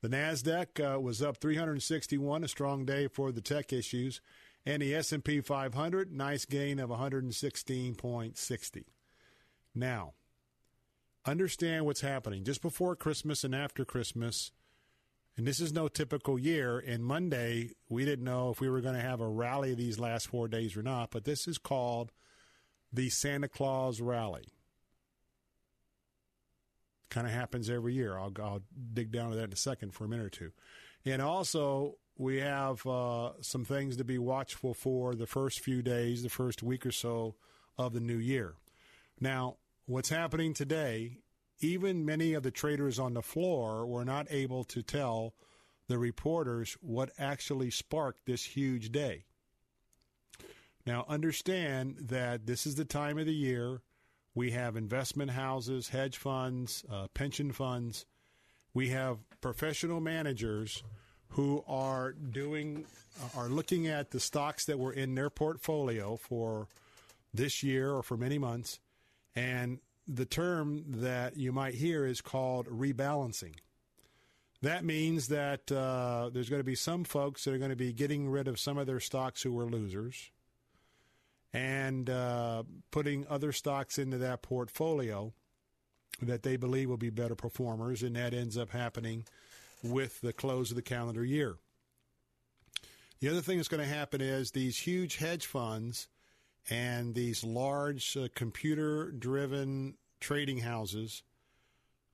The 0.02 0.10
Nasdaq 0.10 0.96
uh, 0.96 1.00
was 1.00 1.22
up 1.22 1.38
361, 1.38 2.44
a 2.44 2.48
strong 2.48 2.84
day 2.84 3.08
for 3.08 3.32
the 3.32 3.40
tech 3.40 3.72
issues, 3.72 4.20
and 4.66 4.82
the 4.82 4.94
S&P 4.94 5.40
500, 5.40 6.12
nice 6.12 6.44
gain 6.44 6.78
of 6.78 6.90
116.60. 6.90 8.84
Now, 9.74 10.12
understand 11.24 11.86
what's 11.86 12.02
happening 12.02 12.44
just 12.44 12.60
before 12.60 12.96
Christmas 12.96 13.44
and 13.44 13.54
after 13.54 13.86
Christmas. 13.86 14.52
And 15.36 15.46
this 15.46 15.60
is 15.60 15.72
no 15.72 15.88
typical 15.88 16.38
year. 16.38 16.78
And 16.78 17.04
Monday, 17.04 17.70
we 17.88 18.04
didn't 18.04 18.24
know 18.24 18.50
if 18.50 18.60
we 18.60 18.70
were 18.70 18.80
going 18.80 18.94
to 18.94 19.00
have 19.00 19.20
a 19.20 19.28
rally 19.28 19.74
these 19.74 19.98
last 19.98 20.28
four 20.28 20.48
days 20.48 20.76
or 20.76 20.82
not, 20.82 21.10
but 21.10 21.24
this 21.24 21.46
is 21.46 21.58
called 21.58 22.10
the 22.92 23.10
Santa 23.10 23.48
Claus 23.48 24.00
Rally. 24.00 24.48
Kind 27.10 27.26
of 27.26 27.32
happens 27.32 27.68
every 27.68 27.92
year. 27.92 28.16
I'll, 28.16 28.32
I'll 28.42 28.62
dig 28.94 29.12
down 29.12 29.30
to 29.30 29.36
that 29.36 29.44
in 29.44 29.52
a 29.52 29.56
second 29.56 29.92
for 29.92 30.04
a 30.04 30.08
minute 30.08 30.26
or 30.26 30.30
two. 30.30 30.52
And 31.04 31.20
also, 31.20 31.98
we 32.16 32.40
have 32.40 32.84
uh, 32.86 33.32
some 33.42 33.64
things 33.64 33.96
to 33.98 34.04
be 34.04 34.18
watchful 34.18 34.74
for 34.74 35.14
the 35.14 35.26
first 35.26 35.60
few 35.60 35.82
days, 35.82 36.22
the 36.22 36.28
first 36.28 36.62
week 36.62 36.86
or 36.86 36.92
so 36.92 37.36
of 37.76 37.92
the 37.92 38.00
new 38.00 38.16
year. 38.16 38.54
Now, 39.20 39.56
what's 39.84 40.08
happening 40.08 40.54
today, 40.54 41.18
even 41.60 42.04
many 42.04 42.34
of 42.34 42.42
the 42.42 42.50
traders 42.50 42.98
on 42.98 43.14
the 43.14 43.22
floor 43.22 43.86
were 43.86 44.04
not 44.04 44.26
able 44.30 44.64
to 44.64 44.82
tell 44.82 45.34
the 45.88 45.98
reporters 45.98 46.76
what 46.80 47.10
actually 47.18 47.70
sparked 47.70 48.26
this 48.26 48.44
huge 48.44 48.90
day. 48.90 49.24
Now, 50.84 51.04
understand 51.08 51.96
that 52.08 52.46
this 52.46 52.66
is 52.66 52.74
the 52.76 52.84
time 52.84 53.18
of 53.18 53.26
the 53.26 53.34
year 53.34 53.80
we 54.34 54.50
have 54.50 54.76
investment 54.76 55.30
houses, 55.30 55.88
hedge 55.88 56.18
funds, 56.18 56.84
uh, 56.92 57.08
pension 57.14 57.52
funds. 57.52 58.04
We 58.74 58.90
have 58.90 59.16
professional 59.40 59.98
managers 59.98 60.82
who 61.30 61.64
are 61.66 62.12
doing 62.12 62.84
are 63.34 63.48
looking 63.48 63.86
at 63.86 64.10
the 64.10 64.20
stocks 64.20 64.66
that 64.66 64.78
were 64.78 64.92
in 64.92 65.14
their 65.14 65.30
portfolio 65.30 66.16
for 66.16 66.68
this 67.32 67.62
year 67.62 67.92
or 67.92 68.02
for 68.02 68.18
many 68.18 68.36
months 68.36 68.78
and 69.34 69.78
the 70.06 70.24
term 70.24 70.84
that 70.86 71.36
you 71.36 71.52
might 71.52 71.74
hear 71.74 72.06
is 72.06 72.20
called 72.20 72.66
rebalancing 72.66 73.54
that 74.62 74.84
means 74.84 75.28
that 75.28 75.70
uh, 75.70 76.30
there's 76.32 76.48
going 76.48 76.60
to 76.60 76.64
be 76.64 76.74
some 76.74 77.04
folks 77.04 77.44
that 77.44 77.54
are 77.54 77.58
going 77.58 77.70
to 77.70 77.76
be 77.76 77.92
getting 77.92 78.28
rid 78.28 78.48
of 78.48 78.58
some 78.58 78.78
of 78.78 78.86
their 78.86 79.00
stocks 79.00 79.42
who 79.42 79.52
were 79.52 79.66
losers 79.66 80.30
and 81.52 82.08
uh, 82.08 82.62
putting 82.90 83.26
other 83.28 83.52
stocks 83.52 83.98
into 83.98 84.18
that 84.18 84.42
portfolio 84.42 85.32
that 86.22 86.42
they 86.42 86.56
believe 86.56 86.88
will 86.88 86.96
be 86.96 87.10
better 87.10 87.34
performers, 87.34 88.02
and 88.02 88.16
that 88.16 88.32
ends 88.32 88.56
up 88.56 88.70
happening 88.70 89.24
with 89.82 90.20
the 90.22 90.32
close 90.32 90.70
of 90.70 90.76
the 90.76 90.82
calendar 90.82 91.24
year. 91.24 91.56
The 93.20 93.28
other 93.28 93.42
thing 93.42 93.58
that's 93.58 93.68
going 93.68 93.86
to 93.86 93.94
happen 93.94 94.20
is 94.20 94.50
these 94.50 94.78
huge 94.78 95.16
hedge 95.16 95.46
funds 95.46 96.08
and 96.68 97.14
these 97.14 97.44
large 97.44 98.16
uh, 98.16 98.28
computer 98.34 99.10
driven 99.10 99.94
trading 100.20 100.58
houses. 100.58 101.22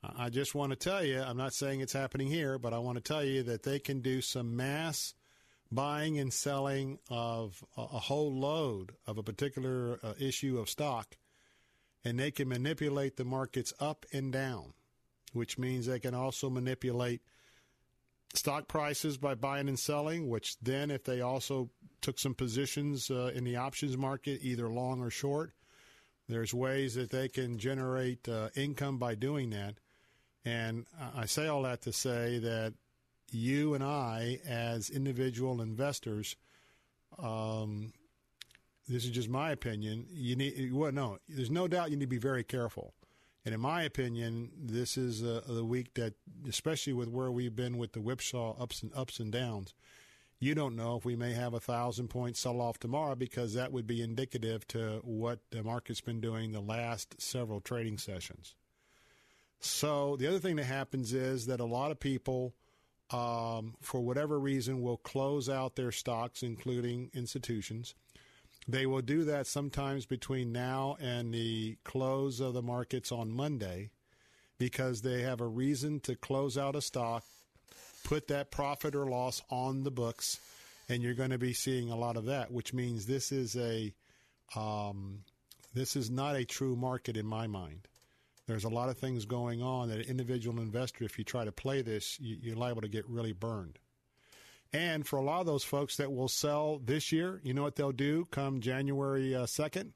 I 0.03 0.31
just 0.31 0.55
want 0.55 0.71
to 0.71 0.77
tell 0.77 1.05
you, 1.05 1.21
I'm 1.21 1.37
not 1.37 1.55
saying 1.55 1.81
it's 1.81 1.93
happening 1.93 2.27
here, 2.27 2.59
but 2.59 2.73
I 2.73 2.79
want 2.79 2.97
to 2.97 3.03
tell 3.03 3.23
you 3.25 3.45
that 3.45 3.63
they 3.63 3.79
can 3.79 4.01
do 4.01 4.21
some 4.21 4.57
mass 4.57 5.15
buying 5.71 6.19
and 6.19 6.33
selling 6.33 6.99
of 7.09 7.65
a, 7.77 7.83
a 7.83 7.99
whole 8.01 8.33
load 8.33 8.93
of 9.07 9.17
a 9.17 9.23
particular 9.23 9.99
uh, 10.03 10.15
issue 10.19 10.59
of 10.59 10.69
stock, 10.69 11.17
and 12.05 12.19
they 12.19 12.31
can 12.31 12.49
manipulate 12.49 13.17
the 13.17 13.25
markets 13.25 13.73
up 13.79 14.05
and 14.13 14.33
down, 14.33 14.75
which 15.33 15.57
means 15.57 15.87
they 15.87 16.01
can 16.01 16.15
also 16.15 16.51
manipulate 16.51 17.23
stock 18.35 18.69
prices 18.69 19.17
by 19.19 19.35
buying 19.35 19.69
and 19.69 19.79
selling, 19.79 20.29
which 20.29 20.59
then, 20.61 20.91
if 20.91 21.05
they 21.05 21.21
also 21.21 21.71
took 22.01 22.19
some 22.19 22.35
positions 22.35 23.11
uh, 23.11 23.31
in 23.35 23.45
the 23.45 23.57
options 23.57 23.97
market, 23.97 24.41
either 24.43 24.69
long 24.69 25.01
or 25.01 25.11
short, 25.11 25.53
there's 26.29 26.55
ways 26.55 26.95
that 26.95 27.11
they 27.11 27.29
can 27.29 27.59
generate 27.59 28.29
uh, 28.29 28.49
income 28.57 28.99
by 28.99 29.15
doing 29.15 29.51
that. 29.51 29.75
And 30.45 30.87
I 31.15 31.27
say 31.27 31.47
all 31.47 31.63
that 31.63 31.83
to 31.83 31.93
say 31.93 32.39
that 32.39 32.75
you 33.31 33.75
and 33.75 33.85
I, 33.85 34.41
as 34.47 34.91
individual 34.91 35.61
investors, 35.61 36.37
um, 37.19 37.93
this 38.89 39.05
is 39.05 39.11
just 39.11 39.29
my 39.29 39.53
opinion. 39.53 40.07
You 40.11 40.37
need 40.37 40.73
well, 40.73 40.93
no, 40.93 41.19
there's 41.29 41.51
no 41.51 41.69
doubt 41.69 41.91
you 41.91 41.97
need 41.97 42.07
to 42.07 42.09
be 42.09 42.19
very 42.19 42.45
careful. 42.45 42.95
And 43.45 43.55
in 43.55 43.61
my 43.61 43.83
opinion, 43.83 44.51
this 44.57 44.97
is 44.97 45.23
uh, 45.23 45.43
the 45.47 45.65
week 45.65 45.95
that, 45.95 46.15
especially 46.49 46.93
with 46.93 47.09
where 47.09 47.31
we've 47.31 47.57
been 47.57 47.77
with 47.77 47.93
the 47.93 48.01
whipsaw 48.01 48.61
ups 48.61 48.83
and 48.83 48.93
ups 48.95 49.19
and 49.19 49.33
downs, 49.33 49.75
you 50.39 50.55
don't 50.55 50.77
know 50.77 50.97
if 50.97 51.05
we 51.05 51.17
may 51.17 51.33
have 51.33 51.55
a 51.55 51.61
thousand 51.61 52.09
point 52.09 52.37
sell 52.37 52.61
off 52.61 52.79
tomorrow 52.79 53.15
because 53.15 53.55
that 53.55 53.73
would 53.73 53.87
be 53.87 54.03
indicative 54.03 54.67
to 54.69 55.01
what 55.05 55.41
the 55.51 55.63
market's 55.63 56.01
been 56.01 56.21
doing 56.21 56.53
the 56.53 56.61
last 56.61 57.21
several 57.21 57.61
trading 57.61 57.99
sessions. 57.99 58.55
So 59.61 60.17
the 60.17 60.27
other 60.27 60.41
thing 60.41 60.57
that 60.57 60.65
happens 60.65 61.13
is 61.13 61.47
that 61.47 61.61
a 61.61 61.65
lot 61.65 61.91
of 61.91 62.01
people 62.01 62.55
um, 63.13 63.75
for 63.81 64.01
whatever 64.01 64.39
reason, 64.39 64.83
will 64.83 64.97
close 64.97 65.49
out 65.49 65.77
their 65.77 65.93
stocks, 65.93 66.43
including 66.43 67.11
institutions. 67.13 67.95
They 68.69 68.87
will 68.87 69.03
do 69.03 69.25
that 69.25 69.47
sometimes 69.47 70.07
between 70.07 70.53
now 70.53 70.97
and 71.01 71.35
the 71.35 71.77
close 71.85 72.41
of 72.41 72.55
the 72.55 72.63
markets 72.63 73.11
on 73.11 73.33
Monday 73.33 73.91
because 74.59 75.03
they 75.03 75.23
have 75.23 75.41
a 75.41 75.47
reason 75.47 75.99
to 76.01 76.15
close 76.15 76.57
out 76.57 76.77
a 76.77 76.81
stock, 76.81 77.25
put 78.05 78.29
that 78.29 78.53
profit 78.53 78.95
or 78.95 79.07
loss 79.07 79.43
on 79.51 79.83
the 79.83 79.91
books, 79.91 80.39
and 80.89 81.03
you're 81.03 81.15
going 81.15 81.31
to 81.31 81.39
be 81.39 81.53
seeing 81.53 81.91
a 81.91 81.97
lot 81.97 82.17
of 82.17 82.27
that, 82.27 82.53
which 82.53 82.73
means 82.73 83.07
this 83.07 83.33
is 83.33 83.57
a 83.57 83.93
um, 84.55 85.25
this 85.75 85.97
is 85.97 86.11
not 86.11 86.37
a 86.37 86.45
true 86.45 86.77
market 86.77 87.17
in 87.17 87.27
my 87.27 87.47
mind. 87.47 87.89
There's 88.47 88.65
a 88.65 88.69
lot 88.69 88.89
of 88.89 88.99
things 88.99 89.25
going 89.25 89.63
on 89.63 89.89
that 89.89 89.99
an 89.99 90.05
individual 90.05 90.61
investor, 90.61 91.05
if 91.05 91.19
you 91.19 91.25
try 91.25 91.45
to 91.45 91.53
play 91.53 91.83
this, 91.83 92.19
you're 92.21 92.57
liable 92.57 92.83
to 92.83 92.89
get 92.89 93.09
really 93.09 93.33
burned. 93.33 93.79
And 94.73 95.07
for 95.07 95.17
a 95.19 95.23
lot 95.23 95.41
of 95.41 95.47
those 95.47 95.65
folks 95.65 95.97
that 95.97 96.13
will 96.13 96.29
sell 96.29 96.81
this 96.83 97.13
year, 97.13 97.41
you 97.45 97.53
know 97.53 97.63
what 97.63 97.77
they'll 97.77 97.93
do 97.93 98.27
come 98.31 98.61
January 98.61 99.35
uh, 99.35 99.45
2nd? 99.45 99.93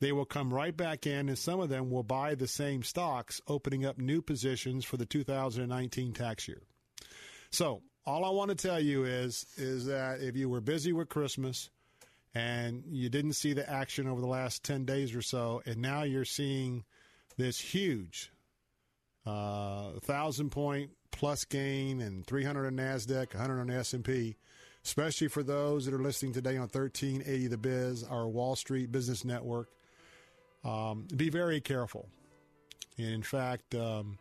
They 0.00 0.12
will 0.12 0.26
come 0.26 0.52
right 0.52 0.76
back 0.76 1.06
in, 1.06 1.28
and 1.28 1.38
some 1.38 1.60
of 1.60 1.70
them 1.70 1.90
will 1.90 2.02
buy 2.02 2.34
the 2.34 2.48
same 2.48 2.82
stocks, 2.82 3.40
opening 3.46 3.86
up 3.86 3.96
new 3.96 4.20
positions 4.20 4.84
for 4.84 4.96
the 4.96 5.06
2019 5.06 6.12
tax 6.12 6.46
year. 6.46 6.62
So, 7.50 7.82
all 8.04 8.24
I 8.24 8.30
want 8.30 8.50
to 8.50 8.54
tell 8.54 8.80
you 8.80 9.04
is 9.04 9.46
is 9.56 9.86
that 9.86 10.20
if 10.20 10.36
you 10.36 10.50
were 10.50 10.60
busy 10.60 10.92
with 10.92 11.08
Christmas 11.08 11.70
and 12.34 12.82
you 12.86 13.08
didn't 13.08 13.32
see 13.32 13.54
the 13.54 13.68
action 13.70 14.06
over 14.06 14.20
the 14.20 14.26
last 14.26 14.62
10 14.64 14.84
days 14.84 15.14
or 15.14 15.22
so, 15.22 15.62
and 15.64 15.78
now 15.78 16.02
you're 16.02 16.26
seeing 16.26 16.84
this 17.38 17.58
huge 17.58 18.30
uh, 19.24 19.92
thousand 20.00 20.50
point 20.50 20.90
plus 21.14 21.44
gain 21.44 22.00
and 22.00 22.26
300 22.26 22.66
on 22.66 22.76
Nasdaq, 22.76 23.34
100 23.34 23.60
on 23.60 23.70
S&P, 23.70 24.36
especially 24.84 25.28
for 25.28 25.44
those 25.44 25.84
that 25.86 25.94
are 25.94 26.02
listening 26.02 26.32
today 26.32 26.56
on 26.56 26.62
1380 26.62 27.46
The 27.46 27.56
Biz, 27.56 28.04
our 28.04 28.26
Wall 28.26 28.56
Street 28.56 28.90
Business 28.90 29.24
Network. 29.24 29.68
Um, 30.64 31.06
be 31.14 31.30
very 31.30 31.60
careful. 31.60 32.08
And 32.98 33.06
in 33.06 33.22
fact, 33.22 33.76
um, 33.76 34.18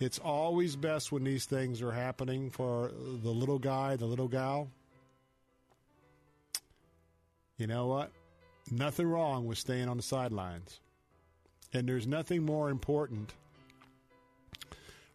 it's 0.00 0.18
always 0.18 0.74
best 0.74 1.12
when 1.12 1.22
these 1.22 1.46
things 1.46 1.80
are 1.80 1.92
happening 1.92 2.50
for 2.50 2.90
the 3.22 3.30
little 3.30 3.60
guy, 3.60 3.94
the 3.94 4.06
little 4.06 4.28
gal. 4.28 4.68
You 7.58 7.68
know 7.68 7.86
what? 7.86 8.10
Nothing 8.72 9.06
wrong 9.06 9.46
with 9.46 9.58
staying 9.58 9.88
on 9.88 9.98
the 9.98 10.02
sidelines. 10.02 10.80
And 11.72 11.88
there's 11.88 12.08
nothing 12.08 12.44
more 12.44 12.70
important, 12.70 13.34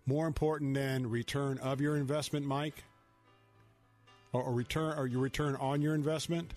more 0.09 0.25
important 0.25 0.73
than 0.73 1.07
return 1.07 1.59
of 1.59 1.79
your 1.79 1.95
investment, 1.95 2.45
Mike, 2.45 2.83
or, 4.33 4.41
or 4.41 4.53
return 4.53 4.97
or 4.97 5.05
your 5.05 5.21
return 5.21 5.55
on 5.57 5.81
your 5.81 5.93
investment, 5.93 6.51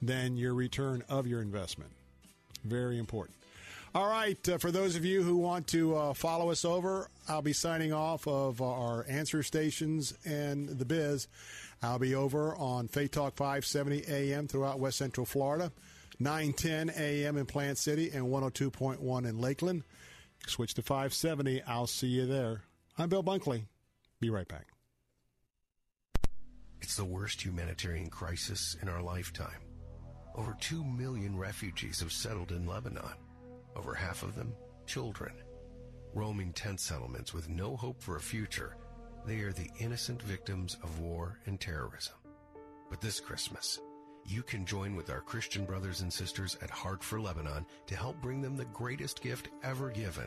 than 0.00 0.36
your 0.36 0.54
return 0.54 1.02
of 1.08 1.26
your 1.26 1.42
investment. 1.42 1.90
Very 2.64 2.98
important. 2.98 3.36
All 3.94 4.08
right, 4.08 4.48
uh, 4.48 4.58
for 4.58 4.70
those 4.70 4.94
of 4.94 5.04
you 5.04 5.22
who 5.22 5.36
want 5.36 5.66
to 5.68 5.96
uh, 5.96 6.14
follow 6.14 6.50
us 6.50 6.64
over, 6.64 7.10
I'll 7.26 7.42
be 7.42 7.52
signing 7.52 7.92
off 7.92 8.28
of 8.28 8.62
our 8.62 9.04
answer 9.08 9.42
stations 9.42 10.14
and 10.24 10.68
the 10.68 10.84
biz. 10.84 11.26
I'll 11.82 11.98
be 11.98 12.14
over 12.14 12.54
on 12.54 12.86
Faith 12.86 13.10
Talk 13.10 13.34
570 13.34 14.04
AM 14.08 14.46
throughout 14.46 14.78
West 14.78 14.98
Central 14.98 15.26
Florida. 15.26 15.72
910 16.20 16.92
a.m. 16.96 17.36
in 17.38 17.46
Plant 17.46 17.78
City 17.78 18.10
and 18.10 18.26
102.1 18.26 19.28
in 19.28 19.40
Lakeland. 19.40 19.82
Switch 20.46 20.74
to 20.74 20.82
570. 20.82 21.62
I'll 21.62 21.86
see 21.86 22.08
you 22.08 22.26
there. 22.26 22.62
I'm 23.00 23.08
Bill 23.08 23.22
Bunkley. 23.22 23.64
Be 24.18 24.28
right 24.28 24.48
back. 24.48 24.66
It's 26.80 26.96
the 26.96 27.04
worst 27.04 27.40
humanitarian 27.40 28.10
crisis 28.10 28.76
in 28.82 28.88
our 28.88 29.00
lifetime. 29.00 29.60
Over 30.34 30.56
2 30.60 30.82
million 30.82 31.38
refugees 31.38 32.00
have 32.00 32.10
settled 32.10 32.50
in 32.50 32.66
Lebanon. 32.66 33.14
Over 33.76 33.94
half 33.94 34.24
of 34.24 34.34
them, 34.34 34.52
children. 34.86 35.32
Roaming 36.12 36.52
tent 36.52 36.80
settlements 36.80 37.32
with 37.32 37.48
no 37.48 37.76
hope 37.76 38.02
for 38.02 38.16
a 38.16 38.20
future, 38.20 38.76
they 39.24 39.38
are 39.42 39.52
the 39.52 39.70
innocent 39.78 40.20
victims 40.22 40.76
of 40.82 40.98
war 40.98 41.38
and 41.46 41.60
terrorism. 41.60 42.14
But 42.90 43.00
this 43.00 43.20
Christmas, 43.20 43.78
you 44.26 44.42
can 44.42 44.66
join 44.66 44.96
with 44.96 45.08
our 45.08 45.20
Christian 45.20 45.64
brothers 45.64 46.00
and 46.00 46.12
sisters 46.12 46.58
at 46.62 46.70
Heart 46.70 47.04
for 47.04 47.20
Lebanon 47.20 47.64
to 47.86 47.94
help 47.94 48.20
bring 48.20 48.40
them 48.42 48.56
the 48.56 48.64
greatest 48.64 49.22
gift 49.22 49.50
ever 49.62 49.88
given. 49.88 50.26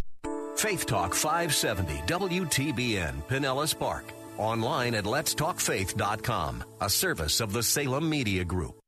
Faith 0.56 0.86
Talk 0.86 1.14
570 1.14 1.94
WTBN 2.06 3.28
Pinellas 3.28 3.78
Park. 3.78 4.14
Online 4.38 4.96
at 4.96 5.04
letstalkfaith.com, 5.04 6.64
a 6.82 6.90
service 6.90 7.42
of 7.42 7.54
the 7.54 7.62
Salem 7.62 8.10
Media 8.10 8.44
Group. 8.44 8.80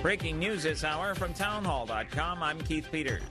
Breaking 0.00 0.38
news 0.38 0.62
this 0.62 0.84
hour 0.84 1.14
from 1.14 1.34
townhall.com. 1.34 2.42
I'm 2.42 2.58
Keith 2.60 2.88
Peters. 2.90 3.22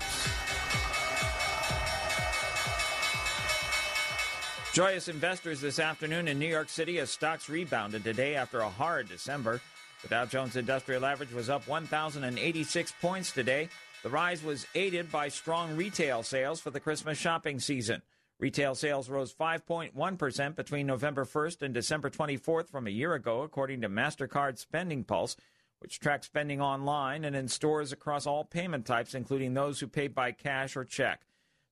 Joyous 4.77 5.07
investors 5.07 5.59
this 5.59 5.79
afternoon 5.79 6.27
in 6.27 6.37
New 6.37 6.45
York 6.45 6.69
City 6.69 6.99
as 6.99 7.09
stocks 7.09 7.49
rebounded 7.49 8.03
today 8.03 8.35
after 8.35 8.59
a 8.59 8.69
hard 8.69 9.09
December. 9.09 9.59
The 10.03 10.07
Dow 10.07 10.27
Jones 10.27 10.55
Industrial 10.55 11.03
Average 11.03 11.33
was 11.33 11.49
up 11.49 11.67
1,086 11.67 12.93
points 13.01 13.31
today. 13.31 13.69
The 14.03 14.09
rise 14.09 14.43
was 14.43 14.67
aided 14.75 15.11
by 15.11 15.29
strong 15.29 15.75
retail 15.75 16.21
sales 16.21 16.61
for 16.61 16.69
the 16.69 16.79
Christmas 16.79 17.17
shopping 17.17 17.59
season. 17.59 18.03
Retail 18.39 18.75
sales 18.75 19.09
rose 19.09 19.33
5.1% 19.33 20.55
between 20.55 20.85
November 20.85 21.25
1st 21.25 21.63
and 21.63 21.73
December 21.73 22.11
24th 22.11 22.69
from 22.69 22.85
a 22.85 22.91
year 22.91 23.15
ago, 23.15 23.41
according 23.41 23.81
to 23.81 23.89
MasterCard 23.89 24.59
Spending 24.59 25.03
Pulse, 25.03 25.35
which 25.79 25.99
tracks 25.99 26.27
spending 26.27 26.61
online 26.61 27.25
and 27.25 27.35
in 27.35 27.47
stores 27.47 27.91
across 27.91 28.27
all 28.27 28.43
payment 28.43 28.85
types, 28.85 29.15
including 29.15 29.55
those 29.55 29.79
who 29.79 29.87
pay 29.87 30.07
by 30.07 30.31
cash 30.31 30.77
or 30.77 30.85
check. 30.85 31.21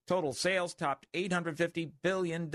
Total 0.07 0.33
sales 0.33 0.73
topped 0.73 1.07
$850 1.13 1.89
billion 2.01 2.49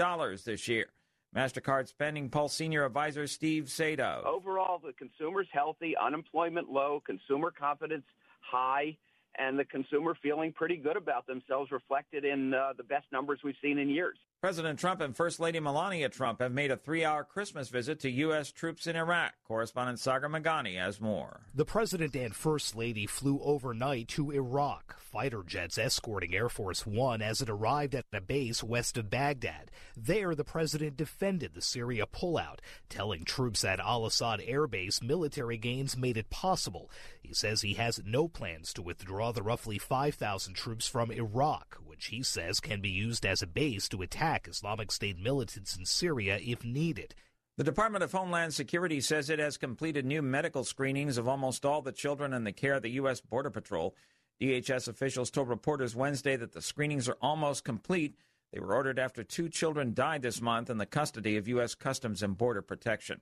this 0.44 0.68
year. 0.68 0.86
MasterCard 1.34 1.88
Spending 1.88 2.28
Pulse 2.28 2.54
Senior 2.54 2.84
Advisor 2.84 3.26
Steve 3.26 3.64
Sadove. 3.64 4.24
Overall, 4.24 4.78
the 4.78 4.92
consumer's 4.92 5.46
healthy, 5.52 5.94
unemployment 5.96 6.68
low, 6.68 7.02
consumer 7.04 7.52
confidence 7.56 8.04
high, 8.40 8.96
and 9.38 9.58
the 9.58 9.64
consumer 9.64 10.16
feeling 10.22 10.52
pretty 10.52 10.76
good 10.76 10.96
about 10.96 11.26
themselves, 11.26 11.70
reflected 11.70 12.24
in 12.24 12.54
uh, 12.54 12.72
the 12.76 12.82
best 12.82 13.06
numbers 13.12 13.40
we've 13.44 13.54
seen 13.62 13.78
in 13.78 13.88
years. 13.88 14.16
President 14.40 14.78
Trump 14.78 15.02
and 15.02 15.14
First 15.14 15.38
Lady 15.38 15.60
Melania 15.60 16.08
Trump 16.08 16.40
have 16.40 16.52
made 16.52 16.70
a 16.70 16.76
three 16.76 17.04
hour 17.04 17.24
Christmas 17.24 17.68
visit 17.68 18.00
to 18.00 18.10
U.S. 18.10 18.50
troops 18.50 18.86
in 18.86 18.96
Iraq. 18.96 19.34
Correspondent 19.46 19.98
Sagar 19.98 20.30
Meghani 20.30 20.78
has 20.78 20.98
more. 20.98 21.42
The 21.54 21.66
President 21.66 22.16
and 22.16 22.34
First 22.34 22.74
Lady 22.74 23.06
flew 23.06 23.38
overnight 23.42 24.08
to 24.08 24.30
Iraq, 24.30 24.98
fighter 24.98 25.42
jets 25.42 25.76
escorting 25.76 26.34
Air 26.34 26.48
Force 26.48 26.86
One 26.86 27.20
as 27.20 27.42
it 27.42 27.50
arrived 27.50 27.94
at 27.94 28.06
a 28.14 28.20
base 28.22 28.64
west 28.64 28.96
of 28.96 29.10
Baghdad. 29.10 29.70
There, 29.94 30.34
the 30.34 30.44
President 30.44 30.96
defended 30.96 31.52
the 31.52 31.60
Syria 31.60 32.06
pullout, 32.06 32.60
telling 32.88 33.24
troops 33.24 33.62
at 33.62 33.78
Al 33.78 34.06
Assad 34.06 34.40
Air 34.46 34.66
Base 34.66 35.02
military 35.02 35.58
gains 35.58 35.98
made 35.98 36.16
it 36.16 36.30
possible. 36.30 36.90
Says 37.32 37.62
he 37.62 37.74
has 37.74 38.00
no 38.04 38.28
plans 38.28 38.72
to 38.74 38.82
withdraw 38.82 39.32
the 39.32 39.42
roughly 39.42 39.78
5,000 39.78 40.54
troops 40.54 40.86
from 40.86 41.10
Iraq, 41.10 41.76
which 41.84 42.06
he 42.06 42.22
says 42.22 42.60
can 42.60 42.80
be 42.80 42.90
used 42.90 43.24
as 43.24 43.42
a 43.42 43.46
base 43.46 43.88
to 43.90 44.02
attack 44.02 44.48
Islamic 44.48 44.90
State 44.90 45.18
militants 45.18 45.76
in 45.76 45.84
Syria 45.84 46.38
if 46.42 46.64
needed. 46.64 47.14
The 47.56 47.64
Department 47.64 48.02
of 48.02 48.12
Homeland 48.12 48.54
Security 48.54 49.00
says 49.00 49.28
it 49.28 49.38
has 49.38 49.58
completed 49.58 50.06
new 50.06 50.22
medical 50.22 50.64
screenings 50.64 51.18
of 51.18 51.28
almost 51.28 51.66
all 51.66 51.82
the 51.82 51.92
children 51.92 52.32
in 52.32 52.44
the 52.44 52.52
care 52.52 52.74
of 52.74 52.82
the 52.82 52.92
U.S. 52.92 53.20
Border 53.20 53.50
Patrol. 53.50 53.94
DHS 54.40 54.88
officials 54.88 55.30
told 55.30 55.48
reporters 55.48 55.94
Wednesday 55.94 56.36
that 56.36 56.52
the 56.52 56.62
screenings 56.62 57.08
are 57.08 57.18
almost 57.20 57.62
complete. 57.64 58.16
They 58.52 58.60
were 58.60 58.74
ordered 58.74 58.98
after 58.98 59.22
two 59.22 59.48
children 59.50 59.92
died 59.92 60.22
this 60.22 60.40
month 60.40 60.70
in 60.70 60.78
the 60.78 60.86
custody 60.86 61.36
of 61.36 61.48
U.S. 61.48 61.74
Customs 61.74 62.22
and 62.22 62.38
Border 62.38 62.62
Protection. 62.62 63.20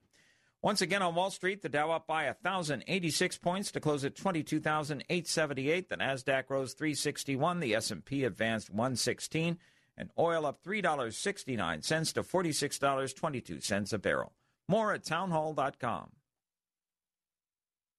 Once 0.61 0.81
again 0.81 1.03
on 1.03 1.15
Wall 1.15 1.31
Street, 1.31 1.63
the 1.63 1.69
Dow 1.69 1.93
up 1.93 2.09
by 2.09 2.25
1,086 2.25 3.39
points 3.39 3.71
to 3.71 3.81
close 3.81 4.05
at 4.05 4.17
22,878. 4.17 5.89
The 5.89 5.97
Nasdaq 5.97 6.51
rose 6.51 6.75
361. 6.75 7.61
The 7.61 7.77
S&P 7.77 8.25
advanced 8.25 8.69
116 8.69 9.59
and 9.97 10.11
oil 10.19 10.47
up 10.47 10.65
$3.69 10.65 12.13
to 12.15 12.23
$46.22 12.23 13.93
a 13.93 13.99
barrel. 13.99 14.33
More 14.67 14.93
at 14.93 15.05
townhall.com. 15.05 16.11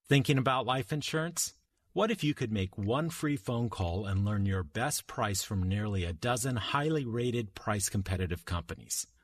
Thinking 0.07 0.37
about 0.37 0.65
life 0.65 0.91
insurance? 0.91 1.53
What 1.93 2.11
if 2.11 2.23
you 2.23 2.33
could 2.33 2.51
make 2.51 2.77
one 2.77 3.09
free 3.09 3.37
phone 3.37 3.69
call 3.69 4.05
and 4.05 4.25
learn 4.25 4.45
your 4.45 4.63
best 4.63 5.07
price 5.07 5.43
from 5.43 5.63
nearly 5.63 6.03
a 6.03 6.13
dozen 6.13 6.55
highly 6.55 7.05
rated 7.05 7.55
price 7.55 7.89
competitive 7.89 8.45
companies? 8.45 9.07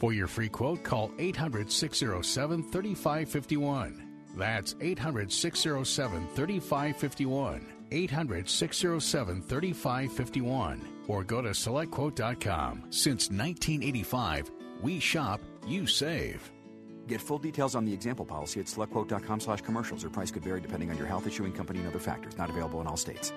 For 0.00 0.12
your 0.12 0.26
free 0.26 0.48
quote, 0.48 0.82
call 0.82 1.10
800 1.18 1.70
607 1.70 2.70
3551. 2.70 4.08
That's 4.36 4.74
800 4.80 5.32
607 5.32 6.28
3551. 6.34 7.66
800 7.90 8.48
607 8.48 9.42
3551. 9.42 10.88
Or 11.06 11.24
go 11.24 11.42
to 11.42 11.50
selectquote.com. 11.50 12.86
Since 12.90 13.30
1985, 13.30 14.50
we 14.82 14.98
shop, 14.98 15.40
you 15.66 15.86
save. 15.86 16.50
Get 17.06 17.20
full 17.20 17.38
details 17.38 17.74
on 17.74 17.84
the 17.84 17.92
example 17.92 18.24
policy 18.24 18.60
at 18.60 18.66
selectquote.com 18.66 19.40
slash 19.40 19.60
commercials. 19.60 20.04
Or 20.04 20.10
price 20.10 20.30
could 20.30 20.42
vary 20.42 20.60
depending 20.60 20.90
on 20.90 20.98
your 20.98 21.06
health 21.06 21.26
issuing 21.26 21.52
company 21.52 21.80
and 21.80 21.88
other 21.88 21.98
factors. 21.98 22.36
Not 22.36 22.50
available 22.50 22.80
in 22.80 22.86
all 22.86 22.96
states. 22.96 23.32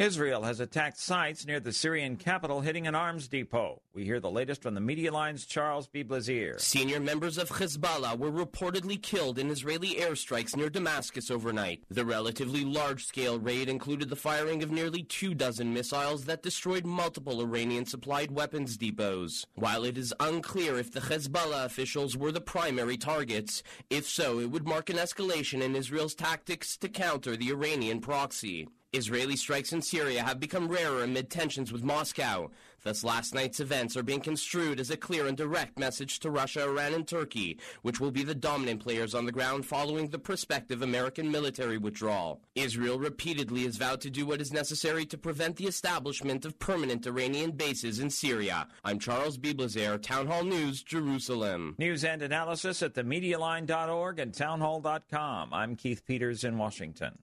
Israel 0.00 0.44
has 0.44 0.60
attacked 0.60 0.98
sites 0.98 1.44
near 1.44 1.60
the 1.60 1.74
Syrian 1.74 2.16
capital, 2.16 2.62
hitting 2.62 2.86
an 2.86 2.94
arms 2.94 3.28
depot. 3.28 3.82
We 3.92 4.06
hear 4.06 4.18
the 4.18 4.30
latest 4.30 4.62
from 4.62 4.72
the 4.72 4.80
Media 4.80 5.12
Line's 5.12 5.44
Charles 5.44 5.88
Bybelezer. 5.88 6.58
Senior 6.58 7.00
members 7.00 7.36
of 7.36 7.50
Hezbollah 7.50 8.18
were 8.18 8.32
reportedly 8.32 9.02
killed 9.02 9.38
in 9.38 9.50
Israeli 9.50 9.96
airstrikes 9.96 10.56
near 10.56 10.70
Damascus 10.70 11.30
overnight. 11.30 11.82
The 11.90 12.06
relatively 12.06 12.64
large 12.64 13.04
scale 13.04 13.38
raid 13.38 13.68
included 13.68 14.08
the 14.08 14.16
firing 14.16 14.62
of 14.62 14.70
nearly 14.70 15.02
two 15.02 15.34
dozen 15.34 15.74
missiles 15.74 16.24
that 16.24 16.42
destroyed 16.42 16.86
multiple 16.86 17.42
Iranian 17.42 17.84
supplied 17.84 18.30
weapons 18.30 18.78
depots. 18.78 19.44
While 19.54 19.84
it 19.84 19.98
is 19.98 20.14
unclear 20.18 20.78
if 20.78 20.90
the 20.90 21.00
Hezbollah 21.00 21.66
officials 21.66 22.16
were 22.16 22.32
the 22.32 22.40
primary 22.40 22.96
targets, 22.96 23.62
if 23.90 24.08
so, 24.08 24.40
it 24.40 24.50
would 24.50 24.66
mark 24.66 24.88
an 24.88 24.96
escalation 24.96 25.60
in 25.60 25.76
Israel's 25.76 26.14
tactics 26.14 26.78
to 26.78 26.88
counter 26.88 27.36
the 27.36 27.50
Iranian 27.50 28.00
proxy. 28.00 28.66
Israeli 28.92 29.36
strikes 29.36 29.72
in 29.72 29.82
Syria 29.82 30.24
have 30.24 30.40
become 30.40 30.66
rarer 30.66 31.04
amid 31.04 31.30
tensions 31.30 31.72
with 31.72 31.84
Moscow. 31.84 32.50
Thus, 32.82 33.04
last 33.04 33.34
night's 33.34 33.60
events 33.60 33.96
are 33.96 34.02
being 34.02 34.20
construed 34.20 34.80
as 34.80 34.90
a 34.90 34.96
clear 34.96 35.28
and 35.28 35.36
direct 35.36 35.78
message 35.78 36.18
to 36.20 36.30
Russia, 36.30 36.64
Iran, 36.64 36.94
and 36.94 37.06
Turkey, 37.06 37.60
which 37.82 38.00
will 38.00 38.10
be 38.10 38.24
the 38.24 38.34
dominant 38.34 38.82
players 38.82 39.14
on 39.14 39.26
the 39.26 39.32
ground 39.32 39.64
following 39.64 40.08
the 40.08 40.18
prospective 40.18 40.82
American 40.82 41.30
military 41.30 41.78
withdrawal. 41.78 42.40
Israel 42.56 42.98
repeatedly 42.98 43.62
has 43.62 43.76
vowed 43.76 44.00
to 44.00 44.10
do 44.10 44.26
what 44.26 44.40
is 44.40 44.52
necessary 44.52 45.06
to 45.06 45.18
prevent 45.18 45.56
the 45.56 45.66
establishment 45.66 46.44
of 46.44 46.58
permanent 46.58 47.06
Iranian 47.06 47.52
bases 47.52 48.00
in 48.00 48.10
Syria. 48.10 48.66
I'm 48.82 48.98
Charles 48.98 49.38
Bybelezer, 49.38 50.02
Town 50.02 50.26
Hall 50.26 50.42
News, 50.42 50.82
Jerusalem. 50.82 51.76
News 51.78 52.02
and 52.02 52.22
analysis 52.22 52.82
at 52.82 52.94
themedialine.org 52.94 54.18
and 54.18 54.34
townhall.com. 54.34 55.54
I'm 55.54 55.76
Keith 55.76 56.04
Peters 56.04 56.42
in 56.42 56.58
Washington. 56.58 57.18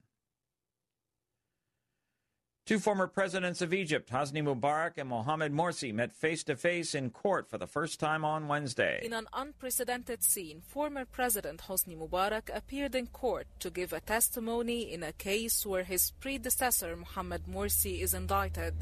Two 2.68 2.80
former 2.80 3.08
presidents 3.08 3.62
of 3.62 3.74
Egypt, 3.74 4.12
Hosni 4.12 4.44
Mubarak 4.44 4.98
and 4.98 5.08
Mohamed 5.08 5.54
Morsi, 5.54 5.94
met 5.94 6.12
face 6.12 6.44
to 6.44 6.58
face 6.58 6.94
in 6.94 7.12
court 7.12 7.50
for 7.50 7.58
the 7.58 7.66
first 7.66 7.98
time 7.98 8.26
on 8.26 8.50
Wednesday. 8.50 9.00
In 9.02 9.14
an 9.14 9.26
unprecedented 9.32 10.22
scene, 10.22 10.60
former 10.68 11.06
President 11.06 11.62
Hosni 11.62 11.98
Mubarak 11.98 12.54
appeared 12.54 12.94
in 12.94 13.08
court 13.08 13.48
to 13.62 13.70
give 13.70 13.94
a 13.94 14.02
testimony 14.02 14.92
in 14.92 15.02
a 15.02 15.14
case 15.14 15.66
where 15.66 15.86
his 15.86 16.12
predecessor 16.20 16.94
Mohamed 16.98 17.46
Morsi 17.46 18.02
is 18.02 18.14
indicted. 18.14 18.74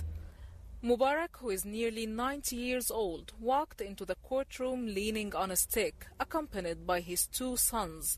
Mubarak, 0.84 1.38
who 1.38 1.52
is 1.52 1.64
nearly 1.64 2.08
90 2.08 2.56
years 2.56 2.90
old, 2.90 3.34
walked 3.40 3.82
into 3.82 4.04
the 4.04 4.18
courtroom 4.24 4.88
leaning 4.96 5.36
on 5.36 5.52
a 5.52 5.56
stick, 5.56 6.08
accompanied 6.20 6.88
by 6.88 7.02
his 7.02 7.28
two 7.28 7.56
sons 7.56 8.18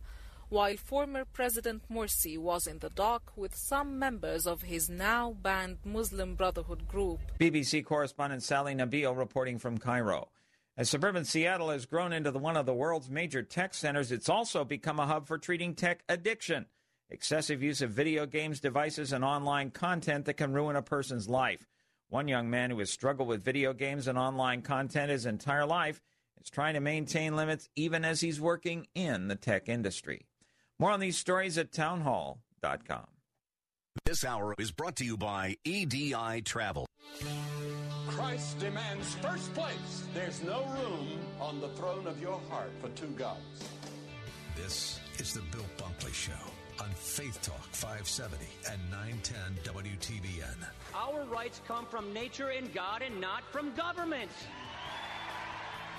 while 0.50 0.78
former 0.78 1.26
President 1.26 1.84
Morsi 1.92 2.38
was 2.38 2.68
in 2.68 2.80
the 2.80 2.90
dock 2.90 3.34
with 3.36 3.56
some 3.56 4.00
members 4.00 4.48
of 4.48 4.62
his 4.62 4.90
now 4.90 5.36
banned 5.42 5.78
Muslim 5.84 6.36
Brotherhood 6.36 6.88
group. 6.88 7.20
BBC 7.40 7.84
correspondent 7.84 8.44
Sally 8.44 8.74
Nabil 8.74 9.16
reporting 9.18 9.60
from 9.60 9.78
Cairo. 9.78 10.30
As 10.78 10.90
suburban 10.90 11.26
Seattle 11.26 11.72
has 11.72 11.86
grown 11.86 12.14
into 12.14 12.32
the, 12.32 12.40
one 12.40 12.56
of 12.56 12.66
the 12.66 12.74
world's 12.74 13.10
major 13.10 13.42
tech 13.42 13.74
centers, 13.74 14.12
it's 14.12 14.30
also 14.30 14.64
become 14.64 15.00
a 15.00 15.08
hub 15.08 15.28
for 15.28 15.38
treating 15.38 15.74
tech 15.74 16.04
addiction. 16.08 16.68
Excessive 17.10 17.64
use 17.64 17.82
of 17.82 17.92
video 17.92 18.26
games, 18.26 18.60
devices, 18.60 19.12
and 19.12 19.26
online 19.26 19.72
content 19.72 20.26
that 20.26 20.36
can 20.36 20.54
ruin 20.54 20.76
a 20.76 20.82
person's 20.82 21.28
life. 21.28 21.68
One 22.10 22.28
young 22.28 22.50
man 22.50 22.70
who 22.70 22.80
has 22.80 22.90
struggled 22.90 23.28
with 23.28 23.44
video 23.44 23.74
games 23.74 24.08
and 24.08 24.18
online 24.18 24.62
content 24.62 25.12
his 25.12 25.26
entire 25.26 25.66
life 25.66 26.00
is 26.42 26.50
trying 26.50 26.76
to 26.76 26.80
maintain 26.80 27.36
limits 27.36 27.68
even 27.76 28.06
as 28.06 28.22
he's 28.22 28.40
working 28.40 28.88
in 28.96 29.28
the 29.28 29.36
tech 29.36 29.68
industry. 29.68 30.26
More 30.80 30.92
on 30.92 31.00
these 31.00 31.18
stories 31.18 31.58
at 31.58 31.72
townhall.com. 31.72 33.08
This 34.06 34.24
hour 34.24 34.54
is 34.60 34.72
brought 34.72 34.96
to 34.98 35.06
you 35.06 35.18
by 35.18 35.58
EDI 35.64 36.42
Travel. 36.44 36.86
Christ 38.08 38.60
demands 38.60 39.16
first 39.16 39.52
place. 39.56 40.04
There's 40.14 40.44
no 40.44 40.64
room 40.66 41.20
on 41.42 41.60
the 41.60 41.70
throne 41.70 42.06
of 42.06 42.22
your 42.22 42.40
heart 42.50 42.72
for 42.80 42.90
two 42.90 43.08
gods. 43.18 43.70
This 44.56 45.00
is 45.18 45.34
the 45.34 45.42
Bill 45.52 45.66
Bunkley 45.78 46.14
Show 46.14 46.32
on 46.80 46.90
Faith 46.92 47.42
Talk 47.42 47.66
570 47.72 48.46
and 48.72 48.80
910 48.92 49.74
WTBN. 49.74 50.68
Our 50.94 51.26
rights 51.26 51.60
come 51.68 51.88
from 51.88 52.14
nature 52.14 52.50
and 52.50 52.72
God 52.72 53.02
and 53.02 53.20
not 53.20 53.44
from 53.52 53.74
government. 53.74 54.30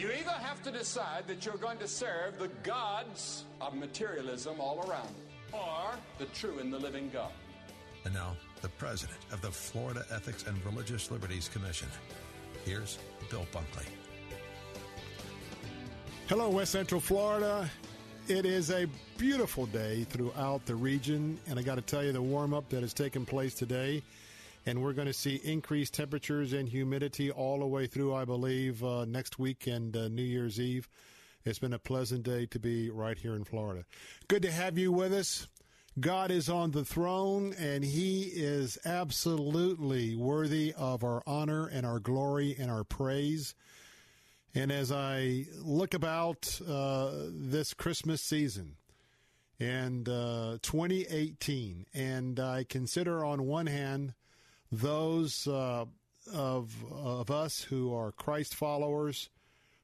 You 0.00 0.06
either 0.12 0.30
have 0.30 0.62
to 0.62 0.70
decide 0.70 1.26
that 1.26 1.44
you're 1.44 1.58
going 1.58 1.76
to 1.76 1.86
serve 1.86 2.38
the 2.38 2.48
gods 2.62 3.44
of 3.60 3.74
materialism 3.74 4.58
all 4.58 4.88
around, 4.88 5.14
or 5.52 5.90
the 6.16 6.24
true 6.24 6.58
and 6.58 6.72
the 6.72 6.78
living 6.78 7.10
God. 7.12 7.32
And 8.06 8.14
now, 8.14 8.34
the 8.62 8.70
president 8.70 9.18
of 9.30 9.42
the 9.42 9.50
Florida 9.50 10.06
Ethics 10.10 10.46
and 10.46 10.56
Religious 10.64 11.10
Liberties 11.10 11.50
Commission. 11.52 11.86
Here's 12.64 12.98
Bill 13.28 13.46
Bunkley. 13.52 13.84
Hello, 16.28 16.48
West 16.48 16.72
Central 16.72 17.02
Florida. 17.02 17.68
It 18.26 18.46
is 18.46 18.70
a 18.70 18.86
beautiful 19.18 19.66
day 19.66 20.04
throughout 20.04 20.64
the 20.64 20.76
region, 20.76 21.38
and 21.46 21.58
I 21.58 21.62
got 21.62 21.74
to 21.74 21.82
tell 21.82 22.02
you, 22.02 22.12
the 22.12 22.22
warm 22.22 22.54
up 22.54 22.70
that 22.70 22.80
has 22.80 22.94
taken 22.94 23.26
place 23.26 23.52
today 23.52 24.02
and 24.66 24.82
we're 24.82 24.92
going 24.92 25.06
to 25.06 25.12
see 25.12 25.40
increased 25.42 25.94
temperatures 25.94 26.52
and 26.52 26.68
humidity 26.68 27.30
all 27.30 27.60
the 27.60 27.66
way 27.66 27.86
through, 27.86 28.14
I 28.14 28.24
believe, 28.24 28.84
uh, 28.84 29.04
next 29.04 29.38
week 29.38 29.66
and 29.66 29.96
uh, 29.96 30.08
New 30.08 30.22
Year's 30.22 30.60
Eve. 30.60 30.88
It's 31.44 31.58
been 31.58 31.72
a 31.72 31.78
pleasant 31.78 32.22
day 32.22 32.46
to 32.46 32.58
be 32.58 32.90
right 32.90 33.18
here 33.18 33.34
in 33.34 33.44
Florida. 33.44 33.84
Good 34.28 34.42
to 34.42 34.50
have 34.52 34.76
you 34.76 34.92
with 34.92 35.12
us. 35.12 35.48
God 35.98 36.30
is 36.30 36.48
on 36.48 36.70
the 36.70 36.84
throne, 36.84 37.54
and 37.58 37.84
He 37.84 38.22
is 38.32 38.78
absolutely 38.84 40.14
worthy 40.14 40.72
of 40.76 41.02
our 41.02 41.22
honor 41.26 41.66
and 41.66 41.84
our 41.84 41.98
glory 41.98 42.54
and 42.58 42.70
our 42.70 42.84
praise. 42.84 43.54
And 44.54 44.70
as 44.70 44.92
I 44.92 45.46
look 45.58 45.94
about 45.94 46.60
uh, 46.68 47.10
this 47.30 47.72
Christmas 47.72 48.20
season 48.20 48.76
and 49.58 50.08
uh, 50.08 50.58
2018, 50.62 51.86
and 51.94 52.38
I 52.38 52.64
consider 52.64 53.24
on 53.24 53.46
one 53.46 53.66
hand 53.66 54.14
those 54.72 55.46
uh, 55.46 55.84
of 56.32 56.74
of 56.92 57.30
us 57.30 57.62
who 57.62 57.94
are 57.94 58.12
Christ 58.12 58.54
followers, 58.54 59.30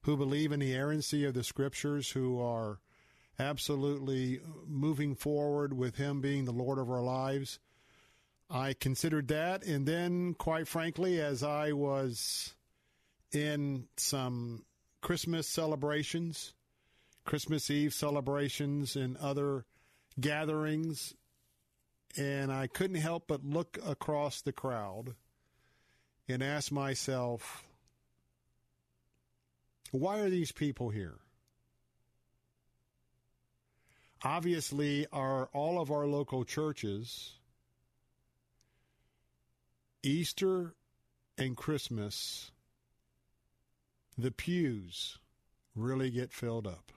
who 0.03 0.17
believe 0.17 0.53
in 0.53 0.61
the 0.61 0.75
errancy 0.75 1.25
of 1.25 1.35
the 1.35 1.45
Scriptures, 1.45 2.11
who 2.11 2.41
are 2.41 2.79
absolutely 3.39 4.41
moving 4.67 5.15
forward 5.15 5.77
with 5.77 5.97
Him 5.97 6.21
being 6.21 6.45
the 6.45 6.53
Lord 6.53 6.79
of 6.79 6.91
our 6.91 7.03
lives. 7.03 7.59
I 8.49 8.75
considered 8.75 9.29
that, 9.29 9.65
and 9.65 9.87
then, 9.87 10.35
quite 10.35 10.69
frankly, 10.69 11.21
as 11.21 11.43
I 11.43 11.73
was 11.73 12.55
in 13.33 13.89
some 13.97 14.65
Christmas 15.01 15.49
celebrations, 15.49 16.55
Christmas 17.25 17.71
Eve 17.71 17.93
celebrations, 17.93 18.95
and 18.95 19.17
other 19.17 19.65
gatherings 20.21 21.15
and 22.17 22.53
I 22.53 22.67
couldn't 22.67 22.97
help 22.97 23.25
but 23.27 23.45
look 23.45 23.79
across 23.87 24.41
the 24.41 24.53
crowd 24.53 25.15
and 26.29 26.43
ask 26.43 26.73
myself, 26.73 27.65
why 29.91 30.19
are 30.21 30.31
these 30.31 30.53
people 30.53 30.91
here? 30.91 31.19
Obviously, 34.25 35.07
are 35.13 35.49
all 35.53 35.81
of 35.81 35.91
our 35.91 36.07
local 36.07 36.45
churches 36.45 37.35
Easter 40.03 40.75
and 41.37 41.57
Christmas, 41.57 42.53
the 44.17 44.31
pews 44.31 45.19
really 45.75 46.11
get 46.11 46.33
filled 46.33 46.67
up. 46.67 46.93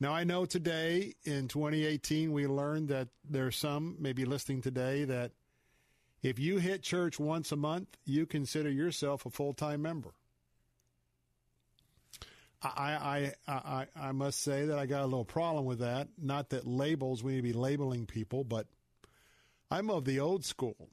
Now, 0.00 0.14
I 0.14 0.24
know 0.24 0.46
today 0.46 1.12
in 1.24 1.46
2018, 1.48 2.32
we 2.32 2.46
learned 2.46 2.88
that 2.88 3.08
there's 3.28 3.56
some 3.56 3.96
maybe 3.98 4.24
listening 4.24 4.62
today 4.62 5.04
that 5.04 5.32
if 6.22 6.38
you 6.38 6.56
hit 6.56 6.82
church 6.82 7.20
once 7.20 7.52
a 7.52 7.56
month, 7.56 7.88
you 8.06 8.24
consider 8.24 8.70
yourself 8.70 9.26
a 9.26 9.30
full 9.30 9.52
time 9.52 9.82
member. 9.82 10.14
I, 12.62 13.32
I, 13.46 13.52
I, 13.52 13.86
I 13.96 14.12
must 14.12 14.42
say 14.42 14.66
that 14.66 14.78
I 14.78 14.86
got 14.86 15.02
a 15.02 15.06
little 15.06 15.24
problem 15.24 15.64
with 15.64 15.78
that. 15.80 16.08
Not 16.18 16.50
that 16.50 16.66
labels, 16.66 17.22
we 17.22 17.32
need 17.32 17.38
to 17.38 17.42
be 17.42 17.52
labeling 17.52 18.06
people, 18.06 18.44
but 18.44 18.66
I'm 19.70 19.90
of 19.90 20.04
the 20.04 20.20
old 20.20 20.44
school. 20.44 20.88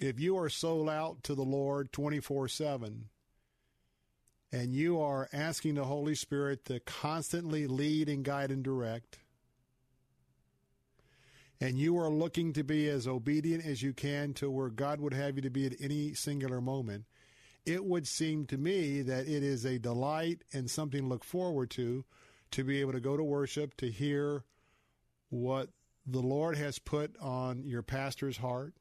If 0.00 0.20
you 0.20 0.38
are 0.38 0.48
sold 0.48 0.88
out 0.88 1.22
to 1.24 1.34
the 1.34 1.42
Lord 1.42 1.92
24 1.92 2.48
7, 2.48 3.08
and 4.52 4.74
you 4.74 5.00
are 5.00 5.28
asking 5.32 5.74
the 5.74 5.84
Holy 5.84 6.14
Spirit 6.14 6.64
to 6.66 6.80
constantly 6.80 7.66
lead 7.66 8.08
and 8.08 8.24
guide 8.24 8.50
and 8.50 8.62
direct, 8.62 9.18
and 11.60 11.78
you 11.78 11.98
are 11.98 12.08
looking 12.10 12.52
to 12.54 12.64
be 12.64 12.88
as 12.88 13.06
obedient 13.06 13.64
as 13.64 13.82
you 13.82 13.92
can 13.92 14.32
to 14.34 14.50
where 14.50 14.70
God 14.70 15.00
would 15.00 15.14
have 15.14 15.36
you 15.36 15.42
to 15.42 15.50
be 15.50 15.66
at 15.66 15.80
any 15.80 16.14
singular 16.14 16.60
moment, 16.60 17.04
it 17.66 17.84
would 17.84 18.06
seem 18.06 18.46
to 18.46 18.56
me 18.56 19.02
that 19.02 19.28
it 19.28 19.42
is 19.42 19.64
a 19.64 19.78
delight 19.78 20.42
and 20.52 20.70
something 20.70 21.02
to 21.02 21.06
look 21.06 21.24
forward 21.24 21.70
to 21.70 22.04
to 22.52 22.64
be 22.64 22.80
able 22.80 22.92
to 22.92 23.00
go 23.00 23.16
to 23.16 23.22
worship, 23.22 23.76
to 23.76 23.90
hear 23.90 24.44
what 25.28 25.68
the 26.06 26.20
Lord 26.20 26.56
has 26.56 26.78
put 26.78 27.16
on 27.20 27.62
your 27.64 27.82
pastor's 27.82 28.38
heart. 28.38 28.74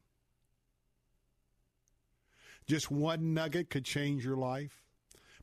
Just 2.65 2.89
one 2.89 3.33
nugget 3.33 3.69
could 3.69 3.85
change 3.85 4.25
your 4.25 4.37
life. 4.37 4.83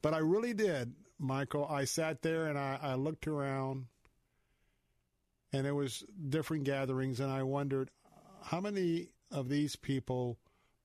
But 0.02 0.14
I 0.14 0.18
really 0.18 0.54
did, 0.54 0.94
Michael. 1.18 1.66
I 1.66 1.84
sat 1.84 2.22
there 2.22 2.46
and 2.46 2.58
I, 2.58 2.78
I 2.80 2.94
looked 2.94 3.26
around, 3.26 3.86
and 5.52 5.64
there 5.64 5.74
was 5.74 6.04
different 6.28 6.64
gatherings, 6.64 7.20
and 7.20 7.30
I 7.30 7.42
wondered 7.42 7.90
how 8.42 8.60
many 8.60 9.08
of 9.30 9.48
these 9.48 9.76
people 9.76 10.38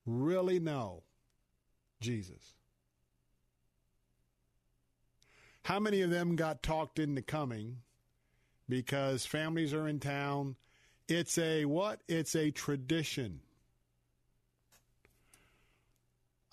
really 0.06 0.58
know 0.58 1.04
Jesus. 2.00 2.54
How 5.64 5.78
many 5.78 6.00
of 6.00 6.10
them 6.10 6.34
got 6.34 6.62
talked 6.62 6.98
into 6.98 7.22
coming 7.22 7.78
because 8.68 9.24
families 9.24 9.72
are 9.72 9.86
in 9.86 10.00
town? 10.00 10.56
It's 11.08 11.38
a 11.38 11.64
what? 11.66 12.00
It's 12.08 12.34
a 12.34 12.50
tradition. 12.50 13.40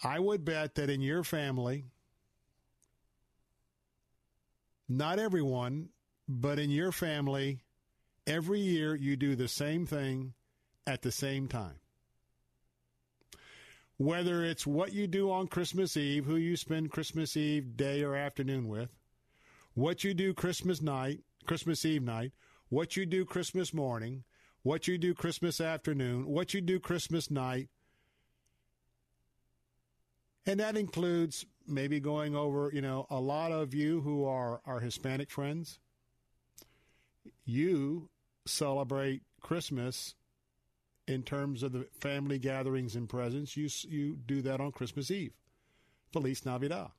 I 0.03 0.19
would 0.19 0.45
bet 0.45 0.75
that 0.75 0.89
in 0.89 1.01
your 1.01 1.23
family, 1.23 1.85
not 4.89 5.19
everyone, 5.19 5.89
but 6.27 6.57
in 6.57 6.71
your 6.71 6.91
family, 6.91 7.59
every 8.25 8.59
year 8.59 8.95
you 8.95 9.15
do 9.15 9.35
the 9.35 9.47
same 9.47 9.85
thing 9.85 10.33
at 10.85 11.03
the 11.03 11.11
same 11.11 11.47
time. 11.47 11.75
Whether 13.97 14.43
it's 14.43 14.65
what 14.65 14.93
you 14.93 15.07
do 15.07 15.29
on 15.29 15.47
Christmas 15.47 15.95
Eve, 15.95 16.25
who 16.25 16.37
you 16.37 16.55
spend 16.55 16.91
Christmas 16.91 17.37
Eve 17.37 17.77
day 17.77 18.01
or 18.01 18.15
afternoon 18.15 18.67
with, 18.67 18.89
what 19.73 20.03
you 20.03 20.13
do 20.13 20.33
Christmas 20.33 20.81
night, 20.81 21.19
Christmas 21.45 21.85
Eve 21.85 22.03
night, 22.03 22.31
what 22.69 22.95
you 22.95 23.05
do 23.05 23.25
Christmas 23.25 23.73
morning, 23.73 24.23
what 24.63 24.87
you 24.87 24.97
do 24.97 25.13
Christmas 25.13 25.61
afternoon, 25.61 26.27
what 26.27 26.53
you 26.53 26.61
do 26.61 26.79
Christmas 26.79 27.29
night. 27.29 27.69
And 30.45 30.59
that 30.59 30.77
includes 30.77 31.45
maybe 31.69 31.99
going 31.99 32.35
over, 32.35 32.71
you 32.73 32.81
know, 32.81 33.05
a 33.09 33.19
lot 33.19 33.51
of 33.51 33.73
you 33.73 34.01
who 34.01 34.25
are 34.25 34.61
our 34.65 34.79
Hispanic 34.79 35.29
friends. 35.29 35.79
You 37.45 38.09
celebrate 38.45 39.21
Christmas 39.41 40.15
in 41.07 41.23
terms 41.23 41.63
of 41.63 41.71
the 41.71 41.87
family 41.99 42.37
gatherings 42.37 42.95
and 42.95 43.09
presents, 43.09 43.57
you 43.57 43.67
you 43.87 44.15
do 44.15 44.41
that 44.43 44.61
on 44.61 44.71
Christmas 44.71 45.09
Eve. 45.09 45.33
Feliz 46.13 46.45
Navidad. 46.45 46.89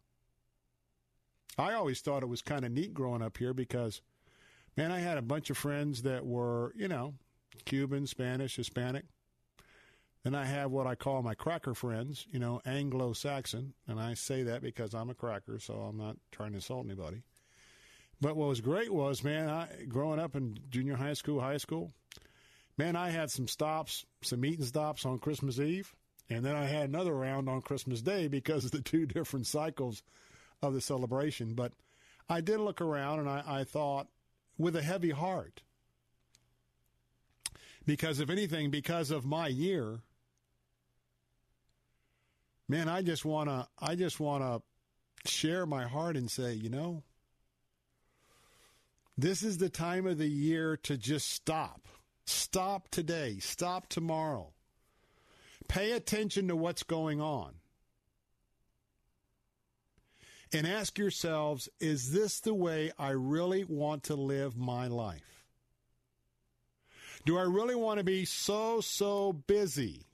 I 1.56 1.74
always 1.74 2.00
thought 2.00 2.22
it 2.22 2.28
was 2.28 2.42
kind 2.42 2.64
of 2.64 2.72
neat 2.72 2.92
growing 2.92 3.22
up 3.22 3.36
here 3.36 3.54
because, 3.54 4.02
man, 4.76 4.90
I 4.90 4.98
had 4.98 5.18
a 5.18 5.22
bunch 5.22 5.50
of 5.50 5.58
friends 5.58 6.02
that 6.02 6.26
were, 6.26 6.72
you 6.76 6.88
know, 6.88 7.14
Cuban, 7.64 8.06
Spanish, 8.06 8.56
Hispanic. 8.56 9.04
Then 10.22 10.34
I 10.34 10.44
have 10.44 10.70
what 10.70 10.86
I 10.86 10.94
call 10.94 11.22
my 11.22 11.34
cracker 11.34 11.74
friends, 11.74 12.26
you 12.30 12.38
know, 12.38 12.60
Anglo 12.66 13.14
Saxon. 13.14 13.72
And 13.88 13.98
I 13.98 14.14
say 14.14 14.42
that 14.42 14.62
because 14.62 14.94
I'm 14.94 15.08
a 15.08 15.14
cracker, 15.14 15.58
so 15.58 15.74
I'm 15.74 15.96
not 15.96 16.16
trying 16.30 16.50
to 16.50 16.56
insult 16.56 16.84
anybody. 16.84 17.22
But 18.20 18.36
what 18.36 18.48
was 18.48 18.60
great 18.60 18.92
was, 18.92 19.24
man, 19.24 19.48
I, 19.48 19.68
growing 19.88 20.20
up 20.20 20.36
in 20.36 20.58
junior 20.68 20.96
high 20.96 21.14
school, 21.14 21.40
high 21.40 21.56
school, 21.56 21.92
man, 22.76 22.96
I 22.96 23.08
had 23.08 23.30
some 23.30 23.48
stops, 23.48 24.04
some 24.20 24.44
eating 24.44 24.64
stops 24.64 25.06
on 25.06 25.18
Christmas 25.18 25.58
Eve, 25.58 25.94
and 26.28 26.44
then 26.44 26.54
I 26.54 26.66
had 26.66 26.90
another 26.90 27.14
round 27.14 27.48
on 27.48 27.62
Christmas 27.62 28.02
Day 28.02 28.28
because 28.28 28.66
of 28.66 28.72
the 28.72 28.82
two 28.82 29.06
different 29.06 29.46
cycles 29.46 30.02
of 30.60 30.74
the 30.74 30.82
celebration. 30.82 31.54
But 31.54 31.72
I 32.28 32.42
did 32.42 32.60
look 32.60 32.82
around 32.82 33.20
and 33.20 33.28
I, 33.28 33.42
I 33.46 33.64
thought, 33.64 34.08
with 34.58 34.76
a 34.76 34.82
heavy 34.82 35.10
heart, 35.10 35.62
because 37.86 38.20
if 38.20 38.28
anything, 38.28 38.70
because 38.70 39.10
of 39.10 39.24
my 39.24 39.48
year, 39.48 40.00
man, 42.70 42.88
I 42.88 43.02
just 43.02 43.24
wanna, 43.24 43.68
I 43.78 43.94
just 43.94 44.20
wanna 44.20 44.62
share 45.26 45.66
my 45.66 45.86
heart 45.86 46.16
and 46.16 46.30
say, 46.30 46.54
you 46.54 46.70
know, 46.70 47.02
this 49.18 49.42
is 49.42 49.58
the 49.58 49.68
time 49.68 50.06
of 50.06 50.18
the 50.18 50.28
year 50.28 50.76
to 50.84 50.96
just 50.96 51.30
stop 51.30 51.86
Stop 52.30 52.88
today. 52.90 53.38
Stop 53.40 53.88
tomorrow. 53.88 54.52
Pay 55.66 55.90
attention 55.92 56.46
to 56.46 56.54
what's 56.54 56.84
going 56.84 57.20
on. 57.20 57.54
And 60.52 60.66
ask 60.66 60.96
yourselves 60.96 61.68
is 61.80 62.12
this 62.12 62.38
the 62.38 62.54
way 62.54 62.92
I 62.98 63.10
really 63.10 63.64
want 63.64 64.04
to 64.04 64.14
live 64.14 64.56
my 64.56 64.86
life? 64.86 65.44
Do 67.26 67.36
I 67.36 67.42
really 67.42 67.74
want 67.74 67.98
to 67.98 68.04
be 68.04 68.24
so, 68.24 68.80
so 68.80 69.32
busy 69.32 70.06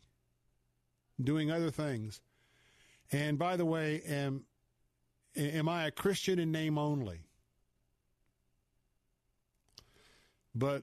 doing 1.22 1.50
other 1.50 1.70
things? 1.70 2.22
And 3.12 3.38
by 3.38 3.56
the 3.56 3.64
way, 3.64 4.02
am, 4.06 4.44
am 5.36 5.68
I 5.68 5.86
a 5.86 5.90
Christian 5.90 6.38
in 6.38 6.50
name 6.50 6.78
only? 6.78 7.20
But 10.54 10.82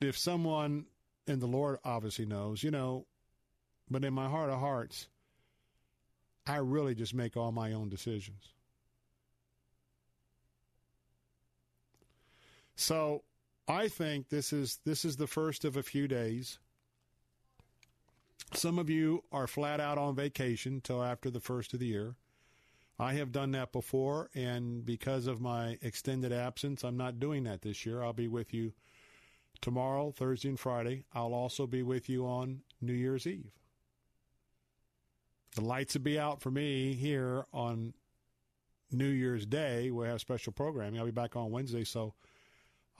if 0.00 0.18
someone, 0.18 0.86
and 1.26 1.40
the 1.40 1.46
Lord 1.46 1.78
obviously 1.84 2.26
knows, 2.26 2.62
you 2.62 2.70
know, 2.70 3.06
but 3.90 4.04
in 4.04 4.14
my 4.14 4.28
heart 4.28 4.50
of 4.50 4.58
hearts, 4.58 5.08
I 6.46 6.56
really 6.56 6.94
just 6.94 7.14
make 7.14 7.36
all 7.36 7.52
my 7.52 7.72
own 7.72 7.88
decisions. 7.88 8.54
So 12.76 13.22
I 13.68 13.88
think 13.88 14.28
this 14.28 14.52
is 14.52 14.80
this 14.84 15.04
is 15.04 15.16
the 15.16 15.26
first 15.26 15.64
of 15.64 15.76
a 15.76 15.82
few 15.82 16.08
days. 16.08 16.58
Some 18.54 18.78
of 18.78 18.88
you 18.88 19.24
are 19.32 19.46
flat 19.46 19.80
out 19.80 19.98
on 19.98 20.14
vacation 20.14 20.80
till 20.80 21.02
after 21.02 21.30
the 21.30 21.40
first 21.40 21.74
of 21.74 21.80
the 21.80 21.86
year. 21.86 22.14
I 22.98 23.14
have 23.14 23.32
done 23.32 23.50
that 23.52 23.72
before, 23.72 24.30
and 24.34 24.84
because 24.86 25.26
of 25.26 25.40
my 25.40 25.78
extended 25.82 26.32
absence, 26.32 26.84
I'm 26.84 26.96
not 26.96 27.18
doing 27.18 27.44
that 27.44 27.62
this 27.62 27.84
year. 27.84 28.02
I'll 28.02 28.12
be 28.12 28.28
with 28.28 28.54
you 28.54 28.72
Tomorrow, 29.64 30.12
Thursday, 30.12 30.50
and 30.50 30.60
Friday, 30.60 31.04
I'll 31.14 31.32
also 31.32 31.66
be 31.66 31.82
with 31.82 32.08
you 32.08 32.26
on 32.26 32.60
New 32.82 32.92
Year's 32.92 33.26
Eve. 33.26 33.50
The 35.54 35.62
lights 35.62 35.94
will 35.94 36.02
be 36.02 36.18
out 36.18 36.42
for 36.42 36.50
me 36.50 36.92
here 36.92 37.46
on 37.50 37.94
New 38.90 39.08
Year's 39.08 39.46
Day. 39.46 39.90
We'll 39.90 40.10
have 40.10 40.20
special 40.20 40.52
programming. 40.52 40.98
I'll 41.00 41.06
be 41.06 41.12
back 41.12 41.36
on 41.36 41.50
Wednesday. 41.50 41.84
So 41.84 42.12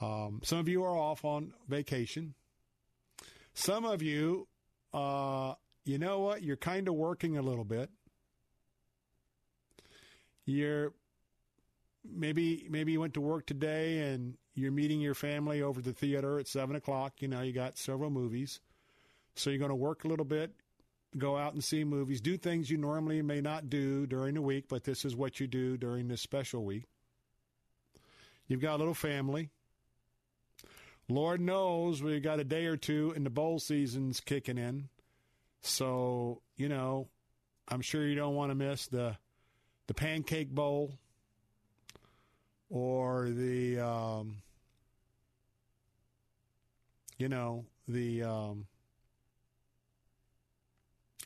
um, 0.01 0.41
some 0.43 0.57
of 0.57 0.67
you 0.67 0.83
are 0.83 0.97
off 0.97 1.23
on 1.23 1.53
vacation. 1.67 2.33
Some 3.53 3.85
of 3.85 4.01
you, 4.01 4.47
uh, 4.95 5.55
you 5.83 5.97
know 5.97 6.21
what? 6.21 6.41
You're 6.41 6.55
kind 6.55 6.87
of 6.87 6.95
working 6.95 7.37
a 7.37 7.41
little 7.41 7.65
bit. 7.65 7.89
You're 10.45 10.93
maybe 12.09 12.65
maybe 12.69 12.93
you 12.93 13.01
went 13.01 13.13
to 13.15 13.21
work 13.21 13.45
today 13.45 14.13
and 14.13 14.37
you're 14.53 14.71
meeting 14.71 15.01
your 15.01 15.13
family 15.13 15.61
over 15.61 15.81
the 15.81 15.91
theater 15.91 16.39
at 16.39 16.47
seven 16.47 16.77
o'clock. 16.77 17.21
You 17.21 17.27
know, 17.27 17.41
you 17.41 17.51
got 17.51 17.77
several 17.77 18.09
movies, 18.09 18.61
so 19.35 19.49
you're 19.49 19.59
going 19.59 19.69
to 19.69 19.75
work 19.75 20.05
a 20.05 20.07
little 20.07 20.25
bit, 20.25 20.51
go 21.17 21.35
out 21.35 21.53
and 21.53 21.63
see 21.63 21.83
movies, 21.83 22.21
do 22.21 22.37
things 22.37 22.71
you 22.71 22.77
normally 22.77 23.21
may 23.21 23.41
not 23.41 23.69
do 23.69 24.07
during 24.07 24.35
the 24.35 24.41
week, 24.41 24.65
but 24.69 24.85
this 24.85 25.03
is 25.03 25.13
what 25.13 25.41
you 25.41 25.47
do 25.47 25.75
during 25.75 26.07
this 26.07 26.21
special 26.21 26.63
week. 26.63 26.85
You've 28.47 28.61
got 28.61 28.75
a 28.75 28.77
little 28.77 28.93
family. 28.93 29.49
Lord 31.07 31.39
knows 31.39 32.01
we 32.01 32.19
got 32.19 32.39
a 32.39 32.43
day 32.43 32.65
or 32.65 32.77
two 32.77 33.13
and 33.15 33.25
the 33.25 33.29
bowl 33.29 33.59
season's 33.59 34.19
kicking 34.19 34.57
in. 34.57 34.89
So, 35.61 36.41
you 36.57 36.67
know, 36.67 37.09
I'm 37.67 37.81
sure 37.81 38.05
you 38.05 38.15
don't 38.15 38.35
want 38.35 38.51
to 38.51 38.55
miss 38.55 38.87
the 38.87 39.17
the 39.87 39.93
pancake 39.93 40.49
bowl 40.49 40.97
or 42.69 43.29
the 43.29 43.79
um, 43.79 44.37
you 47.17 47.29
know 47.29 47.65
the 47.87 48.23
um, 48.23 48.65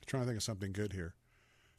trying 0.05 0.23
to 0.23 0.27
think 0.27 0.37
of 0.37 0.43
something 0.43 0.73
good 0.73 0.93
here. 0.93 1.13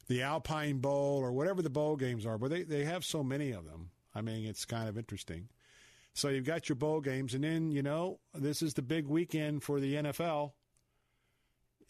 The 0.07 0.23
alpine 0.23 0.79
bowl 0.79 1.19
or 1.19 1.31
whatever 1.31 1.61
the 1.61 1.69
bowl 1.69 1.95
games 1.95 2.25
are 2.25 2.37
but 2.37 2.49
they, 2.49 2.63
they 2.63 2.83
have 2.85 3.05
so 3.05 3.23
many 3.23 3.51
of 3.51 3.65
them. 3.65 3.91
I 4.13 4.21
mean 4.21 4.45
it's 4.45 4.65
kind 4.65 4.89
of 4.89 4.97
interesting 4.97 5.49
so 6.13 6.29
you've 6.29 6.45
got 6.45 6.69
your 6.69 6.75
bowl 6.75 7.01
games 7.01 7.33
and 7.33 7.43
then 7.43 7.71
you 7.71 7.81
know 7.81 8.19
this 8.33 8.61
is 8.61 8.73
the 8.73 8.81
big 8.81 9.07
weekend 9.07 9.63
for 9.63 9.79
the 9.79 9.95
nfl 9.95 10.51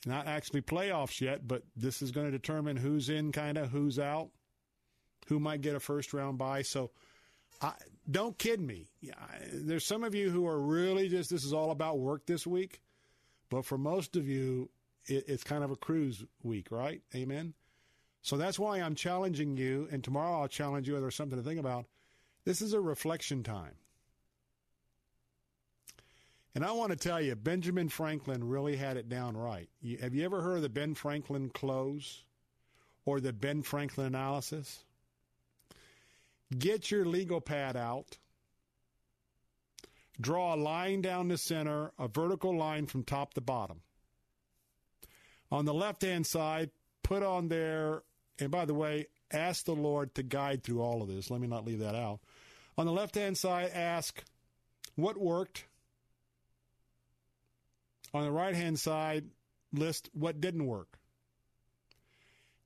not 0.06 0.28
actually 0.28 0.62
playoffs 0.62 1.22
yet 1.22 1.48
but 1.48 1.64
this 1.76 2.02
is 2.02 2.12
going 2.12 2.26
to 2.26 2.32
determine 2.32 2.76
who's 2.76 3.10
in 3.10 3.32
kind 3.32 3.58
of 3.58 3.70
who's 3.70 4.00
out 4.00 4.30
who 5.28 5.40
might 5.40 5.62
get 5.62 5.76
a 5.76 5.80
first 5.80 6.14
round 6.14 6.38
bye 6.38 6.62
so 6.62 6.92
I, 7.62 7.74
don't 8.10 8.38
kid 8.38 8.60
me. 8.60 8.90
There's 9.54 9.86
some 9.86 10.04
of 10.04 10.16
you 10.16 10.30
who 10.30 10.48
are 10.48 10.60
really 10.60 11.08
just, 11.08 11.30
this 11.30 11.44
is 11.44 11.54
all 11.54 11.72
about 11.72 12.00
work 12.00 12.26
this 12.26 12.48
week. 12.48 12.82
But 13.50 13.66
for 13.66 13.78
most 13.78 14.16
of 14.16 14.28
you, 14.28 14.70
it, 15.06 15.26
it's 15.28 15.44
kind 15.44 15.64
of 15.64 15.72
a 15.72 15.76
cruise 15.76 16.24
week, 16.42 16.72
right? 16.72 17.02
Amen. 17.14 17.54
So 18.22 18.38
that's 18.38 18.60
why 18.60 18.80
I'm 18.80 18.96
challenging 18.96 19.58
you. 19.58 19.88
And 19.92 20.04
tomorrow 20.04 20.42
I'll 20.42 20.48
challenge 20.48 20.88
you. 20.88 21.00
There's 21.00 21.16
something 21.16 21.38
to 21.38 21.44
think 21.44 21.60
about. 21.60 21.86
This 22.46 22.62
is 22.62 22.74
a 22.74 22.82
reflection 22.82 23.44
time. 23.44 23.76
And 26.54 26.66
I 26.66 26.72
want 26.72 26.92
to 26.92 26.98
tell 26.98 27.22
you, 27.22 27.36
Benjamin 27.36 27.88
Franklin 27.88 28.44
really 28.48 28.76
had 28.76 28.98
it 28.98 29.08
down 29.08 29.38
right. 29.38 29.70
have 30.02 30.14
you 30.14 30.26
ever 30.26 30.42
heard 30.42 30.58
of 30.58 30.62
the 30.64 30.70
Ben 30.70 30.96
Franklin 30.96 31.50
close 31.50 32.24
or 33.06 33.22
the 33.22 33.32
Ben 33.32 33.62
Franklin 33.64 34.08
analysis? 34.08 34.84
Get 36.58 36.92
your 36.92 37.06
legal 37.06 37.40
pad 37.40 37.78
out. 37.78 38.18
Draw 40.20 40.56
a 40.56 40.58
line 40.58 41.02
down 41.02 41.30
the 41.30 41.38
center, 41.38 41.94
a 41.98 42.08
vertical 42.08 42.56
line 42.56 42.86
from 42.86 43.04
top 43.04 43.34
to 43.36 43.42
bottom. 43.42 43.82
On 45.52 45.66
the 45.66 45.74
left 45.74 46.02
hand 46.02 46.28
side, 46.28 46.70
put 47.02 47.24
on 47.24 47.48
there, 47.48 48.04
and 48.40 48.52
by 48.52 48.66
the 48.66 48.74
way, 48.74 49.08
ask 49.32 49.66
the 49.66 49.74
Lord 49.74 50.14
to 50.16 50.24
guide 50.24 50.64
through 50.64 50.82
all 50.82 51.02
of 51.02 51.08
this. 51.08 51.32
Let 51.32 51.42
me 51.42 51.48
not 51.48 51.66
leave 51.66 51.80
that 51.80 51.96
out. 51.96 52.20
On 52.78 52.86
the 52.86 52.92
left 52.92 53.16
hand 53.16 53.38
side, 53.38 53.72
ask 53.74 54.24
what 54.96 55.18
worked. 55.18 55.66
On 58.14 58.24
the 58.24 58.32
right 58.32 58.56
hand 58.56 58.80
side, 58.80 59.26
list 59.74 60.10
what 60.14 60.42
didn't 60.42 60.66
work. 60.66 61.00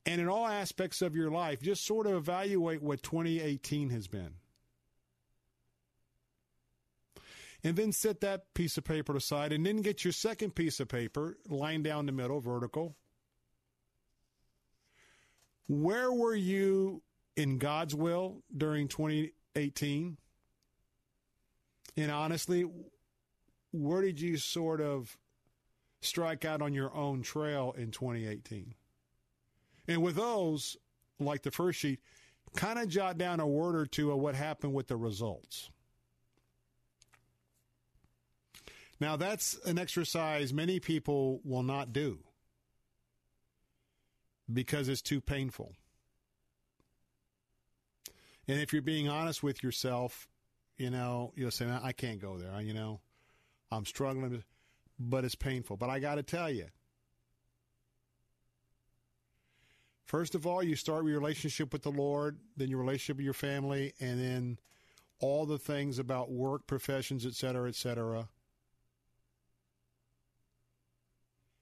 And 0.05 0.22
in 0.22 0.27
all 0.27 0.45
aspects 0.45 1.01
of 1.01 1.15
your 1.15 1.31
life, 1.31 1.61
just 1.61 1.85
sort 1.85 2.05
of 2.07 2.13
evaluate 2.13 2.81
what 2.81 3.01
2018 3.01 3.89
has 3.89 4.07
been. 4.07 4.35
And 7.63 7.76
then 7.76 7.91
set 7.91 8.22
that 8.22 8.53
piece 8.53 8.77
of 8.77 8.84
paper 8.84 9.15
aside 9.15 9.51
and 9.51 9.65
then 9.65 9.77
get 9.77 10.03
your 10.03 10.13
second 10.13 10.53
piece 10.53 10.80
of 10.80 10.88
paper, 10.88 11.38
line 11.49 11.81
down 11.81 12.05
the 12.05 12.11
middle, 12.11 12.39
vertical. 12.39 12.95
Where 15.67 16.11
were 16.11 16.35
you 16.35 17.01
in 17.35 17.57
God's 17.57 17.95
will 17.95 18.43
during 18.55 18.88
2018? 18.88 20.17
And 21.97 22.11
honestly, 22.11 22.65
where 23.72 24.03
did 24.03 24.22
you 24.22 24.38
sort 24.38 24.80
of 24.80 25.17
strike 26.06 26.45
out 26.45 26.61
on 26.61 26.73
your 26.73 26.95
own 26.95 27.22
trail 27.22 27.73
in 27.77 27.91
2018? 27.91 28.73
And 29.88 30.02
with 30.02 30.15
those, 30.15 30.77
like 31.19 31.44
the 31.44 31.52
first 31.52 31.80
sheet, 31.80 31.99
kind 32.56 32.80
of 32.80 32.88
jot 32.88 33.18
down 33.18 33.40
a 33.40 33.48
word 33.48 33.76
or 33.76 33.86
two 33.86 34.11
of 34.11 34.19
what 34.19 34.36
happened 34.36 34.73
with 34.73 34.88
the 34.88 34.98
results. 34.98 35.69
Now, 38.99 39.18
that's 39.18 39.57
an 39.65 39.77
exercise 39.77 40.53
many 40.53 40.80
people 40.80 41.41
will 41.44 41.64
not 41.64 41.91
do 41.91 42.19
because 44.52 44.88
it's 44.88 45.02
too 45.02 45.19
painful. 45.19 45.73
And 48.48 48.60
if 48.60 48.72
you're 48.72 48.82
being 48.82 49.10
honest 49.10 49.44
with 49.44 49.64
yourself, 49.64 50.27
you 50.77 50.90
know, 50.90 51.34
you'll 51.36 51.52
say, 51.52 51.68
I 51.69 51.91
can't 51.91 52.22
go 52.22 52.38
there. 52.38 52.61
You 52.61 52.73
know, 52.73 53.02
I'm 53.72 53.86
struggling, 53.86 54.44
but 54.99 55.26
it's 55.26 55.35
painful. 55.35 55.77
But 55.77 55.89
I 55.89 55.99
got 55.99 56.15
to 56.15 56.23
tell 56.23 56.49
you, 56.49 56.67
first 60.05 60.35
of 60.35 60.45
all, 60.45 60.63
you 60.63 60.76
start 60.76 61.03
with 61.03 61.11
your 61.11 61.19
relationship 61.19 61.73
with 61.73 61.84
the 61.84 61.91
Lord, 61.91 62.38
then 62.57 62.69
your 62.69 62.80
relationship 62.80 63.17
with 63.17 63.26
your 63.26 63.34
family, 63.34 63.93
and 63.99 64.19
then 64.19 64.59
all 65.19 65.45
the 65.45 65.57
things 65.57 65.99
about 65.99 66.31
work, 66.31 66.67
professions, 66.67 67.26
etc., 67.26 67.35
cetera, 67.35 67.69
et 67.69 67.76
cetera. 67.76 68.30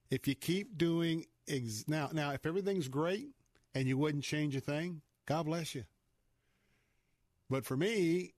If 0.10 0.28
you 0.28 0.36
keep 0.36 0.78
doing 0.78 1.26
ex- 1.48 1.86
now, 1.88 2.10
now 2.14 2.32
if 2.32 2.46
everything's 2.46 2.88
great 2.88 3.30
and 3.74 3.88
you 3.88 3.98
wouldn't 3.98 4.24
change 4.24 4.56
a 4.56 4.60
thing, 4.60 5.02
God 5.26 5.46
bless 5.46 5.74
you. 5.74 5.86
But 7.50 7.66
for 7.66 7.76
me, 7.78 8.34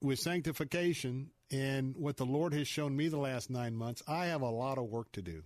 with 0.00 0.18
sanctification 0.18 1.30
and 1.52 1.94
what 1.98 2.16
the 2.16 2.24
Lord 2.24 2.54
has 2.54 2.66
shown 2.66 2.96
me 2.96 3.08
the 3.08 3.18
last 3.18 3.50
nine 3.50 3.76
months, 3.76 4.02
I 4.08 4.26
have 4.26 4.40
a 4.40 4.50
lot 4.50 4.78
of 4.78 4.86
work 4.86 5.12
to 5.12 5.22
do. 5.22 5.42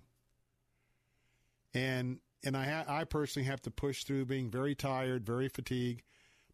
And 1.75 2.21
and 2.45 2.57
I 2.57 2.65
ha- 2.65 2.85
I 2.87 3.05
personally 3.05 3.49
have 3.49 3.61
to 3.63 3.71
push 3.71 4.05
through 4.05 4.27
being 4.27 4.51
very 4.51 4.77
tired, 4.77 5.27
very 5.27 5.49
fatigued, 5.49 6.03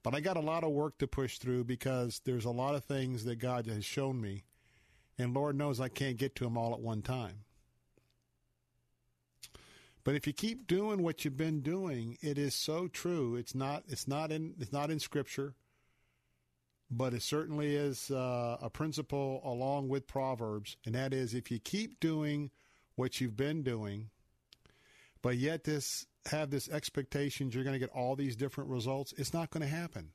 but 0.02 0.14
I 0.14 0.20
got 0.20 0.38
a 0.38 0.40
lot 0.40 0.64
of 0.64 0.70
work 0.70 0.96
to 0.98 1.06
push 1.06 1.38
through 1.38 1.64
because 1.64 2.22
there's 2.24 2.46
a 2.46 2.50
lot 2.50 2.74
of 2.74 2.84
things 2.84 3.24
that 3.24 3.36
God 3.36 3.66
has 3.66 3.84
shown 3.84 4.20
me, 4.20 4.44
and 5.18 5.34
Lord 5.34 5.54
knows 5.54 5.80
I 5.80 5.88
can't 5.88 6.16
get 6.16 6.34
to 6.36 6.44
them 6.44 6.56
all 6.56 6.72
at 6.72 6.80
one 6.80 7.02
time. 7.02 7.44
But 10.02 10.14
if 10.14 10.26
you 10.26 10.32
keep 10.32 10.66
doing 10.66 11.02
what 11.02 11.24
you've 11.24 11.36
been 11.36 11.60
doing, 11.60 12.16
it 12.22 12.38
is 12.38 12.54
so 12.54 12.88
true. 12.88 13.36
It's 13.36 13.54
not. 13.54 13.84
It's 13.86 14.08
not 14.08 14.32
in. 14.32 14.54
It's 14.58 14.72
not 14.72 14.90
in 14.90 14.98
Scripture 14.98 15.54
but 16.92 17.14
it 17.14 17.22
certainly 17.22 17.74
is 17.74 18.10
uh, 18.10 18.58
a 18.60 18.68
principle 18.68 19.40
along 19.44 19.88
with 19.88 20.06
Proverbs, 20.06 20.76
and 20.84 20.94
that 20.94 21.14
is 21.14 21.32
if 21.32 21.50
you 21.50 21.58
keep 21.58 21.98
doing 22.00 22.50
what 22.96 23.18
you've 23.20 23.36
been 23.36 23.62
doing, 23.62 24.10
but 25.22 25.38
yet 25.38 25.64
this 25.64 26.06
have 26.26 26.50
this 26.50 26.68
expectation 26.68 27.50
you're 27.50 27.64
going 27.64 27.72
to 27.72 27.80
get 27.80 27.90
all 27.90 28.14
these 28.14 28.36
different 28.36 28.70
results, 28.70 29.14
it's 29.16 29.32
not 29.32 29.50
going 29.50 29.62
to 29.62 29.74
happen. 29.74 30.10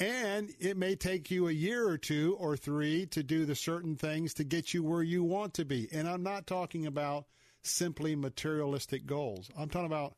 And 0.00 0.50
it 0.58 0.76
may 0.76 0.96
take 0.96 1.30
you 1.30 1.46
a 1.46 1.52
year 1.52 1.86
or 1.86 1.96
two 1.96 2.36
or 2.40 2.56
three 2.56 3.06
to 3.06 3.22
do 3.22 3.46
the 3.46 3.54
certain 3.54 3.94
things 3.94 4.34
to 4.34 4.44
get 4.44 4.74
you 4.74 4.82
where 4.82 5.04
you 5.04 5.22
want 5.22 5.54
to 5.54 5.64
be. 5.64 5.88
And 5.92 6.08
I'm 6.08 6.24
not 6.24 6.48
talking 6.48 6.84
about 6.84 7.26
simply 7.62 8.16
materialistic 8.16 9.06
goals. 9.06 9.48
I'm 9.56 9.68
talking 9.68 9.86
about, 9.86 10.16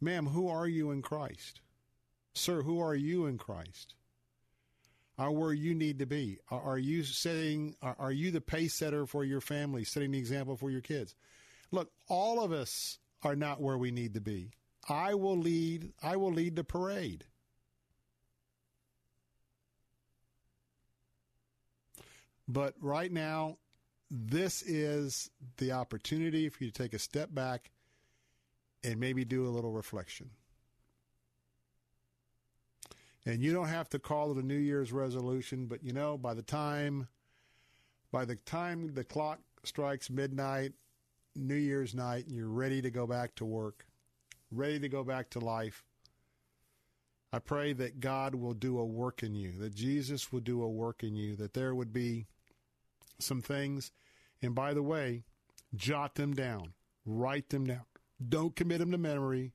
ma'am, 0.00 0.26
who 0.26 0.48
are 0.48 0.66
you 0.66 0.90
in 0.90 1.00
Christ? 1.00 1.60
Sir, 2.38 2.62
who 2.62 2.80
are 2.80 2.94
you 2.94 3.26
in 3.26 3.36
Christ? 3.36 3.94
Are 5.18 5.32
where 5.32 5.52
you 5.52 5.74
need 5.74 5.98
to 5.98 6.06
be? 6.06 6.38
Are, 6.48 6.78
you 6.78 7.02
setting? 7.02 7.74
Are 7.82 8.12
you 8.12 8.30
the 8.30 8.40
pace 8.40 8.74
setter 8.74 9.04
for 9.04 9.24
your 9.24 9.40
family, 9.40 9.82
setting 9.82 10.12
the 10.12 10.18
example 10.18 10.56
for 10.56 10.70
your 10.70 10.80
kids? 10.80 11.16
Look, 11.72 11.90
all 12.08 12.42
of 12.42 12.52
us 12.52 12.98
are 13.24 13.34
not 13.34 13.60
where 13.60 13.76
we 13.76 13.90
need 13.90 14.14
to 14.14 14.20
be. 14.20 14.52
I 14.88 15.14
will 15.14 15.36
lead. 15.36 15.92
I 16.00 16.16
will 16.16 16.32
lead 16.32 16.54
the 16.54 16.62
parade. 16.62 17.24
But 22.46 22.74
right 22.80 23.12
now, 23.12 23.58
this 24.10 24.62
is 24.62 25.28
the 25.56 25.72
opportunity 25.72 26.48
for 26.48 26.64
you 26.64 26.70
to 26.70 26.82
take 26.82 26.94
a 26.94 26.98
step 26.98 27.34
back 27.34 27.72
and 28.84 29.00
maybe 29.00 29.24
do 29.24 29.46
a 29.46 29.50
little 29.50 29.72
reflection. 29.72 30.30
And 33.28 33.42
you 33.42 33.52
don't 33.52 33.68
have 33.68 33.90
to 33.90 33.98
call 33.98 34.30
it 34.30 34.38
a 34.38 34.42
New 34.42 34.56
Year's 34.56 34.90
resolution, 34.90 35.66
but 35.66 35.84
you 35.84 35.92
know, 35.92 36.16
by 36.16 36.32
the 36.32 36.40
time 36.40 37.08
by 38.10 38.24
the 38.24 38.36
time 38.36 38.94
the 38.94 39.04
clock 39.04 39.40
strikes 39.64 40.08
midnight, 40.08 40.72
New 41.36 41.54
Year's 41.54 41.94
night, 41.94 42.26
and 42.26 42.34
you're 42.34 42.48
ready 42.48 42.80
to 42.80 42.90
go 42.90 43.06
back 43.06 43.34
to 43.34 43.44
work, 43.44 43.84
ready 44.50 44.80
to 44.80 44.88
go 44.88 45.04
back 45.04 45.28
to 45.30 45.40
life, 45.40 45.84
I 47.30 47.38
pray 47.38 47.74
that 47.74 48.00
God 48.00 48.34
will 48.34 48.54
do 48.54 48.78
a 48.78 48.84
work 48.86 49.22
in 49.22 49.34
you, 49.34 49.52
that 49.58 49.74
Jesus 49.74 50.32
will 50.32 50.40
do 50.40 50.62
a 50.62 50.68
work 50.70 51.02
in 51.02 51.14
you, 51.14 51.36
that 51.36 51.52
there 51.52 51.74
would 51.74 51.92
be 51.92 52.28
some 53.18 53.42
things. 53.42 53.92
And 54.40 54.54
by 54.54 54.72
the 54.72 54.82
way, 54.82 55.24
jot 55.74 56.14
them 56.14 56.32
down, 56.32 56.72
write 57.04 57.50
them 57.50 57.66
down. 57.66 57.84
Don't 58.26 58.56
commit 58.56 58.78
them 58.78 58.90
to 58.92 58.98
memory. 58.98 59.52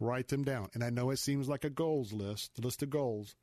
Write 0.00 0.28
them 0.28 0.44
down. 0.44 0.68
And 0.74 0.84
I 0.84 0.90
know 0.90 1.10
it 1.10 1.18
seems 1.18 1.48
like 1.48 1.64
a 1.64 1.70
goals 1.70 2.12
list, 2.12 2.58
a 2.58 2.60
list 2.60 2.82
of 2.82 2.90
goals. 2.90 3.34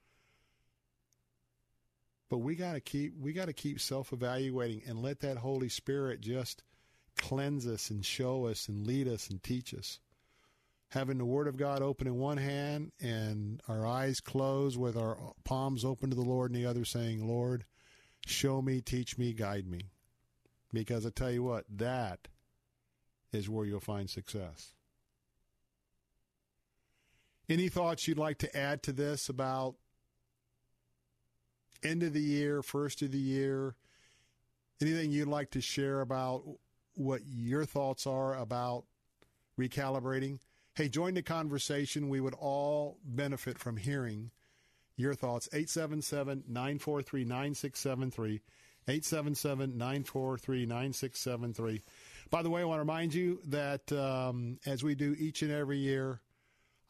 But 2.29 2.39
we 2.39 2.55
got 2.55 2.73
to 2.73 2.79
keep 2.79 3.13
we 3.19 3.33
got 3.33 3.45
to 3.45 3.53
keep 3.53 3.79
self-evaluating 3.79 4.83
and 4.87 5.01
let 5.01 5.19
that 5.19 5.37
Holy 5.37 5.69
Spirit 5.69 6.21
just 6.21 6.63
cleanse 7.17 7.67
us 7.67 7.89
and 7.89 8.05
show 8.05 8.45
us 8.47 8.67
and 8.67 8.85
lead 8.85 9.07
us 9.07 9.29
and 9.29 9.41
teach 9.43 9.73
us. 9.73 9.99
Having 10.89 11.17
the 11.17 11.25
Word 11.25 11.47
of 11.47 11.57
God 11.57 11.81
open 11.81 12.07
in 12.07 12.15
one 12.15 12.37
hand 12.37 12.91
and 13.01 13.61
our 13.67 13.85
eyes 13.85 14.19
closed 14.19 14.77
with 14.77 14.95
our 14.95 15.17
palms 15.43 15.83
open 15.83 16.09
to 16.09 16.15
the 16.15 16.21
Lord 16.21 16.51
in 16.51 16.61
the 16.61 16.67
other, 16.69 16.85
saying, 16.85 17.27
Lord, 17.27 17.65
show 18.25 18.61
me, 18.61 18.81
teach 18.81 19.17
me, 19.17 19.33
guide 19.33 19.67
me. 19.67 19.89
Because 20.71 21.05
I 21.05 21.09
tell 21.09 21.31
you 21.31 21.43
what, 21.43 21.65
that 21.69 22.27
is 23.31 23.49
where 23.49 23.65
you'll 23.65 23.79
find 23.79 24.09
success. 24.09 24.74
Any 27.47 27.69
thoughts 27.69 28.07
you'd 28.07 28.17
like 28.17 28.39
to 28.39 28.57
add 28.57 28.81
to 28.83 28.91
this 28.91 29.29
about 29.29 29.75
end 31.83 32.01
of 32.01 32.13
the 32.13 32.21
year, 32.21 32.63
first 32.63 33.01
of 33.01 33.11
the 33.11 33.19
year? 33.19 33.75
Anything 34.81 35.11
you'd 35.11 35.27
like 35.27 35.51
to 35.51 35.61
share 35.61 36.01
about 36.01 36.43
what 36.95 37.21
your 37.25 37.65
thoughts 37.65 38.07
are 38.07 38.35
about 38.35 38.85
recalibrating? 39.59 40.39
Hey, 40.73 40.89
join 40.89 41.13
the 41.13 41.21
conversation. 41.21 42.09
We 42.09 42.19
would 42.19 42.33
all 42.33 42.97
benefit 43.05 43.59
from 43.59 43.77
hearing 43.77 44.31
your 44.97 45.13
thoughts. 45.13 45.47
877 45.53 46.45
943 46.47 47.25
9673. 47.25 48.41
877 48.87 49.77
943 49.77 50.65
9673. 50.65 51.81
By 52.29 52.41
the 52.41 52.49
way, 52.49 52.61
I 52.61 52.65
want 52.65 52.77
to 52.77 52.81
remind 52.81 53.13
you 53.13 53.39
that 53.45 53.91
um, 53.91 54.59
as 54.65 54.83
we 54.83 54.95
do 54.95 55.15
each 55.17 55.41
and 55.41 55.51
every 55.51 55.77
year, 55.77 56.21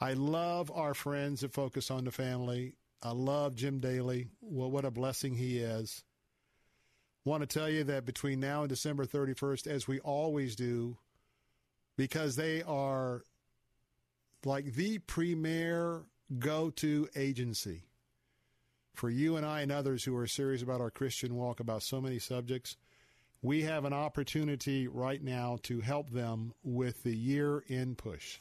I 0.06 0.14
love 0.14 0.72
our 0.72 0.94
friends 0.94 1.41
that 1.41 1.52
focus 1.52 1.90
on 1.90 2.06
the 2.06 2.11
family. 2.11 2.76
I 3.02 3.10
love 3.10 3.56
Jim 3.56 3.80
Daly. 3.80 4.27
Well, 4.40 4.69
what 4.69 4.86
a 4.86 4.91
blessing 4.91 5.34
he 5.34 5.57
is. 5.57 6.03
Want 7.23 7.41
to 7.41 7.48
tell 7.48 7.68
you 7.68 7.86
that 7.86 8.06
between 8.06 8.40
now 8.40 8.60
and 8.60 8.69
December 8.69 9.07
31st, 9.07 9.65
as 9.65 9.88
we 9.88 9.99
always 10.02 10.56
do, 10.56 10.99
because 11.98 12.36
they 12.36 12.61
are 12.61 13.23
like 14.45 14.73
the 14.73 14.99
premier 14.99 16.03
go 16.38 16.69
to 16.69 17.10
agency 17.15 17.82
for 18.94 19.10
you 19.10 19.38
and 19.38 19.45
I 19.45 19.61
and 19.61 19.72
others 19.72 20.03
who 20.03 20.15
are 20.18 20.27
serious 20.27 20.61
about 20.61 20.82
our 20.82 20.91
Christian 20.91 21.34
walk 21.34 21.60
about 21.60 21.82
so 21.82 21.99
many 21.99 22.19
subjects. 22.19 22.77
We 23.41 23.64
have 23.64 23.86
an 23.86 23.94
opportunity 23.94 24.88
right 24.88 25.23
now 25.23 25.57
to 25.64 25.82
help 25.82 26.11
them 26.11 26.53
with 26.64 27.02
the 27.02 27.15
year 27.15 27.64
in 27.68 27.95
push. 27.95 28.38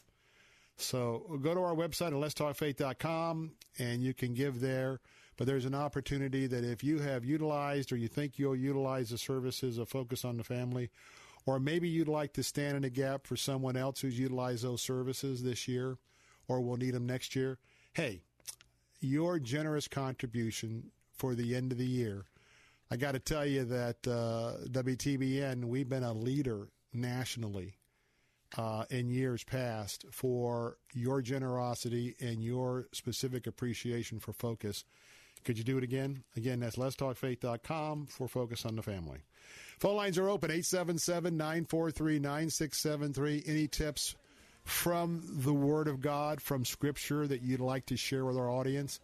So 0.77 1.39
go 1.41 1.53
to 1.53 1.61
our 1.61 1.75
website 1.75 2.07
at 2.07 2.13
letstalkfaith.com 2.13 3.51
and 3.79 4.03
you 4.03 4.13
can 4.13 4.33
give 4.33 4.59
there. 4.59 4.99
But 5.37 5.47
there's 5.47 5.65
an 5.65 5.75
opportunity 5.75 6.47
that 6.47 6.63
if 6.63 6.83
you 6.83 6.99
have 6.99 7.25
utilized 7.25 7.91
or 7.91 7.97
you 7.97 8.07
think 8.07 8.39
you'll 8.39 8.55
utilize 8.55 9.09
the 9.09 9.17
services 9.17 9.77
of 9.77 9.89
Focus 9.89 10.23
on 10.23 10.37
the 10.37 10.43
Family, 10.43 10.89
or 11.45 11.59
maybe 11.59 11.89
you'd 11.89 12.07
like 12.07 12.33
to 12.33 12.43
stand 12.43 12.77
in 12.77 12.83
a 12.85 12.89
gap 12.89 13.27
for 13.27 13.35
someone 13.35 13.75
else 13.75 13.99
who's 13.99 14.17
utilized 14.17 14.63
those 14.63 14.81
services 14.81 15.43
this 15.43 15.67
year 15.67 15.97
or 16.47 16.61
will 16.61 16.77
need 16.77 16.93
them 16.93 17.05
next 17.05 17.35
year. 17.35 17.57
Hey, 17.93 18.21
your 19.01 19.39
generous 19.39 19.87
contribution 19.87 20.91
for 21.17 21.35
the 21.35 21.55
end 21.55 21.71
of 21.71 21.77
the 21.77 21.85
year. 21.85 22.25
I 22.89 22.97
got 22.97 23.13
to 23.13 23.19
tell 23.19 23.45
you 23.45 23.65
that 23.65 24.07
uh, 24.07 24.67
WTBN, 24.69 25.65
we've 25.65 25.89
been 25.89 26.03
a 26.03 26.13
leader 26.13 26.69
nationally 26.93 27.75
uh, 28.57 28.85
in 28.89 29.09
years 29.09 29.43
past 29.43 30.05
for 30.11 30.77
your 30.93 31.21
generosity 31.21 32.15
and 32.19 32.43
your 32.43 32.87
specific 32.91 33.47
appreciation 33.47 34.19
for 34.19 34.33
Focus. 34.33 34.83
Could 35.43 35.57
you 35.57 35.63
do 35.63 35.77
it 35.77 35.83
again? 35.83 36.23
Again, 36.35 36.59
that's 36.59 36.75
letstalkfaith.com 36.75 38.07
for 38.07 38.27
Focus 38.27 38.65
on 38.65 38.75
the 38.75 38.81
Family. 38.81 39.19
Phone 39.79 39.95
lines 39.95 40.17
are 40.17 40.29
open 40.29 40.49
877 40.49 41.37
943 41.37 42.19
9673. 42.19 43.43
Any 43.45 43.67
tips 43.67 44.15
from 44.63 45.21
the 45.25 45.53
Word 45.53 45.87
of 45.87 46.01
God, 46.01 46.41
from 46.41 46.65
Scripture 46.65 47.27
that 47.27 47.43
you'd 47.43 47.59
like 47.59 47.85
to 47.87 47.97
share 47.97 48.25
with 48.25 48.37
our 48.37 48.49
audience? 48.49 48.99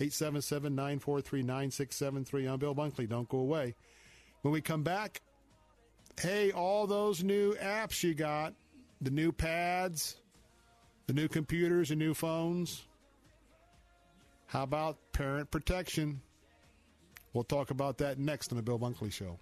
877 0.00 0.74
943 0.74 1.42
9673. 1.42 2.46
I'm 2.46 2.58
Bill 2.58 2.74
Bunkley. 2.74 3.08
Don't 3.08 3.28
go 3.28 3.38
away. 3.38 3.74
When 4.40 4.52
we 4.52 4.60
come 4.60 4.82
back, 4.82 5.20
hey, 6.20 6.50
all 6.52 6.86
those 6.86 7.22
new 7.22 7.54
apps 7.54 8.02
you 8.02 8.14
got, 8.14 8.54
the 9.02 9.10
new 9.10 9.32
pads, 9.32 10.16
the 11.08 11.12
new 11.12 11.28
computers 11.28 11.90
and 11.90 11.98
new 11.98 12.14
phones. 12.14 12.84
How 14.46 14.62
about 14.62 14.96
parent 15.12 15.50
protection? 15.50 16.20
We'll 17.32 17.44
talk 17.44 17.70
about 17.70 17.98
that 17.98 18.18
next 18.18 18.52
on 18.52 18.56
the 18.56 18.62
Bill 18.62 18.78
Bunkley 18.78 19.12
Show. 19.12 19.38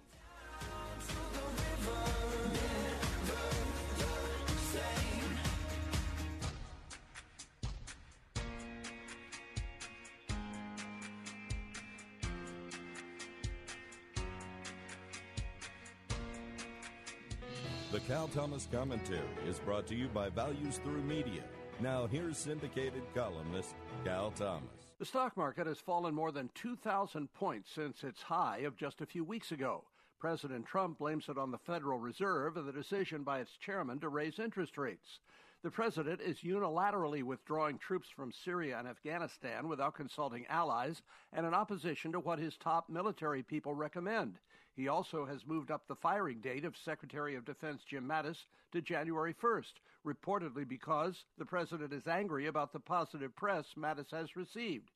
Cal 18.21 18.27
Thomas 18.27 18.67
Commentary 18.71 19.19
is 19.47 19.57
brought 19.57 19.87
to 19.87 19.95
you 19.95 20.07
by 20.07 20.29
Values 20.29 20.77
Through 20.83 21.01
Media. 21.01 21.41
Now, 21.79 22.05
here's 22.05 22.37
syndicated 22.37 23.01
columnist 23.15 23.73
Cal 24.05 24.29
Thomas. 24.29 24.93
The 24.99 25.07
stock 25.07 25.35
market 25.35 25.65
has 25.65 25.79
fallen 25.79 26.13
more 26.13 26.31
than 26.31 26.51
2,000 26.53 27.33
points 27.33 27.71
since 27.73 28.03
its 28.03 28.21
high 28.21 28.59
of 28.59 28.77
just 28.77 29.01
a 29.01 29.07
few 29.07 29.23
weeks 29.23 29.51
ago. 29.51 29.85
President 30.19 30.67
Trump 30.67 30.99
blames 30.99 31.29
it 31.29 31.39
on 31.39 31.49
the 31.49 31.57
Federal 31.57 31.97
Reserve 31.97 32.57
and 32.57 32.67
the 32.67 32.71
decision 32.71 33.23
by 33.23 33.39
its 33.39 33.57
chairman 33.57 33.99
to 34.01 34.09
raise 34.09 34.37
interest 34.37 34.77
rates. 34.77 35.17
The 35.63 35.71
president 35.71 36.21
is 36.21 36.41
unilaterally 36.41 37.23
withdrawing 37.23 37.79
troops 37.79 38.09
from 38.15 38.31
Syria 38.31 38.77
and 38.77 38.87
Afghanistan 38.87 39.67
without 39.67 39.95
consulting 39.95 40.45
allies 40.45 41.01
and 41.33 41.43
in 41.43 41.55
opposition 41.55 42.11
to 42.11 42.19
what 42.19 42.37
his 42.37 42.55
top 42.57 42.87
military 42.87 43.41
people 43.41 43.73
recommend. 43.73 44.37
He 44.73 44.87
also 44.87 45.25
has 45.25 45.45
moved 45.45 45.69
up 45.69 45.87
the 45.87 45.95
firing 45.95 46.39
date 46.39 46.63
of 46.63 46.77
Secretary 46.77 47.35
of 47.35 47.43
Defense 47.43 47.83
Jim 47.83 48.07
Mattis 48.07 48.45
to 48.71 48.81
January 48.81 49.33
1st, 49.33 49.73
reportedly 50.05 50.67
because 50.67 51.25
the 51.37 51.45
president 51.45 51.91
is 51.91 52.07
angry 52.07 52.47
about 52.47 52.71
the 52.71 52.79
positive 52.79 53.35
press 53.35 53.73
Mattis 53.75 54.11
has 54.11 54.35
received. 54.35 54.91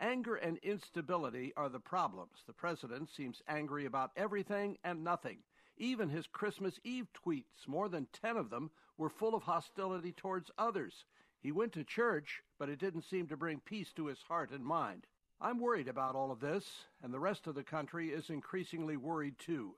Anger 0.00 0.36
and 0.36 0.56
instability 0.58 1.52
are 1.56 1.68
the 1.68 1.80
problems. 1.80 2.42
The 2.46 2.52
president 2.52 3.10
seems 3.10 3.42
angry 3.48 3.84
about 3.84 4.12
everything 4.16 4.78
and 4.82 5.04
nothing. 5.04 5.42
Even 5.76 6.08
his 6.08 6.26
Christmas 6.26 6.80
Eve 6.82 7.08
tweets, 7.12 7.66
more 7.66 7.88
than 7.88 8.06
10 8.12 8.36
of 8.36 8.48
them, 8.48 8.70
were 8.96 9.10
full 9.10 9.34
of 9.34 9.42
hostility 9.42 10.12
towards 10.12 10.50
others. 10.56 11.04
He 11.40 11.52
went 11.52 11.72
to 11.74 11.84
church, 11.84 12.42
but 12.58 12.68
it 12.68 12.78
didn't 12.78 13.04
seem 13.04 13.26
to 13.28 13.36
bring 13.36 13.60
peace 13.60 13.92
to 13.92 14.06
his 14.06 14.22
heart 14.22 14.50
and 14.50 14.64
mind. 14.64 15.06
I'm 15.40 15.60
worried 15.60 15.86
about 15.86 16.16
all 16.16 16.32
of 16.32 16.40
this, 16.40 16.64
and 17.02 17.14
the 17.14 17.20
rest 17.20 17.46
of 17.46 17.54
the 17.54 17.62
country 17.62 18.08
is 18.08 18.28
increasingly 18.28 18.96
worried 18.96 19.38
too. 19.38 19.74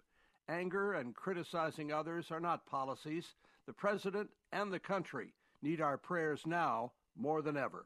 Anger 0.49 0.95
and 0.95 1.15
criticizing 1.15 1.93
others 1.93 2.31
are 2.31 2.41
not 2.41 2.67
policies. 2.67 3.35
The 3.67 3.75
president 3.75 4.31
and 4.53 4.73
the 4.73 4.81
country 4.81 5.35
need 5.61 5.83
our 5.83 5.99
prayers 5.99 6.47
now 6.47 6.93
more 7.15 7.43
than 7.43 7.59
ever. 7.59 7.85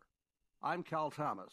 I'm 0.62 0.84
Cal 0.84 1.10
Thomas. 1.10 1.52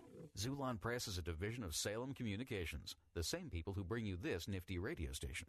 Xulon 0.37 0.79
Press 0.79 1.07
is 1.07 1.17
a 1.17 1.21
division 1.21 1.63
of 1.63 1.75
Salem 1.75 2.13
Communications, 2.13 2.95
the 3.13 3.23
same 3.23 3.49
people 3.49 3.73
who 3.73 3.83
bring 3.83 4.05
you 4.05 4.15
this 4.15 4.47
nifty 4.47 4.79
radio 4.79 5.11
station. 5.11 5.47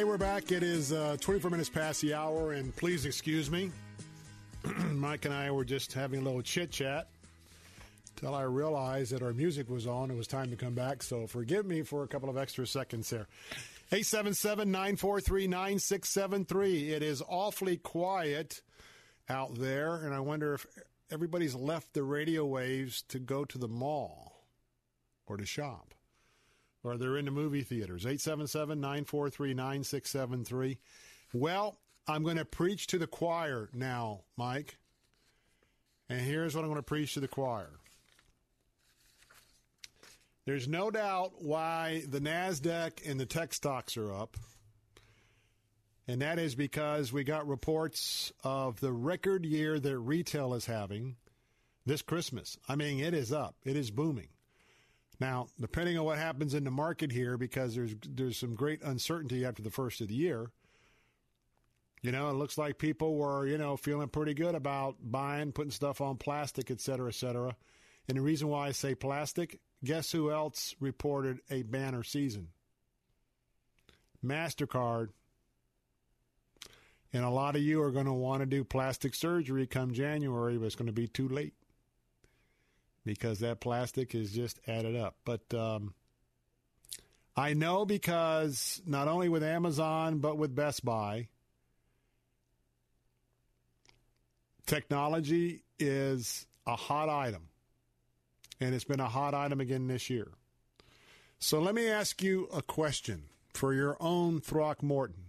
Hey, 0.00 0.04
we're 0.04 0.16
back. 0.16 0.50
It 0.50 0.62
is 0.62 0.94
uh, 0.94 1.18
24 1.20 1.50
minutes 1.50 1.68
past 1.68 2.00
the 2.00 2.14
hour, 2.14 2.52
and 2.52 2.74
please 2.74 3.04
excuse 3.04 3.50
me. 3.50 3.70
Mike 4.92 5.26
and 5.26 5.34
I 5.34 5.50
were 5.50 5.62
just 5.62 5.92
having 5.92 6.20
a 6.20 6.22
little 6.22 6.40
chit 6.40 6.70
chat 6.70 7.08
until 8.16 8.34
I 8.34 8.44
realized 8.44 9.12
that 9.12 9.20
our 9.20 9.34
music 9.34 9.68
was 9.68 9.86
on. 9.86 10.10
It 10.10 10.16
was 10.16 10.26
time 10.26 10.48
to 10.48 10.56
come 10.56 10.72
back, 10.72 11.02
so 11.02 11.26
forgive 11.26 11.66
me 11.66 11.82
for 11.82 12.02
a 12.02 12.08
couple 12.08 12.30
of 12.30 12.38
extra 12.38 12.66
seconds 12.66 13.10
there. 13.10 13.28
877 13.92 14.70
943 14.70 15.46
9673. 15.46 16.92
It 16.94 17.02
is 17.02 17.22
awfully 17.28 17.76
quiet 17.76 18.62
out 19.28 19.54
there, 19.56 19.96
and 19.96 20.14
I 20.14 20.20
wonder 20.20 20.54
if 20.54 20.66
everybody's 21.10 21.54
left 21.54 21.92
the 21.92 22.04
radio 22.04 22.46
waves 22.46 23.02
to 23.08 23.18
go 23.18 23.44
to 23.44 23.58
the 23.58 23.68
mall 23.68 24.46
or 25.26 25.36
to 25.36 25.44
shop 25.44 25.92
or 26.82 26.96
they're 26.96 27.16
in 27.16 27.26
the 27.26 27.30
movie 27.30 27.62
theaters. 27.62 28.06
877 28.06 28.80
943 28.80 29.54
9673. 29.54 30.78
Well, 31.32 31.78
I'm 32.06 32.22
going 32.22 32.38
to 32.38 32.44
preach 32.44 32.88
to 32.88 32.98
the 32.98 33.06
choir 33.06 33.68
now, 33.72 34.22
Mike. 34.36 34.76
And 36.08 36.20
here's 36.20 36.54
what 36.54 36.62
I'm 36.62 36.70
going 36.70 36.78
to 36.78 36.82
preach 36.82 37.14
to 37.14 37.20
the 37.20 37.28
choir. 37.28 37.70
There's 40.46 40.66
no 40.66 40.90
doubt 40.90 41.34
why 41.38 42.02
the 42.08 42.20
NASDAQ 42.20 43.08
and 43.08 43.20
the 43.20 43.26
tech 43.26 43.54
stocks 43.54 43.96
are 43.96 44.12
up. 44.12 44.36
And 46.08 46.22
that 46.22 46.40
is 46.40 46.56
because 46.56 47.12
we 47.12 47.22
got 47.22 47.46
reports 47.46 48.32
of 48.42 48.80
the 48.80 48.90
record 48.90 49.44
year 49.44 49.78
that 49.78 49.98
retail 49.98 50.54
is 50.54 50.66
having 50.66 51.14
this 51.86 52.02
Christmas. 52.02 52.56
I 52.68 52.74
mean, 52.74 52.98
it 52.98 53.14
is 53.14 53.32
up, 53.32 53.54
it 53.64 53.76
is 53.76 53.92
booming. 53.92 54.28
Now, 55.20 55.48
depending 55.60 55.98
on 55.98 56.06
what 56.06 56.16
happens 56.18 56.54
in 56.54 56.64
the 56.64 56.70
market 56.70 57.12
here, 57.12 57.36
because 57.36 57.74
there's 57.74 57.94
there's 58.08 58.38
some 58.38 58.54
great 58.54 58.82
uncertainty 58.82 59.44
after 59.44 59.62
the 59.62 59.70
first 59.70 60.00
of 60.00 60.08
the 60.08 60.14
year. 60.14 60.50
You 62.02 62.10
know, 62.10 62.30
it 62.30 62.34
looks 62.34 62.56
like 62.56 62.78
people 62.78 63.16
were, 63.16 63.46
you 63.46 63.58
know, 63.58 63.76
feeling 63.76 64.08
pretty 64.08 64.32
good 64.32 64.54
about 64.54 64.96
buying, 65.02 65.52
putting 65.52 65.70
stuff 65.70 66.00
on 66.00 66.16
plastic, 66.16 66.70
et 66.70 66.80
cetera, 66.80 67.08
et 67.08 67.14
cetera. 67.14 67.54
And 68.08 68.16
the 68.16 68.22
reason 68.22 68.48
why 68.48 68.68
I 68.68 68.70
say 68.72 68.94
plastic, 68.94 69.60
guess 69.84 70.10
who 70.10 70.30
else 70.30 70.74
reported 70.80 71.40
a 71.50 71.62
banner 71.62 72.02
season? 72.02 72.48
MasterCard. 74.24 75.10
And 77.12 77.24
a 77.24 77.28
lot 77.28 77.54
of 77.54 77.60
you 77.60 77.82
are 77.82 77.90
going 77.90 78.06
to 78.06 78.12
want 78.12 78.40
to 78.40 78.46
do 78.46 78.64
plastic 78.64 79.14
surgery 79.14 79.66
come 79.66 79.92
January, 79.92 80.56
but 80.56 80.66
it's 80.66 80.76
going 80.76 80.86
to 80.86 80.92
be 80.92 81.08
too 81.08 81.28
late 81.28 81.52
because 83.10 83.40
that 83.40 83.58
plastic 83.58 84.14
is 84.14 84.30
just 84.30 84.60
added 84.68 84.94
up. 84.94 85.16
But 85.24 85.52
um, 85.52 85.94
I 87.36 87.54
know 87.54 87.84
because 87.84 88.80
not 88.86 89.08
only 89.08 89.28
with 89.28 89.42
Amazon, 89.42 90.18
but 90.18 90.38
with 90.38 90.54
Best 90.54 90.84
Buy, 90.84 91.26
technology 94.64 95.64
is 95.80 96.46
a 96.68 96.76
hot 96.76 97.08
item. 97.08 97.48
And 98.60 98.76
it's 98.76 98.84
been 98.84 99.00
a 99.00 99.08
hot 99.08 99.34
item 99.34 99.60
again 99.60 99.88
this 99.88 100.08
year. 100.08 100.28
So 101.40 101.58
let 101.58 101.74
me 101.74 101.88
ask 101.88 102.22
you 102.22 102.46
a 102.54 102.62
question 102.62 103.24
for 103.52 103.74
your 103.74 103.96
own 103.98 104.40
Throckmorton 104.40 105.24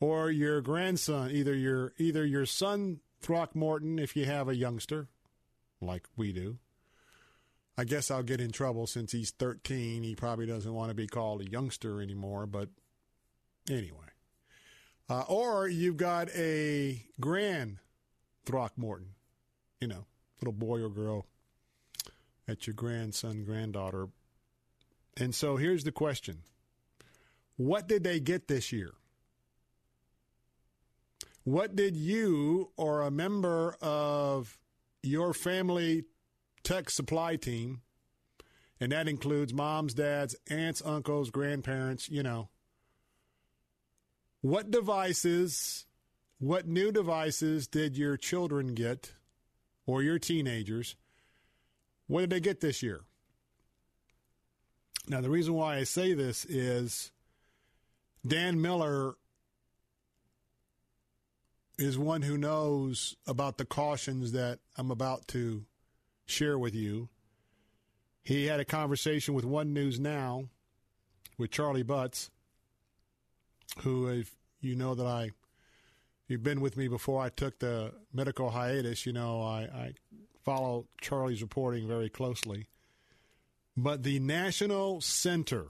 or 0.00 0.30
your 0.30 0.60
grandson, 0.60 1.30
either 1.30 1.54
your 1.54 1.94
either 1.96 2.26
your 2.26 2.44
son 2.44 3.00
Throckmorton 3.22 3.98
if 3.98 4.14
you 4.16 4.26
have 4.26 4.50
a 4.50 4.56
youngster 4.56 5.08
like 5.80 6.06
we 6.16 6.32
do. 6.32 6.58
I 7.78 7.84
guess 7.84 8.10
I'll 8.10 8.22
get 8.22 8.40
in 8.40 8.50
trouble 8.50 8.86
since 8.86 9.12
he's 9.12 9.30
13. 9.30 10.02
He 10.02 10.14
probably 10.14 10.46
doesn't 10.46 10.74
want 10.74 10.90
to 10.90 10.94
be 10.94 11.06
called 11.06 11.40
a 11.40 11.50
youngster 11.50 12.02
anymore, 12.02 12.46
but 12.46 12.68
anyway. 13.70 13.98
Uh, 15.08 15.24
or 15.28 15.66
you've 15.66 15.96
got 15.96 16.28
a 16.36 17.02
grand 17.20 17.78
Throckmorton, 18.44 19.14
you 19.80 19.88
know, 19.88 20.04
little 20.40 20.52
boy 20.52 20.82
or 20.82 20.88
girl 20.88 21.26
at 22.46 22.66
your 22.66 22.74
grandson, 22.74 23.44
granddaughter. 23.44 24.08
And 25.16 25.34
so 25.34 25.56
here's 25.56 25.84
the 25.84 25.92
question 25.92 26.42
What 27.56 27.88
did 27.88 28.04
they 28.04 28.20
get 28.20 28.46
this 28.46 28.72
year? 28.72 28.92
What 31.44 31.74
did 31.74 31.96
you 31.96 32.70
or 32.76 33.02
a 33.02 33.10
member 33.10 33.76
of 33.80 34.59
your 35.02 35.32
family 35.32 36.04
tech 36.62 36.90
supply 36.90 37.36
team, 37.36 37.82
and 38.80 38.92
that 38.92 39.08
includes 39.08 39.52
moms, 39.52 39.94
dads, 39.94 40.36
aunts, 40.48 40.82
uncles, 40.84 41.30
grandparents, 41.30 42.08
you 42.08 42.22
know, 42.22 42.48
what 44.40 44.70
devices, 44.70 45.86
what 46.38 46.66
new 46.66 46.90
devices 46.90 47.66
did 47.66 47.96
your 47.96 48.16
children 48.16 48.74
get 48.74 49.12
or 49.86 50.02
your 50.02 50.18
teenagers? 50.18 50.96
What 52.06 52.20
did 52.22 52.30
they 52.30 52.40
get 52.40 52.60
this 52.60 52.82
year? 52.82 53.02
Now, 55.08 55.20
the 55.20 55.30
reason 55.30 55.54
why 55.54 55.76
I 55.76 55.84
say 55.84 56.14
this 56.14 56.44
is 56.44 57.12
Dan 58.26 58.60
Miller 58.60 59.14
is 61.80 61.98
one 61.98 62.20
who 62.22 62.36
knows 62.36 63.16
about 63.26 63.56
the 63.56 63.64
cautions 63.64 64.32
that 64.32 64.58
I'm 64.76 64.90
about 64.90 65.26
to 65.28 65.64
share 66.26 66.58
with 66.58 66.74
you. 66.74 67.08
He 68.22 68.46
had 68.46 68.60
a 68.60 68.66
conversation 68.66 69.32
with 69.32 69.46
One 69.46 69.72
News 69.72 69.98
Now 69.98 70.44
with 71.38 71.50
Charlie 71.50 71.82
Butts, 71.82 72.30
who, 73.78 74.08
if 74.08 74.36
you 74.60 74.76
know 74.76 74.94
that 74.94 75.06
I, 75.06 75.30
you've 76.28 76.42
been 76.42 76.60
with 76.60 76.76
me 76.76 76.86
before 76.86 77.22
I 77.22 77.30
took 77.30 77.58
the 77.58 77.94
medical 78.12 78.50
hiatus, 78.50 79.06
you 79.06 79.14
know, 79.14 79.40
I, 79.40 79.60
I 79.62 79.94
follow 80.44 80.86
Charlie's 81.00 81.40
reporting 81.40 81.88
very 81.88 82.10
closely. 82.10 82.66
But 83.74 84.02
the 84.02 84.18
National 84.20 85.00
Center 85.00 85.68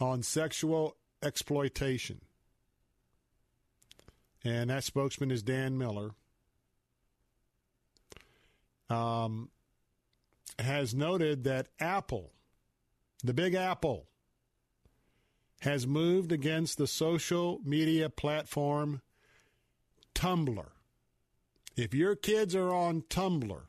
on 0.00 0.24
Sexual 0.24 0.96
Exploitation 1.22 2.20
and 4.46 4.70
that 4.70 4.84
spokesman 4.84 5.30
is 5.30 5.42
Dan 5.42 5.76
Miller, 5.76 6.10
um, 8.88 9.50
has 10.58 10.94
noted 10.94 11.44
that 11.44 11.68
Apple, 11.80 12.32
the 13.24 13.34
Big 13.34 13.54
Apple, 13.54 14.06
has 15.60 15.86
moved 15.86 16.32
against 16.32 16.78
the 16.78 16.86
social 16.86 17.60
media 17.64 18.08
platform 18.08 19.00
Tumblr. 20.14 20.66
If 21.76 21.92
your 21.92 22.14
kids 22.14 22.54
are 22.54 22.72
on 22.72 23.02
Tumblr, 23.02 23.62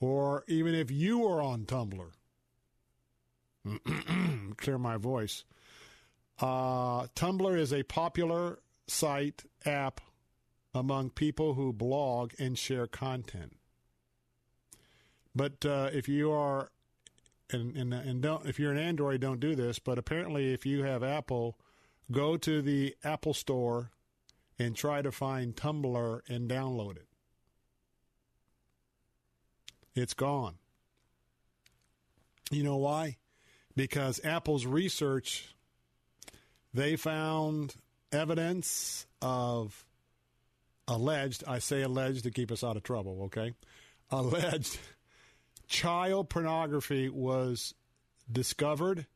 or 0.00 0.44
even 0.46 0.74
if 0.74 0.90
you 0.90 1.26
are 1.26 1.40
on 1.40 1.64
Tumblr, 1.64 2.10
clear 4.56 4.78
my 4.78 4.96
voice 4.96 5.44
uh, 6.40 7.06
Tumblr 7.14 7.58
is 7.58 7.72
a 7.72 7.82
popular 7.82 8.58
site 8.86 9.44
app 9.64 10.00
among 10.74 11.10
people 11.10 11.54
who 11.54 11.72
blog 11.72 12.32
and 12.38 12.58
share 12.58 12.86
content. 12.86 13.56
But 15.34 15.64
uh, 15.64 15.90
if 15.92 16.08
you 16.08 16.32
are, 16.32 16.70
and, 17.50 17.76
and, 17.76 17.92
and 17.92 18.22
don't, 18.22 18.46
if 18.46 18.58
you're 18.58 18.72
an 18.72 18.78
Android, 18.78 19.20
don't 19.20 19.40
do 19.40 19.54
this. 19.54 19.78
But 19.78 19.98
apparently, 19.98 20.52
if 20.52 20.64
you 20.66 20.84
have 20.84 21.02
Apple, 21.02 21.58
go 22.10 22.36
to 22.38 22.62
the 22.62 22.94
Apple 23.04 23.34
Store 23.34 23.90
and 24.58 24.74
try 24.74 25.02
to 25.02 25.12
find 25.12 25.54
Tumblr 25.54 26.20
and 26.28 26.48
download 26.48 26.96
it. 26.96 27.08
It's 29.94 30.14
gone. 30.14 30.56
You 32.50 32.62
know 32.62 32.76
why? 32.76 33.16
Because 33.74 34.20
Apple's 34.24 34.66
research 34.66 35.55
they 36.76 36.96
found 36.96 37.74
evidence 38.12 39.06
of 39.22 39.84
alleged, 40.86 41.42
I 41.46 41.58
say 41.58 41.82
alleged 41.82 42.24
to 42.24 42.30
keep 42.30 42.52
us 42.52 42.62
out 42.62 42.76
of 42.76 42.82
trouble, 42.82 43.24
okay? 43.24 43.54
Alleged 44.10 44.78
child 45.66 46.28
pornography 46.28 47.08
was 47.08 47.74
discovered. 48.30 49.06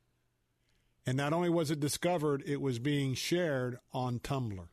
And 1.06 1.16
not 1.16 1.32
only 1.32 1.48
was 1.50 1.70
it 1.70 1.80
discovered, 1.80 2.42
it 2.46 2.60
was 2.60 2.78
being 2.78 3.14
shared 3.14 3.78
on 3.92 4.18
Tumblr. 4.18 4.66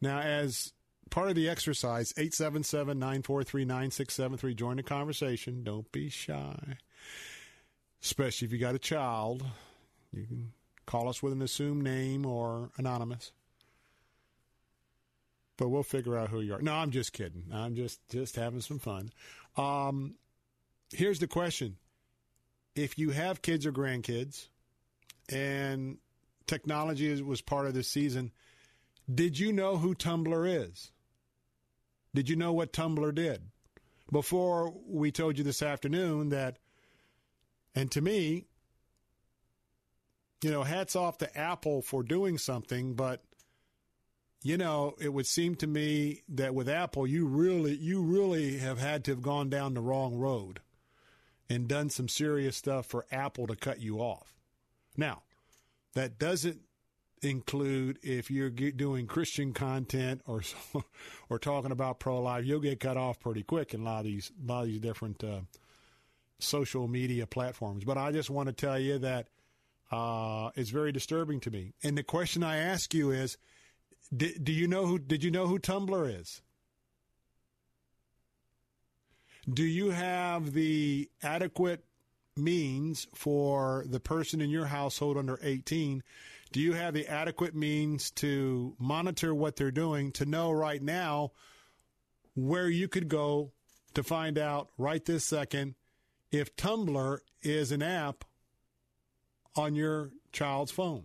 Now, 0.00 0.20
as 0.20 0.72
part 1.10 1.28
of 1.28 1.34
the 1.34 1.48
exercise, 1.48 2.12
877 2.16 2.98
943 2.98 3.64
9673, 3.64 4.54
join 4.54 4.76
the 4.76 4.82
conversation. 4.82 5.64
Don't 5.64 5.90
be 5.92 6.08
shy 6.08 6.78
especially 8.06 8.46
if 8.46 8.52
you 8.52 8.58
got 8.58 8.74
a 8.74 8.78
child. 8.78 9.44
You 10.16 10.26
can 10.26 10.52
call 10.86 11.08
us 11.08 11.22
with 11.22 11.32
an 11.32 11.42
assumed 11.42 11.82
name 11.82 12.26
or 12.26 12.70
anonymous. 12.76 13.32
But 15.56 15.68
we'll 15.68 15.82
figure 15.82 16.16
out 16.16 16.28
who 16.28 16.40
you 16.40 16.54
are. 16.54 16.60
No, 16.60 16.74
I'm 16.74 16.90
just 16.90 17.12
kidding. 17.12 17.44
I'm 17.52 17.74
just 17.74 18.00
just 18.10 18.36
having 18.36 18.60
some 18.60 18.78
fun. 18.78 19.10
Um, 19.56 20.16
here's 20.92 21.18
the 21.18 21.26
question 21.26 21.76
if 22.74 22.98
you 22.98 23.10
have 23.10 23.42
kids 23.42 23.66
or 23.66 23.72
grandkids 23.72 24.48
and 25.30 25.98
technology 26.46 27.06
is, 27.06 27.22
was 27.22 27.40
part 27.40 27.66
of 27.66 27.74
this 27.74 27.88
season, 27.88 28.30
did 29.12 29.38
you 29.38 29.52
know 29.52 29.76
who 29.78 29.94
Tumblr 29.94 30.68
is? 30.68 30.92
Did 32.14 32.28
you 32.28 32.36
know 32.36 32.52
what 32.52 32.72
Tumblr 32.72 33.14
did? 33.14 33.42
Before 34.12 34.72
we 34.86 35.10
told 35.10 35.38
you 35.38 35.44
this 35.44 35.62
afternoon 35.62 36.28
that, 36.28 36.58
and 37.74 37.90
to 37.92 38.00
me, 38.00 38.44
you 40.42 40.50
know, 40.50 40.62
hats 40.62 40.96
off 40.96 41.18
to 41.18 41.38
Apple 41.38 41.82
for 41.82 42.02
doing 42.02 42.38
something, 42.38 42.94
but 42.94 43.22
you 44.42 44.56
know, 44.56 44.94
it 45.00 45.12
would 45.12 45.26
seem 45.26 45.56
to 45.56 45.66
me 45.66 46.22
that 46.28 46.54
with 46.54 46.68
Apple, 46.68 47.06
you 47.06 47.26
really, 47.26 47.74
you 47.74 48.02
really 48.02 48.58
have 48.58 48.78
had 48.78 49.04
to 49.04 49.10
have 49.12 49.22
gone 49.22 49.50
down 49.50 49.74
the 49.74 49.80
wrong 49.80 50.16
road 50.16 50.60
and 51.48 51.66
done 51.66 51.90
some 51.90 52.08
serious 52.08 52.56
stuff 52.56 52.86
for 52.86 53.06
Apple 53.10 53.46
to 53.48 53.56
cut 53.56 53.80
you 53.80 53.98
off. 53.98 54.34
Now, 54.96 55.22
that 55.94 56.18
doesn't 56.18 56.60
include 57.22 57.98
if 58.02 58.30
you're 58.30 58.50
doing 58.50 59.06
Christian 59.06 59.52
content 59.52 60.20
or 60.26 60.42
or 61.28 61.38
talking 61.38 61.72
about 61.72 61.98
pro 61.98 62.20
life, 62.20 62.44
you'll 62.44 62.60
get 62.60 62.80
cut 62.80 62.96
off 62.96 63.18
pretty 63.18 63.42
quick 63.42 63.74
in 63.74 63.80
a 63.80 63.84
lot 63.84 64.00
of 64.00 64.04
these 64.04 64.30
lot 64.44 64.62
of 64.62 64.66
these 64.68 64.80
different 64.80 65.24
uh, 65.24 65.40
social 66.38 66.86
media 66.86 67.26
platforms. 67.26 67.84
But 67.84 67.98
I 67.98 68.12
just 68.12 68.30
want 68.30 68.48
to 68.48 68.52
tell 68.52 68.78
you 68.78 68.98
that 68.98 69.28
uh, 69.90 70.50
it's 70.54 70.70
very 70.70 70.92
disturbing 70.92 71.40
to 71.40 71.50
me. 71.50 71.74
And 71.82 71.96
the 71.96 72.02
question 72.02 72.42
I 72.42 72.56
ask 72.56 72.92
you 72.92 73.10
is, 73.10 73.36
do 74.16 74.52
you 74.52 74.68
know 74.68 74.86
who? 74.86 74.98
Did 74.98 75.24
you 75.24 75.30
know 75.30 75.46
who 75.46 75.58
Tumblr 75.58 76.20
is? 76.20 76.40
Do 79.52 79.64
you 79.64 79.90
have 79.90 80.52
the 80.52 81.08
adequate 81.22 81.84
means 82.36 83.06
for 83.14 83.84
the 83.88 84.00
person 84.00 84.40
in 84.40 84.50
your 84.50 84.66
household 84.66 85.16
under 85.16 85.38
18? 85.42 86.02
Do 86.52 86.60
you 86.60 86.74
have 86.74 86.94
the 86.94 87.06
adequate 87.08 87.54
means 87.54 88.10
to 88.12 88.74
monitor 88.78 89.34
what 89.34 89.56
they're 89.56 89.70
doing 89.70 90.12
to 90.12 90.26
know 90.26 90.52
right 90.52 90.82
now 90.82 91.32
where 92.34 92.68
you 92.68 92.88
could 92.88 93.08
go 93.08 93.52
to 93.94 94.02
find 94.02 94.38
out 94.38 94.68
right 94.78 95.04
this 95.04 95.24
second 95.24 95.74
if 96.30 96.54
Tumblr 96.56 97.18
is 97.42 97.72
an 97.72 97.82
app 97.82 98.24
on 99.56 99.74
your 99.74 100.10
child's 100.32 100.70
phone? 100.70 101.04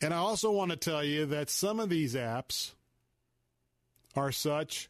And 0.00 0.14
I 0.14 0.18
also 0.18 0.50
want 0.50 0.70
to 0.70 0.76
tell 0.76 1.04
you 1.04 1.26
that 1.26 1.50
some 1.50 1.78
of 1.78 1.88
these 1.88 2.14
apps 2.14 2.72
are 4.16 4.32
such 4.32 4.88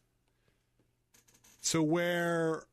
to 1.63 1.83
where 1.83 2.63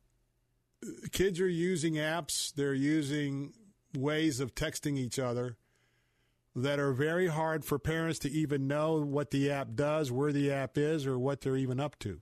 kids 1.11 1.39
are 1.39 1.49
using 1.49 1.95
apps, 1.95 2.53
they're 2.53 2.73
using 2.73 3.53
ways 3.97 4.39
of 4.39 4.55
texting 4.55 4.97
each 4.97 5.19
other 5.19 5.57
that 6.55 6.79
are 6.79 6.93
very 6.93 7.27
hard 7.27 7.63
for 7.63 7.77
parents 7.77 8.19
to 8.19 8.31
even 8.31 8.67
know 8.67 9.01
what 9.01 9.31
the 9.31 9.51
app 9.51 9.75
does, 9.75 10.11
where 10.11 10.31
the 10.31 10.51
app 10.51 10.77
is, 10.77 11.05
or 11.05 11.17
what 11.17 11.41
they're 11.41 11.57
even 11.57 11.79
up 11.79 11.97
to. 11.99 12.21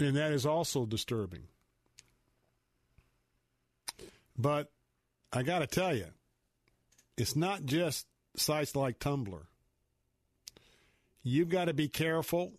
And 0.00 0.16
that 0.16 0.32
is 0.32 0.46
also 0.46 0.86
disturbing. 0.86 1.42
But 4.36 4.72
I 5.32 5.42
got 5.42 5.58
to 5.58 5.66
tell 5.66 5.94
you, 5.94 6.06
it's 7.18 7.36
not 7.36 7.66
just 7.66 8.06
sites 8.34 8.74
like 8.74 8.98
Tumblr. 8.98 9.42
You've 11.22 11.50
got 11.50 11.66
to 11.66 11.74
be 11.74 11.88
careful 11.88 12.54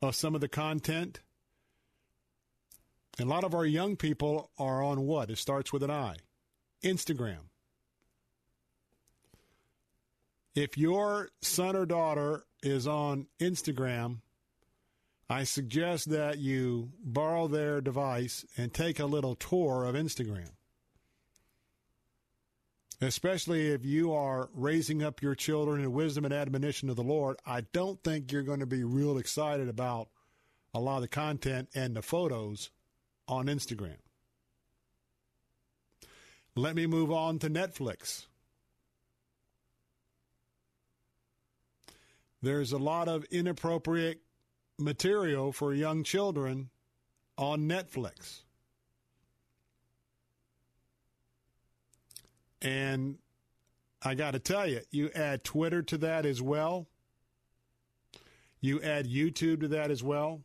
of 0.00 0.14
some 0.14 0.36
of 0.36 0.40
the 0.40 0.48
content. 0.48 1.18
And 3.18 3.28
a 3.28 3.30
lot 3.30 3.44
of 3.44 3.54
our 3.54 3.66
young 3.66 3.96
people 3.96 4.50
are 4.56 4.82
on 4.82 5.00
what? 5.00 5.30
It 5.30 5.38
starts 5.38 5.72
with 5.72 5.82
an 5.82 5.90
I 5.90 6.16
Instagram. 6.84 7.48
If 10.54 10.78
your 10.78 11.30
son 11.40 11.76
or 11.76 11.86
daughter 11.86 12.44
is 12.62 12.86
on 12.86 13.26
Instagram, 13.40 14.21
I 15.32 15.44
suggest 15.44 16.10
that 16.10 16.38
you 16.38 16.90
borrow 17.02 17.48
their 17.48 17.80
device 17.80 18.44
and 18.56 18.72
take 18.72 18.98
a 18.98 19.06
little 19.06 19.34
tour 19.34 19.84
of 19.84 19.94
Instagram 19.94 20.50
especially 23.06 23.72
if 23.72 23.84
you 23.84 24.12
are 24.12 24.48
raising 24.54 25.02
up 25.02 25.22
your 25.22 25.34
children 25.34 25.80
in 25.82 25.92
wisdom 25.92 26.24
and 26.24 26.32
admonition 26.32 26.88
of 26.88 26.96
the 26.96 27.02
Lord, 27.02 27.36
I 27.44 27.62
don't 27.72 28.02
think 28.02 28.30
you're 28.30 28.42
going 28.42 28.60
to 28.60 28.66
be 28.66 28.84
real 28.84 29.18
excited 29.18 29.68
about 29.68 30.08
a 30.72 30.80
lot 30.80 30.96
of 30.96 31.02
the 31.02 31.08
content 31.08 31.68
and 31.74 31.96
the 31.96 32.02
photos 32.02 32.70
on 33.26 33.46
Instagram. 33.46 33.96
Let 36.54 36.76
me 36.76 36.86
move 36.86 37.10
on 37.10 37.38
to 37.40 37.50
Netflix. 37.50 38.26
There's 42.40 42.72
a 42.72 42.78
lot 42.78 43.08
of 43.08 43.24
inappropriate 43.30 44.20
material 44.78 45.52
for 45.52 45.72
young 45.74 46.04
children 46.04 46.70
on 47.38 47.68
Netflix. 47.68 48.42
And 52.60 53.18
I 54.00 54.14
got 54.14 54.32
to 54.32 54.38
tell 54.38 54.66
you, 54.66 54.80
you 54.90 55.10
add 55.14 55.44
Twitter 55.44 55.82
to 55.82 55.98
that 55.98 56.26
as 56.26 56.40
well. 56.40 56.86
You 58.60 58.80
add 58.80 59.08
YouTube 59.08 59.60
to 59.60 59.68
that 59.68 59.90
as 59.90 60.02
well. 60.02 60.42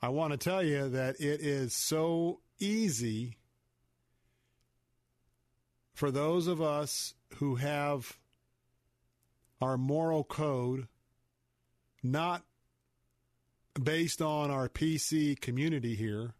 I 0.00 0.08
want 0.08 0.32
to 0.32 0.38
tell 0.38 0.62
you 0.62 0.88
that 0.90 1.20
it 1.20 1.40
is 1.40 1.74
so 1.74 2.40
easy 2.58 3.36
for 5.94 6.10
those 6.10 6.46
of 6.46 6.60
us 6.60 7.14
who 7.36 7.56
have 7.56 8.18
our 9.60 9.76
moral 9.76 10.24
code 10.24 10.88
not 12.02 12.42
based 13.82 14.22
on 14.22 14.50
our 14.50 14.68
PC 14.68 15.40
community 15.40 15.94
here 15.94 16.34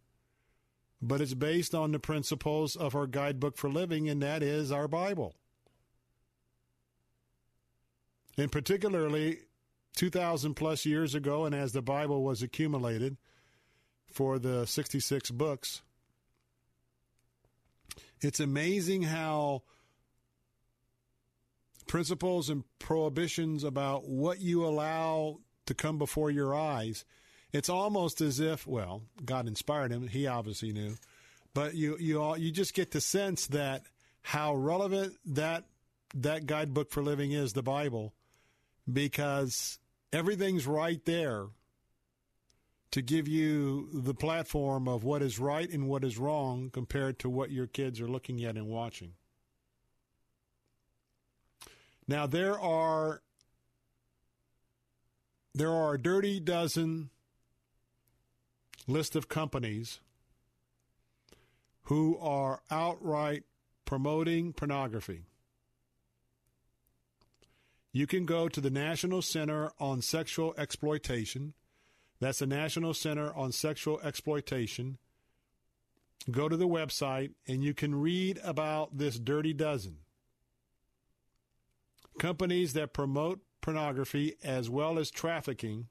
but 1.01 1.21
it's 1.21 1.33
based 1.33 1.75
on 1.75 1.91
the 1.91 1.99
principles 1.99 2.75
of 2.75 2.95
our 2.95 3.07
guidebook 3.07 3.57
for 3.57 3.69
living, 3.69 4.09
and 4.09 4.21
that 4.21 4.41
is 4.41 4.71
our 4.71 4.87
Bible. 4.87 5.35
And 8.37 8.51
particularly 8.51 9.39
2,000 9.95 10.55
plus 10.55 10.85
years 10.85 11.15
ago, 11.15 11.45
and 11.45 11.53
as 11.53 11.73
the 11.73 11.81
Bible 11.81 12.23
was 12.23 12.41
accumulated 12.41 13.17
for 14.11 14.39
the 14.39 14.65
66 14.65 15.31
books, 15.31 15.81
it's 18.21 18.39
amazing 18.39 19.03
how 19.03 19.63
principles 21.87 22.49
and 22.49 22.63
prohibitions 22.79 23.63
about 23.63 24.07
what 24.07 24.41
you 24.41 24.65
allow 24.65 25.39
to 25.67 25.73
come 25.73 25.97
before 25.97 26.31
your 26.31 26.55
eyes 26.55 27.05
it's 27.53 27.69
almost 27.69 28.21
as 28.21 28.39
if, 28.39 28.67
well, 28.67 29.03
God 29.23 29.47
inspired 29.47 29.91
him. 29.91 30.07
He 30.07 30.27
obviously 30.27 30.73
knew, 30.73 30.95
but 31.53 31.75
you 31.75 31.97
you 31.99 32.21
all 32.21 32.37
you 32.37 32.51
just 32.51 32.73
get 32.73 32.91
the 32.91 33.01
sense 33.01 33.47
that 33.47 33.83
how 34.21 34.55
relevant 34.55 35.15
that 35.25 35.65
that 36.15 36.45
guidebook 36.45 36.91
for 36.91 37.01
living 37.01 37.31
is, 37.31 37.53
the 37.53 37.63
Bible, 37.63 38.13
because 38.91 39.79
everything's 40.11 40.67
right 40.67 41.03
there 41.05 41.47
to 42.91 43.01
give 43.01 43.27
you 43.27 43.89
the 43.93 44.13
platform 44.13 44.87
of 44.87 45.03
what 45.03 45.21
is 45.21 45.39
right 45.39 45.69
and 45.69 45.87
what 45.87 46.03
is 46.03 46.17
wrong 46.17 46.69
compared 46.71 47.19
to 47.19 47.29
what 47.29 47.51
your 47.51 47.67
kids 47.67 47.99
are 47.99 48.07
looking 48.07 48.43
at 48.43 48.55
and 48.55 48.67
watching. 48.67 49.13
Now 52.07 52.25
there 52.25 52.59
are 52.59 53.21
there 55.53 55.71
are 55.71 55.95
a 55.95 56.01
dirty 56.01 56.39
dozen 56.39 57.09
list 58.87 59.15
of 59.15 59.27
companies 59.27 59.99
who 61.83 62.17
are 62.19 62.61
outright 62.71 63.43
promoting 63.85 64.53
pornography. 64.53 65.25
You 67.91 68.07
can 68.07 68.25
go 68.25 68.47
to 68.49 68.61
the 68.61 68.69
National 68.69 69.21
Center 69.21 69.71
on 69.79 70.01
Sexual 70.01 70.53
Exploitation. 70.57 71.53
That's 72.19 72.39
the 72.39 72.47
National 72.47 72.93
Center 72.93 73.33
on 73.35 73.51
Sexual 73.51 73.99
Exploitation. 74.03 74.97
Go 76.29 76.49
to 76.49 76.57
the 76.57 76.67
website 76.67 77.31
and 77.47 77.63
you 77.63 77.73
can 77.73 77.95
read 77.95 78.39
about 78.43 78.97
this 78.97 79.17
dirty 79.17 79.53
dozen. 79.53 79.97
Companies 82.19 82.73
that 82.73 82.93
promote 82.93 83.39
pornography 83.61 84.35
as 84.43 84.69
well 84.69 84.99
as 84.99 85.09
trafficking 85.09 85.87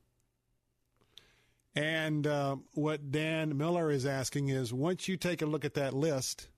and 1.76 2.26
uh, 2.26 2.56
what 2.72 3.12
Dan 3.12 3.56
Miller 3.58 3.90
is 3.90 4.06
asking 4.06 4.48
is 4.48 4.72
once 4.72 5.06
you 5.06 5.18
take 5.18 5.42
a 5.42 5.46
look 5.46 5.64
at 5.64 5.74
that 5.74 5.92
list, 5.92 6.48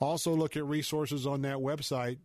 also 0.00 0.34
look 0.34 0.56
at 0.56 0.64
resources 0.64 1.26
on 1.26 1.42
that 1.42 1.58
website 1.58 2.16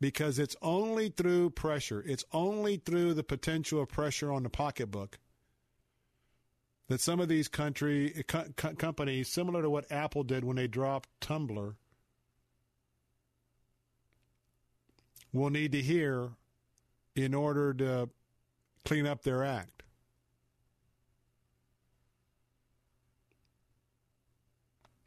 because 0.00 0.38
it's 0.38 0.56
only 0.62 1.08
through 1.08 1.50
pressure, 1.50 2.02
it's 2.06 2.24
only 2.32 2.76
through 2.76 3.14
the 3.14 3.24
potential 3.24 3.82
of 3.82 3.88
pressure 3.88 4.32
on 4.32 4.44
the 4.44 4.48
pocketbook 4.48 5.18
that 6.88 7.00
some 7.00 7.20
of 7.20 7.28
these 7.28 7.48
country 7.48 8.24
co- 8.28 8.46
co- 8.56 8.74
companies, 8.74 9.28
similar 9.28 9.62
to 9.62 9.70
what 9.70 9.90
Apple 9.90 10.22
did 10.22 10.44
when 10.44 10.56
they 10.56 10.68
dropped 10.68 11.08
Tumblr, 11.20 11.74
will 15.32 15.50
need 15.50 15.72
to 15.72 15.80
hear 15.80 16.30
in 17.16 17.34
order 17.34 17.74
to 17.74 18.08
clean 18.84 19.06
up 19.06 19.22
their 19.22 19.44
act. 19.44 19.82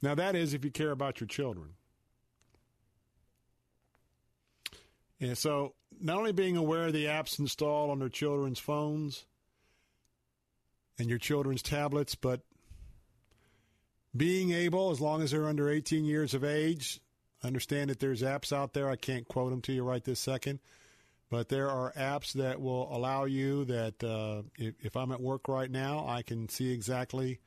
Now, 0.02 0.14
that 0.16 0.36
is 0.36 0.54
if 0.54 0.64
you 0.64 0.72
care 0.72 0.92
about 0.92 1.20
your 1.20 1.28
children. 1.28 1.72
And 5.20 5.38
so, 5.38 5.74
not 6.00 6.18
only 6.18 6.34
being 6.34 6.58
aware 6.58 6.88
of 6.88 6.94
the 6.94 7.06
apps 7.06 7.40
installed 7.40 7.90
on 7.90 8.00
their 8.00 8.10
children's 8.10 8.60
phones 8.60 9.26
and 11.00 11.10
your 11.10 11.18
children's 11.18 11.64
tablets, 11.64 12.16
but 12.16 12.42
being 14.16 14.52
able, 14.52 14.92
as 14.92 15.02
long 15.02 15.22
as 15.22 15.32
they're 15.32 15.48
under 15.48 15.70
18 15.70 16.06
years 16.06 16.34
of 16.34 16.44
age, 16.44 17.00
understand 17.44 17.90
that 17.90 18.00
there's 18.00 18.22
apps 18.22 18.54
out 18.54 18.74
there. 18.74 18.90
I 18.90 18.96
can't 18.96 19.28
quote 19.28 19.52
them 19.52 19.62
to 19.64 19.74
you 19.74 19.84
right 19.84 20.04
this 20.04 20.20
second, 20.20 20.60
but 21.30 21.50
there 21.50 21.70
are 21.70 21.92
apps 21.94 22.34
that 22.34 22.62
will 22.62 22.94
allow 22.96 23.26
you 23.26 23.66
that 23.66 24.04
uh, 24.04 24.44
if, 24.58 24.76
if, 24.82 24.96
I'm 24.96 25.12
at 25.12 25.22
work 25.22 25.48
right 25.48 25.70
now, 25.70 26.06
I 26.08 26.22
can 26.22 26.50
see 26.50 26.72
exactly 26.72 27.40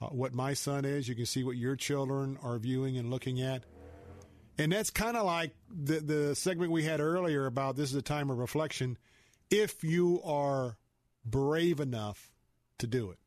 uh, 0.00 0.06
what 0.06 0.34
my 0.34 0.54
son 0.54 0.84
is. 0.84 1.08
You 1.08 1.14
can 1.14 1.26
see 1.26 1.44
what 1.44 1.56
your 1.56 1.76
children 1.76 2.38
are 2.42 2.58
viewing 2.58 2.96
and 2.96 3.10
looking 3.10 3.40
at. 3.40 3.64
And 4.58 4.72
that's 4.72 4.90
kind 4.90 5.16
of 5.16 5.24
like 5.24 5.52
the, 5.70 6.00
the 6.00 6.34
segment 6.34 6.72
we 6.72 6.84
had 6.84 7.00
earlier 7.00 7.46
about 7.46 7.76
this 7.76 7.90
is 7.90 7.96
a 7.96 8.02
time 8.02 8.30
of 8.30 8.38
reflection. 8.38 8.98
If 9.50 9.84
you 9.84 10.20
are 10.24 10.76
brave 11.24 11.80
enough 11.80 12.30
to 12.78 12.86
do 12.86 13.10
it. 13.10 13.18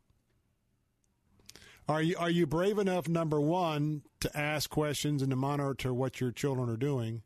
Are 1.87 2.01
you 2.01 2.15
are 2.17 2.29
you 2.29 2.47
brave 2.47 2.79
enough 2.79 3.09
number 3.09 3.41
1 3.41 4.03
to 4.21 4.37
ask 4.37 4.69
questions 4.69 5.21
and 5.21 5.31
to 5.31 5.35
monitor 5.35 5.93
what 5.93 6.21
your 6.21 6.31
children 6.31 6.69
are 6.69 6.77
doing? 6.77 7.23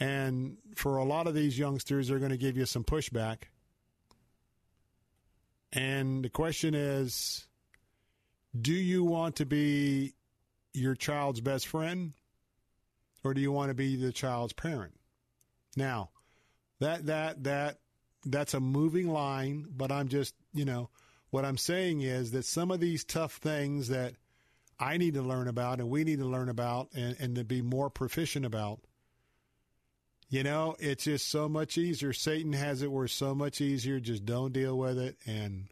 And 0.00 0.58
for 0.76 0.98
a 0.98 1.04
lot 1.04 1.26
of 1.26 1.34
these 1.34 1.58
youngsters 1.58 2.08
they're 2.08 2.18
going 2.18 2.30
to 2.30 2.36
give 2.36 2.56
you 2.56 2.66
some 2.66 2.84
pushback. 2.84 3.44
And 5.72 6.24
the 6.24 6.30
question 6.30 6.74
is 6.74 7.46
do 8.58 8.72
you 8.72 9.04
want 9.04 9.36
to 9.36 9.46
be 9.46 10.14
your 10.72 10.94
child's 10.94 11.40
best 11.40 11.66
friend 11.66 12.12
or 13.24 13.34
do 13.34 13.40
you 13.40 13.52
want 13.52 13.70
to 13.70 13.74
be 13.74 13.96
the 13.96 14.12
child's 14.12 14.52
parent? 14.52 14.94
Now, 15.76 16.10
that 16.80 17.06
that 17.06 17.44
that 17.44 17.78
that's 18.24 18.54
a 18.54 18.60
moving 18.60 19.08
line, 19.08 19.66
but 19.70 19.92
I'm 19.92 20.08
just, 20.08 20.34
you 20.52 20.64
know, 20.64 20.90
what 21.30 21.44
I'm 21.44 21.56
saying 21.56 22.02
is 22.02 22.30
that 22.32 22.44
some 22.44 22.70
of 22.70 22.80
these 22.80 23.04
tough 23.04 23.34
things 23.34 23.88
that 23.88 24.14
I 24.78 24.96
need 24.96 25.14
to 25.14 25.22
learn 25.22 25.48
about 25.48 25.80
and 25.80 25.88
we 25.88 26.04
need 26.04 26.18
to 26.18 26.26
learn 26.26 26.48
about 26.48 26.88
and, 26.94 27.16
and 27.18 27.34
to 27.36 27.44
be 27.44 27.62
more 27.62 27.90
proficient 27.90 28.46
about, 28.46 28.80
you 30.28 30.42
know, 30.42 30.76
it's 30.78 31.04
just 31.04 31.28
so 31.28 31.48
much 31.48 31.78
easier. 31.78 32.12
Satan 32.12 32.52
has 32.52 32.82
it 32.82 32.92
where 32.92 33.08
so 33.08 33.34
much 33.34 33.60
easier. 33.60 33.98
Just 33.98 34.26
don't 34.26 34.52
deal 34.52 34.76
with 34.76 34.98
it 34.98 35.16
and 35.26 35.68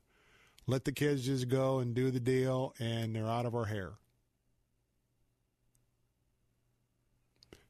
let 0.66 0.84
the 0.84 0.92
kids 0.92 1.26
just 1.26 1.48
go 1.48 1.78
and 1.78 1.94
do 1.94 2.10
the 2.10 2.20
deal 2.20 2.74
and 2.78 3.14
they're 3.14 3.28
out 3.28 3.46
of 3.46 3.54
our 3.54 3.66
hair. 3.66 3.92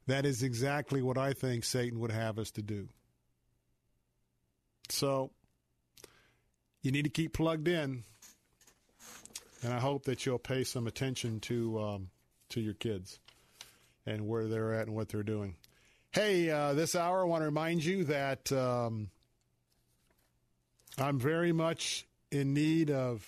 That 0.07 0.25
is 0.25 0.45
exactly 0.45 1.03
what 1.03 1.19
I 1.19 1.33
think 1.33 1.65
Satan 1.65 1.99
would 1.99 2.13
have 2.13 2.39
us 2.39 2.53
to 2.53 2.63
do. 2.63 2.89
So 4.89 5.33
you 6.83 6.93
need 6.93 7.03
to 7.03 7.11
keep 7.11 7.33
plugged 7.33 7.67
in, 7.67 8.05
and 9.63 9.73
I 9.73 9.81
hope 9.81 10.05
that 10.05 10.25
you'll 10.25 10.39
pay 10.39 10.63
some 10.63 10.87
attention 10.87 11.41
to 11.41 11.81
um, 11.81 12.11
to 12.51 12.61
your 12.61 12.75
kids 12.75 13.19
and 14.07 14.29
where 14.29 14.47
they're 14.47 14.75
at 14.75 14.87
and 14.87 14.95
what 14.95 15.09
they're 15.09 15.25
doing. 15.25 15.57
Hey, 16.17 16.49
uh, 16.49 16.73
this 16.73 16.95
hour 16.95 17.21
I 17.21 17.25
want 17.25 17.43
to 17.43 17.45
remind 17.45 17.85
you 17.85 18.05
that 18.05 18.51
um, 18.51 19.11
I'm 20.97 21.19
very 21.19 21.53
much 21.53 22.07
in 22.33 22.55
need 22.55 22.91
of 22.91 23.23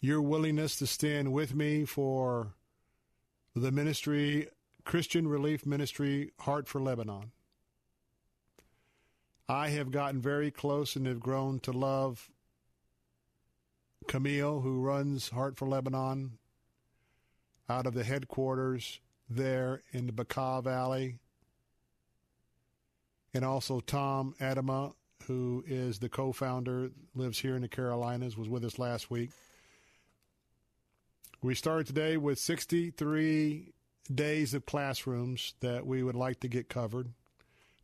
your 0.00 0.22
willingness 0.22 0.76
to 0.76 0.86
stand 0.86 1.34
with 1.34 1.54
me 1.54 1.84
for 1.84 2.54
the 3.54 3.70
ministry, 3.70 4.48
Christian 4.86 5.28
Relief 5.28 5.66
Ministry, 5.66 6.32
Heart 6.40 6.66
for 6.66 6.80
Lebanon. 6.80 7.32
I 9.46 9.68
have 9.68 9.90
gotten 9.90 10.22
very 10.22 10.50
close 10.50 10.96
and 10.96 11.06
have 11.06 11.20
grown 11.20 11.60
to 11.60 11.72
love 11.72 12.30
Camille, 14.08 14.60
who 14.60 14.80
runs 14.80 15.28
Heart 15.28 15.58
for 15.58 15.68
Lebanon 15.68 16.38
out 17.68 17.84
of 17.84 17.92
the 17.92 18.04
headquarters 18.04 18.98
there 19.28 19.82
in 19.92 20.06
the 20.06 20.12
Bekaa 20.14 20.64
Valley, 20.64 21.18
and 23.36 23.44
also 23.44 23.80
Tom 23.80 24.34
Atema, 24.40 24.94
who 25.26 25.62
is 25.66 25.98
the 25.98 26.08
co-founder, 26.08 26.90
lives 27.14 27.38
here 27.38 27.54
in 27.54 27.60
the 27.60 27.68
Carolinas, 27.68 28.34
was 28.34 28.48
with 28.48 28.64
us 28.64 28.78
last 28.78 29.10
week. 29.10 29.28
We 31.42 31.54
started 31.54 31.86
today 31.86 32.16
with 32.16 32.38
63 32.38 33.74
days 34.12 34.54
of 34.54 34.64
classrooms 34.64 35.52
that 35.60 35.86
we 35.86 36.02
would 36.02 36.14
like 36.14 36.40
to 36.40 36.48
get 36.48 36.70
covered. 36.70 37.10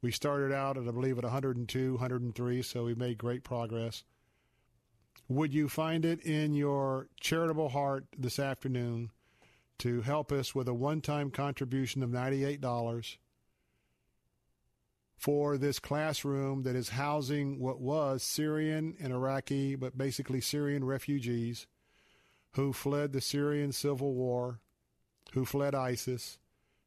We 0.00 0.10
started 0.10 0.54
out 0.54 0.78
at, 0.78 0.88
I 0.88 0.90
believe, 0.90 1.18
at 1.18 1.24
102, 1.24 1.92
103, 1.92 2.62
so 2.62 2.84
we 2.84 2.94
made 2.94 3.18
great 3.18 3.44
progress. 3.44 4.04
Would 5.28 5.52
you 5.52 5.68
find 5.68 6.06
it 6.06 6.20
in 6.22 6.54
your 6.54 7.08
charitable 7.20 7.68
heart 7.68 8.06
this 8.16 8.38
afternoon 8.38 9.10
to 9.80 10.00
help 10.00 10.32
us 10.32 10.54
with 10.54 10.66
a 10.66 10.74
one 10.74 11.02
time 11.02 11.30
contribution 11.30 12.02
of 12.02 12.08
$98 12.08 13.16
for 15.22 15.56
this 15.56 15.78
classroom 15.78 16.64
that 16.64 16.74
is 16.74 16.90
housing 16.90 17.60
what 17.60 17.80
was 17.80 18.24
Syrian 18.24 18.96
and 19.00 19.12
Iraqi, 19.12 19.76
but 19.76 19.96
basically 19.96 20.40
Syrian 20.40 20.84
refugees 20.84 21.68
who 22.54 22.72
fled 22.72 23.12
the 23.12 23.20
Syrian 23.20 23.70
civil 23.70 24.14
war, 24.14 24.58
who 25.32 25.44
fled 25.44 25.74
ISIS? 25.74 26.38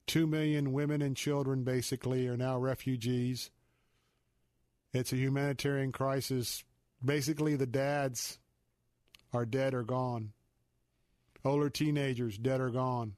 Two 0.05 0.27
million 0.27 0.73
women 0.73 1.01
and 1.01 1.15
children 1.15 1.63
basically 1.63 2.27
are 2.27 2.37
now 2.37 2.57
refugees. 2.57 3.51
It's 4.93 5.13
a 5.13 5.17
humanitarian 5.17 5.93
crisis 5.93 6.63
Basically, 7.05 7.55
the 7.55 7.67
dads 7.67 8.39
are 9.31 9.45
dead 9.45 9.73
or 9.73 9.83
gone. 9.83 10.33
Older 11.43 11.69
teenagers, 11.69 12.37
dead 12.37 12.59
or 12.59 12.71
gone. 12.71 13.15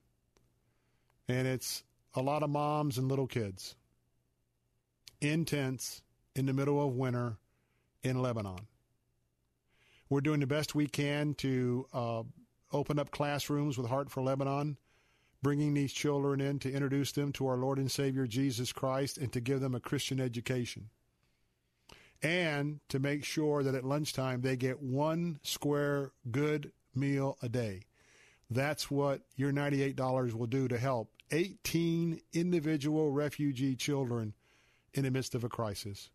And 1.30 1.48
it's 1.48 1.84
a 2.14 2.22
lot 2.22 2.44
of 2.44 2.50
moms 2.50 2.98
and 2.98 3.08
little 3.08 3.28
kids 3.28 3.76
in 5.22 5.46
tents 5.46 6.02
in 6.36 6.46
the 6.46 6.54
middle 6.54 6.86
of 6.86 6.96
winter 6.96 7.38
in 8.04 8.22
Lebanon. 8.22 8.68
We're 10.10 10.22
doing 10.22 10.40
the 10.40 10.48
best 10.48 10.76
we 10.76 10.88
can 10.88 11.34
to 11.36 11.86
uh, 11.94 12.24
open 12.72 13.00
up 13.00 13.12
classrooms 13.12 13.78
with 13.78 13.90
Heart 13.90 14.10
for 14.10 14.22
Lebanon, 14.22 14.78
bringing 15.42 15.74
these 15.74 15.92
children 15.92 16.40
in 16.40 16.60
to 16.60 16.72
introduce 16.72 17.12
them 17.12 17.32
to 17.34 17.48
our 17.48 17.58
Lord 17.58 17.78
and 17.78 17.92
Savior 17.92 18.26
Jesus 18.26 18.72
Christ 18.72 19.18
and 19.18 19.32
to 19.34 19.42
give 19.42 19.60
them 19.60 19.76
a 19.76 19.80
Christian 19.80 20.20
education 20.20 20.90
and 22.24 22.80
to 22.90 23.00
make 23.00 23.24
sure 23.24 23.64
that 23.64 23.76
at 23.76 23.84
lunchtime 23.84 24.42
they 24.42 24.56
get 24.56 24.82
one 24.82 25.40
square 25.44 26.12
good 26.32 26.72
meal 26.96 27.38
a 27.42 27.50
day. 27.50 27.82
That's 28.50 28.90
what 28.90 29.22
your 29.36 29.52
$98 29.52 30.34
will 30.34 30.48
do 30.48 30.68
to 30.68 30.78
help 30.78 31.12
18 31.32 32.22
individual 32.34 33.12
refugee 33.12 33.76
children 33.76 34.34
in 34.98 35.04
the 35.04 35.12
midst 35.12 35.36
of 35.36 35.44
a 35.44 35.50
crisis. 35.50 36.10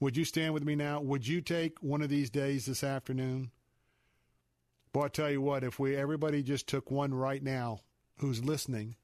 Would 0.00 0.16
you 0.16 0.24
stand 0.24 0.54
with 0.54 0.64
me 0.64 0.74
now? 0.74 1.00
Would 1.00 1.26
you 1.26 1.40
take 1.40 1.78
one 1.80 2.02
of 2.02 2.08
these 2.08 2.30
days 2.30 2.66
this 2.66 2.82
afternoon? 2.82 3.50
Boy, 4.92 5.04
I 5.04 5.08
tell 5.08 5.30
you 5.30 5.40
what, 5.40 5.64
if 5.64 5.78
we 5.78 5.96
everybody 5.96 6.42
just 6.42 6.66
took 6.66 6.90
one 6.90 7.14
right 7.14 7.42
now 7.42 7.80
who's 8.18 8.44
listening, 8.44 8.96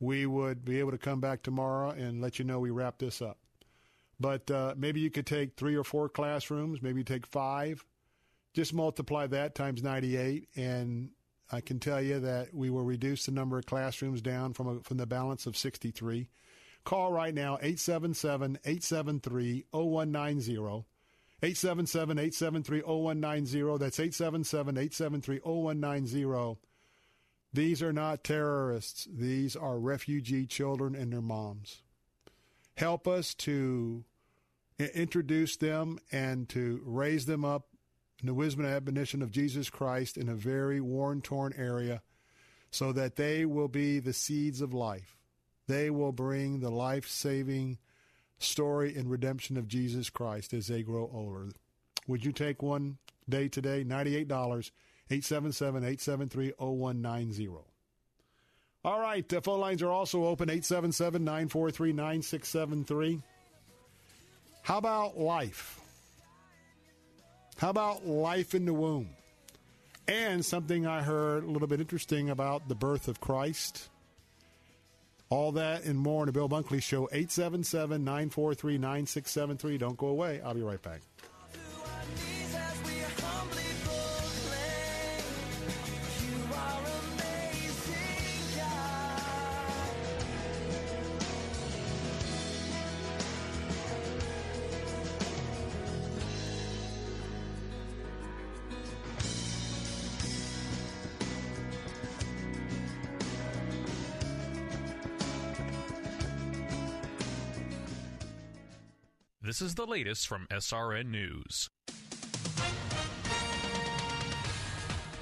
we 0.00 0.24
would 0.26 0.64
be 0.64 0.78
able 0.78 0.92
to 0.92 0.98
come 0.98 1.20
back 1.20 1.42
tomorrow 1.42 1.90
and 1.90 2.20
let 2.20 2.38
you 2.38 2.44
know 2.44 2.60
we 2.60 2.70
wrap 2.70 2.98
this 2.98 3.20
up. 3.20 3.38
But 4.20 4.50
uh, 4.50 4.74
maybe 4.76 5.00
you 5.00 5.10
could 5.10 5.26
take 5.26 5.56
three 5.56 5.76
or 5.76 5.84
four 5.84 6.08
classrooms, 6.08 6.82
maybe 6.82 7.04
take 7.04 7.26
five. 7.26 7.84
Just 8.54 8.72
multiply 8.72 9.26
that 9.28 9.54
times 9.54 9.82
98, 9.82 10.48
and 10.56 11.10
I 11.52 11.60
can 11.60 11.78
tell 11.78 12.00
you 12.00 12.18
that 12.20 12.52
we 12.54 12.70
will 12.70 12.82
reduce 12.82 13.26
the 13.26 13.32
number 13.32 13.58
of 13.58 13.66
classrooms 13.66 14.20
down 14.22 14.54
from 14.54 14.68
a, 14.68 14.80
from 14.80 14.96
the 14.96 15.06
balance 15.06 15.46
of 15.46 15.56
63. 15.56 16.28
Call 16.84 17.12
right 17.12 17.34
now 17.34 17.54
877 17.60 18.58
873 18.64 19.66
0190. 19.72 20.84
877 21.40 22.18
873 22.18 22.80
0190. 22.80 23.78
That's 23.78 24.00
877 24.00 24.76
873 24.76 25.38
0190. 25.38 26.58
These 27.52 27.82
are 27.82 27.92
not 27.92 28.24
terrorists. 28.24 29.06
These 29.10 29.56
are 29.56 29.78
refugee 29.78 30.46
children 30.46 30.94
and 30.94 31.12
their 31.12 31.22
moms. 31.22 31.82
help 32.76 33.08
us 33.08 33.34
to 33.34 34.04
introduce 34.94 35.56
them 35.56 35.98
and 36.12 36.48
to 36.48 36.80
raise 36.84 37.26
them 37.26 37.44
up 37.44 37.68
in 38.20 38.26
the 38.26 38.34
wisdom 38.34 38.64
and 38.64 38.74
admonition 38.74 39.22
of 39.22 39.30
Jesus 39.30 39.70
Christ 39.70 40.16
in 40.16 40.28
a 40.28 40.34
very 40.34 40.80
worn, 40.80 41.20
torn 41.20 41.52
area 41.56 42.02
so 42.70 42.92
that 42.92 43.16
they 43.16 43.44
will 43.44 43.68
be 43.68 43.98
the 43.98 44.12
seeds 44.12 44.60
of 44.60 44.74
life. 44.74 45.17
They 45.68 45.90
will 45.90 46.12
bring 46.12 46.60
the 46.60 46.70
life 46.70 47.06
saving 47.06 47.78
story 48.38 48.96
and 48.96 49.10
redemption 49.10 49.56
of 49.56 49.68
Jesus 49.68 50.10
Christ 50.10 50.54
as 50.54 50.66
they 50.66 50.82
grow 50.82 51.10
older. 51.12 51.50
Would 52.06 52.24
you 52.24 52.32
take 52.32 52.62
one 52.62 52.96
day 53.28 53.48
today? 53.48 53.84
$98, 53.84 54.22
877 55.10 55.84
873 55.84 56.52
0190. 56.58 57.48
All 58.84 59.00
right, 59.00 59.28
the 59.28 59.42
phone 59.42 59.60
lines 59.60 59.82
are 59.82 59.90
also 59.90 60.24
open 60.24 60.48
877 60.48 61.22
943 61.22 61.92
9673. 61.92 63.22
How 64.62 64.78
about 64.78 65.18
life? 65.18 65.80
How 67.58 67.70
about 67.70 68.06
life 68.06 68.54
in 68.54 68.64
the 68.64 68.72
womb? 68.72 69.10
And 70.06 70.44
something 70.44 70.86
I 70.86 71.02
heard 71.02 71.44
a 71.44 71.50
little 71.50 71.68
bit 71.68 71.80
interesting 71.80 72.30
about 72.30 72.68
the 72.68 72.74
birth 72.74 73.08
of 73.08 73.20
Christ. 73.20 73.90
All 75.30 75.52
that 75.52 75.84
and 75.84 75.98
more 75.98 76.20
on 76.22 76.26
the 76.26 76.32
Bill 76.32 76.48
Bunkley 76.48 76.82
Show, 76.82 77.08
877 77.12 78.02
943 78.02 78.78
9673. 78.78 79.78
Don't 79.78 79.96
go 79.96 80.06
away. 80.08 80.40
I'll 80.42 80.54
be 80.54 80.62
right 80.62 80.80
back. 80.80 81.02
This 109.58 109.70
is 109.70 109.74
the 109.74 109.86
latest 109.86 110.28
from 110.28 110.46
SRN 110.52 111.06
News. 111.06 111.68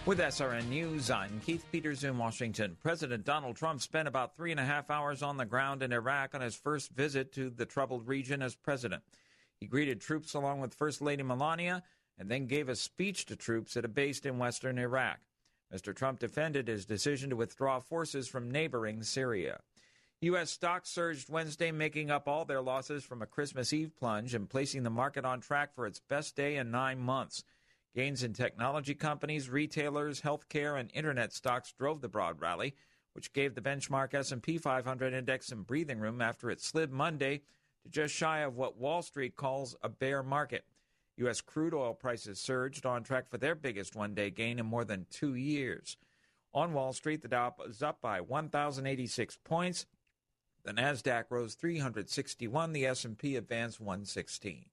With 0.05 0.19
SRN 0.19 0.69
News, 0.69 1.11
I'm 1.11 1.41
Keith 1.41 1.65
Peters 1.73 2.05
in 2.05 2.19
Washington. 2.19 2.77
President 2.83 3.25
Donald 3.25 3.57
Trump 3.57 3.81
spent 3.81 4.07
about 4.07 4.37
three 4.37 4.51
and 4.51 4.61
a 4.61 4.65
half 4.67 4.91
hours 4.91 5.23
on 5.23 5.39
the 5.39 5.47
ground 5.47 5.83
in 5.83 5.91
Iraq 5.91 6.35
on 6.35 6.43
his 6.43 6.55
first 6.55 6.91
visit 6.91 7.33
to 7.33 7.49
the 7.49 7.65
troubled 7.65 8.07
region 8.07 8.43
as 8.43 8.55
president. 8.55 9.03
He 9.59 9.67
greeted 9.67 10.03
troops 10.03 10.35
along 10.35 10.61
with 10.61 10.75
First 10.75 11.01
Lady 11.01 11.23
Melania 11.23 11.83
and 12.19 12.31
then 12.31 12.45
gave 12.45 12.69
a 12.69 12.77
speech 12.77 13.25
to 13.27 13.37
troops 13.37 13.73
that 13.73 13.87
are 13.87 13.89
based 13.89 14.27
in 14.27 14.37
western 14.37 14.79
Iraq. 14.79 15.21
Mr. 15.75 15.97
Trump 15.97 16.19
defended 16.19 16.69
his 16.69 16.85
decision 16.85 17.31
to 17.31 17.37
withdraw 17.37 17.81
forces 17.81 18.29
from 18.29 18.51
neighboring 18.51 19.03
Syria. 19.03 19.61
U.S. 20.22 20.51
stocks 20.51 20.88
surged 20.88 21.28
Wednesday, 21.28 21.70
making 21.70 22.10
up 22.10 22.26
all 22.26 22.47
their 22.47 22.62
losses 22.62 23.05
from 23.05 23.20
a 23.20 23.26
Christmas 23.26 23.74
Eve 23.74 23.94
plunge 23.94 24.32
and 24.32 24.48
placing 24.48 24.82
the 24.82 24.88
market 24.88 25.26
on 25.26 25.40
track 25.40 25.74
for 25.74 25.86
its 25.86 26.01
best 26.01 26.34
day 26.34 26.56
in 26.56 26.70
nine 26.70 26.98
months. 26.98 27.44
Gains 27.94 28.22
in 28.22 28.32
technology 28.32 28.94
companies, 28.94 29.51
retailers, 29.51 30.22
healthcare, 30.22 30.80
and 30.80 30.90
internet 30.94 31.34
stocks 31.34 31.74
drove 31.78 32.01
the 32.01 32.09
broad 32.09 32.40
rally, 32.40 32.74
which 33.12 33.34
gave 33.34 33.55
the 33.55 33.60
benchmark 33.60 34.14
S&P 34.14 34.56
500 34.56 35.12
index 35.12 35.48
some 35.48 35.64
breathing 35.64 35.98
room 35.98 36.22
after 36.22 36.51
it 36.51 36.62
slid 36.62 36.90
Monday 36.90 37.43
to 37.82 37.90
just 37.90 38.14
shy 38.14 38.38
of 38.38 38.56
what 38.56 38.78
Wall 38.78 39.02
Street 39.02 39.36
calls 39.36 39.76
a 39.82 39.90
bear 39.90 40.22
market. 40.22 40.64
U.S. 41.18 41.43
crude 41.43 41.74
oil 41.74 41.93
prices 41.93 42.38
surged 42.38 42.86
on 42.86 43.02
track 43.02 43.28
for 43.28 43.36
their 43.36 43.55
biggest 43.55 43.94
one-day 43.94 44.30
gain 44.30 44.59
in 44.59 44.66
more 44.66 44.84
than 44.84 45.06
two 45.10 45.34
years. 45.34 45.98
On 46.55 46.72
Wall 46.72 46.94
Street, 46.94 47.20
the 47.20 47.28
Dow 47.28 47.55
was 47.59 47.82
up 47.82 48.01
by 48.01 48.22
1,086 48.22 49.38
points. 49.44 49.84
The 50.66 50.72
Nasdaq 50.72 51.26
rose 51.30 51.55
361, 51.55 52.72
the 52.72 52.86
S&P 52.86 53.36
advanced 53.36 53.80
116. 53.80 54.64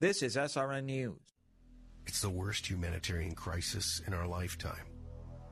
This 0.00 0.20
is 0.20 0.34
SRN 0.34 0.86
News. 0.86 1.36
It's 2.06 2.20
the 2.20 2.28
worst 2.28 2.68
humanitarian 2.68 3.36
crisis 3.36 4.02
in 4.04 4.14
our 4.14 4.26
lifetime. 4.26 4.86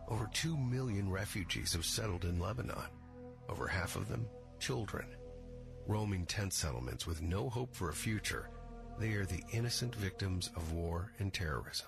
Over 0.09 0.29
2 0.35 0.57
million 0.57 1.09
refugees 1.09 1.73
have 1.75 1.85
settled 1.85 2.25
in 2.25 2.41
Lebanon. 2.41 2.91
Over 3.49 3.69
half 3.69 3.95
of 3.95 4.09
them 4.09 4.27
children. 4.59 5.07
Roaming 5.87 6.27
tent 6.27 6.53
settlements 6.53 7.07
with 7.07 7.23
no 7.23 7.49
hope 7.49 7.73
for 7.73 7.91
a 7.91 7.95
future, 7.95 8.51
they 8.99 9.13
are 9.13 9.25
the 9.25 9.45
innocent 9.53 9.95
victims 9.95 10.51
of 10.57 10.73
war 10.73 11.13
and 11.21 11.33
terrorism. 11.33 11.87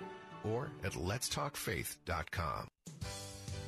Or 0.44 0.70
at 0.84 0.92
letstalkfaith.com. 0.92 2.68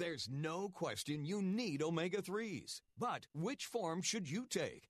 There's 0.00 0.30
no 0.32 0.70
question 0.70 1.26
you 1.26 1.42
need 1.42 1.82
omega 1.82 2.22
3s. 2.22 2.80
But 2.98 3.26
which 3.34 3.66
form 3.66 4.00
should 4.00 4.30
you 4.30 4.46
take? 4.48 4.89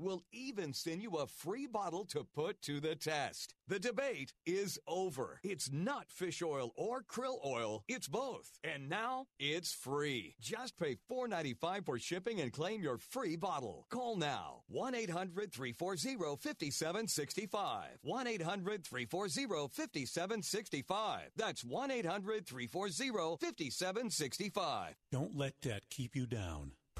we'll 0.01 0.23
even 0.31 0.73
send 0.73 1.01
you 1.01 1.17
a 1.17 1.27
free 1.27 1.67
bottle 1.67 2.05
to 2.05 2.23
put 2.23 2.61
to 2.63 2.79
the 2.79 2.95
test. 2.95 3.53
The 3.67 3.79
debate 3.79 4.33
is 4.45 4.79
over. 4.87 5.39
It's 5.43 5.71
not 5.71 6.11
fish 6.11 6.41
oil 6.41 6.73
or 6.75 7.03
krill 7.03 7.37
oil, 7.45 7.83
it's 7.87 8.07
both. 8.07 8.59
And 8.63 8.89
now 8.89 9.27
it's 9.39 9.73
free. 9.73 10.35
Just 10.41 10.77
pay 10.77 10.97
$4.95 11.09 11.85
for 11.85 11.99
shipping 11.99 12.41
and 12.41 12.51
claim 12.51 12.81
your 12.81 12.97
free 12.97 13.35
bottle. 13.35 13.85
Call 13.89 14.15
now 14.17 14.63
1 14.67 14.95
800 14.95 15.53
340 15.53 16.37
5765. 16.37 17.85
1 18.01 18.27
800 18.27 18.83
340 18.83 19.67
5765. 19.69 21.19
That's 21.35 21.63
1 21.63 21.91
800 21.91 22.47
340 22.47 23.37
5765. 23.37 24.95
Don't 25.11 25.37
let 25.37 25.53
debt 25.61 25.83
keep 25.89 26.15
you 26.15 26.25
down. 26.25 26.71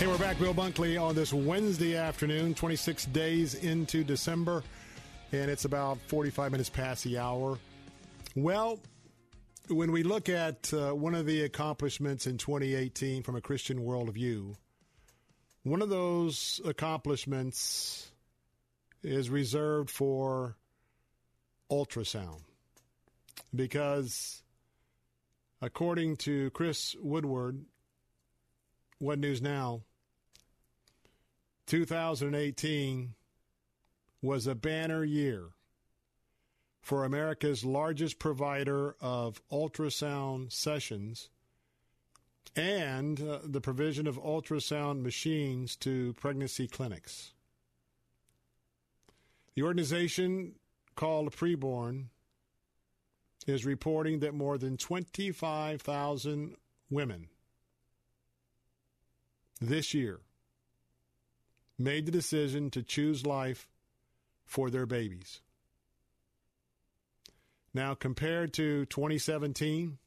Hey, 0.00 0.06
we're 0.06 0.16
back, 0.16 0.38
Bill 0.38 0.54
Bunkley, 0.54 0.98
on 0.98 1.14
this 1.14 1.30
Wednesday 1.30 1.94
afternoon, 1.94 2.54
26 2.54 3.04
days 3.04 3.54
into 3.56 4.02
December, 4.02 4.62
and 5.30 5.50
it's 5.50 5.66
about 5.66 5.98
45 6.06 6.52
minutes 6.52 6.70
past 6.70 7.04
the 7.04 7.18
hour. 7.18 7.58
Well, 8.34 8.78
when 9.68 9.92
we 9.92 10.02
look 10.02 10.28
at 10.28 10.72
uh, 10.72 10.92
one 10.92 11.14
of 11.14 11.26
the 11.26 11.42
accomplishments 11.42 12.26
in 12.26 12.38
2018 12.38 13.22
from 13.22 13.36
a 13.36 13.40
Christian 13.40 13.80
worldview, 13.80 14.56
one 15.62 15.82
of 15.82 15.88
those 15.88 16.60
accomplishments 16.64 18.10
is 19.02 19.30
reserved 19.30 19.90
for 19.90 20.56
ultrasound. 21.70 22.40
Because 23.54 24.42
according 25.60 26.16
to 26.18 26.50
Chris 26.50 26.96
Woodward, 27.00 27.64
OneNewsNow, 29.02 29.82
2018 31.66 33.14
was 34.22 34.46
a 34.46 34.54
banner 34.54 35.04
year 35.04 35.50
for 36.80 37.04
America's 37.04 37.64
largest 37.64 38.18
provider 38.18 38.96
of 39.00 39.40
ultrasound 39.50 40.52
sessions 40.52 41.28
and 42.56 43.20
uh, 43.20 43.38
the 43.44 43.60
provision 43.60 44.06
of 44.06 44.20
ultrasound 44.20 45.02
machines 45.02 45.76
to 45.76 46.12
pregnancy 46.14 46.66
clinics. 46.66 47.32
The 49.54 49.62
organization 49.62 50.54
called 50.96 51.32
Preborn 51.32 52.06
is 53.46 53.64
reporting 53.64 54.20
that 54.20 54.34
more 54.34 54.58
than 54.58 54.76
25,000 54.76 56.56
women 56.90 57.28
this 59.60 59.94
year 59.94 60.20
made 61.78 62.06
the 62.06 62.12
decision 62.12 62.70
to 62.70 62.82
choose 62.82 63.26
life 63.26 63.68
for 64.44 64.70
their 64.70 64.86
babies. 64.86 65.40
Now, 67.72 67.94
compared 67.94 68.52
to 68.54 68.84
2017, 68.86 69.98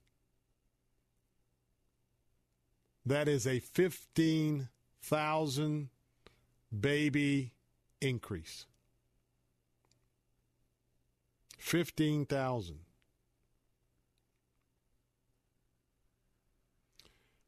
that 3.05 3.27
is 3.27 3.45
a 3.47 3.59
15,000 3.59 5.89
baby 6.77 7.53
increase. 8.01 8.65
15,000. 11.57 12.79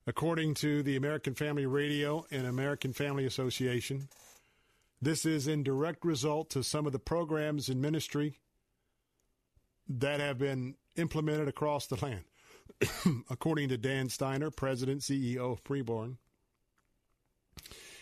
According 0.08 0.54
to 0.56 0.84
the 0.84 0.96
American 0.96 1.34
Family 1.34 1.66
Radio 1.66 2.26
and 2.32 2.46
American 2.46 2.94
Family 2.94 3.26
Association, 3.26 4.08
this 5.02 5.26
is 5.26 5.48
in 5.48 5.64
direct 5.64 6.06
result 6.06 6.50
to 6.52 6.64
some 6.64 6.86
of 6.86 6.94
the 6.94 7.00
programs 7.00 7.70
in 7.70 7.82
ministry 7.82 8.40
that 9.88 10.20
have 10.20 10.38
been 10.38 10.76
implemented 10.95 11.48
across 11.48 11.88
the 11.88 12.03
land. 12.03 12.24
According 13.30 13.70
to 13.70 13.78
Dan 13.78 14.10
Steiner, 14.10 14.49
President 14.49 15.02
CEO 15.02 15.52
of 15.52 15.64
Preborn, 15.64 16.18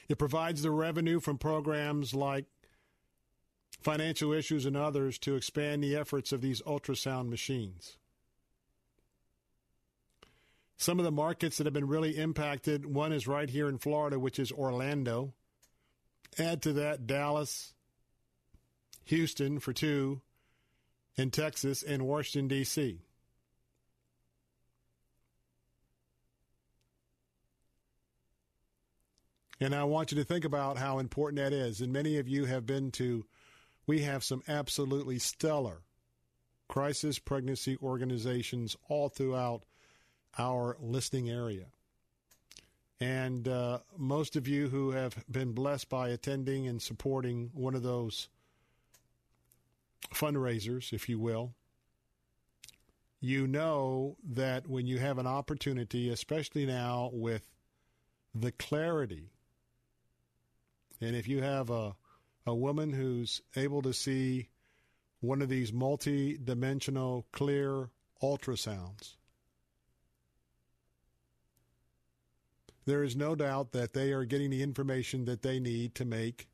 it 0.08 0.18
provides 0.18 0.62
the 0.62 0.72
revenue 0.72 1.20
from 1.20 1.38
programs 1.38 2.14
like 2.14 2.46
financial 3.82 4.32
issues 4.32 4.66
and 4.66 4.78
others 4.78 5.18
to 5.20 5.36
expand 5.36 5.84
the 5.84 5.96
efforts 5.96 6.32
of 6.32 6.42
these 6.42 6.62
ultrasound 6.62 7.30
machines. 7.30 7.98
Some 10.78 11.00
of 11.00 11.06
the 11.06 11.12
markets 11.12 11.58
that 11.58 11.66
have 11.66 11.74
been 11.74 11.88
really 11.88 12.18
impacted 12.18 12.86
one 12.86 13.14
is 13.14 13.28
right 13.28 13.50
here 13.50 13.70
in 13.70 13.78
Florida, 13.78 14.20
which 14.20 14.40
is 14.40 14.52
Orlando. 14.52 15.34
Add 16.38 16.62
to 16.64 16.74
that 16.74 17.06
Dallas, 17.06 17.74
Houston 19.06 19.60
for 19.60 19.72
two, 19.72 20.22
and 21.18 21.32
Texas 21.32 21.84
and 21.84 22.08
Washington, 22.08 22.48
D.C. 22.48 23.00
And 29.60 29.74
I 29.74 29.84
want 29.86 30.12
you 30.12 30.18
to 30.18 30.26
think 30.26 30.44
about 30.44 30.78
how 30.78 31.00
important 31.00 31.38
that 31.38 31.54
is. 31.54 31.80
And 31.80 31.94
many 31.94 32.18
of 32.18 32.28
you 32.28 32.46
have 32.46 32.66
been 32.66 32.92
to, 32.92 33.26
we 33.88 34.02
have 34.02 34.24
some 34.24 34.44
absolutely 34.48 35.20
stellar 35.20 35.84
crisis 36.68 37.20
pregnancy 37.20 37.78
organizations 37.82 38.76
all 38.90 39.08
throughout 39.08 39.64
our 40.38 40.76
listening 40.82 41.30
area. 41.30 41.68
And 43.00 43.48
uh, 43.48 43.80
most 43.98 44.36
of 44.36 44.48
you 44.48 44.70
who 44.70 44.92
have 44.92 45.24
been 45.30 45.52
blessed 45.52 45.90
by 45.90 46.10
attending 46.10 46.68
and 46.68 46.82
supporting 46.82 47.52
one 47.54 47.76
of 47.76 47.84
those 47.84 48.30
fundraisers, 50.14 50.94
if 50.94 51.10
you 51.10 51.20
will, 51.20 51.54
you 53.20 53.48
know 53.48 54.18
that 54.24 54.68
when 54.68 54.86
you 54.86 55.00
have 55.00 55.18
an 55.18 55.28
opportunity, 55.28 56.10
especially 56.10 56.66
now 56.66 57.10
with 57.14 57.48
the 58.36 58.52
clarity, 58.52 59.32
and 61.00 61.16
if 61.16 61.28
you 61.28 61.42
have 61.42 61.70
a, 61.70 61.96
a 62.46 62.54
woman 62.54 62.92
who's 62.92 63.42
able 63.56 63.82
to 63.82 63.94
see 63.94 64.50
one 65.22 65.42
of 65.42 65.50
these 65.50 65.72
multi 65.72 66.38
dimensional 66.38 67.26
clear 67.32 67.90
ultrasounds, 68.22 69.16
there 72.86 73.04
is 73.04 73.16
no 73.16 73.36
doubt 73.36 73.72
that 73.72 73.94
they 73.94 74.12
are 74.12 74.26
getting 74.26 74.50
the 74.50 74.64
information 74.64 75.26
that 75.26 75.42
they 75.42 75.60
need 75.60 75.96
to 75.96 76.06
make 76.06 76.48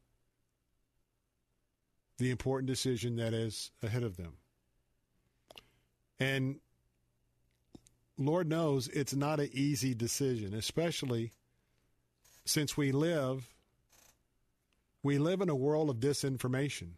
the 2.19 2.29
important 2.29 2.67
decision 2.67 3.15
that 3.15 3.33
is 3.33 3.71
ahead 3.81 4.03
of 4.03 4.17
them. 4.17 4.33
And 6.19 6.59
Lord 8.17 8.47
knows 8.47 8.87
it's 8.89 9.15
not 9.15 9.39
an 9.39 9.49
easy 9.53 9.95
decision, 9.95 10.53
especially 10.53 11.31
since 12.45 12.77
we 12.77 12.91
live 12.91 13.49
we 15.01 15.17
live 15.17 15.39
in 15.39 15.47
a 15.47 15.55
world 15.55 15.89
of 15.89 16.01
disinformation. 16.01 16.89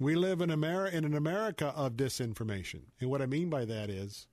We 0.00 0.16
live 0.16 0.40
in 0.40 0.50
America 0.50 0.96
in 0.96 1.04
an 1.04 1.14
America 1.14 1.68
of 1.68 1.92
disinformation. 1.92 2.82
And 3.00 3.10
what 3.10 3.22
I 3.22 3.26
mean 3.26 3.48
by 3.48 3.64
that 3.64 3.90
is 3.90 4.26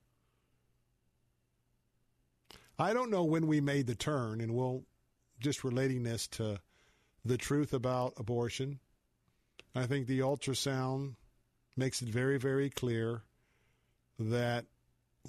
I 2.77 2.93
don't 2.93 3.11
know 3.11 3.23
when 3.23 3.47
we 3.47 3.61
made 3.61 3.87
the 3.87 3.95
turn, 3.95 4.41
and 4.41 4.53
we'll 4.53 4.83
just 5.39 5.63
relating 5.63 6.03
this 6.03 6.27
to 6.27 6.59
the 7.23 7.37
truth 7.37 7.73
about 7.73 8.13
abortion. 8.17 8.79
I 9.75 9.85
think 9.87 10.07
the 10.07 10.19
ultrasound 10.19 11.15
makes 11.75 12.01
it 12.01 12.07
very, 12.07 12.39
very 12.39 12.69
clear 12.69 13.23
that 14.17 14.65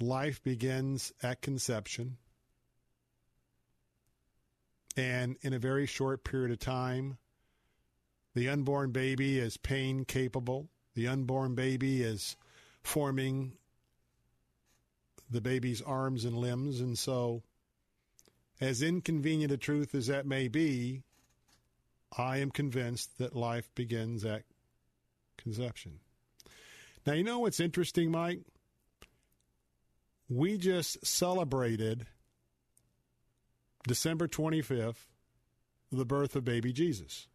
life 0.01 0.41
begins 0.45 1.13
at 1.21 1.43
conception. 1.43 2.17
And 4.97 5.37
in 5.43 5.53
a 5.53 5.59
very 5.59 5.87
short 5.87 6.23
period 6.23 6.53
of 6.53 6.61
time, 6.61 7.19
the 8.35 8.49
unborn 8.49 8.93
baby 8.93 9.39
is 9.39 9.57
pain 9.57 10.05
capable. 10.05 10.69
The 10.95 11.09
unborn 11.09 11.57
baby 11.57 12.03
is 12.03 12.37
forming 12.83 13.55
the 15.29 15.41
baby's 15.41 15.83
arms 15.83 16.25
and 16.25 16.37
limbs. 16.37 16.81
And 16.81 16.97
so, 16.97 17.43
as 18.61 18.81
inconvenient 18.81 19.53
a 19.53 19.57
truth 19.57 19.95
as 19.95 20.07
that 20.07 20.25
may 20.25 20.47
be, 20.47 21.03
I 22.17 22.39
am 22.39 22.51
convinced 22.51 23.19
that 23.19 23.37
life 23.37 23.69
begins 23.75 24.25
at 24.25 24.45
conception. 25.37 26.01
Now, 27.07 27.13
you 27.13 27.23
know 27.23 27.41
what's 27.41 27.61
interesting, 27.61 28.11
Mike? 28.11 28.41
We 30.29 30.59
just 30.59 31.07
celebrated 31.07 32.07
December 33.87 34.27
25th, 34.27 35.07
the 35.93 36.05
birth 36.05 36.35
of 36.35 36.45
baby 36.45 36.73
Jesus. 36.73 37.29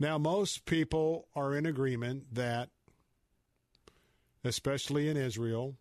Now, 0.00 0.18
most 0.18 0.64
people 0.64 1.28
are 1.36 1.54
in 1.54 1.66
agreement 1.66 2.34
that, 2.34 2.70
especially 4.42 5.08
in 5.08 5.16
Israel, 5.16 5.76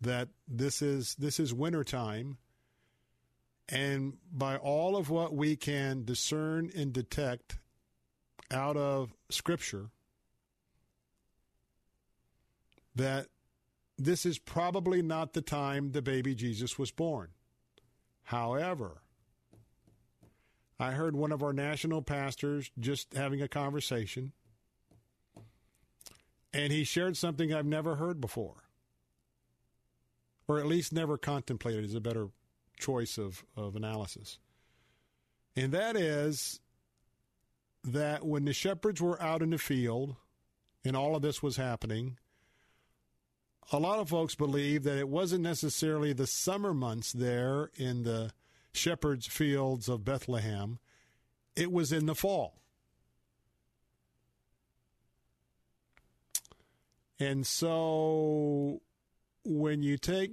that 0.00 0.28
this 0.46 0.80
is 0.80 1.16
this 1.16 1.40
is 1.40 1.52
wintertime. 1.52 2.38
And 3.68 4.14
by 4.32 4.56
all 4.56 4.96
of 4.96 5.10
what 5.10 5.34
we 5.34 5.56
can 5.56 6.04
discern 6.04 6.70
and 6.74 6.92
detect 6.92 7.58
out 8.50 8.76
of 8.76 9.12
Scripture, 9.30 9.90
that 12.94 13.26
this 13.98 14.24
is 14.24 14.38
probably 14.38 15.02
not 15.02 15.34
the 15.34 15.42
time 15.42 15.92
the 15.92 16.00
baby 16.00 16.34
Jesus 16.34 16.78
was 16.78 16.90
born. 16.90 17.28
However, 18.22 19.02
I 20.80 20.92
heard 20.92 21.14
one 21.16 21.32
of 21.32 21.42
our 21.42 21.52
national 21.52 22.02
pastors 22.02 22.70
just 22.78 23.14
having 23.14 23.42
a 23.42 23.48
conversation, 23.48 24.32
and 26.52 26.72
he 26.72 26.84
shared 26.84 27.16
something 27.16 27.52
I've 27.52 27.66
never 27.66 27.96
heard 27.96 28.20
before, 28.20 28.64
or 30.46 30.58
at 30.58 30.66
least 30.66 30.92
never 30.92 31.18
contemplated 31.18 31.84
is 31.84 31.94
a 31.94 32.00
better 32.00 32.28
choice 32.78 33.18
of, 33.18 33.44
of 33.56 33.76
analysis. 33.76 34.38
And 35.56 35.72
that 35.72 35.96
is 35.96 36.60
that 37.84 38.24
when 38.24 38.44
the 38.44 38.52
shepherds 38.52 39.00
were 39.00 39.20
out 39.20 39.42
in 39.42 39.50
the 39.50 39.58
field 39.58 40.16
and 40.84 40.96
all 40.96 41.16
of 41.16 41.22
this 41.22 41.42
was 41.42 41.56
happening, 41.56 42.18
a 43.72 43.78
lot 43.78 43.98
of 43.98 44.08
folks 44.08 44.34
believe 44.34 44.84
that 44.84 44.98
it 44.98 45.08
wasn't 45.08 45.42
necessarily 45.42 46.12
the 46.12 46.26
summer 46.26 46.72
months 46.72 47.12
there 47.12 47.70
in 47.76 48.04
the 48.04 48.32
shepherds' 48.72 49.26
fields 49.26 49.88
of 49.88 50.04
Bethlehem, 50.04 50.78
it 51.56 51.72
was 51.72 51.92
in 51.92 52.06
the 52.06 52.14
fall. 52.14 52.54
And 57.20 57.46
so 57.46 58.80
when 59.44 59.82
you 59.82 59.98
take, 59.98 60.30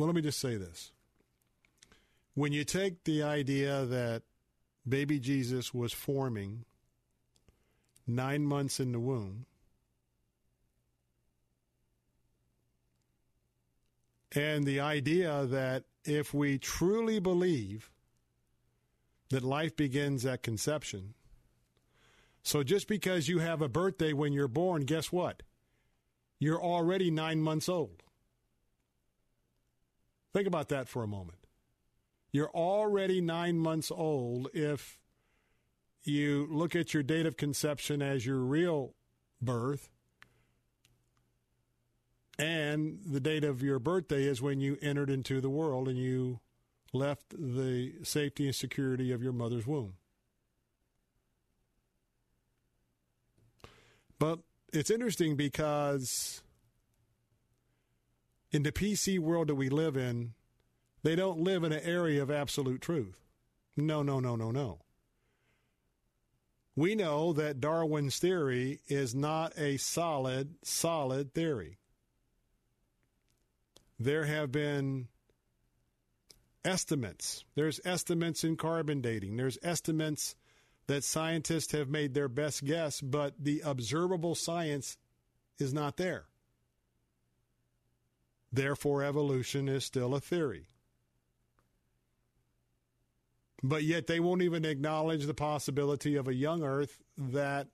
well, 0.00 0.06
let 0.06 0.16
me 0.16 0.22
just 0.22 0.38
say 0.38 0.56
this. 0.56 0.92
When 2.32 2.54
you 2.54 2.64
take 2.64 3.04
the 3.04 3.22
idea 3.22 3.84
that 3.84 4.22
baby 4.88 5.20
Jesus 5.20 5.74
was 5.74 5.92
forming 5.92 6.64
nine 8.06 8.46
months 8.46 8.80
in 8.80 8.92
the 8.92 8.98
womb, 8.98 9.44
and 14.34 14.64
the 14.64 14.80
idea 14.80 15.44
that 15.44 15.84
if 16.06 16.32
we 16.32 16.56
truly 16.56 17.20
believe 17.20 17.90
that 19.28 19.44
life 19.44 19.76
begins 19.76 20.24
at 20.24 20.42
conception, 20.42 21.12
so 22.42 22.62
just 22.62 22.88
because 22.88 23.28
you 23.28 23.40
have 23.40 23.60
a 23.60 23.68
birthday 23.68 24.14
when 24.14 24.32
you're 24.32 24.48
born, 24.48 24.86
guess 24.86 25.12
what? 25.12 25.42
You're 26.38 26.62
already 26.62 27.10
nine 27.10 27.42
months 27.42 27.68
old. 27.68 28.02
Think 30.32 30.46
about 30.46 30.68
that 30.68 30.88
for 30.88 31.02
a 31.02 31.08
moment. 31.08 31.38
You're 32.32 32.50
already 32.50 33.20
nine 33.20 33.58
months 33.58 33.90
old 33.90 34.48
if 34.54 34.98
you 36.04 36.46
look 36.50 36.76
at 36.76 36.94
your 36.94 37.02
date 37.02 37.26
of 37.26 37.36
conception 37.36 38.00
as 38.00 38.24
your 38.24 38.38
real 38.38 38.94
birth, 39.42 39.90
and 42.38 43.00
the 43.04 43.20
date 43.20 43.44
of 43.44 43.62
your 43.62 43.78
birthday 43.78 44.24
is 44.24 44.40
when 44.40 44.60
you 44.60 44.78
entered 44.80 45.10
into 45.10 45.40
the 45.40 45.50
world 45.50 45.88
and 45.88 45.98
you 45.98 46.40
left 46.92 47.30
the 47.30 47.92
safety 48.02 48.46
and 48.46 48.54
security 48.54 49.12
of 49.12 49.22
your 49.22 49.32
mother's 49.32 49.66
womb. 49.66 49.94
But 54.18 54.40
it's 54.72 54.90
interesting 54.90 55.36
because 55.36 56.42
in 58.50 58.62
the 58.62 58.72
PC 58.72 59.18
world 59.18 59.48
that 59.48 59.54
we 59.54 59.68
live 59.68 59.96
in, 59.96 60.34
they 61.02 61.16
don't 61.16 61.40
live 61.40 61.64
in 61.64 61.72
an 61.72 61.82
area 61.82 62.22
of 62.22 62.30
absolute 62.30 62.80
truth. 62.80 63.20
No, 63.76 64.02
no, 64.02 64.20
no, 64.20 64.36
no, 64.36 64.50
no. 64.50 64.80
We 66.76 66.94
know 66.94 67.32
that 67.32 67.60
Darwin's 67.60 68.18
theory 68.18 68.80
is 68.88 69.14
not 69.14 69.58
a 69.58 69.76
solid, 69.76 70.54
solid 70.62 71.34
theory. 71.34 71.78
There 73.98 74.24
have 74.24 74.50
been 74.50 75.08
estimates. 76.64 77.44
There's 77.54 77.80
estimates 77.84 78.44
in 78.44 78.56
carbon 78.56 79.00
dating. 79.00 79.36
There's 79.36 79.58
estimates 79.62 80.34
that 80.86 81.04
scientists 81.04 81.72
have 81.72 81.88
made 81.88 82.14
their 82.14 82.28
best 82.28 82.64
guess, 82.64 83.00
but 83.00 83.34
the 83.38 83.62
observable 83.64 84.34
science 84.34 84.96
is 85.58 85.74
not 85.74 85.96
there. 85.96 86.29
Therefore, 88.52 89.04
evolution 89.04 89.68
is 89.68 89.84
still 89.84 90.14
a 90.14 90.20
theory. 90.20 90.66
But 93.62 93.84
yet, 93.84 94.06
they 94.06 94.20
won't 94.20 94.42
even 94.42 94.64
acknowledge 94.64 95.26
the 95.26 95.34
possibility 95.34 96.16
of 96.16 96.26
a 96.26 96.34
young 96.34 96.62
Earth 96.62 96.98
that 97.16 97.68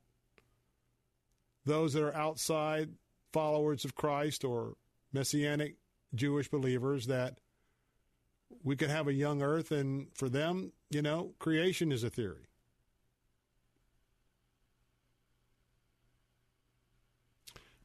those 1.65 1.93
that 1.93 2.03
are 2.03 2.15
outside 2.15 2.89
followers 3.31 3.85
of 3.85 3.95
Christ 3.95 4.43
or 4.43 4.75
Messianic 5.13 5.75
Jewish 6.13 6.49
believers 6.49 7.07
that 7.07 7.39
we 8.63 8.75
could 8.75 8.89
have 8.89 9.07
a 9.07 9.13
young 9.13 9.41
Earth, 9.41 9.71
and 9.71 10.07
for 10.13 10.29
them, 10.29 10.71
you 10.89 11.01
know, 11.01 11.33
creation 11.39 11.91
is 11.91 12.03
a 12.03 12.09
theory. 12.09 12.47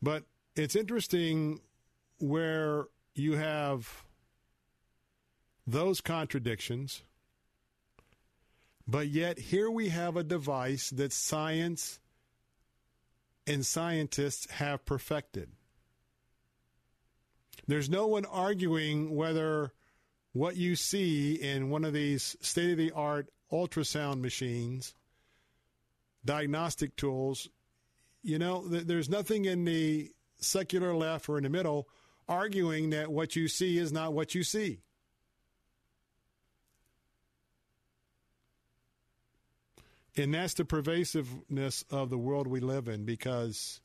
But 0.01 0.25
it's 0.57 0.75
interesting 0.75 1.61
where 2.23 2.87
you 3.15 3.35
have 3.37 4.05
those 5.67 6.01
contradictions, 6.01 7.03
but 8.87 9.09
yet 9.09 9.39
here 9.39 9.69
we 9.69 9.89
have 9.89 10.17
a 10.17 10.23
device 10.23 10.91
that 10.91 11.13
science 11.13 11.99
and 13.47 13.67
scientists 13.67 14.49
have 14.53 14.85
perfected. 14.85 15.51
There's 17.67 17.91
no 17.91 18.07
one 18.07 18.25
arguing 18.25 19.17
whether 19.17 19.73
what 20.33 20.57
you 20.57 20.77
see 20.77 21.35
in 21.35 21.71
one 21.71 21.85
of 21.85 21.93
these 21.93 22.37
state 22.41 22.71
of 22.71 22.79
the 22.79 22.93
art 22.93 23.29
ultrasound 23.51 24.21
machines, 24.21 24.95
diagnostic 26.25 26.95
tools, 26.97 27.49
you 28.23 28.39
know, 28.39 28.67
there's 28.69 29.09
nothing 29.09 29.45
in 29.45 29.65
the 29.65 30.13
secular 30.39 30.95
left 30.95 31.29
or 31.29 31.37
in 31.37 31.45
the 31.45 31.51
middle 31.51 31.89
arguing 32.29 32.91
that 32.91 33.11
what 33.11 33.37
you 33.37 33.49
see 33.49 33.79
is 33.79 33.93
not 33.93 34.13
what 34.13 34.35
you 34.35 34.43
see. 34.43 34.81
And 40.17 40.35
that's 40.35 40.55
the 40.55 40.65
pervasiveness 40.65 41.85
of 41.91 42.11
the 42.11 42.19
world 42.19 42.47
we 42.47 42.61
live 42.61 42.89
in 42.89 43.05
because 43.05 43.81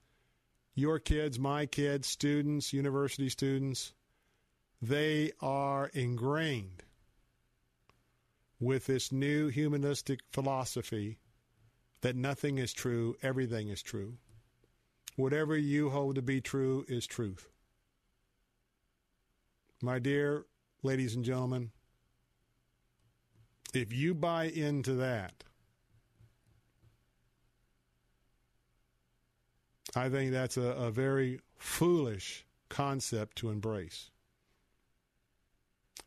your 0.75 0.99
kids, 0.99 1.39
my 1.39 1.65
kids, 1.65 2.07
students, 2.07 2.73
university 2.73 3.29
students, 3.29 3.93
they 4.81 5.31
are 5.41 5.87
ingrained 5.93 6.83
with 8.59 8.85
this 8.87 9.11
new 9.11 9.47
humanistic 9.47 10.19
philosophy 10.31 11.17
that 12.01 12.15
nothing 12.15 12.57
is 12.57 12.73
true, 12.73 13.15
everything 13.21 13.69
is 13.69 13.81
true. 13.81 14.17
Whatever 15.15 15.57
you 15.57 15.89
hold 15.89 16.15
to 16.15 16.21
be 16.21 16.41
true 16.41 16.85
is 16.87 17.07
truth. 17.07 17.49
My 19.81 19.99
dear 19.99 20.45
ladies 20.81 21.15
and 21.15 21.23
gentlemen, 21.23 21.71
if 23.73 23.93
you 23.93 24.15
buy 24.15 24.45
into 24.45 24.95
that, 24.95 25.43
I 29.95 30.09
think 30.09 30.31
that's 30.31 30.57
a, 30.57 30.61
a 30.61 30.91
very 30.91 31.41
foolish 31.57 32.45
concept 32.69 33.37
to 33.37 33.49
embrace. 33.49 34.09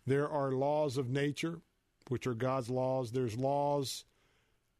There 0.07 0.29
are 0.29 0.51
laws 0.51 0.97
of 0.97 1.09
nature, 1.09 1.61
which 2.09 2.27
are 2.27 2.35
God's 2.35 2.71
laws. 2.71 3.13
There's 3.13 3.37
laws 3.37 4.05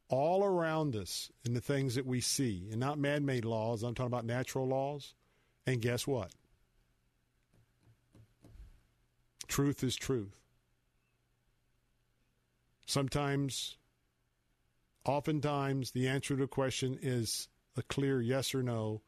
all 0.09 0.43
around 0.43 0.97
us 0.97 1.31
in 1.45 1.53
the 1.53 1.61
things 1.61 1.95
that 1.95 2.05
we 2.05 2.19
see, 2.19 2.67
and 2.71 2.79
not 2.79 2.99
man 2.99 3.25
made 3.25 3.45
laws. 3.45 3.83
I'm 3.83 3.95
talking 3.95 4.07
about 4.11 4.25
natural 4.25 4.67
laws. 4.67 5.13
And 5.65 5.81
guess 5.81 6.05
what? 6.05 6.31
Truth 9.51 9.83
is 9.83 9.97
truth. 9.97 10.39
Sometimes, 12.85 13.75
oftentimes, 15.03 15.91
the 15.91 16.07
answer 16.07 16.37
to 16.37 16.43
a 16.43 16.47
question 16.47 16.97
is 17.01 17.49
a 17.75 17.81
clear 17.81 18.21
yes 18.21 18.55
or 18.55 18.63
no, 18.63 19.01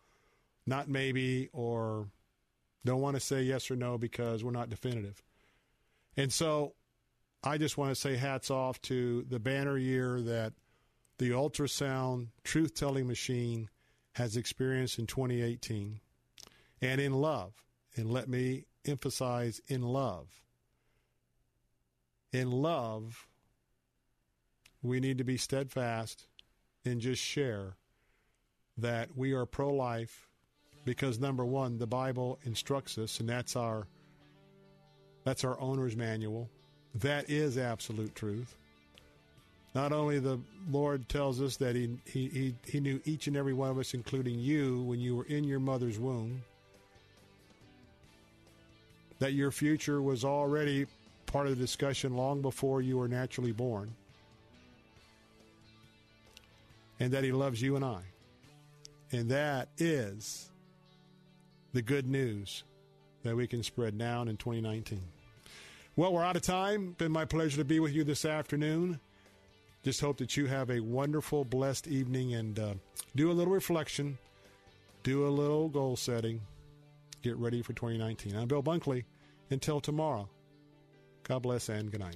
not 0.65 0.89
maybe 0.89 1.47
or 1.53 2.09
don't 2.83 2.99
want 2.99 3.15
to 3.15 3.21
say 3.21 3.43
yes 3.43 3.71
or 3.71 3.77
no 3.77 3.97
because 3.97 4.43
we're 4.43 4.51
not 4.51 4.69
definitive. 4.69 5.23
And 6.17 6.31
so 6.31 6.73
I 7.41 7.57
just 7.57 7.77
want 7.77 7.91
to 7.91 7.95
say 7.95 8.17
hats 8.17 8.51
off 8.51 8.81
to 8.81 9.25
the 9.29 9.39
banner 9.39 9.77
year 9.77 10.19
that 10.19 10.51
the 11.19 11.29
ultrasound 11.29 12.27
truth 12.43 12.73
telling 12.75 13.07
machine 13.07 13.69
has 14.15 14.35
experienced 14.35 14.99
in 14.99 15.07
2018 15.07 16.01
and 16.81 16.99
in 16.99 17.13
love. 17.13 17.53
And 17.95 18.11
let 18.11 18.27
me 18.27 18.65
emphasize 18.85 19.61
in 19.67 19.81
love. 19.81 20.27
In 22.31 22.51
love, 22.51 23.27
we 24.81 24.99
need 24.99 25.19
to 25.19 25.23
be 25.23 25.37
steadfast 25.37 26.25
and 26.85 26.99
just 26.99 27.21
share 27.21 27.75
that 28.77 29.15
we 29.15 29.33
are 29.33 29.45
pro 29.45 29.73
life 29.73 30.27
because 30.85 31.19
number 31.19 31.45
one, 31.45 31.77
the 31.77 31.87
Bible 31.87 32.39
instructs 32.43 32.97
us, 32.97 33.19
and 33.19 33.29
that's 33.29 33.55
our 33.55 33.87
that's 35.23 35.45
our 35.45 35.59
owner's 35.59 35.95
manual. 35.95 36.49
That 36.95 37.29
is 37.29 37.57
absolute 37.57 38.13
truth. 38.13 38.57
Not 39.73 39.91
only 39.91 40.19
the 40.19 40.39
Lord 40.69 41.09
tells 41.09 41.41
us 41.41 41.57
that 41.57 41.75
he, 41.75 41.97
he, 42.05 42.27
he, 42.27 42.55
he 42.65 42.79
knew 42.79 42.99
each 43.05 43.27
and 43.27 43.35
every 43.35 43.53
one 43.53 43.71
of 43.71 43.79
us, 43.79 43.93
including 43.93 44.37
you, 44.39 44.83
when 44.83 44.99
you 44.99 45.15
were 45.15 45.25
in 45.25 45.45
your 45.45 45.59
mother's 45.59 45.97
womb, 45.97 46.43
that 49.23 49.31
your 49.31 49.51
future 49.51 50.01
was 50.01 50.25
already 50.25 50.85
part 51.27 51.47
of 51.47 51.57
the 51.57 51.63
discussion 51.63 52.13
long 52.13 52.41
before 52.41 52.81
you 52.81 52.97
were 52.97 53.07
naturally 53.07 53.53
born, 53.53 53.95
and 56.99 57.13
that 57.13 57.23
He 57.23 57.31
loves 57.31 57.61
you 57.61 57.77
and 57.77 57.85
I. 57.85 58.01
And 59.13 59.29
that 59.29 59.69
is 59.77 60.51
the 61.71 61.81
good 61.81 62.05
news 62.05 62.65
that 63.23 63.33
we 63.33 63.47
can 63.47 63.63
spread 63.63 63.95
now 63.95 64.23
in 64.23 64.35
2019. 64.35 64.99
Well, 65.95 66.11
we're 66.11 66.25
out 66.25 66.35
of 66.35 66.41
time. 66.41 66.91
Been 66.97 67.13
my 67.13 67.23
pleasure 67.23 67.55
to 67.59 67.63
be 67.63 67.79
with 67.79 67.93
you 67.93 68.03
this 68.03 68.25
afternoon. 68.25 68.99
Just 69.83 70.01
hope 70.01 70.17
that 70.17 70.35
you 70.35 70.47
have 70.47 70.69
a 70.69 70.81
wonderful, 70.81 71.45
blessed 71.45 71.87
evening 71.87 72.33
and 72.33 72.59
uh, 72.59 72.73
do 73.15 73.31
a 73.31 73.33
little 73.33 73.53
reflection, 73.53 74.17
do 75.01 75.25
a 75.25 75.29
little 75.29 75.69
goal 75.69 75.95
setting, 75.95 76.41
get 77.21 77.37
ready 77.37 77.61
for 77.61 77.71
2019. 77.71 78.35
I'm 78.35 78.49
Bill 78.49 78.61
Bunkley. 78.61 79.05
Until 79.53 79.79
tomorrow, 79.79 80.27
God 81.21 81.43
bless 81.43 81.69
and 81.69 81.91
good 81.91 81.99
night. 81.99 82.15